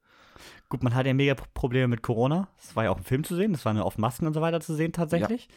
Gut, 0.69 0.81
man 0.83 0.95
hatte 0.95 1.09
ja 1.09 1.13
mega 1.13 1.35
Probleme 1.53 1.89
mit 1.89 2.01
Corona. 2.01 2.47
Das 2.57 2.75
war 2.75 2.85
ja 2.85 2.89
auch 2.91 2.97
im 2.97 3.03
Film 3.03 3.23
zu 3.23 3.35
sehen. 3.35 3.51
Das 3.51 3.65
waren 3.65 3.75
ja 3.77 3.83
oft 3.83 3.99
Masken 3.99 4.25
und 4.25 4.33
so 4.33 4.41
weiter 4.41 4.61
zu 4.61 4.73
sehen 4.73 4.93
tatsächlich. 4.93 5.47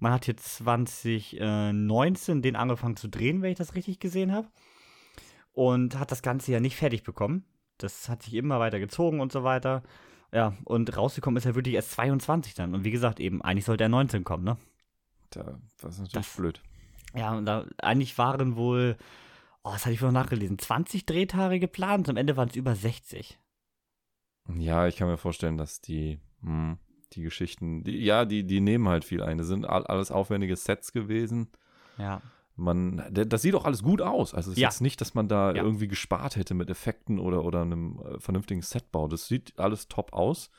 Man 0.00 0.12
hat 0.12 0.26
jetzt 0.26 0.56
2019 0.56 2.42
den 2.42 2.56
angefangen 2.56 2.96
zu 2.96 3.08
drehen, 3.08 3.42
wenn 3.42 3.52
ich 3.52 3.58
das 3.58 3.74
richtig 3.74 4.00
gesehen 4.00 4.32
habe. 4.32 4.48
Und 5.52 5.98
hat 5.98 6.10
das 6.10 6.22
Ganze 6.22 6.52
ja 6.52 6.60
nicht 6.60 6.76
fertig 6.76 7.02
bekommen. 7.02 7.44
Das 7.78 8.08
hat 8.08 8.22
sich 8.22 8.34
immer 8.34 8.60
weiter 8.60 8.78
gezogen 8.80 9.20
und 9.20 9.30
so 9.32 9.44
weiter. 9.44 9.82
Ja, 10.32 10.56
und 10.64 10.96
rausgekommen 10.96 11.36
ist 11.38 11.46
er 11.46 11.54
wirklich 11.56 11.74
erst 11.74 11.90
22 11.92 12.54
dann. 12.54 12.74
Und 12.74 12.84
wie 12.84 12.90
gesagt, 12.92 13.18
eben, 13.20 13.42
eigentlich 13.42 13.64
sollte 13.64 13.84
er 13.84 13.88
19 13.88 14.22
kommen, 14.24 14.44
ne? 14.44 14.56
Da, 15.30 15.58
das 15.80 15.94
ist 15.94 16.00
natürlich 16.00 16.26
Das- 16.26 16.36
blöd. 16.36 16.60
Ja, 17.14 17.36
und 17.36 17.44
da 17.46 17.66
eigentlich 17.78 18.16
waren 18.18 18.54
wohl, 18.54 18.96
oh, 19.64 19.70
das 19.72 19.84
hatte 19.84 19.92
ich 19.94 19.98
vorhin 19.98 20.14
nachgelesen, 20.14 20.58
20 20.60 21.06
Drehtage 21.06 21.58
geplant. 21.58 22.08
Am 22.08 22.16
Ende 22.16 22.36
waren 22.36 22.48
es 22.48 22.54
über 22.56 22.76
60. 22.76 23.38
Ja, 24.56 24.86
ich 24.86 24.96
kann 24.96 25.08
mir 25.08 25.16
vorstellen, 25.18 25.56
dass 25.56 25.80
die, 25.80 26.20
hm, 26.42 26.78
die 27.12 27.22
Geschichten, 27.22 27.82
die, 27.82 27.98
ja, 28.04 28.24
die, 28.24 28.44
die 28.46 28.60
nehmen 28.60 28.88
halt 28.88 29.04
viel 29.04 29.22
ein. 29.22 29.38
Das 29.38 29.48
sind 29.48 29.66
all, 29.66 29.84
alles 29.86 30.12
aufwendige 30.12 30.54
Sets 30.54 30.92
gewesen. 30.92 31.48
Ja. 31.98 32.22
Man, 32.56 33.02
das 33.10 33.40
sieht 33.42 33.54
auch 33.54 33.64
alles 33.64 33.82
gut 33.82 34.02
aus. 34.02 34.34
Also 34.34 34.50
es 34.50 34.56
ist 34.58 34.60
Ja. 34.62 34.68
jetzt 34.68 34.80
nicht, 34.82 35.00
dass 35.00 35.14
man 35.14 35.28
da 35.28 35.54
Ja. 35.54 35.62
irgendwie 35.62 35.88
gespart 35.88 36.36
hätte 36.36 36.52
mit 36.54 36.68
Effekten 36.68 37.18
oder, 37.18 37.44
oder 37.44 37.62
einem 37.62 38.00
äh, 38.00 38.20
vernünftigen 38.20 38.60
Setbau. 38.62 39.08
Das 39.08 39.26
sieht 39.28 39.58
alles 39.58 39.88
top 39.88 40.12
aus. 40.12 40.50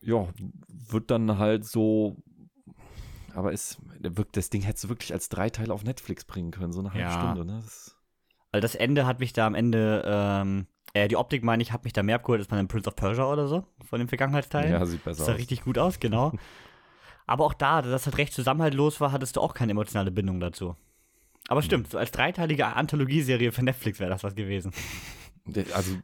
Ja, 0.00 0.28
wird 0.68 1.10
dann 1.10 1.38
halt 1.38 1.64
so. 1.64 2.16
Aber 3.34 3.52
es 3.52 3.78
wirkt, 4.00 4.36
das 4.36 4.50
Ding 4.50 4.60
hättest 4.62 4.84
du 4.84 4.88
wirklich 4.90 5.12
als 5.14 5.28
drei 5.30 5.48
Teile 5.48 5.72
auf 5.72 5.84
Netflix 5.84 6.24
bringen 6.24 6.50
können, 6.50 6.72
so 6.72 6.80
eine 6.80 6.92
halbe 6.92 7.08
Ja. 7.08 7.16
Stunde. 7.18 7.44
Ne? 7.46 7.60
Das, 7.62 7.96
Also 8.50 8.60
das 8.60 8.74
Ende 8.74 9.06
hat 9.06 9.20
mich 9.20 9.32
da 9.32 9.46
am 9.46 9.54
Ende, 9.54 10.02
ähm, 10.04 10.66
äh, 10.92 11.08
die 11.08 11.16
Optik 11.16 11.42
meine 11.42 11.62
ich, 11.62 11.72
hat 11.72 11.84
mich 11.84 11.94
da 11.94 12.02
mehr 12.02 12.16
abgeholt 12.16 12.40
als 12.40 12.48
bei 12.48 12.58
einem 12.58 12.68
Prince 12.68 12.88
of 12.90 12.96
Persia 12.96 13.24
oder 13.32 13.48
so, 13.48 13.64
von 13.88 14.00
den 14.00 14.08
Vergangenheitsteilen. 14.08 14.72
ja, 14.72 14.84
sieht 14.84 14.98
das 15.06 15.16
besser 15.16 15.24
sah 15.24 15.32
aus. 15.32 15.38
richtig 15.38 15.62
gut 15.62 15.78
aus, 15.78 15.98
genau. 16.00 16.32
Aber 17.26 17.44
auch 17.44 17.54
da, 17.54 17.82
da 17.82 17.90
das 17.90 18.06
halt 18.06 18.18
recht 18.18 18.32
zusammenhaltlos 18.32 19.00
war, 19.00 19.12
hattest 19.12 19.36
du 19.36 19.40
auch 19.40 19.54
keine 19.54 19.72
emotionale 19.72 20.10
Bindung 20.10 20.40
dazu. 20.40 20.76
Aber 21.48 21.62
stimmt, 21.62 21.90
so 21.90 21.98
als 21.98 22.10
dreiteilige 22.10 22.66
Anthologieserie 22.66 23.52
für 23.52 23.64
Netflix 23.64 23.98
wäre 24.00 24.10
das 24.10 24.24
was 24.24 24.34
gewesen. 24.34 24.72
Also 25.74 25.96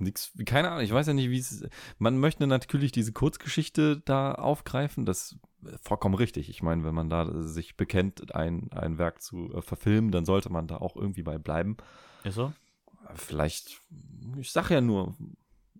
nix, 0.00 0.32
keine 0.46 0.68
Ahnung, 0.68 0.82
ich 0.82 0.92
weiß 0.92 1.06
ja 1.06 1.12
nicht, 1.12 1.30
wie 1.30 1.38
es. 1.38 1.64
Man 1.98 2.18
möchte 2.18 2.44
natürlich 2.48 2.90
diese 2.90 3.12
Kurzgeschichte 3.12 4.02
da 4.04 4.34
aufgreifen, 4.34 5.06
das 5.06 5.36
ist 5.62 5.86
vollkommen 5.86 6.14
richtig. 6.14 6.48
Ich 6.48 6.62
meine, 6.62 6.84
wenn 6.84 6.94
man 6.94 7.08
da 7.08 7.30
sich 7.42 7.76
bekennt, 7.76 8.34
ein, 8.34 8.70
ein 8.72 8.98
Werk 8.98 9.22
zu 9.22 9.52
äh, 9.54 9.62
verfilmen, 9.62 10.10
dann 10.10 10.24
sollte 10.24 10.50
man 10.50 10.66
da 10.66 10.78
auch 10.78 10.96
irgendwie 10.96 11.22
bei 11.22 11.38
bleiben. 11.38 11.76
Ist 12.24 12.34
so? 12.34 12.52
Vielleicht, 13.14 13.80
ich 14.38 14.50
sag 14.50 14.70
ja 14.70 14.80
nur, 14.80 15.16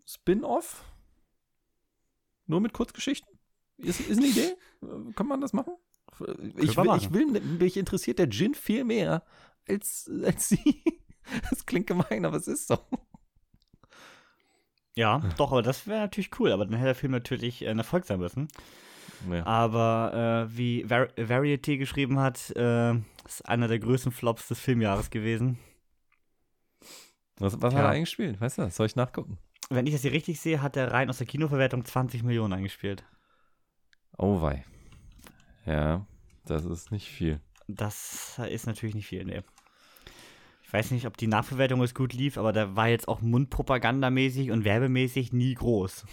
Spin-off? 0.06 0.84
Nur 2.46 2.60
mit 2.60 2.72
Kurzgeschichten? 2.72 3.29
Ist, 3.82 4.00
ist 4.00 4.18
eine 4.18 4.26
Idee? 4.26 4.54
Kann 5.16 5.26
man 5.26 5.40
das 5.40 5.52
machen? 5.52 5.74
Ich, 6.58 6.76
will, 6.76 6.96
ich 6.98 7.12
will, 7.12 7.26
mich 7.58 7.76
interessiert 7.76 8.18
der 8.18 8.28
Gin 8.28 8.54
viel 8.54 8.84
mehr 8.84 9.24
als, 9.68 10.10
als 10.24 10.48
sie. 10.48 10.82
Das 11.48 11.64
klingt 11.64 11.86
gemein, 11.86 12.24
aber 12.24 12.38
es 12.38 12.48
ist 12.48 12.66
so. 12.66 12.76
Ja, 14.96 15.20
doch, 15.36 15.52
aber 15.52 15.62
das 15.62 15.86
wäre 15.86 16.00
natürlich 16.00 16.30
cool. 16.40 16.50
Aber 16.50 16.64
dann 16.64 16.74
hätte 16.74 16.86
der 16.86 16.94
Film 16.96 17.12
natürlich 17.12 17.62
äh, 17.62 17.68
ein 17.68 17.78
Erfolg 17.78 18.04
sein 18.04 18.18
müssen. 18.18 18.48
Ja. 19.30 19.46
Aber 19.46 20.48
äh, 20.50 20.56
wie 20.56 20.88
Var 20.90 21.08
Variety 21.16 21.76
geschrieben 21.78 22.18
hat, 22.18 22.50
äh, 22.56 22.94
ist 23.26 23.46
einer 23.48 23.68
der 23.68 23.78
größten 23.78 24.10
Flops 24.12 24.48
des 24.48 24.58
Filmjahres 24.58 25.10
gewesen. 25.10 25.58
Was, 27.38 27.60
was 27.62 27.72
Ja. 27.74 27.78
hat 27.80 27.84
er 27.86 27.90
eingespielt? 27.90 28.40
Weißt 28.40 28.58
du, 28.58 28.68
soll 28.70 28.86
ich 28.86 28.96
nachgucken? 28.96 29.38
Wenn 29.68 29.86
ich 29.86 29.92
das 29.92 30.02
hier 30.02 30.12
richtig 30.12 30.40
sehe, 30.40 30.62
hat 30.62 30.76
er 30.76 30.90
rein 30.92 31.08
aus 31.10 31.18
der 31.18 31.26
Kinoverwertung 31.28 31.84
20 31.84 32.22
Millionen 32.24 32.54
eingespielt. 32.54 33.04
Oh 34.18 34.42
wei. 34.42 34.64
Ja, 35.66 36.06
das 36.44 36.64
ist 36.64 36.90
nicht 36.92 37.08
viel. 37.08 37.40
Das 37.68 38.38
ist 38.50 38.66
natürlich 38.66 38.94
nicht 38.94 39.06
viel, 39.06 39.24
ne. 39.24 39.44
Ich 40.62 40.72
weiß 40.72 40.90
nicht, 40.92 41.06
ob 41.06 41.16
die 41.16 41.26
Nachverwertung 41.26 41.80
jetzt 41.80 41.94
gut 41.94 42.12
lief, 42.12 42.38
aber 42.38 42.52
da 42.52 42.76
war 42.76 42.88
jetzt 42.88 43.08
auch 43.08 43.20
mundpropagandamäßig 43.22 44.50
und 44.52 44.64
werbemäßig 44.64 45.32
nie 45.32 45.54
groß. 45.54 46.04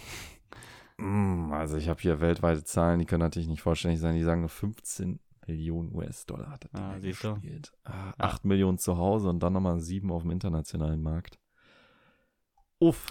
Mm, 0.96 1.52
Also 1.52 1.76
ich 1.76 1.88
habe 1.88 2.00
hier 2.00 2.20
weltweite 2.20 2.64
Zahlen, 2.64 2.98
die 2.98 3.04
können 3.06 3.20
natürlich 3.22 3.48
nicht 3.48 3.62
vollständig 3.62 4.00
sein. 4.00 4.16
Die 4.16 4.22
sagen 4.22 4.40
nur 4.40 4.48
15 4.48 5.20
Millionen 5.46 5.94
US-Dollar 5.94 6.50
hat 6.50 6.64
er 6.72 6.80
Ah, 6.80 6.98
gespielt. 6.98 7.72
Ah, 7.84 8.08
Ja. 8.08 8.14
8 8.18 8.44
Millionen 8.44 8.78
zu 8.78 8.98
Hause 8.98 9.28
und 9.28 9.40
dann 9.40 9.52
nochmal 9.52 9.78
7 9.80 10.10
auf 10.10 10.22
dem 10.22 10.30
internationalen 10.32 11.02
Markt. 11.02 11.38
Uff. 12.80 13.06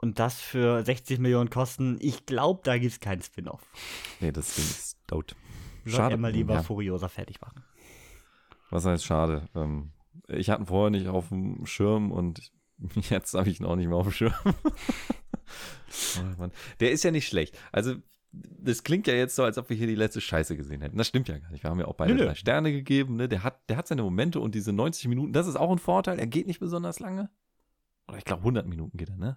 Und 0.00 0.18
das 0.18 0.40
für 0.40 0.82
60 0.82 1.18
Millionen 1.18 1.50
Kosten, 1.50 1.98
ich 2.00 2.24
glaube, 2.24 2.60
da 2.64 2.78
gibt 2.78 2.92
es 2.92 3.00
keinen 3.00 3.20
Spin-off. 3.20 3.60
Nee, 4.20 4.32
das 4.32 4.54
Ding 4.54 4.64
ist 4.64 4.96
tot. 5.06 5.36
Sollte 5.84 6.14
er 6.14 6.16
mal 6.16 6.32
lieber 6.32 6.54
Ja. 6.54 6.62
Furiosa 6.62 7.08
fertig 7.08 7.38
machen. 7.42 7.62
Was 8.70 8.86
heißt 8.86 9.04
schade? 9.04 9.46
Ähm, 9.54 9.92
ich 10.28 10.48
hatte 10.48 10.62
ihn 10.62 10.66
vorher 10.66 10.90
nicht 10.90 11.08
auf 11.08 11.28
dem 11.28 11.66
Schirm 11.66 12.12
und 12.12 12.50
jetzt 13.10 13.34
habe 13.34 13.50
ich 13.50 13.60
ihn 13.60 13.66
auch 13.66 13.76
nicht 13.76 13.88
mehr 13.88 13.96
auf 13.98 14.06
dem 14.06 14.12
Schirm. 14.12 14.32
oh. 16.38 16.48
Der 16.80 16.92
ist 16.92 17.02
ja 17.02 17.10
nicht 17.10 17.28
schlecht. 17.28 17.58
Also, 17.70 17.96
das 18.32 18.84
klingt 18.84 19.06
ja 19.06 19.12
jetzt 19.12 19.36
so, 19.36 19.42
als 19.42 19.58
ob 19.58 19.68
wir 19.68 19.76
hier 19.76 19.86
die 19.88 19.96
letzte 19.96 20.22
Scheiße 20.22 20.56
gesehen 20.56 20.80
hätten. 20.80 20.96
Das 20.96 21.08
stimmt 21.08 21.28
ja 21.28 21.36
gar 21.38 21.50
nicht. 21.50 21.62
Wir 21.62 21.68
haben 21.68 21.80
ja 21.80 21.86
auch 21.86 21.96
beide 21.96 22.14
Nö, 22.14 22.20
nö. 22.20 22.26
drei 22.26 22.36
Sterne 22.36 22.72
gegeben. 22.72 23.16
Ne? 23.16 23.28
Der, 23.28 23.42
hat, 23.42 23.68
der 23.68 23.76
hat 23.76 23.86
seine 23.86 24.02
Momente 24.02 24.40
und 24.40 24.54
diese 24.54 24.72
90 24.72 25.08
Minuten, 25.08 25.34
das 25.34 25.46
ist 25.46 25.56
auch 25.56 25.70
ein 25.70 25.78
Vorteil. 25.78 26.18
Er 26.18 26.26
geht 26.26 26.46
nicht 26.46 26.60
besonders 26.60 27.00
lange. 27.00 27.28
Oder 28.08 28.16
ich 28.16 28.24
glaube, 28.24 28.40
100 28.40 28.66
Minuten 28.66 28.96
geht 28.96 29.10
er, 29.10 29.16
ne? 29.16 29.36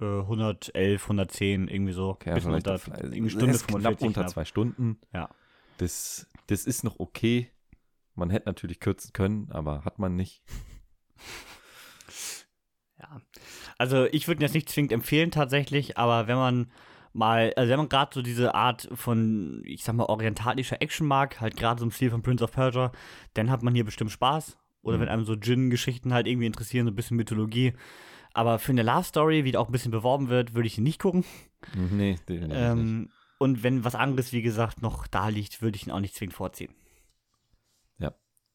Äh, 0.00 0.04
111, 0.04 1.02
110, 1.04 1.68
irgendwie 1.68 1.92
so. 1.92 2.10
Okay, 2.10 2.34
Bisschen 2.34 2.50
vielleicht 2.50 2.66
unter, 2.66 2.78
vielleicht- 2.78 3.02
irgendwie 3.02 3.30
Stunde 3.30 3.58
knapp 3.58 3.70
45 3.70 4.06
unter 4.08 4.20
knapp. 4.22 4.30
zwei 4.32 4.44
Stunden. 4.44 4.98
Ja. 5.12 5.30
Das, 5.78 6.26
das 6.48 6.66
ist 6.66 6.84
noch 6.84 6.98
okay. 7.00 7.50
Man 8.14 8.30
hätte 8.30 8.46
natürlich 8.48 8.80
kürzen 8.80 9.12
können, 9.12 9.48
aber 9.50 9.84
hat 9.84 9.98
man 9.98 10.16
nicht. 10.16 10.42
Ja. 12.98 13.20
Also 13.78 14.06
ich 14.06 14.26
würde 14.26 14.42
jetzt 14.42 14.54
nicht 14.54 14.70
zwingend 14.70 14.90
empfehlen 14.92 15.30
tatsächlich, 15.30 15.98
aber 15.98 16.28
wenn 16.28 16.36
man 16.36 16.70
mal, 17.12 17.52
also 17.54 17.70
wenn 17.70 17.78
man 17.78 17.88
gerade 17.90 18.10
so 18.14 18.22
diese 18.22 18.54
Art 18.54 18.88
von, 18.94 19.60
ich 19.66 19.84
sag 19.84 19.94
mal, 19.96 20.04
orientalischer 20.06 20.80
Action 20.80 21.06
mag, 21.06 21.40
halt 21.40 21.56
gerade 21.58 21.78
so 21.80 21.84
im 21.84 21.90
Stil 21.90 22.10
von 22.10 22.22
Prince 22.22 22.42
of 22.42 22.52
Persia, 22.52 22.92
dann 23.34 23.50
hat 23.50 23.62
man 23.62 23.74
hier 23.74 23.84
bestimmt 23.84 24.10
Spaß. 24.12 24.56
Oder 24.82 24.96
Mhm. 24.96 25.00
wenn 25.02 25.08
einem 25.08 25.24
so 25.26 25.36
Djinn-Geschichten 25.36 26.14
halt 26.14 26.26
irgendwie 26.26 26.46
interessieren, 26.46 26.86
so 26.86 26.92
ein 26.92 26.96
bisschen 26.96 27.16
Mythologie. 27.18 27.74
Aber 28.36 28.58
für 28.58 28.72
eine 28.72 28.82
Love 28.82 29.04
Story, 29.04 29.44
wie 29.44 29.52
die 29.52 29.58
auch 29.58 29.68
ein 29.68 29.72
bisschen 29.72 29.90
beworben 29.90 30.28
wird, 30.28 30.54
würde 30.54 30.66
ich 30.66 30.78
ihn 30.78 30.84
nicht 30.84 31.00
gucken. 31.00 31.24
Nee, 31.74 32.16
definitiv 32.28 32.48
nicht. 32.48 32.58
Ähm, 32.58 33.10
und 33.38 33.62
wenn 33.62 33.84
was 33.84 33.94
anderes, 33.94 34.32
wie 34.32 34.42
gesagt, 34.42 34.82
noch 34.82 35.06
da 35.06 35.28
liegt, 35.28 35.62
würde 35.62 35.76
ich 35.76 35.86
ihn 35.86 35.92
auch 35.92 36.00
nicht 36.00 36.14
zwingend 36.14 36.34
vorziehen. 36.34 36.74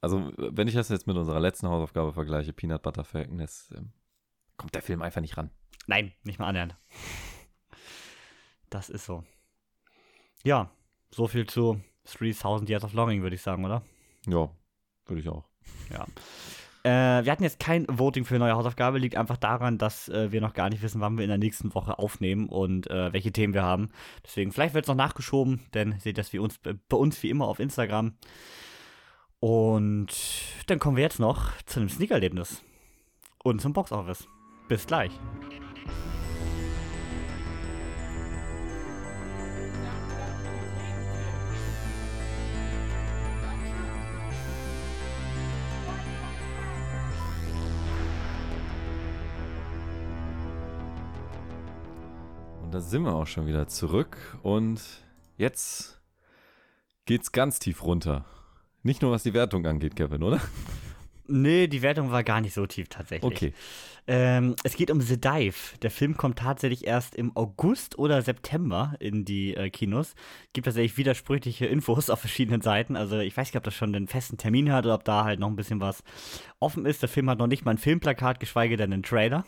Also, 0.02 0.34
wenn 0.36 0.68
ich 0.68 0.74
das 0.74 0.90
jetzt 0.90 1.06
mit 1.06 1.16
unserer 1.16 1.40
letzten 1.40 1.68
Hausaufgabe 1.70 2.12
vergleiche, 2.12 2.54
Peanut 2.54 2.82
Butter 2.82 3.04
Falcon, 3.04 3.38
das 3.38 3.72
ähm, 3.78 3.94
kommt 4.58 4.74
der 4.74 4.82
Film 4.82 5.04
einfach 5.04 5.22
nicht 5.22 5.38
ran. 5.38 5.52
Nein, 5.86 6.12
nicht 6.24 6.40
mal 6.40 6.48
annähernd. 6.48 6.76
Das 8.72 8.90
ist 8.90 9.06
so. 9.06 9.24
Ja, 10.44 10.72
so 11.12 11.28
viel 11.28 11.46
zu 11.46 11.80
3000 12.18 12.68
Years 12.70 12.84
of 12.84 12.94
Longing, 12.94 13.22
würde 13.22 13.36
ich 13.36 13.44
sagen, 13.44 13.64
oder? 13.64 13.84
Ja, 14.26 14.50
würde 15.06 15.22
ich 15.22 15.30
auch. 15.30 15.48
Äh, 16.84 17.24
wir 17.24 17.32
hatten 17.32 17.44
jetzt 17.44 17.60
kein 17.60 17.86
Voting 17.88 18.26
für 18.26 18.40
neue 18.40 18.56
Hausaufgabe, 18.56 18.98
liegt 18.98 19.16
einfach 19.16 19.38
daran, 19.38 19.78
dass 19.78 20.10
äh, 20.10 20.32
wir 20.32 20.42
noch 20.42 20.54
gar 20.54 20.70
nicht 20.70 20.82
wissen, 20.82 21.00
wann 21.02 21.18
wir 21.18 21.24
in 21.24 21.30
der 21.30 21.38
nächsten 21.38 21.74
Woche 21.76 22.00
aufnehmen 22.00 22.50
und 22.50 22.90
äh, 22.90 23.14
welche 23.14 23.32
Themen 23.32 23.54
wir 23.54 23.64
haben. 23.64 23.90
Deswegen, 24.26 24.52
vielleicht 24.52 24.74
wird 24.74 24.86
es 24.86 24.90
noch 24.90 24.96
nachgeschoben, 24.96 25.62
denn 25.74 26.00
seht 26.00 26.18
das 26.18 26.34
wie 26.34 26.40
uns, 26.40 26.60
bei 26.60 26.98
uns 26.98 27.22
wie 27.22 27.30
immer 27.30 27.48
auf 27.48 27.60
Instagram. 27.60 28.14
Und 29.40 30.14
dann 30.68 30.80
kommen 30.80 30.98
wir 30.98 31.04
jetzt 31.04 31.20
noch 31.20 31.52
zu 31.66 31.80
einem 31.80 31.90
Sneakerlebnis 31.90 32.64
und 33.44 33.62
zum 33.62 33.74
Boxoffice. 33.74 34.28
Bis 34.68 34.88
gleich. 34.88 35.12
Da 52.82 52.88
sind 52.88 53.04
wir 53.04 53.14
auch 53.14 53.28
schon 53.28 53.46
wieder 53.46 53.68
zurück 53.68 54.18
und 54.42 54.82
jetzt 55.38 56.02
geht's 57.06 57.32
ganz 57.32 57.60
tief 57.60 57.84
runter. 57.84 58.26
Nicht 58.82 59.04
nur 59.04 59.12
was 59.12 59.22
die 59.22 59.36
Wertung 59.36 59.68
angeht, 59.68 59.96
Kevin, 59.96 60.24
oder? 60.24 60.42
Nee, 61.28 61.68
die 61.68 61.84
Wertung 61.84 62.10
war 62.10 62.24
gar 62.24 62.42
nicht 62.42 62.56
so 62.56 62.66
tief 62.66 62.90
tatsächlich. 62.90 63.32
Okay. 63.32 63.54
Ähm, 64.08 64.56
es 64.64 64.76
geht 64.76 64.90
um 64.90 65.00
The 65.00 65.22
Dive. 65.22 65.78
Der 65.84 65.92
Film 65.92 66.18
kommt 66.18 66.40
tatsächlich 66.40 66.88
erst 66.88 67.14
im 67.14 67.38
August 67.38 68.00
oder 68.00 68.24
September 68.24 68.96
in 69.00 69.26
die 69.26 69.56
äh, 69.56 69.70
Kinos. 69.70 70.16
Gibt 70.54 70.66
tatsächlich 70.66 70.98
widersprüchliche 70.98 71.68
Infos 71.68 72.10
auf 72.10 72.20
verschiedenen 72.20 72.62
Seiten. 72.62 72.96
Also 72.96 73.20
ich 73.20 73.38
weiß 73.38 73.50
nicht, 73.50 73.58
ob 73.58 73.64
das 73.64 73.76
schon 73.76 73.94
den 73.94 74.08
festen 74.08 74.38
Termin 74.38 74.72
hat 74.72 74.86
oder 74.86 74.96
ob 74.96 75.04
da 75.04 75.24
halt 75.24 75.40
noch 75.40 75.50
ein 75.50 75.56
bisschen 75.56 75.80
was 75.80 76.04
offen 76.60 76.88
ist. 76.88 77.04
Der 77.04 77.10
Film 77.10 77.30
hat 77.30 77.38
noch 77.38 77.46
nicht 77.46 77.64
mal 77.64 77.72
ein 77.72 77.78
Filmplakat, 77.78 78.40
geschweige 78.40 78.76
denn 78.76 78.92
einen 78.92 79.04
Trailer. 79.04 79.46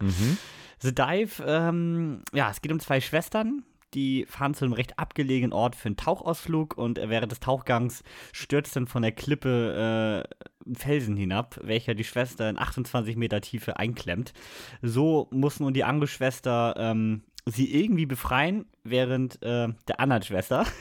Mhm. 0.00 0.38
The 0.84 0.94
Dive, 0.94 1.42
ähm, 1.46 2.20
ja, 2.34 2.50
es 2.50 2.60
geht 2.60 2.70
um 2.70 2.78
zwei 2.78 3.00
Schwestern, 3.00 3.64
die 3.94 4.26
fahren 4.28 4.52
zu 4.52 4.66
einem 4.66 4.74
recht 4.74 4.98
abgelegenen 4.98 5.54
Ort 5.54 5.76
für 5.76 5.86
einen 5.86 5.96
Tauchausflug 5.96 6.76
und 6.76 6.98
während 6.98 7.32
des 7.32 7.40
Tauchgangs 7.40 8.02
stürzt 8.32 8.76
dann 8.76 8.86
von 8.86 9.00
der 9.00 9.12
Klippe 9.12 10.26
äh, 10.28 10.68
ein 10.68 10.74
Felsen 10.74 11.16
hinab, 11.16 11.58
welcher 11.62 11.94
die 11.94 12.04
Schwester 12.04 12.50
in 12.50 12.58
28 12.58 13.16
Meter 13.16 13.40
Tiefe 13.40 13.78
einklemmt. 13.78 14.34
So 14.82 15.26
muss 15.30 15.58
nun 15.58 15.72
die 15.72 15.84
Angeschwester 15.84 16.74
ähm, 16.76 17.22
sie 17.46 17.74
irgendwie 17.74 18.04
befreien, 18.04 18.66
während 18.82 19.42
äh, 19.42 19.68
der 19.88 20.00
anderen 20.00 20.22
Schwester 20.22 20.66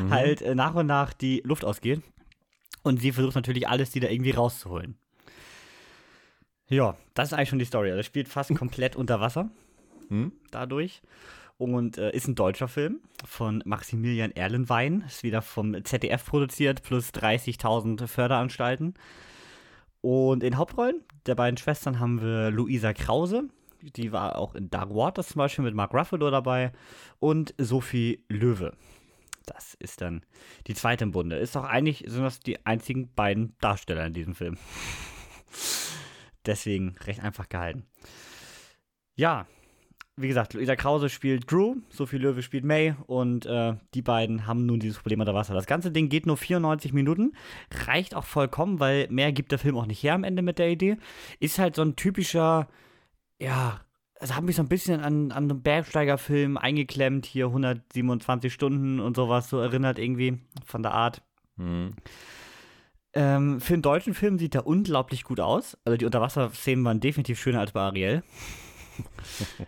Mhm. 0.00 0.10
halt 0.10 0.42
äh, 0.42 0.54
nach 0.54 0.76
und 0.76 0.86
nach 0.86 1.12
die 1.12 1.42
Luft 1.44 1.64
ausgeht. 1.64 2.00
Und 2.82 3.00
sie 3.00 3.10
versucht 3.12 3.34
natürlich 3.34 3.68
alles, 3.68 3.90
die 3.90 4.00
da 4.00 4.08
irgendwie 4.08 4.30
rauszuholen. 4.30 4.96
Ja, 6.70 6.96
das 7.14 7.28
ist 7.28 7.32
eigentlich 7.34 7.48
schon 7.48 7.58
die 7.58 7.64
Story. 7.64 7.90
Also, 7.90 8.00
es 8.00 8.06
spielt 8.06 8.28
fast 8.28 8.54
komplett 8.54 8.96
unter 8.96 9.20
Wasser 9.20 9.50
Hm? 10.08 10.32
dadurch. 10.50 11.02
Und 11.58 11.98
äh, 11.98 12.10
ist 12.12 12.26
ein 12.26 12.36
deutscher 12.36 12.68
Film 12.68 13.00
von 13.26 13.62
Maximilian 13.66 14.30
Erlenwein. 14.30 15.04
Ist 15.06 15.22
wieder 15.22 15.42
vom 15.42 15.84
ZDF 15.84 16.24
produziert, 16.24 16.82
plus 16.82 17.10
30.000 17.10 18.06
Förderanstalten. 18.06 18.94
Und 20.00 20.42
in 20.42 20.56
Hauptrollen 20.56 21.02
der 21.26 21.34
beiden 21.34 21.58
Schwestern 21.58 22.00
haben 22.00 22.22
wir 22.22 22.50
Luisa 22.50 22.94
Krause. 22.94 23.48
Die 23.82 24.12
war 24.12 24.36
auch 24.36 24.54
in 24.54 24.70
Dark 24.70 24.90
Waters 24.94 25.28
zum 25.28 25.40
Beispiel 25.40 25.64
mit 25.64 25.74
Mark 25.74 25.92
Ruffalo 25.92 26.30
dabei. 26.30 26.72
Und 27.18 27.52
Sophie 27.58 28.24
Löwe. 28.28 28.72
Das 29.44 29.74
ist 29.74 30.00
dann 30.00 30.24
die 30.66 30.74
zweite 30.74 31.04
im 31.04 31.10
Bunde. 31.10 31.36
Ist 31.36 31.56
auch 31.56 31.64
eigentlich, 31.64 32.04
sind 32.06 32.22
das 32.22 32.40
die 32.40 32.64
einzigen 32.64 33.12
beiden 33.14 33.54
Darsteller 33.60 34.06
in 34.06 34.14
diesem 34.14 34.34
Film. 34.34 34.56
Deswegen 36.46 36.96
recht 37.06 37.20
einfach 37.20 37.48
gehalten. 37.48 37.84
Ja, 39.14 39.46
wie 40.16 40.28
gesagt, 40.28 40.54
Luisa 40.54 40.76
Krause 40.76 41.08
spielt 41.08 41.50
Drew, 41.50 41.76
Sophie 41.88 42.18
Löwe 42.18 42.42
spielt 42.42 42.64
May 42.64 42.94
und 43.06 43.46
äh, 43.46 43.74
die 43.94 44.02
beiden 44.02 44.46
haben 44.46 44.66
nun 44.66 44.80
dieses 44.80 44.98
Problem 44.98 45.20
unter 45.20 45.34
Wasser. 45.34 45.54
Das 45.54 45.66
ganze 45.66 45.90
Ding 45.90 46.08
geht 46.08 46.26
nur 46.26 46.36
94 46.36 46.92
Minuten, 46.92 47.32
reicht 47.86 48.14
auch 48.14 48.24
vollkommen, 48.24 48.80
weil 48.80 49.08
mehr 49.10 49.32
gibt 49.32 49.52
der 49.52 49.58
Film 49.58 49.76
auch 49.78 49.86
nicht 49.86 50.02
her 50.02 50.14
am 50.14 50.24
Ende 50.24 50.42
mit 50.42 50.58
der 50.58 50.70
Idee. 50.70 50.98
Ist 51.38 51.58
halt 51.58 51.76
so 51.76 51.82
ein 51.82 51.96
typischer, 51.96 52.68
ja, 53.40 53.80
es 54.16 54.34
hat 54.34 54.44
mich 54.44 54.56
so 54.56 54.62
ein 54.62 54.68
bisschen 54.68 55.00
an, 55.00 55.32
an 55.32 55.50
einen 55.50 55.62
Bergsteigerfilm 55.62 56.58
eingeklemmt, 56.58 57.24
hier 57.24 57.46
127 57.46 58.52
Stunden 58.52 59.00
und 59.00 59.16
sowas, 59.16 59.48
so 59.48 59.58
erinnert 59.58 59.98
irgendwie 59.98 60.38
von 60.66 60.82
der 60.82 60.92
Art. 60.92 61.22
Hm. 61.56 61.94
Ähm, 63.12 63.60
für 63.60 63.74
einen 63.74 63.82
deutschen 63.82 64.14
Film 64.14 64.38
sieht 64.38 64.54
er 64.54 64.66
unglaublich 64.66 65.24
gut 65.24 65.40
aus. 65.40 65.76
Also 65.84 65.96
die 65.96 66.04
Unterwasserszenen 66.04 66.84
waren 66.84 67.00
definitiv 67.00 67.40
schöner 67.40 67.60
als 67.60 67.72
bei 67.72 67.80
Ariel. 67.80 68.22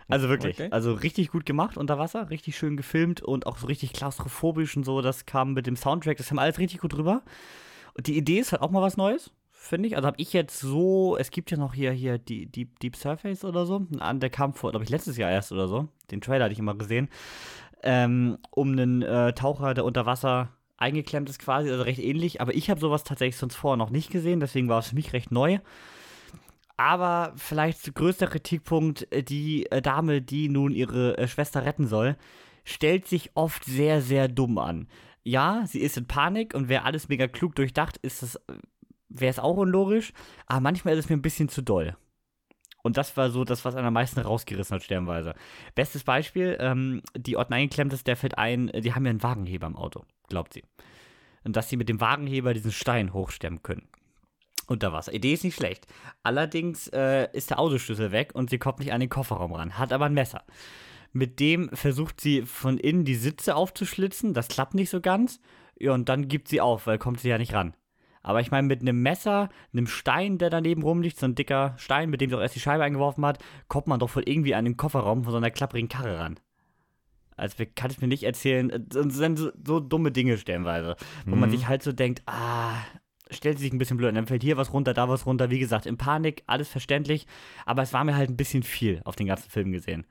Also 0.09 0.29
wirklich, 0.29 0.59
Okay. 0.59 0.67
also 0.69 0.93
richtig 0.93 1.31
gut 1.31 1.45
gemacht 1.47 1.75
unter 1.75 1.97
Wasser, 1.97 2.29
richtig 2.29 2.55
schön 2.55 2.77
gefilmt 2.77 3.21
und 3.23 3.47
auch 3.47 3.57
so 3.57 3.65
richtig 3.65 3.91
klaustrophobisch 3.91 4.77
und 4.77 4.83
so. 4.83 5.01
Das 5.01 5.25
kam 5.25 5.53
mit 5.53 5.65
dem 5.65 5.75
Soundtrack, 5.75 6.17
das 6.17 6.29
haben 6.29 6.37
alles 6.37 6.59
richtig 6.59 6.81
gut 6.81 6.93
drüber. 6.93 7.23
Und 7.95 8.05
die 8.05 8.15
Idee 8.15 8.39
ist 8.39 8.51
halt 8.51 8.61
auch 8.61 8.69
mal 8.69 8.83
was 8.83 8.95
Neues, 8.95 9.31
finde 9.51 9.87
ich. 9.87 9.95
Also 9.95 10.05
habe 10.05 10.17
ich 10.19 10.33
jetzt 10.33 10.59
so, 10.59 11.17
es 11.17 11.31
gibt 11.31 11.49
ja 11.49 11.57
noch 11.57 11.73
hier, 11.73 11.91
hier 11.91 12.19
die 12.19 12.45
Deep, 12.45 12.79
Deep 12.79 12.95
Surface 12.95 13.43
oder 13.43 13.65
so, 13.65 13.87
an 13.97 14.19
der 14.19 14.29
kam 14.29 14.53
vor, 14.53 14.69
glaube 14.69 14.83
ich, 14.83 14.91
letztes 14.91 15.17
Jahr 15.17 15.31
erst 15.31 15.51
oder 15.51 15.67
so. 15.67 15.87
Den 16.11 16.21
Trailer 16.21 16.45
hatte 16.45 16.53
ich 16.53 16.59
immer 16.59 16.75
gesehen. 16.75 17.09
Ähm, 17.81 18.37
um 18.51 18.73
einen 18.73 19.01
äh, 19.01 19.33
Taucher, 19.33 19.73
der 19.73 19.85
unter 19.85 20.05
Wasser 20.05 20.49
eingeklemmt 20.77 21.29
ist 21.29 21.39
quasi, 21.39 21.69
also 21.69 21.83
recht 21.83 21.99
ähnlich. 21.99 22.41
Aber 22.41 22.53
ich 22.53 22.69
habe 22.69 22.79
sowas 22.79 23.03
tatsächlich 23.03 23.37
sonst 23.37 23.55
vorher 23.55 23.77
noch 23.77 23.89
nicht 23.89 24.11
gesehen, 24.11 24.39
deswegen 24.39 24.69
war 24.69 24.79
es 24.79 24.89
für 24.89 24.95
mich 24.95 25.13
recht 25.13 25.31
neu. 25.31 25.59
Aber 26.77 27.33
vielleicht 27.35 27.85
der 27.85 27.93
größte 27.93 28.27
Kritikpunkt, 28.27 29.11
äh, 29.11 29.23
die 29.23 29.69
äh, 29.71 29.81
Dame, 29.81 30.21
die 30.21 30.49
nun 30.49 30.73
ihre 30.73 31.17
äh, 31.17 31.27
Schwester 31.27 31.65
retten 31.65 31.87
soll, 31.87 32.17
stellt 32.63 33.07
sich 33.07 33.31
oft 33.35 33.65
sehr, 33.65 34.01
sehr 34.01 34.27
dumm 34.27 34.57
an. 34.57 34.87
Ja, 35.23 35.63
sie 35.67 35.79
ist 35.79 35.97
in 35.97 36.07
Panik 36.07 36.53
und 36.53 36.69
wäre 36.69 36.83
alles 36.83 37.09
mega 37.09 37.27
klug 37.27 37.55
durchdacht, 37.55 37.97
ist 37.97 38.23
das, 38.23 38.41
wäre 39.09 39.29
es 39.29 39.39
auch 39.39 39.57
unlogisch, 39.57 40.11
aber 40.47 40.59
manchmal 40.59 40.95
ist 40.95 41.05
es 41.05 41.09
mir 41.09 41.15
ein 41.15 41.21
bisschen 41.21 41.49
zu 41.49 41.61
doll. 41.61 41.95
Und 42.81 42.97
das 42.97 43.15
war 43.15 43.29
so 43.29 43.45
das, 43.45 43.63
was 43.63 43.75
einen 43.75 43.87
am 43.87 43.93
meisten 43.93 44.19
rausgerissen 44.19 44.75
hat, 44.75 44.83
sternweise. 44.83 45.35
Bestes 45.73 46.03
Beispiel, 46.03 46.57
ähm, 46.59 47.01
die 47.15 47.37
Orten 47.37 47.53
eingeklemmt 47.53 47.93
ist, 47.93 48.07
der 48.07 48.17
fällt 48.17 48.37
ein, 48.37 48.71
die 48.75 48.93
haben 48.93 49.05
ja 49.05 49.11
einen 49.11 49.23
Wagenheber 49.23 49.67
im 49.67 49.77
Auto, 49.77 50.03
glaubt 50.29 50.53
sie. 50.53 50.63
Und 51.43 51.55
dass 51.55 51.69
sie 51.69 51.77
mit 51.77 51.89
dem 51.89 52.01
Wagenheber 52.01 52.53
diesen 52.53 52.71
Stein 52.71 53.13
hochstemmen 53.13 53.63
können. 53.63 53.87
Unter 54.67 54.93
Wasser. 54.93 55.13
Idee 55.13 55.33
ist 55.33 55.43
nicht 55.43 55.57
schlecht. 55.57 55.87
Allerdings 56.23 56.87
äh, 56.87 57.27
ist 57.33 57.49
der 57.49 57.59
Autoschlüssel 57.59 58.11
weg 58.11 58.31
und 58.33 58.49
sie 58.49 58.59
kommt 58.59 58.79
nicht 58.79 58.93
an 58.93 59.01
den 59.01 59.09
Kofferraum 59.09 59.53
ran, 59.53 59.77
hat 59.77 59.91
aber 59.91 60.05
ein 60.05 60.13
Messer. 60.13 60.43
Mit 61.11 61.39
dem 61.39 61.69
versucht 61.73 62.21
sie 62.21 62.43
von 62.43 62.77
innen 62.77 63.05
die 63.05 63.15
Sitze 63.15 63.55
aufzuschlitzen, 63.55 64.33
das 64.33 64.47
klappt 64.47 64.73
nicht 64.73 64.89
so 64.89 65.01
ganz. 65.01 65.39
Ja, 65.77 65.93
und 65.93 66.07
dann 66.07 66.27
gibt 66.27 66.47
sie 66.47 66.61
auf, 66.61 66.87
weil 66.87 66.97
kommt 66.97 67.19
sie 67.19 67.29
ja 67.29 67.37
nicht 67.37 67.53
ran. 67.53 67.75
Aber 68.21 68.39
ich 68.39 68.51
meine, 68.51 68.67
mit 68.67 68.81
einem 68.81 69.01
Messer, 69.01 69.49
einem 69.73 69.85
Stein, 69.85 70.37
der 70.37 70.49
daneben 70.49 70.81
rumliegt, 70.81 71.19
so 71.19 71.25
ein 71.25 71.35
dicker 71.35 71.75
Stein, 71.77 72.09
mit 72.09 72.21
dem 72.21 72.29
sie 72.29 72.37
auch 72.37 72.41
erst 72.41 72.55
die 72.55 72.61
Scheibe 72.61 72.83
eingeworfen 72.83 73.25
hat, 73.25 73.43
kommt 73.67 73.87
man 73.87 73.99
doch 73.99 74.15
wohl 74.15 74.23
irgendwie 74.25 74.55
an 74.55 74.63
den 74.63 74.77
Kofferraum 74.77 75.25
von 75.25 75.31
so 75.31 75.37
einer 75.37 75.51
klapprigen 75.51 75.89
Karre 75.89 76.19
ran. 76.19 76.39
Also 77.37 77.63
kann 77.75 77.91
ich 77.91 78.01
mir 78.01 78.07
nicht 78.07 78.23
erzählen, 78.23 78.69
äh, 78.69 78.79
das 78.79 79.13
sind 79.15 79.37
so, 79.37 79.51
so 79.65 79.79
dumme 79.79 80.11
Dinge 80.11 80.37
stellenweise, 80.37 80.95
wo 81.25 81.35
man 81.35 81.49
Mhm. 81.49 81.53
sich 81.53 81.67
halt 81.67 81.83
so 81.83 81.91
denkt, 81.91 82.21
ah, 82.25 82.73
stellt 83.31 83.57
sich 83.59 83.71
ein 83.73 83.77
bisschen 83.79 83.97
blöd, 83.97 84.15
dann 84.15 84.27
fällt 84.27 84.43
hier 84.43 84.57
was 84.57 84.73
runter, 84.73 84.93
da 84.93 85.09
was 85.09 85.25
runter, 85.25 85.49
wie 85.49 85.59
gesagt, 85.59 85.85
in 85.85 85.97
Panik, 85.97 86.43
alles 86.45 86.69
verständlich, 86.69 87.25
aber 87.65 87.81
es 87.81 87.93
war 87.93 88.03
mir 88.03 88.15
halt 88.15 88.29
ein 88.29 88.37
bisschen 88.37 88.63
viel 88.63 89.01
auf 89.05 89.15
den 89.15 89.27
ganzen 89.27 89.49
Film 89.49 89.71
gesehen, 89.71 90.05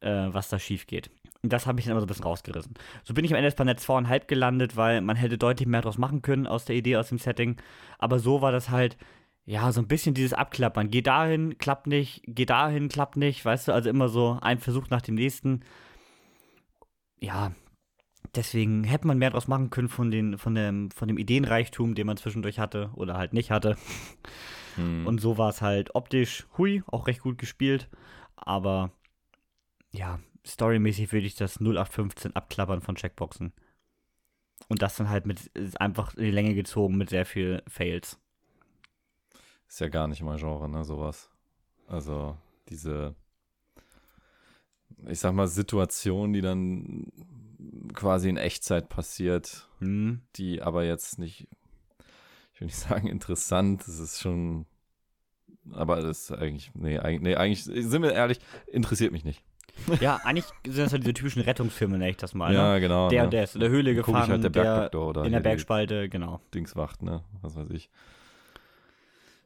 äh, 0.00 0.28
was 0.28 0.48
da 0.48 0.58
schief 0.58 0.86
geht. 0.86 1.10
Und 1.42 1.52
das 1.52 1.66
habe 1.66 1.78
ich 1.80 1.86
dann 1.86 1.92
immer 1.92 2.00
so 2.00 2.06
ein 2.06 2.08
bisschen 2.08 2.24
rausgerissen. 2.24 2.74
So 3.04 3.14
bin 3.14 3.24
ich 3.24 3.32
am 3.32 3.36
Ende 3.36 3.50
bei 3.56 3.64
Netz 3.64 3.82
zweieinhalb 3.82 4.28
gelandet, 4.28 4.76
weil 4.76 5.00
man 5.00 5.16
hätte 5.16 5.38
deutlich 5.38 5.66
mehr 5.68 5.82
draus 5.82 5.98
machen 5.98 6.22
können 6.22 6.46
aus 6.46 6.64
der 6.64 6.76
Idee, 6.76 6.96
aus 6.96 7.08
dem 7.08 7.18
Setting. 7.18 7.56
Aber 7.98 8.18
so 8.20 8.42
war 8.42 8.52
das 8.52 8.70
halt, 8.70 8.96
ja, 9.44 9.72
so 9.72 9.80
ein 9.80 9.88
bisschen 9.88 10.14
dieses 10.14 10.34
Abklappern. 10.34 10.88
Geh 10.90 11.02
dahin, 11.02 11.58
klappt 11.58 11.88
nicht, 11.88 12.22
geh 12.28 12.46
dahin, 12.46 12.88
klappt 12.88 13.16
nicht, 13.16 13.44
weißt 13.44 13.68
du, 13.68 13.72
also 13.72 13.90
immer 13.90 14.08
so 14.08 14.38
ein 14.40 14.58
Versuch 14.60 14.88
nach 14.90 15.02
dem 15.02 15.16
nächsten. 15.16 15.62
Ja, 17.22 17.52
deswegen 18.34 18.82
hätte 18.82 19.06
man 19.06 19.16
mehr 19.16 19.30
draus 19.30 19.46
machen 19.46 19.70
können 19.70 19.88
von, 19.88 20.10
den, 20.10 20.38
von, 20.38 20.56
dem, 20.56 20.90
von 20.90 21.06
dem 21.06 21.18
Ideenreichtum, 21.18 21.94
den 21.94 22.08
man 22.08 22.16
zwischendurch 22.16 22.58
hatte 22.58 22.90
oder 22.94 23.16
halt 23.16 23.32
nicht 23.32 23.52
hatte. 23.52 23.76
Hm. 24.74 25.06
Und 25.06 25.20
so 25.20 25.38
war 25.38 25.50
es 25.50 25.62
halt 25.62 25.94
optisch, 25.94 26.46
hui, 26.58 26.82
auch 26.88 27.06
recht 27.06 27.20
gut 27.20 27.38
gespielt. 27.38 27.88
Aber 28.34 28.90
ja, 29.92 30.18
storymäßig 30.44 31.12
würde 31.12 31.26
ich 31.26 31.36
das 31.36 31.60
0815 31.60 32.34
abklappern 32.34 32.80
von 32.80 32.96
Checkboxen. 32.96 33.52
Und 34.68 34.82
das 34.82 34.96
dann 34.96 35.08
halt 35.08 35.24
mit 35.24 35.50
einfach 35.78 36.14
in 36.14 36.24
die 36.24 36.30
Länge 36.32 36.54
gezogen 36.54 36.96
mit 36.96 37.10
sehr 37.10 37.26
viel 37.26 37.62
Fails. 37.68 38.18
Ist 39.68 39.80
ja 39.80 39.88
gar 39.88 40.08
nicht 40.08 40.22
mein 40.22 40.38
Genre, 40.38 40.68
ne, 40.68 40.84
sowas. 40.84 41.30
Also, 41.86 42.36
diese, 42.68 43.14
ich 45.08 45.20
sag 45.20 45.32
mal, 45.34 45.48
Situation, 45.48 46.32
die 46.32 46.40
dann 46.40 47.06
quasi 47.94 48.28
in 48.28 48.36
Echtzeit 48.36 48.88
passiert, 48.88 49.68
Hm. 49.78 50.20
die 50.36 50.62
aber 50.62 50.84
jetzt 50.84 51.18
nicht, 51.18 51.48
ich 52.54 52.60
will 52.60 52.66
nicht 52.66 52.76
sagen 52.76 53.08
interessant, 53.08 53.86
es 53.86 53.98
ist 53.98 54.20
schon, 54.20 54.66
aber 55.72 56.02
das 56.02 56.30
ist 56.30 56.32
eigentlich, 56.32 56.72
nee, 56.74 56.98
eigentlich, 56.98 57.22
nee, 57.22 57.34
eigentlich, 57.36 57.64
sind 57.64 58.02
wir 58.02 58.12
ehrlich, 58.12 58.38
interessiert 58.66 59.12
mich 59.12 59.24
nicht. 59.24 59.42
Ja, 60.00 60.16
eigentlich 60.24 60.44
sind 60.64 60.84
das 60.84 60.92
ja 60.92 60.98
diese 60.98 61.14
typischen 61.14 61.42
Rettungsfilme, 61.42 61.96
nenne 61.96 62.10
ich 62.10 62.16
das 62.18 62.34
mal. 62.34 62.52
Ja, 62.52 62.74
ne? 62.74 62.80
genau. 62.80 63.08
Der 63.08 63.22
ne? 63.22 63.24
und 63.24 63.32
der 63.32 63.44
ist 63.44 63.54
in 63.54 63.60
der 63.60 63.70
Höhle 63.70 63.94
gefangen, 63.94 64.30
halt 64.30 64.44
der 64.44 64.50
der 64.50 65.24
in 65.24 65.32
der 65.32 65.40
Bergspalte, 65.40 66.08
genau. 66.08 66.40
Dingswacht, 66.54 67.02
ne? 67.02 67.24
Was 67.40 67.56
weiß 67.56 67.70
ich. 67.70 67.90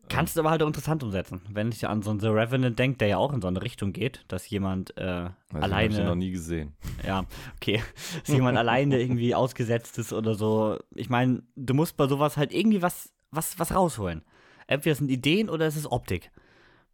Kannst 0.08 0.36
du 0.36 0.40
aber 0.40 0.50
halt 0.50 0.62
auch 0.62 0.66
interessant 0.68 1.02
umsetzen. 1.02 1.40
Wenn 1.50 1.70
ich 1.70 1.86
an 1.88 2.02
so 2.02 2.10
einen 2.10 2.20
The 2.20 2.28
Revenant 2.28 2.78
denke, 2.78 2.98
der 2.98 3.08
ja 3.08 3.16
auch 3.18 3.32
in 3.32 3.40
so 3.42 3.48
eine 3.48 3.60
Richtung 3.62 3.92
geht, 3.92 4.24
dass 4.28 4.48
jemand 4.48 4.96
äh, 4.96 5.00
Also, 5.02 5.30
Ich 5.48 5.54
habe 5.54 5.64
alleine. 5.64 6.04
noch 6.04 6.14
nie 6.14 6.30
gesehen. 6.30 6.74
Ja, 7.06 7.24
okay. 7.56 7.82
Dass 8.24 8.28
jemand 8.34 8.56
alleine 8.58 9.00
irgendwie 9.00 9.34
ausgesetzt 9.34 9.98
ist 9.98 10.12
oder 10.12 10.34
so. 10.34 10.78
Ich 10.94 11.08
meine, 11.10 11.42
du 11.56 11.74
musst 11.74 11.96
bei 11.96 12.06
sowas 12.06 12.36
halt 12.36 12.52
irgendwie 12.52 12.82
was, 12.82 13.12
was, 13.30 13.58
was 13.58 13.74
rausholen. 13.74 14.22
Entweder 14.68 14.92
es 14.92 14.98
sind 14.98 15.10
Ideen 15.10 15.48
oder 15.50 15.66
es 15.66 15.76
ist 15.76 15.86
Optik. 15.86 16.30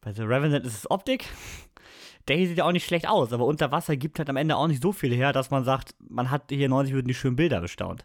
Bei 0.01 0.13
The 0.13 0.23
Revenant 0.23 0.67
ist 0.67 0.75
es 0.77 0.91
Optik. 0.91 1.27
Der 2.29 2.37
hier 2.37 2.49
sieht 2.49 2.59
ja 2.59 2.65
auch 2.65 2.73
nicht 2.73 2.87
schlecht 2.87 3.09
aus, 3.09 3.33
aber 3.33 3.45
unter 3.47 3.73
Wasser 3.73 3.97
gibt 3.97 4.19
halt 4.19 4.31
am 4.31 4.37
Ende 4.37 4.57
auch 4.57 4.69
nicht 4.69 4.83
so 4.83 4.93
viel 4.93 5.13
her, 5.15 5.33
dass 5.33 5.51
man 5.51 5.65
sagt, 5.65 5.95
man 6.09 6.31
hat 6.31 6.45
hier 6.51 6.69
90 6.69 6.93
Minuten 6.93 7.09
die 7.09 7.15
schönen 7.15 7.37
Bilder 7.37 7.61
bestaunt. 7.61 8.05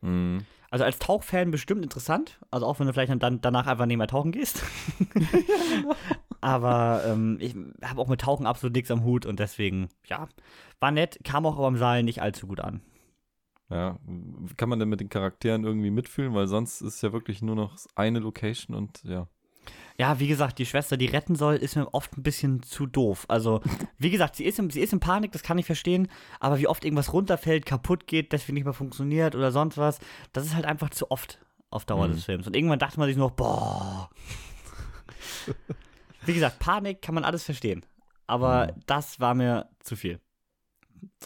Mhm. 0.00 0.44
Also 0.72 0.86
als 0.86 0.98
Tauchfan 0.98 1.50
bestimmt 1.50 1.82
interessant. 1.82 2.38
Also 2.50 2.64
auch 2.64 2.80
wenn 2.80 2.86
du 2.86 2.94
vielleicht 2.94 3.12
dann 3.22 3.42
danach 3.42 3.66
einfach 3.66 3.84
nicht 3.84 3.98
mehr 3.98 4.06
tauchen 4.06 4.32
gehst. 4.32 4.62
aber 6.40 7.02
ähm, 7.06 7.36
ich 7.40 7.54
habe 7.84 8.00
auch 8.00 8.08
mit 8.08 8.22
Tauchen 8.22 8.46
absolut 8.46 8.74
nichts 8.74 8.90
am 8.90 9.04
Hut 9.04 9.26
und 9.26 9.38
deswegen, 9.38 9.90
ja, 10.06 10.28
war 10.80 10.90
nett, 10.90 11.20
kam 11.24 11.44
auch 11.44 11.58
aber 11.58 11.68
im 11.68 11.76
Saal 11.76 12.02
nicht 12.02 12.22
allzu 12.22 12.46
gut 12.46 12.60
an. 12.60 12.80
Ja, 13.68 13.98
kann 14.56 14.70
man 14.70 14.78
denn 14.78 14.88
mit 14.88 15.00
den 15.00 15.10
Charakteren 15.10 15.64
irgendwie 15.64 15.90
mitfühlen, 15.90 16.32
weil 16.32 16.46
sonst 16.46 16.80
ist 16.80 17.02
ja 17.02 17.12
wirklich 17.12 17.42
nur 17.42 17.54
noch 17.54 17.76
eine 17.94 18.20
Location 18.20 18.74
und 18.74 19.04
ja. 19.04 19.28
Ja, 19.98 20.18
wie 20.18 20.26
gesagt, 20.28 20.58
die 20.58 20.66
Schwester, 20.66 20.96
die 20.96 21.06
retten 21.06 21.36
soll, 21.36 21.56
ist 21.56 21.76
mir 21.76 21.92
oft 21.94 22.16
ein 22.16 22.22
bisschen 22.22 22.62
zu 22.62 22.86
doof. 22.86 23.24
Also, 23.28 23.60
wie 23.98 24.10
gesagt, 24.10 24.36
sie 24.36 24.44
ist, 24.44 24.58
in, 24.58 24.70
sie 24.70 24.80
ist 24.80 24.92
in 24.92 25.00
Panik, 25.00 25.32
das 25.32 25.42
kann 25.42 25.58
ich 25.58 25.66
verstehen, 25.66 26.08
aber 26.40 26.58
wie 26.58 26.66
oft 26.66 26.84
irgendwas 26.84 27.12
runterfällt, 27.12 27.66
kaputt 27.66 28.06
geht, 28.06 28.32
deswegen 28.32 28.54
nicht 28.54 28.64
mehr 28.64 28.72
funktioniert 28.72 29.34
oder 29.34 29.52
sonst 29.52 29.76
was, 29.78 29.98
das 30.32 30.46
ist 30.46 30.54
halt 30.54 30.64
einfach 30.64 30.90
zu 30.90 31.10
oft 31.10 31.38
auf 31.70 31.84
Dauer 31.84 32.08
Mhm. 32.08 32.12
des 32.12 32.24
Films. 32.24 32.46
Und 32.46 32.56
irgendwann 32.56 32.78
dachte 32.78 32.98
man 32.98 33.08
sich 33.08 33.16
noch, 33.16 33.30
boah. 33.32 34.10
wie 36.26 36.34
gesagt, 36.34 36.58
Panik 36.58 37.02
kann 37.02 37.14
man 37.14 37.24
alles 37.24 37.44
verstehen, 37.44 37.84
aber 38.26 38.66
Mhm. 38.74 38.80
das 38.86 39.20
war 39.20 39.34
mir 39.34 39.68
zu 39.80 39.96
viel. 39.96 40.20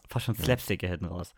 Fast 0.09 0.27
schon 0.27 0.35
Ja. 0.37 0.45
Slapstick 0.45 0.81
hier 0.81 0.91
hinten 0.91 1.07
raus. 1.07 1.35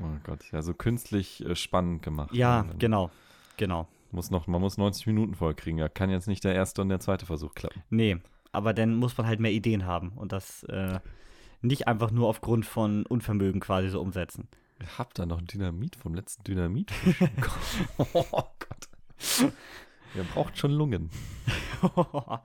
Oh 0.00 0.16
Gott, 0.24 0.44
ja, 0.52 0.62
so 0.62 0.72
künstlich 0.74 1.44
äh, 1.44 1.54
spannend 1.56 2.02
gemacht. 2.02 2.32
Ja, 2.32 2.64
genau, 2.78 3.10
genau. 3.56 3.88
Muss 4.12 4.30
noch, 4.30 4.46
man 4.46 4.60
muss 4.60 4.76
90 4.76 5.06
Minuten 5.06 5.34
voll 5.34 5.54
kriegen. 5.54 5.78
Ja, 5.78 5.88
kann 5.88 6.10
jetzt 6.10 6.28
nicht 6.28 6.44
der 6.44 6.54
erste 6.54 6.82
und 6.82 6.88
der 6.88 7.00
zweite 7.00 7.26
Versuch 7.26 7.54
klappen. 7.54 7.82
Nee, 7.90 8.18
aber 8.52 8.74
dann 8.74 8.94
muss 8.94 9.16
man 9.16 9.26
halt 9.26 9.40
mehr 9.40 9.52
Ideen 9.52 9.86
haben 9.86 10.12
und 10.16 10.32
das 10.32 10.64
äh, 10.64 10.98
nicht 11.62 11.86
einfach 11.88 12.10
nur 12.10 12.28
aufgrund 12.28 12.66
von 12.66 13.06
Unvermögen 13.06 13.60
quasi 13.60 13.88
so 13.88 14.00
umsetzen. 14.00 14.48
Ich 14.82 14.98
hab 14.98 15.14
da 15.14 15.26
noch 15.26 15.42
Dynamit 15.42 15.96
vom 15.96 16.14
letzten 16.14 16.42
Dynamit. 16.44 16.90
oh 17.98 18.24
Gott. 18.24 18.88
Ihr 20.14 20.24
braucht 20.34 20.56
schon 20.56 20.72
Lungen. 20.72 21.10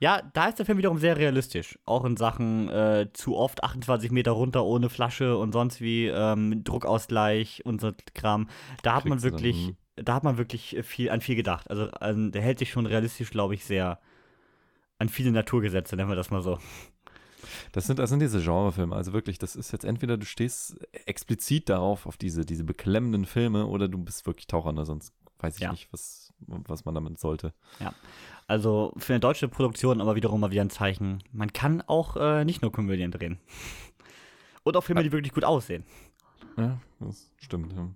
ja, 0.00 0.22
da 0.32 0.48
ist 0.48 0.58
der 0.58 0.66
Film 0.66 0.78
wiederum 0.78 0.98
sehr 0.98 1.16
realistisch. 1.16 1.78
Auch 1.86 2.04
in 2.04 2.16
Sachen 2.16 2.68
äh, 2.68 3.08
zu 3.12 3.36
oft 3.36 3.62
28 3.62 4.10
Meter 4.10 4.32
runter 4.32 4.64
ohne 4.64 4.90
Flasche 4.90 5.36
und 5.36 5.52
sonst 5.52 5.80
wie 5.80 6.08
ähm, 6.08 6.64
Druckausgleich 6.64 7.64
und 7.64 7.80
so 7.80 7.92
Kram. 8.14 8.48
Da 8.82 8.96
hat 8.96 9.04
man 9.04 9.18
Kriegst 9.18 9.24
dann, 9.24 9.32
wirklich. 9.32 9.74
Da 9.96 10.14
hat 10.14 10.24
man 10.24 10.38
wirklich 10.38 10.76
viel 10.82 11.10
an 11.10 11.20
viel 11.20 11.36
gedacht. 11.36 11.68
Also 11.70 11.90
an, 11.90 12.32
der 12.32 12.42
hält 12.42 12.58
sich 12.58 12.70
schon 12.70 12.86
realistisch, 12.86 13.30
glaube 13.30 13.54
ich, 13.54 13.64
sehr 13.64 14.00
an 14.98 15.08
viele 15.08 15.32
Naturgesetze, 15.32 15.96
nennen 15.96 16.08
wir 16.10 16.16
das 16.16 16.30
mal 16.30 16.42
so. 16.42 16.58
Das 17.72 17.86
sind, 17.86 17.98
das 17.98 18.08
sind 18.10 18.20
diese 18.20 18.40
Genrefilme. 18.40 18.94
Also 18.94 19.12
wirklich, 19.12 19.38
das 19.38 19.56
ist 19.56 19.72
jetzt 19.72 19.84
entweder 19.84 20.16
du 20.16 20.24
stehst 20.24 20.78
explizit 21.06 21.68
darauf, 21.68 22.06
auf 22.06 22.16
diese, 22.16 22.44
diese 22.46 22.64
beklemmenden 22.64 23.24
Filme, 23.26 23.66
oder 23.66 23.88
du 23.88 23.98
bist 23.98 24.26
wirklich 24.26 24.46
Taucher, 24.46 24.72
ne? 24.72 24.84
sonst 24.86 25.12
weiß 25.40 25.56
ich 25.56 25.62
Ja. 25.62 25.72
nicht, 25.72 25.92
was, 25.92 26.32
was 26.46 26.84
man 26.84 26.94
damit 26.94 27.18
sollte. 27.18 27.52
Also 28.46 28.92
für 28.96 29.12
eine 29.14 29.20
deutsche 29.20 29.48
Produktion 29.48 30.00
aber 30.00 30.14
wiederum 30.14 30.40
mal 30.40 30.50
wieder 30.52 30.62
ein 30.62 30.70
Zeichen. 30.70 31.22
Man 31.32 31.52
kann 31.52 31.82
auch 31.82 32.16
äh, 32.16 32.44
nicht 32.44 32.62
nur 32.62 32.70
Komödien 32.70 33.10
drehen. 33.10 33.38
Und 34.62 34.76
auch 34.76 34.84
Filme, 34.84 35.02
die 35.02 35.10
wirklich 35.10 35.32
gut 35.32 35.44
aussehen. 35.44 35.84
Ja, 36.56 36.78
das 37.00 37.30
stimmt. 37.38 37.72
Ja. 37.72 37.88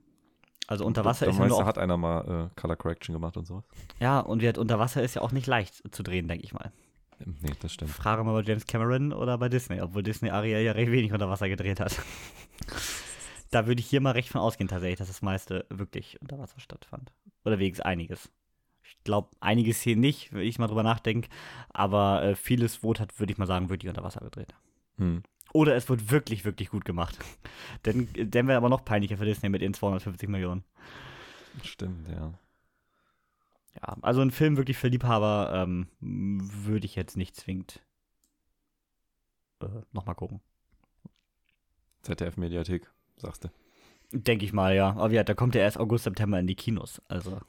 Also 0.67 0.85
unter 0.85 1.05
Wasser 1.05 1.27
ist 1.27 1.39
ja 1.39 1.47
nur 1.47 1.59
auch, 1.59 1.65
hat 1.65 1.79
einer 1.79 1.97
mal 1.97 2.51
äh, 2.53 2.61
Color 2.61 2.77
Correction 2.77 3.13
gemacht 3.13 3.37
und 3.37 3.47
sowas. 3.47 3.65
ja 4.01 4.21
und 4.21 4.43
halt 4.43 4.59
unter 4.59 4.79
Wasser 4.79 5.03
ist 5.03 5.15
ja 5.15 5.23
auch 5.23 5.33
nicht 5.33 5.47
leicht 5.47 5.83
zu 5.95 6.03
drehen, 6.03 6.29
denke 6.29 6.45
ich 6.45 6.53
mal. 6.53 6.73
Ähm, 7.21 7.37
Nee, 7.41 7.53
das 7.61 7.73
stimmt. 7.73 7.91
Frage 7.93 8.25
mal 8.25 8.33
bei 8.33 8.43
James 8.43 8.67
Cameron 8.67 9.13
oder 9.13 9.39
bei 9.39 9.49
Disney, 9.49 9.81
obwohl 9.81 10.03
Disney 10.03 10.31
Ariel 10.31 10.61
ja 10.61 10.73
recht 10.73 10.91
wenig 10.91 11.13
unter 11.13 11.29
Wasser 11.29 11.49
gedreht 11.49 11.81
hat. 11.81 12.01
da 13.51 13.67
würde 13.67 13.81
ich 13.81 13.87
hier 13.87 14.01
mal 14.01 14.13
recht 14.13 14.29
von 14.29 14.41
ausgehen 14.41 14.69
tatsächlich, 14.69 14.99
dass 14.99 15.09
das 15.09 15.23
meiste 15.23 15.67
wirklich 15.71 16.21
unter 16.21 16.39
Wasser 16.39 16.59
stattfand. 16.61 17.13
Oder 17.45 17.59
wenigstens 17.59 17.87
einiges. 17.87 18.31
Ich 18.83 19.03
glaube, 19.05 19.31
einiges 19.41 19.81
hier 19.81 19.97
nicht, 19.97 20.33
wenn 20.33 20.43
ich 20.43 20.59
mal 20.59 20.67
drüber 20.69 20.83
nachdenke, 20.83 21.29
aber 21.71 22.23
äh, 22.23 22.35
vieles 22.37 22.83
wurde 22.83 23.01
hat, 23.01 23.19
würde 23.19 23.33
ich 23.33 23.39
mal 23.39 23.47
sagen, 23.47 23.69
wirklich 23.69 23.89
unter 23.89 24.05
Wasser 24.05 24.21
gedreht. 24.21 24.55
Hm. 24.99 25.23
Oder 25.53 25.75
es 25.77 25.89
wird 25.89 26.11
wirklich, 26.11 26.45
wirklich 26.45 26.71
gut 26.71 26.85
gemacht. 26.85 27.19
Denn 27.87 28.09
dann 28.15 28.47
wäre 28.47 28.59
aber 28.59 28.69
noch 28.69 28.85
peinlicher 28.85 29.17
für 29.17 29.25
Disney 29.25 29.49
mit 29.49 29.63
ihren 29.63 29.75
250 29.75 30.29
Millionen. 30.29 30.65
Stimmt, 31.63 32.09
ja. 32.09 32.39
Ja, 33.77 33.97
also 34.03 34.21
ein 34.23 34.31
Film 34.31 34.57
wirklich 34.57 34.77
für 34.77 34.89
Liebhaber 34.89 35.51
ähm, 35.55 35.89
würde 36.01 36.87
ich 36.87 36.95
jetzt 36.95 37.17
nicht 37.17 37.37
zwingend 37.37 37.83
äh, 39.61 39.67
nochmal 39.93 40.15
gucken. 40.15 40.41
ZDF-Mediathek, 42.03 42.91
sagst 43.17 43.45
du. 43.45 43.49
Denke 44.13 44.45
ich 44.45 44.53
mal, 44.53 44.75
ja. 44.75 44.91
Aber 44.91 45.11
ja, 45.13 45.25
da 45.25 45.35
kommt 45.35 45.55
ja 45.57 45.63
erst 45.63 45.79
August, 45.79 46.05
September 46.05 46.39
in 46.39 46.47
die 46.47 46.55
Kinos. 46.55 47.03
Also, 47.09 47.41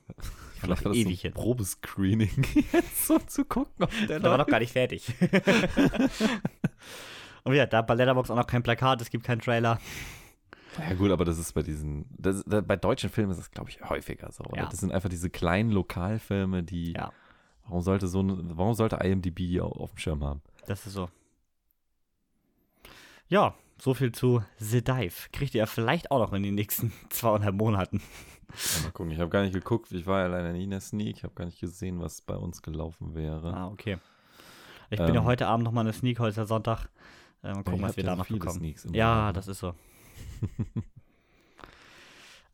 Vielleicht 0.56 0.84
war 0.84 0.92
das 0.92 0.98
ewig 0.98 1.22
so 1.22 1.28
ein. 1.28 1.34
Probescreening, 1.34 2.46
jetzt 2.74 3.06
so 3.08 3.20
zu 3.20 3.46
gucken, 3.46 3.84
ob 3.84 3.92
der 4.08 4.20
der 4.20 4.32
war 4.32 4.38
noch 4.38 4.48
gar 4.48 4.60
nicht 4.60 4.74
fertig. 4.74 5.14
Und 7.44 7.54
ja, 7.56 7.66
da 7.66 7.82
bei 7.82 7.94
Letterboxd 7.96 8.32
auch 8.32 8.36
noch 8.36 8.48
kein 8.48 8.64
Plakat, 8.64 9.02
es 9.02 9.10
gibt 9.10 9.24
keinen 9.26 9.42
Trailer. 9.42 9.80
Ja 10.78 10.94
gut, 10.94 11.12
aber 11.12 11.26
das 11.26 11.40
ist 11.40 11.54
bei 11.54 11.64
diesen, 11.64 12.06
das, 12.18 12.44
da, 12.46 12.62
bei 12.62 12.76
deutschen 12.76 13.10
Filmen 13.10 13.32
ist 13.32 13.38
das, 13.40 13.50
glaube 13.52 13.70
ich, 13.70 13.82
häufiger 13.90 14.32
so. 14.32 14.44
Ja. 14.56 14.66
Das 14.68 14.80
sind 14.80 14.92
einfach 14.92 15.10
diese 15.10 15.30
kleinen 15.30 15.72
Lokalfilme, 15.72 16.62
die, 16.64 16.94
Ja. 16.94 17.12
warum 17.64 17.82
sollte 17.82 18.08
so, 18.08 18.22
ein- 18.22 18.58
warum 18.58 18.74
sollte 18.76 18.98
IMDb 18.98 19.38
die 19.38 19.60
au- 19.62 19.68
auf 19.72 19.92
dem 19.92 19.98
Schirm 19.98 20.24
haben? 20.24 20.42
Das 20.68 20.86
ist 20.86 20.94
so. 20.94 21.10
Ja, 23.30 23.56
so 23.80 23.94
viel 23.94 24.12
zu 24.12 24.44
The 24.58 24.84
Dive. 24.84 25.30
Kriegt 25.32 25.54
ihr 25.56 25.68
vielleicht 25.68 26.12
auch 26.12 26.20
noch 26.20 26.34
in 26.34 26.44
den 26.44 26.56
nächsten 26.56 26.92
zweieinhalb 27.10 27.56
Monaten. 27.56 28.02
Ja, 28.50 28.84
mal 28.84 28.92
gucken, 28.92 29.12
ich 29.12 29.20
habe 29.20 29.30
gar 29.30 29.42
nicht 29.44 29.54
geguckt, 29.54 29.92
ich 29.92 30.06
war 30.06 30.22
ja 30.22 30.28
leider 30.28 30.54
nie 30.54 30.64
in 30.64 30.70
der 30.70 30.80
Sneak, 30.80 31.18
ich 31.18 31.24
habe 31.24 31.34
gar 31.34 31.46
nicht 31.46 31.60
gesehen, 31.60 32.00
was 32.00 32.22
bei 32.22 32.36
uns 32.36 32.62
gelaufen 32.62 33.14
wäre. 33.16 33.54
Ah, 33.54 33.68
okay. 33.68 33.98
Ich 34.90 34.98
bin 35.00 35.14
ja 35.14 35.20
Ähm. 35.22 35.26
heute 35.26 35.48
Abend 35.48 35.66
nochmal 35.66 35.82
in 35.84 35.88
der 35.92 35.94
Sneak, 36.00 36.20
heute 36.20 36.30
ist 36.30 36.38
ja 36.38 36.46
Sonntag. 36.46 36.88
Äh, 37.44 37.48
mal 37.54 37.56
Ja, 37.56 37.64
gucken, 37.64 37.80
ihr 37.80 37.82
was 37.82 37.98
wir 37.98 38.04
ja 38.04 38.10
da 38.12 38.16
noch 38.16 38.28
bekommen. 38.28 38.76
Ja, 38.92 39.32
das 39.34 39.48
ist 39.48 39.60
so. 39.60 39.74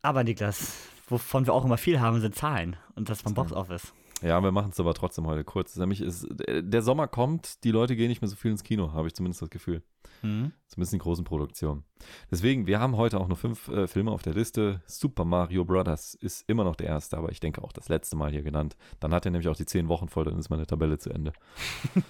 Aber 0.02 0.22
Niklas, 0.24 0.76
wovon 1.08 1.46
wir 1.46 1.54
auch 1.54 1.64
immer 1.64 1.78
viel 1.78 2.00
haben, 2.00 2.20
sind 2.20 2.34
Zahlen. 2.34 2.76
Und 2.94 3.08
das 3.08 3.22
vom. 3.22 3.34
Box 3.34 3.52
Office. 3.52 3.92
Ja, 4.22 4.42
wir 4.42 4.52
machen 4.52 4.70
es 4.72 4.80
aber 4.80 4.94
trotzdem 4.94 5.26
heute 5.26 5.44
kurz. 5.44 5.76
Nämlich 5.76 6.00
ist, 6.00 6.24
äh, 6.48 6.62
der 6.62 6.80
Sommer 6.82 7.06
kommt, 7.08 7.62
die 7.64 7.70
Leute 7.70 7.96
gehen 7.96 8.08
nicht 8.08 8.22
mehr 8.22 8.28
so 8.28 8.36
viel 8.36 8.52
ins 8.52 8.62
Kino, 8.62 8.92
habe 8.92 9.08
ich 9.08 9.14
zumindest 9.14 9.42
das 9.42 9.50
Gefühl. 9.50 9.82
Mhm. 10.22 10.52
Zumindest 10.68 10.94
in 10.94 11.00
großen 11.00 11.24
Produktionen. 11.24 11.84
Deswegen, 12.30 12.66
wir 12.66 12.80
haben 12.80 12.96
heute 12.96 13.20
auch 13.20 13.28
nur 13.28 13.36
fünf 13.36 13.68
äh, 13.68 13.86
Filme 13.86 14.12
auf 14.12 14.22
der 14.22 14.32
Liste. 14.34 14.80
Super 14.86 15.24
Mario 15.24 15.64
Brothers 15.64 16.14
ist 16.14 16.48
immer 16.48 16.64
noch 16.64 16.76
der 16.76 16.88
erste, 16.88 17.18
aber 17.18 17.32
ich 17.32 17.40
denke 17.40 17.62
auch 17.62 17.72
das 17.72 17.88
letzte 17.88 18.16
Mal 18.16 18.30
hier 18.30 18.42
genannt. 18.42 18.76
Dann 19.00 19.12
hat 19.12 19.26
er 19.26 19.30
nämlich 19.30 19.48
auch 19.48 19.56
die 19.56 19.66
zehn 19.66 19.88
Wochen 19.88 20.08
voll, 20.08 20.24
dann 20.24 20.38
ist 20.38 20.48
meine 20.48 20.66
Tabelle 20.66 20.98
zu 20.98 21.10
Ende. 21.10 21.34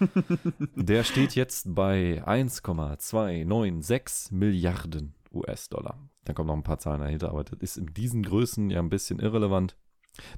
der 0.76 1.02
steht 1.04 1.34
jetzt 1.34 1.74
bei 1.74 2.22
1,296 2.24 4.32
Milliarden 4.32 5.14
US-Dollar. 5.32 5.98
Da 6.24 6.32
kommen 6.32 6.46
noch 6.46 6.54
ein 6.54 6.62
paar 6.62 6.78
Zahlen 6.78 7.00
dahinter, 7.00 7.30
aber 7.30 7.42
das 7.44 7.58
ist 7.60 7.76
in 7.76 7.86
diesen 7.86 8.22
Größen 8.22 8.70
ja 8.70 8.78
ein 8.78 8.88
bisschen 8.88 9.18
irrelevant. 9.18 9.76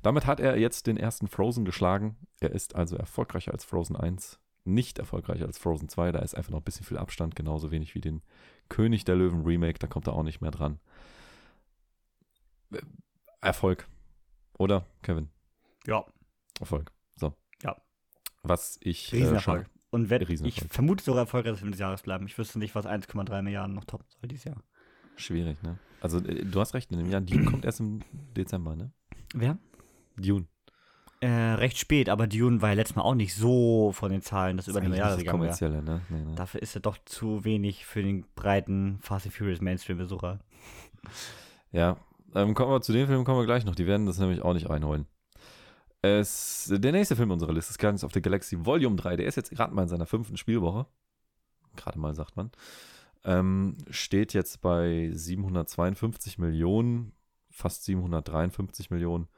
Damit 0.03 0.27
hat 0.27 0.41
er 0.41 0.59
jetzt 0.59 0.87
den 0.87 0.97
ersten 0.97 1.29
Frozen 1.29 1.65
geschlagen. 1.65 2.17
Er 2.41 2.51
ist 2.51 2.75
also 2.75 2.97
erfolgreicher 2.97 3.53
als 3.53 3.65
Frozen 3.65 3.97
1, 3.97 4.39
nicht 4.65 4.99
erfolgreicher 4.99 5.47
als 5.47 5.59
Frozen 5.59 5.89
2. 5.89 6.13
Da 6.13 6.21
ist 6.21 6.35
einfach 6.35 6.51
noch 6.51 6.61
ein 6.61 6.65
bisschen 6.65 6.87
viel 6.87 6.99
Abstand, 6.99 7.37
genauso 7.37 7.71
wenig 7.71 7.95
wie 7.95 8.01
den 8.01 8.23
König 8.69 9.05
der 9.05 9.17
Löwen 9.17 9.45
Remake. 9.45 9.79
Da 9.79 9.87
kommt 9.87 10.07
er 10.07 10.15
auch 10.15 10.23
nicht 10.23 10.41
mehr 10.41 10.51
dran. 10.51 10.81
Äh, 12.73 12.81
Erfolg. 13.41 13.87
Oder, 14.59 14.87
Kevin? 15.03 15.29
Ja, 15.87 16.05
Erfolg. 16.59 16.91
So. 17.17 17.35
Ja. 17.63 17.77
Was 18.43 18.79
ich 18.81 19.13
äh, 19.13 19.17
Riesenerfolg. 19.17 19.67
schon. 19.67 19.77
Und 19.91 20.11
wenn, 20.11 20.23
ich 20.23 20.61
vermute 20.69 21.05
sogar 21.05 21.23
erfolgreich 21.23 21.59
Film 21.59 21.71
des 21.71 21.81
Jahres 21.81 22.03
bleiben. 22.03 22.27
Ich 22.27 22.37
wüsste 22.37 22.59
nicht, 22.59 22.75
was 22.75 22.87
1,3 22.87 23.43
Milliarden 23.43 23.75
noch 23.75 23.85
toppen 23.85 24.07
soll 24.09 24.29
dieses 24.29 24.45
Jahr. 24.45 24.63
Schwierig, 25.17 25.63
ne? 25.63 25.79
Also, 26.01 26.19
äh, 26.19 26.45
du 26.45 26.61
hast 26.61 26.75
recht, 26.75 26.91
in 26.93 26.99
dem 26.99 27.11
Jahr 27.11 27.21
Dune 27.21 27.45
kommt 27.45 27.65
erst 27.65 27.81
im 27.81 28.01
Dezember, 28.37 28.77
ne? 28.77 28.93
Wer? 29.35 29.59
Dune. 30.17 30.47
Äh, 31.21 31.55
recht 31.55 31.79
spät, 31.79 32.09
aber 32.09 32.27
Dune 32.27 32.61
war 32.61 32.71
ja 32.71 32.75
letztes 32.75 32.97
Mal 32.97 33.03
auch 33.03 33.15
nicht 33.15 33.35
so 33.35 33.93
von 33.93 34.11
den 34.11 34.21
Zahlen, 34.21 34.59
dass 34.59 34.69
über 34.69 34.81
eine 34.81 34.91
Milliarde 34.91 35.15
das 35.15 35.21
gegangen 35.21 35.41
kommerzielle, 35.41 35.83
ne? 35.83 36.03
Nee, 36.11 36.25
nee. 36.25 36.35
Dafür 36.37 36.61
ist 36.61 36.75
er 36.75 36.83
doch 36.83 36.99
zu 37.07 37.45
wenig 37.45 37.87
für 37.87 38.03
den 38.03 38.27
breiten 38.35 38.99
Fast 39.01 39.25
and 39.25 39.35
Furious 39.35 39.61
Mainstream-Besucher. 39.63 40.41
Ja, 41.73 41.97
ähm, 42.35 42.55
kommen 42.55 42.71
wir 42.71 42.83
zu 42.83 42.93
den 42.93 43.07
Filmen, 43.07 43.25
kommen 43.25 43.41
wir 43.41 43.47
gleich 43.47 43.65
noch. 43.65 43.75
Die 43.75 43.87
werden 43.87 44.07
das 44.07 44.19
nämlich 44.19 44.43
auch 44.43 44.53
nicht 44.53 44.69
reinholen. 44.69 45.07
Es, 46.03 46.71
der 46.73 46.93
nächste 46.93 47.17
Film 47.17 47.31
unserer 47.31 47.53
Liste 47.53 47.71
ist 47.71 47.79
Guardians 47.79 48.05
of 48.05 48.13
the 48.13 48.21
Galaxy 48.21 48.65
Volume 48.65 48.97
3. 48.97 49.17
Der 49.17 49.27
ist 49.27 49.37
jetzt 49.37 49.51
gerade 49.51 49.75
mal 49.75 49.83
in 49.83 49.89
seiner 49.89 50.07
fünften 50.07 50.37
Spielwoche. 50.37 50.87
Gerade 51.77 51.99
mal, 51.99 52.15
sagt 52.15 52.37
man. 52.37 52.51
Ähm, 53.25 53.77
steht 53.91 54.35
jetzt 54.35 54.61
bei 54.61 55.11
752 55.13 56.39
Millionen, 56.39 57.13
fast 57.57 57.85
753 57.85 58.91
Millionen. 58.91 59.29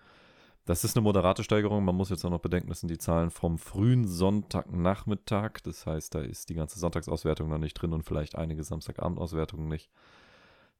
Das 0.64 0.84
ist 0.84 0.96
eine 0.96 1.04
moderate 1.04 1.44
Steigerung. 1.44 1.84
Man 1.84 1.94
muss 1.94 2.10
jetzt 2.10 2.24
auch 2.24 2.30
noch 2.30 2.40
bedenken, 2.40 2.68
das 2.68 2.80
sind 2.80 2.90
die 2.90 2.98
Zahlen 2.98 3.30
vom 3.30 3.58
frühen 3.58 4.06
Sonntagnachmittag. 4.06 5.60
Das 5.62 5.86
heißt, 5.86 6.14
da 6.14 6.20
ist 6.20 6.50
die 6.50 6.54
ganze 6.54 6.78
Sonntagsauswertung 6.78 7.48
noch 7.48 7.58
nicht 7.58 7.74
drin 7.74 7.94
und 7.94 8.02
vielleicht 8.02 8.36
einige 8.36 8.64
Samstagabendauswertungen 8.64 9.68
nicht. 9.68 9.88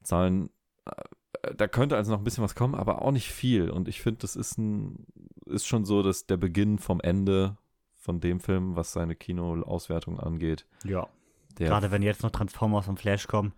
Zahlen, 0.03 0.51
äh, 0.85 1.55
da 1.55 1.69
könnte 1.69 1.97
also 1.97 2.13
noch 2.13 2.19
ein 2.19 2.25
bisschen 2.25 2.45
was 2.45 2.55
kommen, 2.55 2.75
aber 2.75 3.01
auch 3.03 3.13
nicht 3.13 3.33
viel. 3.33 3.71
Und 3.71 3.89
ich 3.89 4.03
finde, 4.03 4.19
das 4.19 4.37
ist, 4.37 4.59
ein, 4.59 5.07
ist 5.47 5.67
schon 5.67 5.85
so, 5.85 6.03
dass 6.03 6.27
der 6.27 6.37
Beginn 6.37 6.79
vom 6.79 7.01
Ende 7.01 7.57
von 7.95 8.21
dem 8.21 8.41
Film, 8.41 8.77
was 8.77 8.93
seine 8.93 9.15
Kinoauswertung 9.15 10.21
angeht. 10.21 10.67
Ja. 10.85 11.09
Gerade 11.57 11.91
wenn 11.91 12.03
jetzt 12.03 12.23
noch 12.23 12.31
Transformers 12.31 12.89
und 12.89 13.01
Flash 13.01 13.27
kommen, 13.27 13.53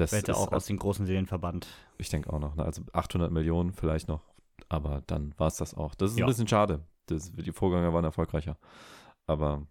das 0.00 0.12
ist 0.12 0.30
auch 0.30 0.52
aus 0.52 0.66
den 0.66 0.78
großen 0.78 1.06
Serien 1.06 1.26
verbannt. 1.26 1.66
Ich 1.98 2.08
denke 2.08 2.32
auch 2.32 2.38
noch. 2.38 2.54
Ne? 2.56 2.64
Also 2.64 2.82
800 2.92 3.30
Millionen 3.30 3.72
vielleicht 3.72 4.08
noch. 4.08 4.22
Aber 4.68 5.02
dann 5.06 5.34
war 5.38 5.46
es 5.48 5.56
das 5.56 5.74
auch. 5.74 5.94
Das 5.94 6.12
ist 6.12 6.18
Ja. 6.18 6.24
ein 6.26 6.28
bisschen 6.28 6.48
schade. 6.48 6.84
Das, 7.06 7.32
die 7.32 7.52
Vorgänger 7.52 7.92
waren 7.92 8.04
erfolgreicher. 8.04 8.56
Aber 9.26 9.66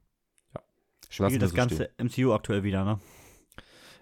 ja. 0.54 0.62
Spielt 1.10 1.32
wir 1.32 1.40
das 1.40 1.52
so 1.52 1.56
ganze 1.56 1.90
MCU 1.98 2.34
aktuell 2.34 2.64
wieder, 2.64 2.84
ne? 2.84 3.00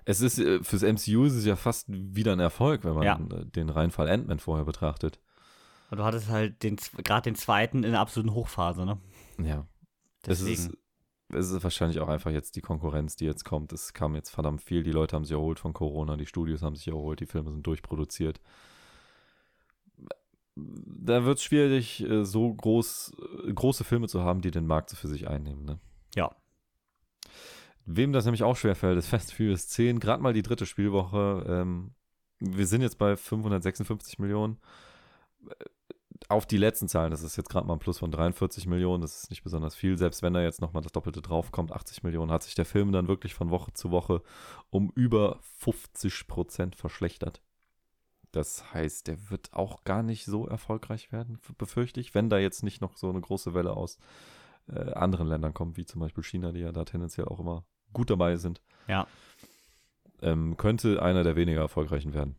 Es 0.05 0.21
ist, 0.21 0.39
äh, 0.39 0.63
fürs 0.63 0.83
MCU 0.83 1.25
ist 1.25 1.33
es 1.33 1.45
ja 1.45 1.55
fast 1.57 1.85
wieder 1.89 2.31
ein 2.33 2.39
Erfolg, 2.39 2.83
wenn 2.85 2.93
man 2.93 3.03
Ja. 3.03 3.19
äh, 3.19 3.45
den 3.45 3.69
Reinfall 3.69 4.09
Ant-Man 4.09 4.39
vorher 4.39 4.65
betrachtet. 4.65 5.19
Und 5.91 5.97
du 5.97 6.03
hattest 6.03 6.29
halt 6.29 6.63
den, 6.63 6.77
gerade 7.03 7.23
den 7.23 7.35
zweiten 7.35 7.83
in 7.83 7.91
der 7.91 7.99
absoluten 8.01 8.33
Hochphase, 8.33 8.85
ne? 8.85 8.97
Ja. 9.41 9.65
Es 10.23 10.39
Deswegen. 10.39 10.53
ist, 10.53 10.77
es 11.29 11.51
ist 11.51 11.63
wahrscheinlich 11.63 11.99
auch 11.99 12.07
einfach 12.07 12.31
jetzt 12.31 12.55
die 12.55 12.61
Konkurrenz, 12.61 13.15
die 13.15 13.25
jetzt 13.25 13.43
kommt. 13.43 13.73
Es 13.73 13.93
kam 13.93 14.15
jetzt 14.15 14.29
verdammt 14.29 14.61
viel. 14.61 14.83
Die 14.83 14.91
Leute 14.91 15.15
haben 15.15 15.25
sich 15.25 15.33
erholt 15.33 15.59
von 15.59 15.73
Corona, 15.73 16.15
die 16.15 16.25
Studios 16.25 16.61
haben 16.61 16.75
sich 16.75 16.87
erholt, 16.87 17.19
die 17.19 17.25
Filme 17.25 17.51
sind 17.51 17.67
durchproduziert. 17.67 18.39
Da 20.55 21.25
wird 21.25 21.37
es 21.37 21.43
schwierig, 21.43 22.01
äh, 22.01 22.25
so 22.25 22.53
groß, 22.53 23.13
äh, 23.45 23.53
große 23.53 23.83
Filme 23.83 24.07
zu 24.07 24.21
haben, 24.21 24.41
die 24.41 24.51
den 24.51 24.65
Markt 24.65 24.89
so 24.89 24.95
für 24.95 25.07
sich 25.07 25.27
einnehmen. 25.27 25.65
Ne? 25.65 25.79
Ja. 26.15 26.35
Wem 27.85 28.11
das 28.11 28.25
nämlich 28.25 28.43
auch 28.43 28.55
schwerfällt, 28.55 28.97
ist 28.97 29.07
Fast 29.07 29.33
Furious 29.33 29.67
10, 29.67 29.99
gerade 29.99 30.23
mal 30.23 30.33
die 30.33 30.41
dritte 30.41 30.65
Spielwoche. 30.65 31.45
Ähm, 31.47 31.91
wir 32.39 32.67
sind 32.67 32.81
jetzt 32.81 32.97
bei 32.97 33.15
556 33.15 34.19
Millionen. 34.19 34.57
Auf 36.29 36.45
die 36.45 36.57
letzten 36.57 36.89
Zahlen, 36.89 37.11
das 37.11 37.23
ist 37.23 37.37
jetzt 37.37 37.49
gerade 37.49 37.65
mal 37.67 37.73
ein 37.73 37.79
Plus 37.79 37.99
von 37.99 38.11
43 38.11 38.67
Millionen, 38.67 39.01
das 39.01 39.23
ist 39.23 39.29
nicht 39.29 39.43
besonders 39.43 39.75
viel. 39.75 39.97
Selbst 39.97 40.21
wenn 40.21 40.33
da 40.33 40.41
jetzt 40.41 40.59
nochmal 40.59 40.83
das 40.83 40.91
Doppelte 40.91 41.21
draufkommt, 41.21 41.71
80 41.71 42.03
Millionen, 42.03 42.31
hat 42.31 42.43
sich 42.43 42.53
der 42.55 42.65
Film 42.65 42.91
dann 42.91 43.07
wirklich 43.07 43.33
von 43.33 43.49
Woche 43.49 43.71
zu 43.73 43.91
Woche 43.91 44.21
um 44.69 44.91
über 44.93 45.39
50 45.59 46.27
Prozent 46.27 46.75
verschlechtert. 46.75 47.41
Das 48.33 48.73
heißt, 48.73 49.07
der 49.07 49.29
wird 49.29 49.53
auch 49.53 49.85
gar 49.85 50.03
nicht 50.03 50.25
so 50.25 50.45
erfolgreich 50.47 51.13
werden, 51.13 51.39
befürchte 51.57 52.01
ich, 52.01 52.13
wenn 52.13 52.29
da 52.29 52.37
jetzt 52.37 52.61
nicht 52.61 52.81
noch 52.81 52.97
so 52.97 53.09
eine 53.09 53.21
große 53.21 53.53
Welle 53.53 53.71
aus 53.71 53.97
äh, 54.67 54.91
anderen 54.91 55.27
Ländern 55.27 55.53
kommt, 55.53 55.77
wie 55.77 55.85
zum 55.85 56.01
Beispiel 56.01 56.25
China, 56.25 56.51
die 56.51 56.59
ja 56.59 56.73
da 56.73 56.83
tendenziell 56.83 57.27
auch 57.29 57.39
immer 57.39 57.63
gut 57.93 58.09
dabei 58.09 58.35
sind, 58.35 58.61
Ja. 58.89 59.07
ähm, 60.21 60.57
könnte 60.57 61.01
einer 61.01 61.23
der 61.23 61.37
weniger 61.37 61.61
erfolgreichen 61.61 62.13
werden. 62.13 62.35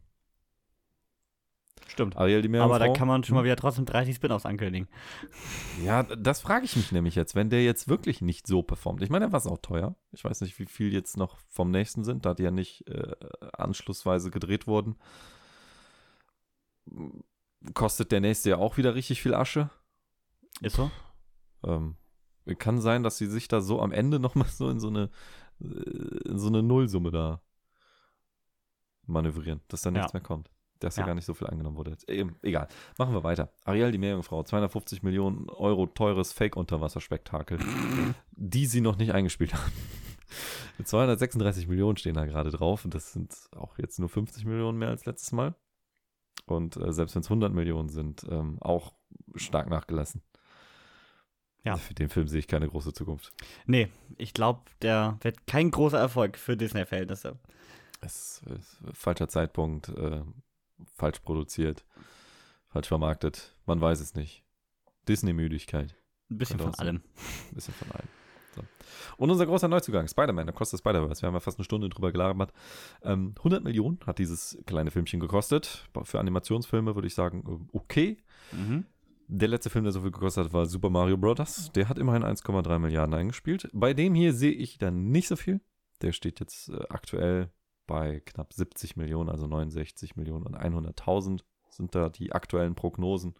Stimmt. 1.88 2.16
Ariel, 2.16 2.42
die? 2.42 2.54
Aber 2.58 2.78
da 2.78 2.92
kann 2.92 3.08
man 3.08 3.24
schon 3.24 3.34
mal 3.34 3.44
wieder 3.44 3.56
trotzdem 3.56 3.86
30 3.86 4.14
Spin-offs 4.16 4.44
ankündigen. 4.46 4.88
Ja, 5.82 6.02
das 6.02 6.40
frage 6.40 6.66
ich 6.66 6.76
mich 6.76 6.92
nämlich 6.92 7.14
jetzt, 7.14 7.34
wenn 7.34 7.48
der 7.50 7.64
jetzt 7.64 7.88
wirklich 7.88 8.20
nicht 8.20 8.46
so 8.46 8.62
performt. 8.62 9.02
Ich 9.02 9.08
meine, 9.10 9.24
der 9.24 9.32
war 9.32 9.38
es 9.38 9.46
auch 9.46 9.58
teuer. 9.58 9.96
Ich 10.12 10.22
weiß 10.22 10.42
nicht, 10.42 10.58
wie 10.58 10.66
viel 10.66 10.92
jetzt 10.92 11.16
noch 11.16 11.38
vom 11.48 11.70
nächsten 11.70 12.04
sind, 12.04 12.26
da 12.26 12.34
die 12.34 12.42
ja 12.42 12.50
nicht 12.50 12.86
äh, 12.88 13.14
anschlussweise 13.54 14.30
gedreht 14.30 14.66
wurden. 14.66 14.96
Kostet 17.74 18.12
der 18.12 18.20
nächste 18.20 18.50
ja 18.50 18.56
auch 18.58 18.76
wieder 18.76 18.94
richtig 18.94 19.22
viel 19.22 19.34
Asche. 19.34 19.70
Ist 20.60 20.76
so? 20.76 20.90
Ähm, 21.64 21.96
kann 22.58 22.80
sein, 22.80 23.02
dass 23.02 23.18
sie 23.18 23.26
sich 23.26 23.48
da 23.48 23.60
so 23.60 23.80
am 23.80 23.92
Ende 23.92 24.20
nochmal 24.20 24.48
so 24.48 24.68
in 24.68 24.78
so 24.78 24.88
eine, 24.88 25.10
äh, 25.60 25.64
in 26.28 26.38
so 26.38 26.48
eine 26.48 26.62
Nullsumme 26.62 27.10
da 27.10 27.40
manövrieren, 29.06 29.62
dass 29.68 29.82
da 29.82 29.90
nichts 29.90 30.12
Ja. 30.12 30.18
mehr 30.18 30.22
kommt. 30.22 30.50
Dass 30.80 30.96
ja 30.96 31.04
gar 31.04 31.14
nicht 31.14 31.24
so 31.24 31.34
viel 31.34 31.48
angenommen 31.48 31.76
wurde. 31.76 31.96
Eben, 32.06 32.36
egal. 32.42 32.68
Machen 32.98 33.12
wir 33.12 33.24
weiter. 33.24 33.50
Ariel, 33.64 33.90
die 33.90 33.98
Meerjungfrau, 33.98 34.44
250 34.44 35.02
Millionen 35.02 35.48
Euro 35.48 35.86
teures 35.86 36.32
Fake-Unterwasserspektakel, 36.32 37.58
die 38.30 38.66
sie 38.66 38.80
noch 38.80 38.96
nicht 38.96 39.12
eingespielt 39.12 39.54
haben. 39.54 39.72
236 40.84 41.66
Millionen 41.66 41.96
stehen 41.96 42.14
da 42.14 42.24
gerade 42.24 42.50
drauf 42.50 42.84
und 42.84 42.94
das 42.94 43.12
sind 43.12 43.34
auch 43.56 43.78
jetzt 43.78 43.98
nur 43.98 44.08
50 44.08 44.44
Millionen 44.44 44.78
mehr 44.78 44.88
als 44.88 45.04
letztes 45.04 45.32
Mal. 45.32 45.54
Und 46.46 46.76
äh, 46.76 46.92
selbst 46.92 47.14
wenn 47.14 47.22
es 47.22 47.26
100 47.26 47.52
Millionen 47.52 47.88
sind, 47.88 48.24
ähm, 48.30 48.58
auch 48.60 48.92
stark 49.34 49.68
nachgelassen. 49.68 50.22
Ja. 51.64 51.76
Für 51.76 51.94
den 51.94 52.08
Film 52.08 52.28
sehe 52.28 52.38
ich 52.38 52.48
keine 52.48 52.68
große 52.68 52.92
Zukunft. 52.92 53.32
Nee, 53.66 53.88
ich 54.16 54.32
glaube, 54.32 54.60
der 54.80 55.18
wird 55.20 55.46
kein 55.46 55.70
großer 55.70 55.98
Erfolg 55.98 56.38
für 56.38 56.56
Disney-Verhältnisse. 56.56 57.38
Es 58.00 58.42
ist 58.56 58.78
falscher 58.92 59.28
Zeitpunkt, 59.28 59.88
äh, 59.88 60.22
falsch 60.94 61.20
produziert, 61.20 61.84
falsch 62.68 62.88
vermarktet. 62.88 63.56
Man 63.66 63.80
weiß 63.80 64.00
es 64.00 64.14
nicht. 64.14 64.44
Disney-Müdigkeit. 65.08 65.94
Ein 66.30 66.38
bisschen 66.38 66.58
Könnte 66.58 66.76
von 66.76 66.80
allem. 66.80 66.96
Ein 66.96 67.54
bisschen 67.54 67.74
von 67.74 67.90
allem. 67.92 68.08
So. 68.54 68.62
Und 69.16 69.30
unser 69.30 69.46
großer 69.46 69.68
Neuzugang, 69.68 70.06
Spider-Man, 70.08 70.48
Across 70.48 70.70
the 70.70 70.78
Spider-Verse. 70.78 71.22
Wir 71.22 71.26
haben 71.26 71.34
ja 71.34 71.40
fast 71.40 71.58
eine 71.58 71.64
Stunde 71.64 71.88
drüber 71.88 72.12
gelabert. 72.12 72.52
Ähm, 73.02 73.34
100 73.38 73.64
Millionen 73.64 73.98
hat 74.06 74.18
dieses 74.18 74.58
kleine 74.66 74.90
Filmchen 74.90 75.20
gekostet. 75.20 75.88
Für 76.02 76.20
Animationsfilme 76.20 76.94
würde 76.94 77.06
ich 77.06 77.14
sagen, 77.14 77.44
äh, 77.46 77.76
okay. 77.76 78.18
Mhm. 78.52 78.86
Der 79.30 79.48
letzte 79.48 79.68
Film, 79.68 79.84
der 79.84 79.92
so 79.92 80.00
viel 80.00 80.10
gekostet 80.10 80.46
hat, 80.46 80.52
war 80.52 80.66
Super 80.66 80.88
Mario 80.88 81.18
Bros. 81.18 81.70
Der 81.74 81.88
hat 81.88 81.98
immerhin 81.98 82.24
1,3 82.24 82.78
Milliarden 82.78 83.14
eingespielt. 83.14 83.68
Bei 83.72 83.92
dem 83.92 84.14
hier 84.14 84.32
sehe 84.32 84.52
ich 84.52 84.78
dann 84.78 85.10
nicht 85.10 85.28
so 85.28 85.36
viel. 85.36 85.60
Der 86.00 86.12
steht 86.12 86.40
jetzt 86.40 86.70
äh, 86.70 86.80
aktuell 86.88 87.50
bei 87.88 88.20
knapp 88.20 88.52
70 88.52 88.94
Millionen, 88.96 89.28
also 89.28 89.48
69 89.48 90.14
Millionen 90.14 90.46
und 90.46 90.56
100.000 90.56 91.40
sind 91.70 91.96
da 91.96 92.08
die 92.08 92.30
aktuellen 92.32 92.76
Prognosen. 92.76 93.34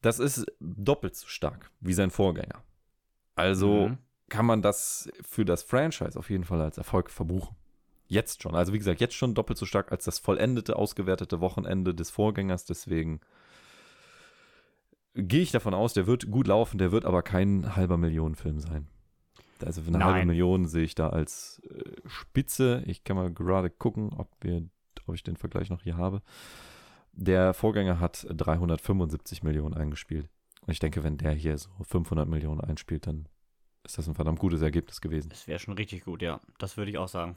Das 0.00 0.20
ist 0.20 0.46
doppelt 0.60 1.16
so 1.16 1.26
stark 1.26 1.70
wie 1.80 1.94
sein 1.94 2.10
Vorgänger. 2.10 2.62
Also 3.34 3.88
Mhm. 3.88 3.98
kann 4.28 4.46
man 4.46 4.62
das 4.62 5.08
für 5.22 5.44
das 5.44 5.62
Franchise 5.64 6.16
auf 6.18 6.30
jeden 6.30 6.44
Fall 6.44 6.60
als 6.60 6.78
Erfolg 6.78 7.10
verbuchen. 7.10 7.56
Jetzt 8.06 8.42
schon. 8.42 8.54
Also 8.54 8.72
wie 8.72 8.78
gesagt, 8.78 9.00
jetzt 9.00 9.14
schon 9.14 9.34
doppelt 9.34 9.58
so 9.58 9.64
stark 9.66 9.90
als 9.90 10.04
das 10.04 10.18
vollendete, 10.18 10.76
ausgewertete 10.76 11.40
Wochenende 11.40 11.94
des 11.94 12.10
Vorgängers. 12.10 12.64
Deswegen 12.66 13.20
gehe 15.14 15.40
ich 15.42 15.52
davon 15.52 15.74
aus, 15.74 15.94
der 15.94 16.06
wird 16.06 16.30
gut 16.30 16.46
laufen, 16.48 16.78
der 16.78 16.92
wird 16.92 17.06
aber 17.06 17.22
kein 17.22 17.74
halber 17.76 17.96
Millionenfilm 17.96 18.60
sein. 18.60 18.88
Also 19.64 19.82
für 19.82 19.88
eine 19.88 19.98
Nein. 19.98 20.08
halbe 20.08 20.26
Million 20.26 20.66
sehe 20.66 20.84
ich 20.84 20.94
da 20.94 21.08
als 21.10 21.62
äh, 21.70 21.92
Spitze. 22.06 22.82
Ich 22.86 23.04
kann 23.04 23.16
mal 23.16 23.32
gerade 23.32 23.70
gucken, 23.70 24.12
ob, 24.16 24.28
wir, 24.40 24.68
ob 25.06 25.14
ich 25.14 25.22
den 25.22 25.36
Vergleich 25.36 25.70
noch 25.70 25.82
hier 25.82 25.96
habe. 25.96 26.22
Der 27.12 27.54
Vorgänger 27.54 28.00
hat 28.00 28.26
375 28.28 29.42
Millionen 29.42 29.74
eingespielt. 29.74 30.28
Und 30.62 30.72
ich 30.72 30.78
denke, 30.78 31.04
wenn 31.04 31.18
der 31.18 31.32
hier 31.32 31.56
so 31.58 31.70
500 31.82 32.28
Millionen 32.28 32.60
einspielt, 32.60 33.06
dann 33.06 33.28
ist 33.84 33.98
das 33.98 34.08
ein 34.08 34.14
verdammt 34.14 34.38
gutes 34.38 34.62
Ergebnis 34.62 35.00
gewesen. 35.00 35.28
Das 35.28 35.46
wäre 35.46 35.58
schon 35.58 35.74
richtig 35.74 36.04
gut, 36.04 36.22
ja. 36.22 36.40
Das 36.58 36.76
würde 36.76 36.90
ich 36.90 36.98
auch 36.98 37.08
sagen. 37.08 37.36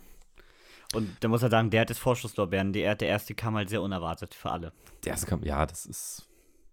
Und 0.94 1.18
da 1.20 1.28
muss 1.28 1.44
er 1.44 1.50
sagen, 1.50 1.70
der 1.70 1.82
hat 1.82 1.90
das 1.90 1.98
Vorschusslorbeeren. 1.98 2.72
Der, 2.72 2.96
der 2.96 3.10
erste 3.10 3.36
kam 3.36 3.56
halt 3.56 3.70
sehr 3.70 3.82
unerwartet 3.82 4.34
für 4.34 4.52
alle. 4.52 4.72
Der 5.04 5.12
erste 5.12 5.28
kam, 5.28 5.44
ja, 5.44 5.66
das 5.66 5.86
ist 5.86 6.30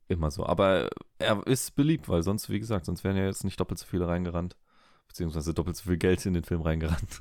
immer 0.06 0.31
so. 0.31 0.47
Aber 0.47 0.89
er 1.18 1.44
ist 1.47 1.74
beliebt, 1.74 2.09
weil 2.09 2.22
sonst, 2.22 2.48
wie 2.51 2.60
gesagt, 2.60 2.86
sonst 2.86 3.02
wären 3.02 3.16
ja 3.16 3.24
jetzt 3.24 3.44
nicht 3.44 3.59
doppelt 3.59 3.78
so 3.78 3.86
viele 3.86 4.06
reingerannt. 4.06 4.56
Beziehungsweise 5.14 5.54
doppelt 5.54 5.76
so 5.76 5.84
viel 5.84 5.96
Geld 5.96 6.26
in 6.26 6.34
den 6.34 6.42
Film 6.42 6.60
reingerannt. 6.62 7.20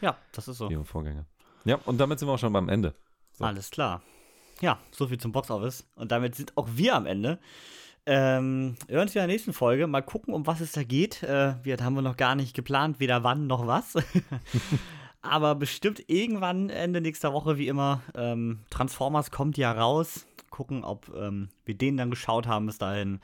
Ja, 0.00 0.18
das 0.32 0.48
ist 0.48 0.58
so. 0.58 0.68
Im 0.68 0.84
Vorgänger. 0.84 1.24
Ja, 1.64 1.76
und 1.86 1.96
damit 1.96 2.18
sind 2.18 2.28
wir 2.28 2.34
auch 2.34 2.38
schon 2.38 2.52
beim 2.52 2.68
Ende. 2.68 2.94
So. 3.32 3.44
Alles 3.44 3.70
klar. 3.70 4.02
Ja, 4.60 4.78
so 4.90 5.06
viel 5.06 5.16
zum 5.16 5.32
Boxoffice. 5.32 5.86
Und 5.94 6.12
damit 6.12 6.34
sind 6.34 6.54
auch 6.58 6.68
wir 6.74 6.94
am 6.94 7.06
Ende. 7.06 7.38
Ähm, 8.04 8.76
wir 8.86 8.96
hören 8.96 9.06
uns 9.06 9.14
in 9.14 9.20
der 9.20 9.28
nächsten 9.28 9.54
Folge. 9.54 9.86
Mal 9.86 10.02
gucken, 10.02 10.34
um 10.34 10.46
was 10.46 10.60
es 10.60 10.72
da 10.72 10.82
geht. 10.82 11.22
Äh, 11.22 11.54
wir 11.62 11.78
haben 11.78 11.94
wir 11.94 12.02
noch 12.02 12.18
gar 12.18 12.34
nicht 12.34 12.54
geplant, 12.54 13.00
weder 13.00 13.24
wann 13.24 13.46
noch 13.46 13.66
was. 13.66 13.94
Aber 15.22 15.54
bestimmt 15.54 16.04
irgendwann 16.06 16.68
Ende 16.68 17.00
nächster 17.00 17.32
Woche, 17.32 17.56
wie 17.56 17.68
immer. 17.68 18.02
Ähm, 18.14 18.58
Transformers 18.68 19.30
kommt 19.30 19.56
ja 19.56 19.72
raus. 19.72 20.26
gucken, 20.50 20.84
ob 20.84 21.10
ähm, 21.16 21.48
wir 21.64 21.78
den 21.78 21.96
dann 21.96 22.10
geschaut 22.10 22.46
haben 22.46 22.66
bis 22.66 22.76
dahin. 22.76 23.20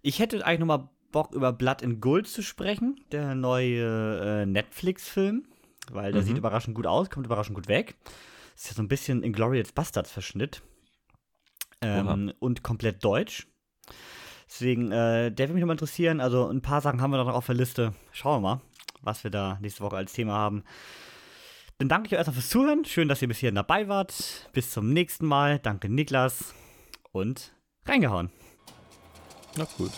Ich 0.00 0.20
hätte 0.20 0.46
eigentlich 0.46 0.60
nochmal 0.60 0.88
Bock, 1.14 1.32
über 1.32 1.52
Blood 1.52 1.80
in 1.82 2.00
Gold 2.00 2.26
zu 2.26 2.42
sprechen, 2.42 3.00
der 3.12 3.34
neue 3.36 4.42
äh, 4.42 4.46
Netflix-Film, 4.46 5.44
weil 5.92 6.12
der 6.12 6.22
Mhm. 6.22 6.26
sieht 6.26 6.36
überraschend 6.38 6.74
gut 6.74 6.86
aus, 6.86 7.08
kommt 7.08 7.24
überraschend 7.26 7.54
gut 7.54 7.68
weg. 7.68 7.94
Ist 8.56 8.66
ja 8.68 8.74
so 8.74 8.82
ein 8.82 8.88
bisschen 8.88 9.22
Inglourious 9.22 9.70
Bastards-Verschnitt. 9.72 10.62
Ähm, 11.82 12.32
und 12.40 12.62
komplett 12.62 13.04
deutsch. 13.04 13.46
Deswegen, 14.48 14.90
äh, 14.92 15.30
der 15.30 15.46
würde 15.48 15.54
mich 15.54 15.60
nochmal 15.60 15.74
interessieren. 15.74 16.20
Also 16.20 16.48
ein 16.48 16.62
paar 16.62 16.80
Sachen 16.80 17.00
haben 17.00 17.10
wir 17.10 17.22
noch 17.22 17.32
auf 17.32 17.46
der 17.46 17.54
Liste. 17.54 17.92
Schauen 18.12 18.42
wir 18.42 18.48
mal, 18.56 18.60
was 19.02 19.22
wir 19.24 19.30
da 19.30 19.58
nächste 19.60 19.82
Woche 19.82 19.96
als 19.96 20.12
Thema 20.12 20.32
haben. 20.34 20.64
Dann 21.78 21.88
danke 21.88 22.06
ich 22.06 22.12
euch 22.12 22.18
erstmal 22.18 22.34
fürs 22.34 22.48
Zuhören. 22.48 22.84
Schön, 22.84 23.08
dass 23.08 23.20
ihr 23.22 23.28
bis 23.28 23.38
hierhin 23.38 23.56
dabei 23.56 23.88
wart. 23.88 24.48
Bis 24.52 24.70
zum 24.70 24.90
nächsten 24.92 25.26
Mal. 25.26 25.58
Danke, 25.58 25.88
Niklas. 25.88 26.54
Und 27.12 27.52
reingehauen. 27.86 28.30
Na 29.56 29.64
gut. 29.76 29.92